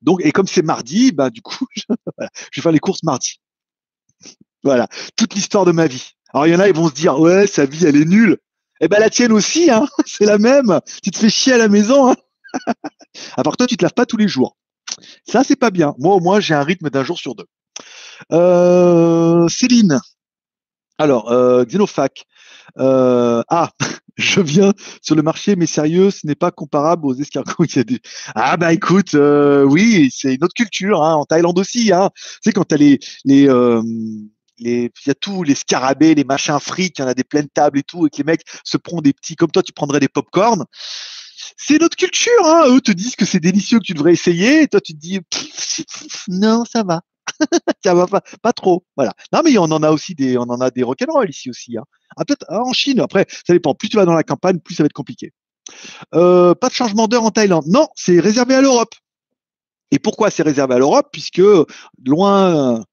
Donc, 0.00 0.24
et 0.24 0.32
comme 0.32 0.46
c'est 0.46 0.62
mardi, 0.62 1.12
bah 1.12 1.28
du 1.28 1.42
coup, 1.42 1.66
je 1.76 1.84
vais 2.56 2.62
faire 2.62 2.72
les 2.72 2.78
courses 2.78 3.02
mardi. 3.02 3.38
Voilà, 4.64 4.88
toute 5.16 5.34
l'histoire 5.34 5.64
de 5.64 5.72
ma 5.72 5.86
vie. 5.86 6.12
Alors 6.32 6.46
il 6.46 6.52
y 6.52 6.56
en 6.56 6.60
a, 6.60 6.68
ils 6.68 6.74
vont 6.74 6.88
se 6.88 6.94
dire, 6.94 7.20
ouais, 7.20 7.46
sa 7.46 7.66
vie, 7.66 7.84
elle 7.86 7.96
est 7.96 8.06
nulle. 8.06 8.38
Eh 8.80 8.88
ben 8.88 8.98
la 8.98 9.10
tienne 9.10 9.32
aussi, 9.32 9.70
hein, 9.70 9.86
c'est 10.06 10.26
la 10.26 10.38
même. 10.38 10.80
Tu 11.02 11.10
te 11.10 11.18
fais 11.18 11.30
chier 11.30 11.52
à 11.52 11.58
la 11.58 11.68
maison. 11.68 12.10
Hein. 12.10 12.16
à 13.36 13.42
part 13.42 13.56
toi, 13.56 13.66
tu 13.66 13.76
te 13.76 13.84
laves 13.84 13.94
pas 13.94 14.06
tous 14.06 14.16
les 14.16 14.26
jours. 14.26 14.56
Ça, 15.26 15.44
c'est 15.44 15.56
pas 15.56 15.70
bien. 15.70 15.94
Moi, 15.98 16.14
au 16.14 16.20
moins, 16.20 16.40
j'ai 16.40 16.54
un 16.54 16.62
rythme 16.62 16.90
d'un 16.90 17.04
jour 17.04 17.18
sur 17.18 17.34
deux. 17.34 17.46
Euh, 18.32 19.48
Céline. 19.48 20.00
Alors, 20.98 21.30
euh, 21.30 21.64
Xenofac. 21.64 22.24
Euh, 22.78 23.42
ah, 23.48 23.70
je 24.16 24.40
viens 24.40 24.72
sur 25.02 25.14
le 25.14 25.22
marché, 25.22 25.56
mais 25.56 25.66
sérieux, 25.66 26.10
ce 26.10 26.26
n'est 26.26 26.34
pas 26.34 26.50
comparable 26.50 27.06
aux 27.06 27.14
escargots. 27.14 27.64
Il 27.64 27.76
y 27.76 27.80
a. 27.80 27.98
Ah 28.34 28.56
bah 28.56 28.72
écoute, 28.72 29.14
euh, 29.14 29.64
oui, 29.64 30.10
c'est 30.12 30.34
une 30.34 30.44
autre 30.44 30.54
culture. 30.54 31.02
Hein, 31.02 31.14
en 31.14 31.24
Thaïlande 31.24 31.58
aussi. 31.58 31.92
Hein. 31.92 32.10
Tu 32.14 32.38
sais, 32.44 32.52
quand 32.52 32.64
tu 32.64 32.74
as 32.74 32.78
les, 32.78 32.98
les, 33.24 33.48
euh, 33.48 33.82
il 34.58 34.90
y 35.06 35.10
a 35.10 35.14
tous 35.14 35.42
les 35.42 35.54
scarabées, 35.54 36.14
les 36.14 36.24
machins 36.24 36.58
frites, 36.60 36.98
il 36.98 37.02
y 37.02 37.04
en 37.04 37.08
a 37.08 37.14
des 37.14 37.24
pleines 37.24 37.48
tables 37.48 37.78
et 37.78 37.82
tout, 37.82 38.06
et 38.06 38.10
que 38.10 38.18
les 38.18 38.24
mecs 38.24 38.42
se 38.64 38.76
prennent 38.76 39.00
des 39.00 39.12
petits, 39.12 39.36
comme 39.36 39.50
toi, 39.50 39.62
tu 39.62 39.72
prendrais 39.72 40.00
des 40.00 40.08
pop-corn. 40.08 40.64
C'est 41.56 41.80
notre 41.80 41.96
culture, 41.96 42.44
hein. 42.44 42.64
Eux 42.68 42.80
te 42.80 42.92
disent 42.92 43.16
que 43.16 43.24
c'est 43.24 43.40
délicieux, 43.40 43.78
que 43.78 43.84
tu 43.84 43.94
devrais 43.94 44.12
essayer, 44.12 44.62
et 44.62 44.68
toi, 44.68 44.80
tu 44.80 44.94
te 44.94 44.98
dis, 44.98 45.20
non, 46.28 46.64
ça 46.64 46.82
va. 46.82 47.02
ça 47.84 47.94
va 47.94 48.06
pas, 48.06 48.22
pas 48.42 48.52
trop. 48.52 48.84
Voilà. 48.96 49.12
Non, 49.32 49.40
mais 49.44 49.56
on 49.58 49.64
en 49.64 49.82
a 49.82 49.90
aussi 49.90 50.14
des, 50.14 50.36
on 50.36 50.42
en 50.42 50.60
a 50.60 50.70
des 50.70 50.82
rock'n'roll 50.82 51.28
ici 51.30 51.50
aussi, 51.50 51.76
hein. 51.76 51.84
Ah, 52.16 52.24
peut-être 52.24 52.46
hein, 52.48 52.62
en 52.64 52.72
Chine, 52.72 53.00
après, 53.00 53.26
ça 53.28 53.52
dépend. 53.52 53.74
Plus 53.74 53.88
tu 53.88 53.96
vas 53.96 54.04
dans 54.04 54.14
la 54.14 54.22
campagne, 54.22 54.58
plus 54.58 54.74
ça 54.74 54.82
va 54.82 54.86
être 54.86 54.92
compliqué. 54.92 55.32
Euh, 56.14 56.54
pas 56.54 56.68
de 56.68 56.74
changement 56.74 57.08
d'heure 57.08 57.24
en 57.24 57.30
Thaïlande. 57.30 57.66
Non, 57.66 57.88
c'est 57.96 58.20
réservé 58.20 58.54
à 58.54 58.60
l'Europe. 58.60 58.94
Et 59.90 59.98
pourquoi 59.98 60.30
c'est 60.30 60.42
réservé 60.42 60.74
à 60.74 60.78
l'Europe? 60.78 61.08
Puisque 61.12 61.42
loin, 62.04 62.84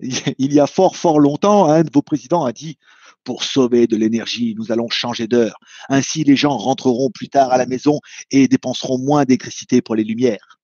il 0.00 0.52
y 0.52 0.60
a 0.60 0.66
fort, 0.66 0.96
fort 0.96 1.20
longtemps, 1.20 1.68
un 1.68 1.82
de 1.82 1.90
vos 1.92 2.02
présidents 2.02 2.44
a 2.44 2.52
dit 2.52 2.78
pour 3.24 3.44
sauver 3.44 3.86
de 3.86 3.96
l'énergie, 3.96 4.54
nous 4.58 4.72
allons 4.72 4.88
changer 4.88 5.26
d'heure. 5.26 5.58
Ainsi, 5.88 6.24
les 6.24 6.36
gens 6.36 6.56
rentreront 6.56 7.10
plus 7.10 7.28
tard 7.28 7.52
à 7.52 7.58
la 7.58 7.66
maison 7.66 8.00
et 8.30 8.48
dépenseront 8.48 8.98
moins 8.98 9.24
d'électricité 9.24 9.80
pour 9.80 9.94
les 9.94 10.04
lumières. 10.04 10.58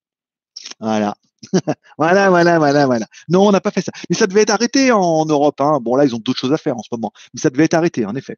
Voilà. 0.80 1.14
voilà, 1.98 2.30
voilà, 2.30 2.58
voilà, 2.58 2.86
voilà. 2.86 3.06
Non, 3.28 3.46
on 3.46 3.52
n'a 3.52 3.60
pas 3.60 3.70
fait 3.70 3.82
ça. 3.82 3.92
Mais 4.10 4.16
ça 4.16 4.26
devait 4.26 4.42
être 4.42 4.50
arrêté 4.50 4.90
en 4.90 5.24
Europe. 5.24 5.60
Hein. 5.60 5.78
Bon, 5.80 5.94
là, 5.94 6.04
ils 6.04 6.14
ont 6.14 6.18
d'autres 6.18 6.40
choses 6.40 6.52
à 6.52 6.58
faire 6.58 6.76
en 6.76 6.82
ce 6.82 6.88
moment. 6.90 7.12
Mais 7.32 7.40
ça 7.40 7.50
devait 7.50 7.64
être 7.64 7.74
arrêté, 7.74 8.04
en 8.04 8.16
effet. 8.16 8.36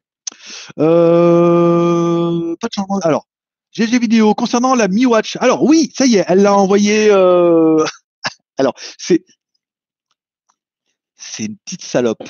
Euh, 0.79 2.55
pas 2.59 2.67
de 2.67 2.73
changement. 2.73 2.99
Alors, 2.99 3.25
des 3.75 3.99
vidéos 3.99 4.35
concernant 4.35 4.75
la 4.75 4.87
Mi 4.87 5.05
Watch. 5.05 5.37
Alors, 5.39 5.63
oui, 5.63 5.91
ça 5.95 6.05
y 6.05 6.17
est, 6.17 6.25
elle 6.27 6.41
l'a 6.41 6.55
envoyé. 6.55 7.09
Euh... 7.09 7.83
Alors, 8.57 8.73
c'est 8.97 9.23
c'est 11.21 11.45
une 11.45 11.57
petite 11.57 11.83
salope, 11.83 12.23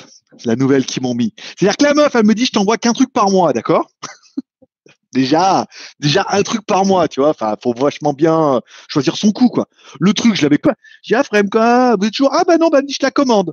la 0.44 0.56
nouvelle 0.56 0.84
qu'ils 0.84 1.02
m'ont 1.02 1.14
mis. 1.14 1.34
C'est-à-dire 1.38 1.76
que 1.76 1.84
la 1.84 1.94
meuf, 1.94 2.14
elle 2.14 2.26
me 2.26 2.34
dit, 2.34 2.46
je 2.46 2.52
t'envoie 2.52 2.78
qu'un 2.78 2.92
truc 2.92 3.12
par 3.12 3.30
mois, 3.30 3.52
d'accord 3.52 3.90
Déjà, 5.12 5.66
déjà 6.00 6.24
un 6.30 6.42
truc 6.42 6.64
par 6.64 6.86
mois, 6.86 7.06
tu 7.06 7.20
vois. 7.20 7.30
Enfin, 7.30 7.54
faut 7.62 7.74
vachement 7.74 8.14
bien 8.14 8.62
choisir 8.88 9.16
son 9.16 9.30
coup, 9.30 9.48
quoi. 9.48 9.66
Le 10.00 10.14
truc, 10.14 10.34
je 10.36 10.42
l'avais 10.42 10.56
quoi 10.56 10.74
J'ai 11.02 11.14
ah, 11.14 11.22
frère, 11.22 11.42
quoi 11.50 11.96
Vous 11.96 12.06
êtes 12.06 12.14
toujours 12.14 12.32
Ah 12.34 12.44
bah 12.46 12.56
non, 12.56 12.68
bah 12.68 12.80
je 12.88 12.96
la 13.02 13.10
commande. 13.10 13.52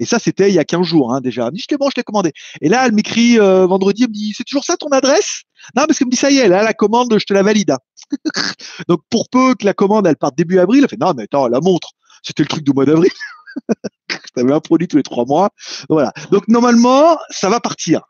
Et 0.00 0.06
ça, 0.06 0.18
c'était 0.18 0.48
il 0.48 0.54
y 0.54 0.58
a 0.58 0.64
15 0.64 0.84
jours 0.84 1.12
hein, 1.12 1.20
déjà. 1.20 1.42
Elle 1.42 1.52
me 1.52 1.56
dit, 1.56 1.64
je 1.68 1.76
bon, 1.76 1.88
je 1.88 1.94
l'ai 1.96 2.02
commandé. 2.02 2.32
Et 2.60 2.68
là, 2.68 2.84
elle 2.86 2.92
m'écrit 2.92 3.38
euh, 3.38 3.66
vendredi, 3.66 4.02
elle 4.02 4.08
me 4.08 4.14
dit, 4.14 4.34
c'est 4.36 4.44
toujours 4.44 4.64
ça 4.64 4.76
ton 4.76 4.88
adresse? 4.88 5.42
Non, 5.76 5.84
parce 5.86 5.98
qu'elle 5.98 6.08
me 6.08 6.12
dit, 6.12 6.16
ça 6.16 6.30
y 6.30 6.38
est, 6.38 6.48
là, 6.48 6.62
la 6.62 6.74
commande, 6.74 7.16
je 7.16 7.24
te 7.24 7.32
la 7.32 7.42
valide. 7.42 7.70
Hein. 7.70 7.78
Donc, 8.88 9.00
pour 9.08 9.28
peu 9.28 9.54
que 9.54 9.64
la 9.64 9.74
commande, 9.74 10.06
elle 10.06 10.16
parte 10.16 10.36
début 10.36 10.58
avril, 10.58 10.82
elle 10.82 10.88
fait, 10.88 11.00
non, 11.00 11.14
mais 11.16 11.24
attends, 11.24 11.46
la 11.46 11.60
montre, 11.60 11.92
c'était 12.22 12.42
le 12.42 12.48
truc 12.48 12.64
du 12.64 12.72
mois 12.72 12.86
d'avril. 12.86 13.10
tu 14.08 14.40
avais 14.40 14.52
un 14.52 14.60
produit 14.60 14.88
tous 14.88 14.96
les 14.96 15.02
trois 15.02 15.24
mois. 15.24 15.50
Voilà. 15.88 16.12
Donc 16.30 16.48
normalement, 16.48 17.18
ça 17.30 17.48
va 17.48 17.60
partir. 17.60 18.02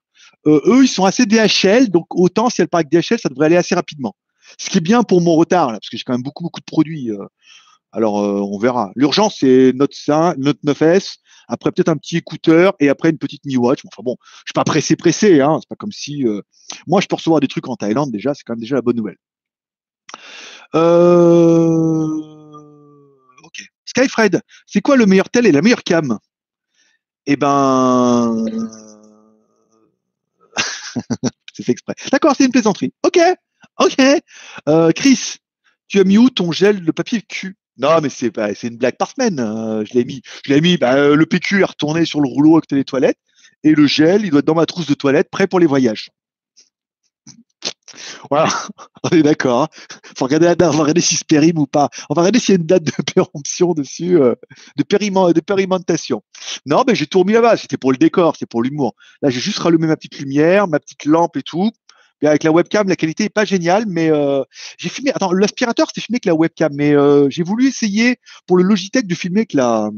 Euh, 0.46 0.60
eux, 0.66 0.84
ils 0.84 0.88
sont 0.88 1.04
assez 1.04 1.26
DHL, 1.26 1.90
donc 1.90 2.06
autant 2.10 2.48
si 2.50 2.60
elle 2.60 2.68
part 2.68 2.80
avec 2.80 2.90
DHL, 2.90 3.18
ça 3.18 3.28
devrait 3.28 3.46
aller 3.46 3.56
assez 3.56 3.74
rapidement. 3.74 4.14
Ce 4.58 4.70
qui 4.70 4.78
est 4.78 4.82
bien 4.82 5.02
pour 5.02 5.20
mon 5.20 5.34
retard, 5.34 5.68
là, 5.68 5.78
parce 5.78 5.90
que 5.90 5.96
j'ai 5.96 6.04
quand 6.04 6.12
même 6.12 6.22
beaucoup, 6.22 6.44
beaucoup 6.44 6.60
de 6.60 6.64
produits. 6.64 7.10
Euh. 7.10 7.26
alors, 7.92 8.20
euh, 8.20 8.40
on 8.40 8.58
verra. 8.58 8.90
L'urgence, 8.94 9.38
c'est 9.40 9.72
Note 9.74 9.94
5, 9.94 10.38
Note 10.38 10.58
9S, 10.64 11.16
après 11.48 11.72
peut-être 11.72 11.88
un 11.88 11.96
petit 11.96 12.16
écouteur 12.18 12.74
et 12.80 12.88
après 12.88 13.10
une 13.10 13.18
petite 13.18 13.44
Mi 13.44 13.56
Watch. 13.56 13.80
Enfin 13.86 14.02
bon, 14.02 14.16
je 14.20 14.50
suis 14.50 14.54
pas 14.54 14.64
pressé, 14.64 14.96
pressé. 14.96 15.40
Hein. 15.40 15.58
C'est 15.60 15.68
pas 15.68 15.76
comme 15.76 15.92
si 15.92 16.24
moi, 16.86 17.00
je 17.00 17.06
peux 17.06 17.16
recevoir 17.16 17.40
des 17.40 17.48
trucs 17.48 17.68
en 17.68 17.76
Thaïlande 17.76 18.10
déjà. 18.12 18.34
C'est 18.34 18.42
quand 18.44 18.54
même 18.54 18.60
déjà 18.60 18.76
la 18.76 18.82
bonne 18.82 18.96
nouvelle. 18.96 19.16
Euh... 20.74 22.37
Skyfred, 23.98 24.40
c'est 24.66 24.80
quoi 24.80 24.96
le 24.96 25.06
meilleur 25.06 25.28
tel 25.28 25.46
et 25.46 25.52
la 25.52 25.62
meilleure 25.62 25.82
cam? 25.82 26.18
Eh 27.26 27.36
ben, 27.36 28.44
c'est 31.52 31.62
fait 31.64 31.72
exprès. 31.72 31.94
D'accord, 32.12 32.34
c'est 32.36 32.44
une 32.44 32.52
plaisanterie. 32.52 32.92
Ok, 33.04 33.18
ok. 33.78 33.96
Euh, 34.68 34.90
Chris, 34.92 35.36
tu 35.88 35.98
as 36.00 36.04
mis 36.04 36.18
où 36.18 36.30
ton 36.30 36.52
gel 36.52 36.84
de 36.84 36.90
papier 36.92 37.22
cul 37.22 37.56
Non, 37.76 38.00
mais 38.00 38.08
c'est 38.08 38.32
c'est 38.54 38.68
une 38.68 38.78
blague 38.78 38.96
par 38.96 39.10
semaine. 39.10 39.40
Euh, 39.40 39.84
je 39.84 39.94
l'ai 39.94 40.04
mis, 40.04 40.22
je 40.44 40.52
l'ai 40.52 40.60
mis. 40.60 40.76
Bah, 40.78 41.08
le 41.08 41.26
PQ 41.26 41.60
est 41.60 41.64
retourné 41.64 42.04
sur 42.04 42.20
le 42.20 42.28
rouleau 42.28 42.56
avec 42.56 42.70
les 42.70 42.84
toilettes 42.84 43.18
et 43.64 43.74
le 43.74 43.86
gel, 43.86 44.24
il 44.24 44.30
doit 44.30 44.40
être 44.40 44.46
dans 44.46 44.54
ma 44.54 44.66
trousse 44.66 44.86
de 44.86 44.94
toilette, 44.94 45.30
prêt 45.30 45.46
pour 45.46 45.60
les 45.60 45.66
voyages. 45.66 46.10
Voilà, 48.30 48.48
on 49.04 49.08
est 49.10 49.22
d'accord. 49.22 49.62
Hein. 49.62 49.68
Faut 50.16 50.24
regarder 50.24 50.46
on 50.48 50.70
va 50.70 50.82
regarder 50.82 51.00
si 51.00 51.16
c'est 51.16 51.26
périme 51.26 51.58
ou 51.58 51.66
pas. 51.66 51.88
On 52.10 52.14
va 52.14 52.22
regarder 52.22 52.38
s'il 52.38 52.54
y 52.54 52.58
a 52.58 52.60
une 52.60 52.66
date 52.66 52.84
de 52.84 52.92
péremption 53.14 53.74
dessus, 53.74 54.20
euh, 54.20 54.34
de, 54.76 54.82
périment, 54.82 55.30
de 55.32 55.40
périmentation. 55.40 56.22
Non, 56.66 56.84
mais 56.86 56.94
j'ai 56.94 57.06
tout 57.06 57.20
remis 57.20 57.32
là-bas. 57.32 57.56
C'était 57.56 57.76
pour 57.76 57.92
le 57.92 57.98
décor, 57.98 58.34
c'était 58.34 58.46
pour 58.46 58.62
l'humour. 58.62 58.94
Là, 59.22 59.30
j'ai 59.30 59.40
juste 59.40 59.58
rallumé 59.58 59.86
ma 59.86 59.96
petite 59.96 60.18
lumière, 60.18 60.68
ma 60.68 60.80
petite 60.80 61.04
lampe 61.04 61.36
et 61.36 61.42
tout. 61.42 61.70
Et 62.20 62.26
avec 62.26 62.42
la 62.42 62.50
webcam, 62.50 62.88
la 62.88 62.96
qualité 62.96 63.24
est 63.24 63.28
pas 63.28 63.44
géniale, 63.44 63.84
mais 63.86 64.10
euh, 64.10 64.42
j'ai 64.76 64.88
filmé. 64.88 65.12
Attends, 65.14 65.32
l'aspirateur, 65.32 65.86
c'était 65.88 66.00
filmé 66.00 66.16
avec 66.16 66.24
la 66.24 66.34
webcam, 66.34 66.72
mais 66.74 66.94
euh, 66.94 67.28
j'ai 67.30 67.44
voulu 67.44 67.68
essayer 67.68 68.16
pour 68.46 68.56
le 68.56 68.64
Logitech 68.64 69.06
de 69.06 69.14
filmer 69.14 69.40
avec 69.40 69.52
la, 69.52 69.90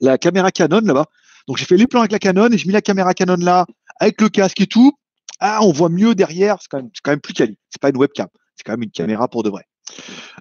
la 0.00 0.16
caméra 0.18 0.50
Canon 0.50 0.80
là-bas. 0.82 1.06
Donc 1.46 1.58
j'ai 1.58 1.64
fait 1.64 1.76
les 1.76 1.86
plans 1.86 2.00
avec 2.00 2.12
la 2.12 2.18
Canon 2.18 2.50
et 2.50 2.58
j'ai 2.58 2.66
mis 2.66 2.72
la 2.72 2.80
caméra 2.80 3.14
Canon 3.14 3.36
là 3.38 3.66
avec 4.00 4.20
le 4.20 4.28
casque 4.28 4.60
et 4.60 4.66
tout. 4.66 4.92
Ah, 5.40 5.60
on 5.62 5.72
voit 5.72 5.88
mieux 5.88 6.14
derrière, 6.14 6.58
c'est 6.60 6.68
quand 6.68 6.78
même, 6.78 6.90
quand 7.02 7.10
même 7.10 7.20
plus 7.20 7.34
quali. 7.34 7.58
C'est 7.70 7.80
pas 7.80 7.90
une 7.90 7.98
webcam, 7.98 8.28
c'est 8.56 8.64
quand 8.64 8.72
même 8.72 8.82
une 8.82 8.90
caméra 8.90 9.28
pour 9.28 9.42
de 9.42 9.50
vrai. 9.50 9.64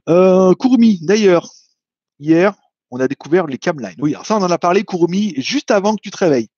Euh, 0.10 0.54
Kurumi, 0.54 1.00
d'ailleurs, 1.02 1.50
hier, 2.20 2.54
on 2.92 3.00
a 3.00 3.08
découvert 3.08 3.48
les 3.48 3.58
camlines. 3.58 3.96
Oui, 4.00 4.14
alors 4.14 4.26
ça, 4.26 4.38
on 4.38 4.42
en 4.42 4.52
a 4.52 4.58
parlé, 4.58 4.84
Kurumi, 4.84 5.34
juste 5.38 5.72
avant 5.72 5.96
que 5.96 6.02
tu 6.02 6.12
te 6.12 6.18
réveilles. 6.18 6.50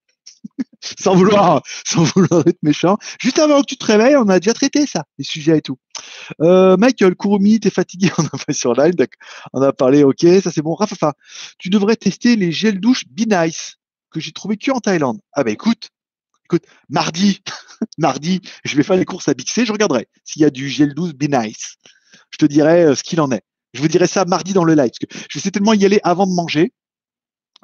sans 1.00 1.16
vouloir, 1.16 1.62
sans 1.86 2.04
vouloir 2.04 2.48
être 2.48 2.62
méchant. 2.62 2.98
Juste 3.20 3.40
avant 3.40 3.62
que 3.62 3.68
tu 3.68 3.78
te 3.78 3.86
réveilles, 3.86 4.18
on 4.18 4.30
a 4.30 4.40
déjà 4.40 4.54
traité 4.54 4.86
ça, 4.86 5.06
les 5.18 5.24
sujets 5.24 5.58
et 5.58 5.62
tout. 5.62 5.78
Euh, 6.42 6.78
Michael, 6.78 7.16
Kurumi, 7.16 7.60
t'es 7.60 7.70
fatigué, 7.70 8.10
on 8.18 8.26
a 8.26 8.38
fait 8.38 8.54
sur 8.54 8.74
live, 8.74 8.94
on 9.54 9.62
a 9.62 9.74
parlé, 9.74 10.04
ok, 10.04 10.26
ça 10.44 10.52
c'est 10.52 10.62
bon. 10.62 10.76
Rafafa, 10.76 11.14
tu 11.58 11.70
devrais 11.70 11.96
tester 11.96 12.36
les 12.36 12.52
gels 12.52 12.80
douche 12.80 13.06
Be 13.10 13.26
Nice 13.28 13.78
que 14.12 14.20
j'ai 14.20 14.32
trouvé 14.32 14.58
que 14.58 14.72
en 14.72 14.80
Thaïlande. 14.80 15.20
Ah 15.34 15.44
bah 15.44 15.52
écoute, 15.52 15.90
écoute, 16.48 16.66
mardi, 16.90 17.42
mardi, 17.98 18.42
je 18.64 18.76
vais 18.76 18.84
faire 18.84 18.96
les 18.96 19.06
courses 19.06 19.28
à 19.28 19.34
Bixé, 19.34 19.66
je 19.66 19.72
regarderai 19.72 20.08
s'il 20.24 20.42
y 20.42 20.46
a 20.46 20.50
du 20.50 20.70
gel 20.70 20.94
douce 20.94 21.14
Be 21.14 21.24
Nice. 21.24 21.76
Je 22.32 22.38
te 22.38 22.46
dirai 22.46 22.84
euh, 22.84 22.96
ce 22.96 23.04
qu'il 23.04 23.22
en 23.22 23.32
est. 23.32 23.44
Je 23.74 23.82
vous 23.82 23.88
dirai 23.88 24.08
ça 24.08 24.26
mardi 24.26 24.54
dans 24.54 24.64
le 24.64 24.74
live, 24.74 24.92
je 25.30 25.38
vais 25.38 25.44
certainement 25.44 25.74
y 25.74 25.86
aller 25.86 26.00
avant 26.04 26.26
de 26.26 26.32
manger, 26.32 26.74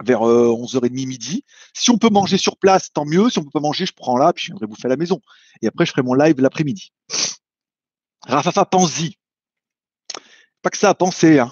vers 0.03 0.21
11h30 0.21 0.85
euh, 0.85 0.89
midi. 0.89 1.45
Si 1.73 1.91
on 1.91 1.97
peut 1.97 2.09
manger 2.09 2.37
sur 2.37 2.57
place, 2.57 2.91
tant 2.91 3.05
mieux. 3.05 3.29
Si 3.29 3.39
on 3.39 3.43
peut 3.43 3.51
pas 3.53 3.59
manger, 3.59 3.85
je 3.85 3.93
prends 3.93 4.17
là, 4.17 4.33
puis 4.33 4.45
je 4.45 4.51
viendrai 4.51 4.67
bouffer 4.67 4.85
à 4.85 4.89
la 4.89 4.97
maison. 4.97 5.21
Et 5.61 5.67
après, 5.67 5.85
je 5.85 5.91
ferai 5.91 6.01
mon 6.01 6.13
live 6.13 6.39
l'après-midi. 6.39 6.91
Rafafa, 8.27 8.65
pense-y. 8.65 9.15
Pas 10.61 10.69
que 10.69 10.77
ça 10.77 10.89
à 10.89 10.93
penser, 10.93 11.39
hein. 11.39 11.51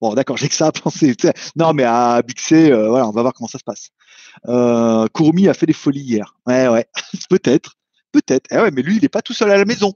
Bon, 0.00 0.14
d'accord, 0.14 0.36
j'ai 0.36 0.48
que 0.48 0.54
ça 0.54 0.68
à 0.68 0.72
penser. 0.72 1.16
Non, 1.56 1.72
mais 1.72 1.84
à 1.84 2.22
Bixé, 2.22 2.70
euh, 2.70 2.88
voilà, 2.88 3.08
on 3.08 3.10
va 3.10 3.22
voir 3.22 3.34
comment 3.34 3.48
ça 3.48 3.58
se 3.58 3.64
passe. 3.64 3.88
Euh, 4.46 5.06
Kurumi 5.14 5.48
a 5.48 5.54
fait 5.54 5.66
des 5.66 5.72
folies 5.72 6.00
hier. 6.00 6.36
Ouais, 6.46 6.68
ouais, 6.68 6.86
peut-être, 7.30 7.74
peut-être. 8.12 8.46
Eh 8.50 8.56
ouais, 8.56 8.70
mais 8.70 8.82
lui, 8.82 8.96
il 8.96 9.02
n'est 9.02 9.08
pas 9.08 9.22
tout 9.22 9.34
seul 9.34 9.50
à 9.50 9.56
la 9.56 9.64
maison. 9.64 9.94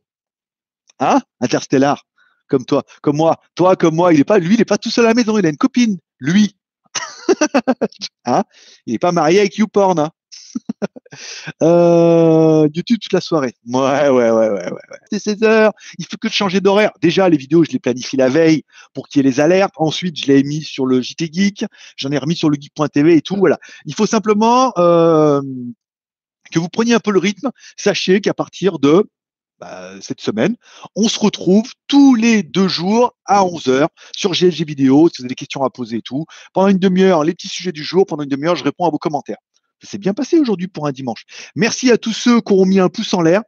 Hein? 0.98 1.20
Interstellar, 1.40 2.06
comme 2.48 2.64
toi, 2.64 2.84
comme 3.02 3.16
moi. 3.16 3.40
Toi, 3.54 3.76
comme 3.76 3.94
moi, 3.94 4.12
il 4.12 4.20
est 4.20 4.24
pas, 4.24 4.38
lui, 4.38 4.54
il 4.54 4.58
n'est 4.58 4.64
pas 4.64 4.78
tout 4.78 4.90
seul 4.90 5.04
à 5.06 5.08
la 5.08 5.14
maison. 5.14 5.38
Il 5.38 5.46
a 5.46 5.50
une 5.50 5.56
copine. 5.56 5.98
Lui. 6.18 6.56
hein? 8.24 8.44
Il 8.86 8.92
n'est 8.92 8.98
pas 8.98 9.12
marié 9.12 9.40
avec 9.40 9.56
YouPorn. 9.56 9.98
Hein 9.98 10.10
euh, 11.62 12.68
YouTube 12.74 12.98
toute 13.00 13.12
la 13.12 13.20
soirée. 13.20 13.54
Ouais, 13.66 14.08
ouais, 14.08 14.30
ouais, 14.30 14.48
ouais, 14.50 14.72
ouais. 14.72 14.98
C'est 15.10 15.18
16 15.18 15.42
heures. 15.42 15.72
Il 15.98 16.06
faut 16.06 16.16
que 16.16 16.28
de 16.28 16.32
changer 16.32 16.60
d'horaire. 16.60 16.92
Déjà, 17.00 17.28
les 17.28 17.36
vidéos, 17.36 17.64
je 17.64 17.70
les 17.70 17.78
planifie 17.78 18.16
la 18.16 18.28
veille 18.28 18.62
pour 18.94 19.08
qu'il 19.08 19.22
y 19.22 19.26
ait 19.26 19.30
les 19.30 19.40
alertes. 19.40 19.74
Ensuite, 19.76 20.16
je 20.16 20.26
l'ai 20.26 20.42
mis 20.42 20.62
sur 20.62 20.86
le 20.86 21.00
JT 21.00 21.30
Geek. 21.32 21.64
J'en 21.96 22.10
ai 22.10 22.18
remis 22.18 22.36
sur 22.36 22.50
le 22.50 22.56
geek.tv 22.60 23.16
et 23.16 23.22
tout. 23.22 23.36
Voilà. 23.36 23.58
Il 23.86 23.94
faut 23.94 24.06
simplement 24.06 24.72
euh, 24.78 25.40
que 26.50 26.58
vous 26.58 26.68
preniez 26.68 26.94
un 26.94 27.00
peu 27.00 27.12
le 27.12 27.18
rythme. 27.18 27.50
Sachez 27.76 28.20
qu'à 28.20 28.34
partir 28.34 28.78
de 28.78 29.08
bah, 29.60 29.92
cette 30.00 30.20
semaine, 30.20 30.56
on 30.96 31.08
se 31.08 31.20
retrouve 31.20 31.70
tous 31.86 32.16
les 32.16 32.42
deux 32.42 32.66
jours 32.66 33.14
à 33.26 33.44
11h 33.44 33.86
sur 34.12 34.32
GLG 34.32 34.66
Vidéo. 34.66 35.08
Si 35.08 35.18
vous 35.18 35.24
avez 35.24 35.28
des 35.28 35.34
questions 35.36 35.62
à 35.62 35.70
poser 35.70 35.98
et 35.98 36.02
tout. 36.02 36.24
Pendant 36.52 36.68
une 36.68 36.78
demi-heure, 36.78 37.22
les 37.22 37.32
petits 37.32 37.48
sujets 37.48 37.70
du 37.70 37.84
jour. 37.84 38.06
Pendant 38.06 38.24
une 38.24 38.28
demi-heure, 38.28 38.56
je 38.56 38.64
réponds 38.64 38.86
à 38.86 38.90
vos 38.90 38.98
commentaires. 38.98 39.38
Ça 39.82 39.90
s'est 39.90 39.98
bien 39.98 40.14
passé 40.14 40.38
aujourd'hui 40.38 40.68
pour 40.68 40.86
un 40.86 40.92
dimanche. 40.92 41.24
Merci 41.56 41.90
à 41.90 41.98
tous 41.98 42.12
ceux 42.12 42.40
qui 42.40 42.52
ont 42.52 42.64
mis 42.64 42.78
un 42.78 42.88
pouce 42.88 43.12
en 43.14 43.20
l'air. 43.20 43.42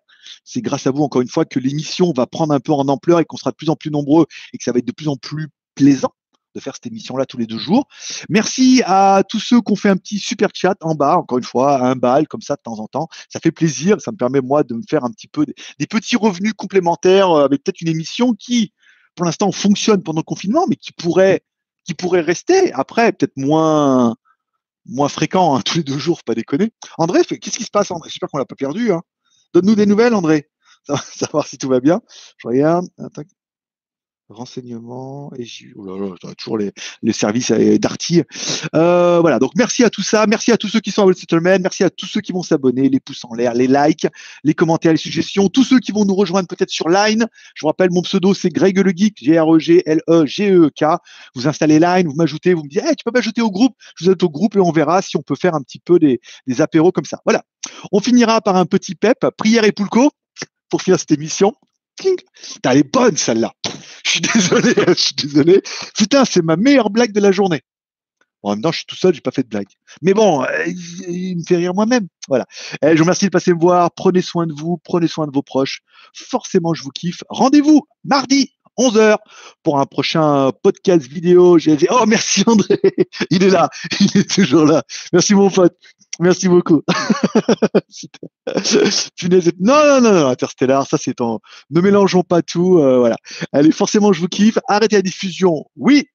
C'est 0.45 0.63
grâce 0.63 0.87
à 0.87 0.91
vous, 0.91 1.03
encore 1.03 1.23
une 1.23 1.29
fois, 1.29 1.45
que 1.45 1.61
l'émission 1.61 2.13
va 2.15 2.27
prendre 2.27 2.53
un 2.53 2.61
peu 2.61 2.73
en 2.73 2.89
ampleur 2.89 3.21
et 3.21 3.25
qu'on 3.25 3.37
sera 3.37 3.51
de 3.51 3.57
plus 3.57 3.71
en 3.71 3.77
plus 3.77 3.91
nombreux 3.91 4.27
et 4.53 4.59
que 4.59 4.65
ça 4.65 4.73
va 4.73 4.79
être 4.79 4.87
de 4.87 4.93
plus 4.93 5.09
en 5.09 5.17
plus 5.17 5.49
plaisant 5.75 6.13
de 6.55 6.61
faire 6.61 6.75
cette 6.75 6.87
émission-là 6.87 7.27
tous 7.27 7.37
les 7.37 7.47
deux 7.47 7.59
jours. 7.59 7.89
Merci 8.29 8.83
à 8.87 9.23
tous 9.29 9.41
ceux 9.41 9.61
qui 9.61 9.73
ont 9.73 9.77
fait 9.77 9.89
un 9.89 9.97
petit 9.97 10.19
super 10.19 10.51
chat 10.55 10.77
en 10.83 10.95
bas, 10.95 11.17
encore 11.17 11.39
une 11.39 11.45
fois, 11.45 11.85
un 11.85 11.97
bal 11.97 12.29
comme 12.29 12.43
ça 12.43 12.55
de 12.55 12.61
temps 12.63 12.79
en 12.79 12.87
temps. 12.87 13.09
Ça 13.29 13.41
fait 13.41 13.51
plaisir, 13.51 14.01
ça 14.01 14.13
me 14.13 14.17
permet 14.17 14.41
moi 14.41 14.63
de 14.63 14.75
me 14.75 14.83
faire 14.89 15.05
un 15.05 15.11
petit 15.11 15.29
peu 15.29 15.47
des, 15.47 15.87
petits 15.87 16.17
revenus 16.17 16.53
complémentaires 16.57 17.31
euh, 17.31 17.45
avec 17.45 17.63
peut-être 17.65 17.81
une 17.81 17.89
émission 17.89 18.35
qui, 18.35 18.73
pour 19.15 19.25
l'instant, 19.25 19.51
fonctionne 19.53 20.03
pendant 20.03 20.21
le 20.21 20.25
confinement, 20.25 20.67
mais 20.69 20.77
qui 20.77 20.93
pourrait, 20.93 21.43
qui 21.85 21.95
pourrait 21.95 22.21
rester 22.21 22.73
après, 22.73 23.13
peut-être 23.13 23.37
moins, 23.37 24.15
moins 24.87 25.09
fréquent, 25.09 25.57
hein, 25.57 25.61
tous 25.65 25.79
les 25.79 25.85
deux 25.85 25.99
jours, 25.99 26.23
pas 26.25 26.35
déconner. 26.35 26.73
André, 26.99 27.25
qu'est-ce 27.25 27.59
qui 27.59 27.65
se 27.65 27.71
passe, 27.71 27.91
André? 27.91 28.11
J'espère 28.11 28.29
qu'on 28.29 28.39
l'a 28.39 28.45
pas 28.45 28.57
perdu. 28.57 28.93
Hein. 28.93 29.03
Donne-nous 29.53 29.75
des 29.75 29.87
nouvelles, 29.87 30.15
André. 30.15 30.51
Savoir 30.87 31.47
si 31.49 31.59
tout 31.59 31.69
va 31.69 31.81
bien. 31.81 32.01
Je 32.39 32.49
regarde 32.49 32.87
renseignements 34.35 35.33
et 35.39 35.47
oh 35.77 35.97
là 35.97 36.35
toujours 36.37 36.59
les, 36.59 36.73
services 37.13 37.51
d'Arty. 37.51 38.23
Euh, 38.75 39.21
voilà, 39.21 39.39
donc 39.39 39.53
merci 39.57 39.85
à 39.85 39.91
tout 39.91 40.03
ça, 40.03 40.27
merci 40.27 40.53
à 40.53 40.57
tous 40.57 40.69
ceux 40.69 40.81
qui 40.81 40.91
sont 40.91 41.03
à 41.03 41.05
Wall 41.07 41.15
Settlement, 41.15 41.59
merci 41.61 41.85
à 41.85 41.91
tous 41.91 42.07
ceux 42.07 42.21
qui 42.21 42.33
vont 42.33 42.43
s'abonner, 42.43 42.89
les 42.89 43.01
pouces 43.01 43.25
en 43.25 43.35
l'air, 43.35 43.55
les 43.55 43.67
likes, 43.67 44.07
les 44.43 44.55
commentaires, 44.55 44.93
les 44.93 44.99
suggestions, 44.99 45.49
tous 45.49 45.65
ceux 45.65 45.79
qui 45.79 45.93
vont 45.93 46.05
nous 46.05 46.15
rejoindre 46.15 46.49
peut-être 46.49 46.71
sur 46.71 46.89
Line. 46.89 47.27
Je 47.55 47.63
vous 47.63 47.69
rappelle, 47.69 47.91
mon 47.91 48.03
pseudo 48.03 48.35
c'est 48.35 48.51
Greg 48.51 48.79
le 48.79 48.93
Geek, 48.95 49.19
G-R-E-G-L-E-G-E-K. 49.23 50.85
Vous 51.35 51.49
installez 51.49 51.79
Line, 51.79 52.09
vous 52.09 52.15
m'ajoutez, 52.15 52.55
vous 52.55 52.65
me 52.65 52.69
dites, 52.69 52.83
hey, 52.83 52.97
tu 52.97 53.05
peux 53.05 53.13
m'ajouter 53.15 53.41
au 53.41 53.51
groupe, 53.51 53.75
je 53.97 54.05
vous 54.05 54.11
ajoute 54.11 54.25
au 54.25 54.31
groupe 54.31 54.57
et 54.57 54.61
on 54.61 54.73
verra 54.73 55.03
si 55.03 55.17
on 55.17 55.23
peut 55.23 55.37
faire 55.37 55.55
un 55.55 55.63
petit 55.63 55.79
peu 55.79 55.99
des, 55.99 56.21
des 56.47 56.61
apéros 56.61 56.93
comme 56.93 57.05
ça. 57.05 57.21
Voilà. 57.25 57.45
On 57.93 58.01
finira 58.01 58.41
par 58.41 58.57
un 58.57 58.67
petit 58.67 58.95
pep, 58.95 59.27
prière 59.37 59.65
et 59.65 59.73
poulco 59.73 60.11
pour 60.71 60.83
finir 60.83 60.99
cette 60.99 61.13
émission. 61.13 61.55
T'as 62.63 62.75
les 62.75 62.83
bonnes 62.83 63.17
celle-là. 63.17 63.53
Je 64.05 64.11
suis 64.11 64.21
désolé, 64.21 64.75
je 64.89 64.95
suis 64.95 65.15
désolé. 65.15 65.63
Putain, 65.97 66.25
c'est 66.25 66.43
ma 66.43 66.57
meilleure 66.57 66.91
blague 66.91 67.13
de 67.13 67.21
la 67.21 67.33
journée. 67.33 67.63
Bon, 68.43 68.51
en 68.51 68.53
même 68.53 68.63
temps, 68.63 68.73
je 68.73 68.79
suis 68.79 68.87
tout 68.87 68.97
seul, 68.97 69.15
j'ai 69.15 69.21
pas 69.21 69.31
fait 69.31 69.43
de 69.43 69.49
blague. 69.49 69.69
Mais 70.03 70.13
bon, 70.13 70.43
euh, 70.43 70.67
il, 71.09 71.39
me 71.39 71.43
fait 71.43 71.57
rire 71.57 71.75
moi-même. 71.75 72.09
Voilà. 72.29 72.45
Eh, 72.83 72.91
je 72.91 72.97
vous 72.97 73.05
remercie 73.05 73.25
de 73.25 73.31
passer 73.31 73.55
me 73.55 73.59
voir. 73.59 73.91
Prenez 73.93 74.21
soin 74.21 74.47
de 74.47 74.53
vous, 74.53 74.79
prenez 74.85 75.09
soin 75.09 75.27
de 75.27 75.33
vos 75.33 75.43
proches. 75.43 75.81
Forcément, 76.13 76.75
je 76.75 76.83
vous 76.83 76.91
kiffe. 76.91 77.23
Rendez-vous 77.31 77.87
mardi 78.05 78.51
11h 78.79 79.17
pour 79.63 79.79
un 79.79 79.87
prochain 79.87 80.51
podcast 80.63 81.07
vidéo. 81.07 81.59
Oh, 81.91 82.05
merci 82.07 82.43
André. 82.47 82.81
Il 83.31 83.43
est 83.45 83.51
là. 83.51 83.71
Il 84.01 84.19
est 84.19 84.31
toujours 84.31 84.67
là. 84.67 84.83
Merci 85.13 85.35
mon 85.35 85.51
pote. 85.51 85.77
Merci 86.21 86.49
beaucoup. 86.49 86.83
non, 89.61 89.61
non, 89.61 90.01
non, 90.01 90.13
non, 90.13 90.27
Interstellar, 90.29 90.87
ça 90.87 90.97
c'est 90.97 91.15
ton. 91.15 91.41
Ne 91.71 91.81
mélangeons 91.81 92.23
pas 92.23 92.43
tout. 92.43 92.79
Euh, 92.79 92.99
voilà. 92.99 93.17
Allez, 93.53 93.73
forcément, 93.73 94.13
je 94.13 94.21
vous 94.21 94.29
kiffe. 94.29 94.59
Arrêtez 94.69 94.97
la 94.97 95.03
diffusion. 95.03 95.65
Oui. 95.77 96.07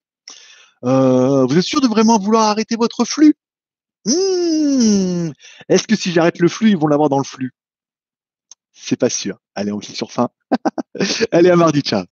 Euh, 0.85 1.45
vous 1.45 1.57
êtes 1.57 1.63
sûr 1.63 1.81
de 1.81 1.87
vraiment 1.87 2.17
vouloir 2.17 2.43
arrêter 2.43 2.77
votre 2.77 3.03
flux? 3.03 3.35
Hmm. 4.05 5.31
Est-ce 5.67 5.87
que 5.87 5.95
si 5.95 6.11
j'arrête 6.11 6.39
le 6.39 6.47
flux, 6.47 6.69
ils 6.69 6.77
vont 6.77 6.87
l'avoir 6.87 7.09
dans 7.09 7.17
le 7.17 7.25
flux? 7.25 7.51
C'est 8.71 8.95
pas 8.95 9.09
sûr. 9.09 9.39
Allez, 9.55 9.73
on 9.73 9.79
clique 9.79 9.97
sur 9.97 10.11
fin. 10.11 10.29
Allez, 11.31 11.49
à 11.49 11.57
mardi, 11.57 11.81
ciao. 11.81 12.05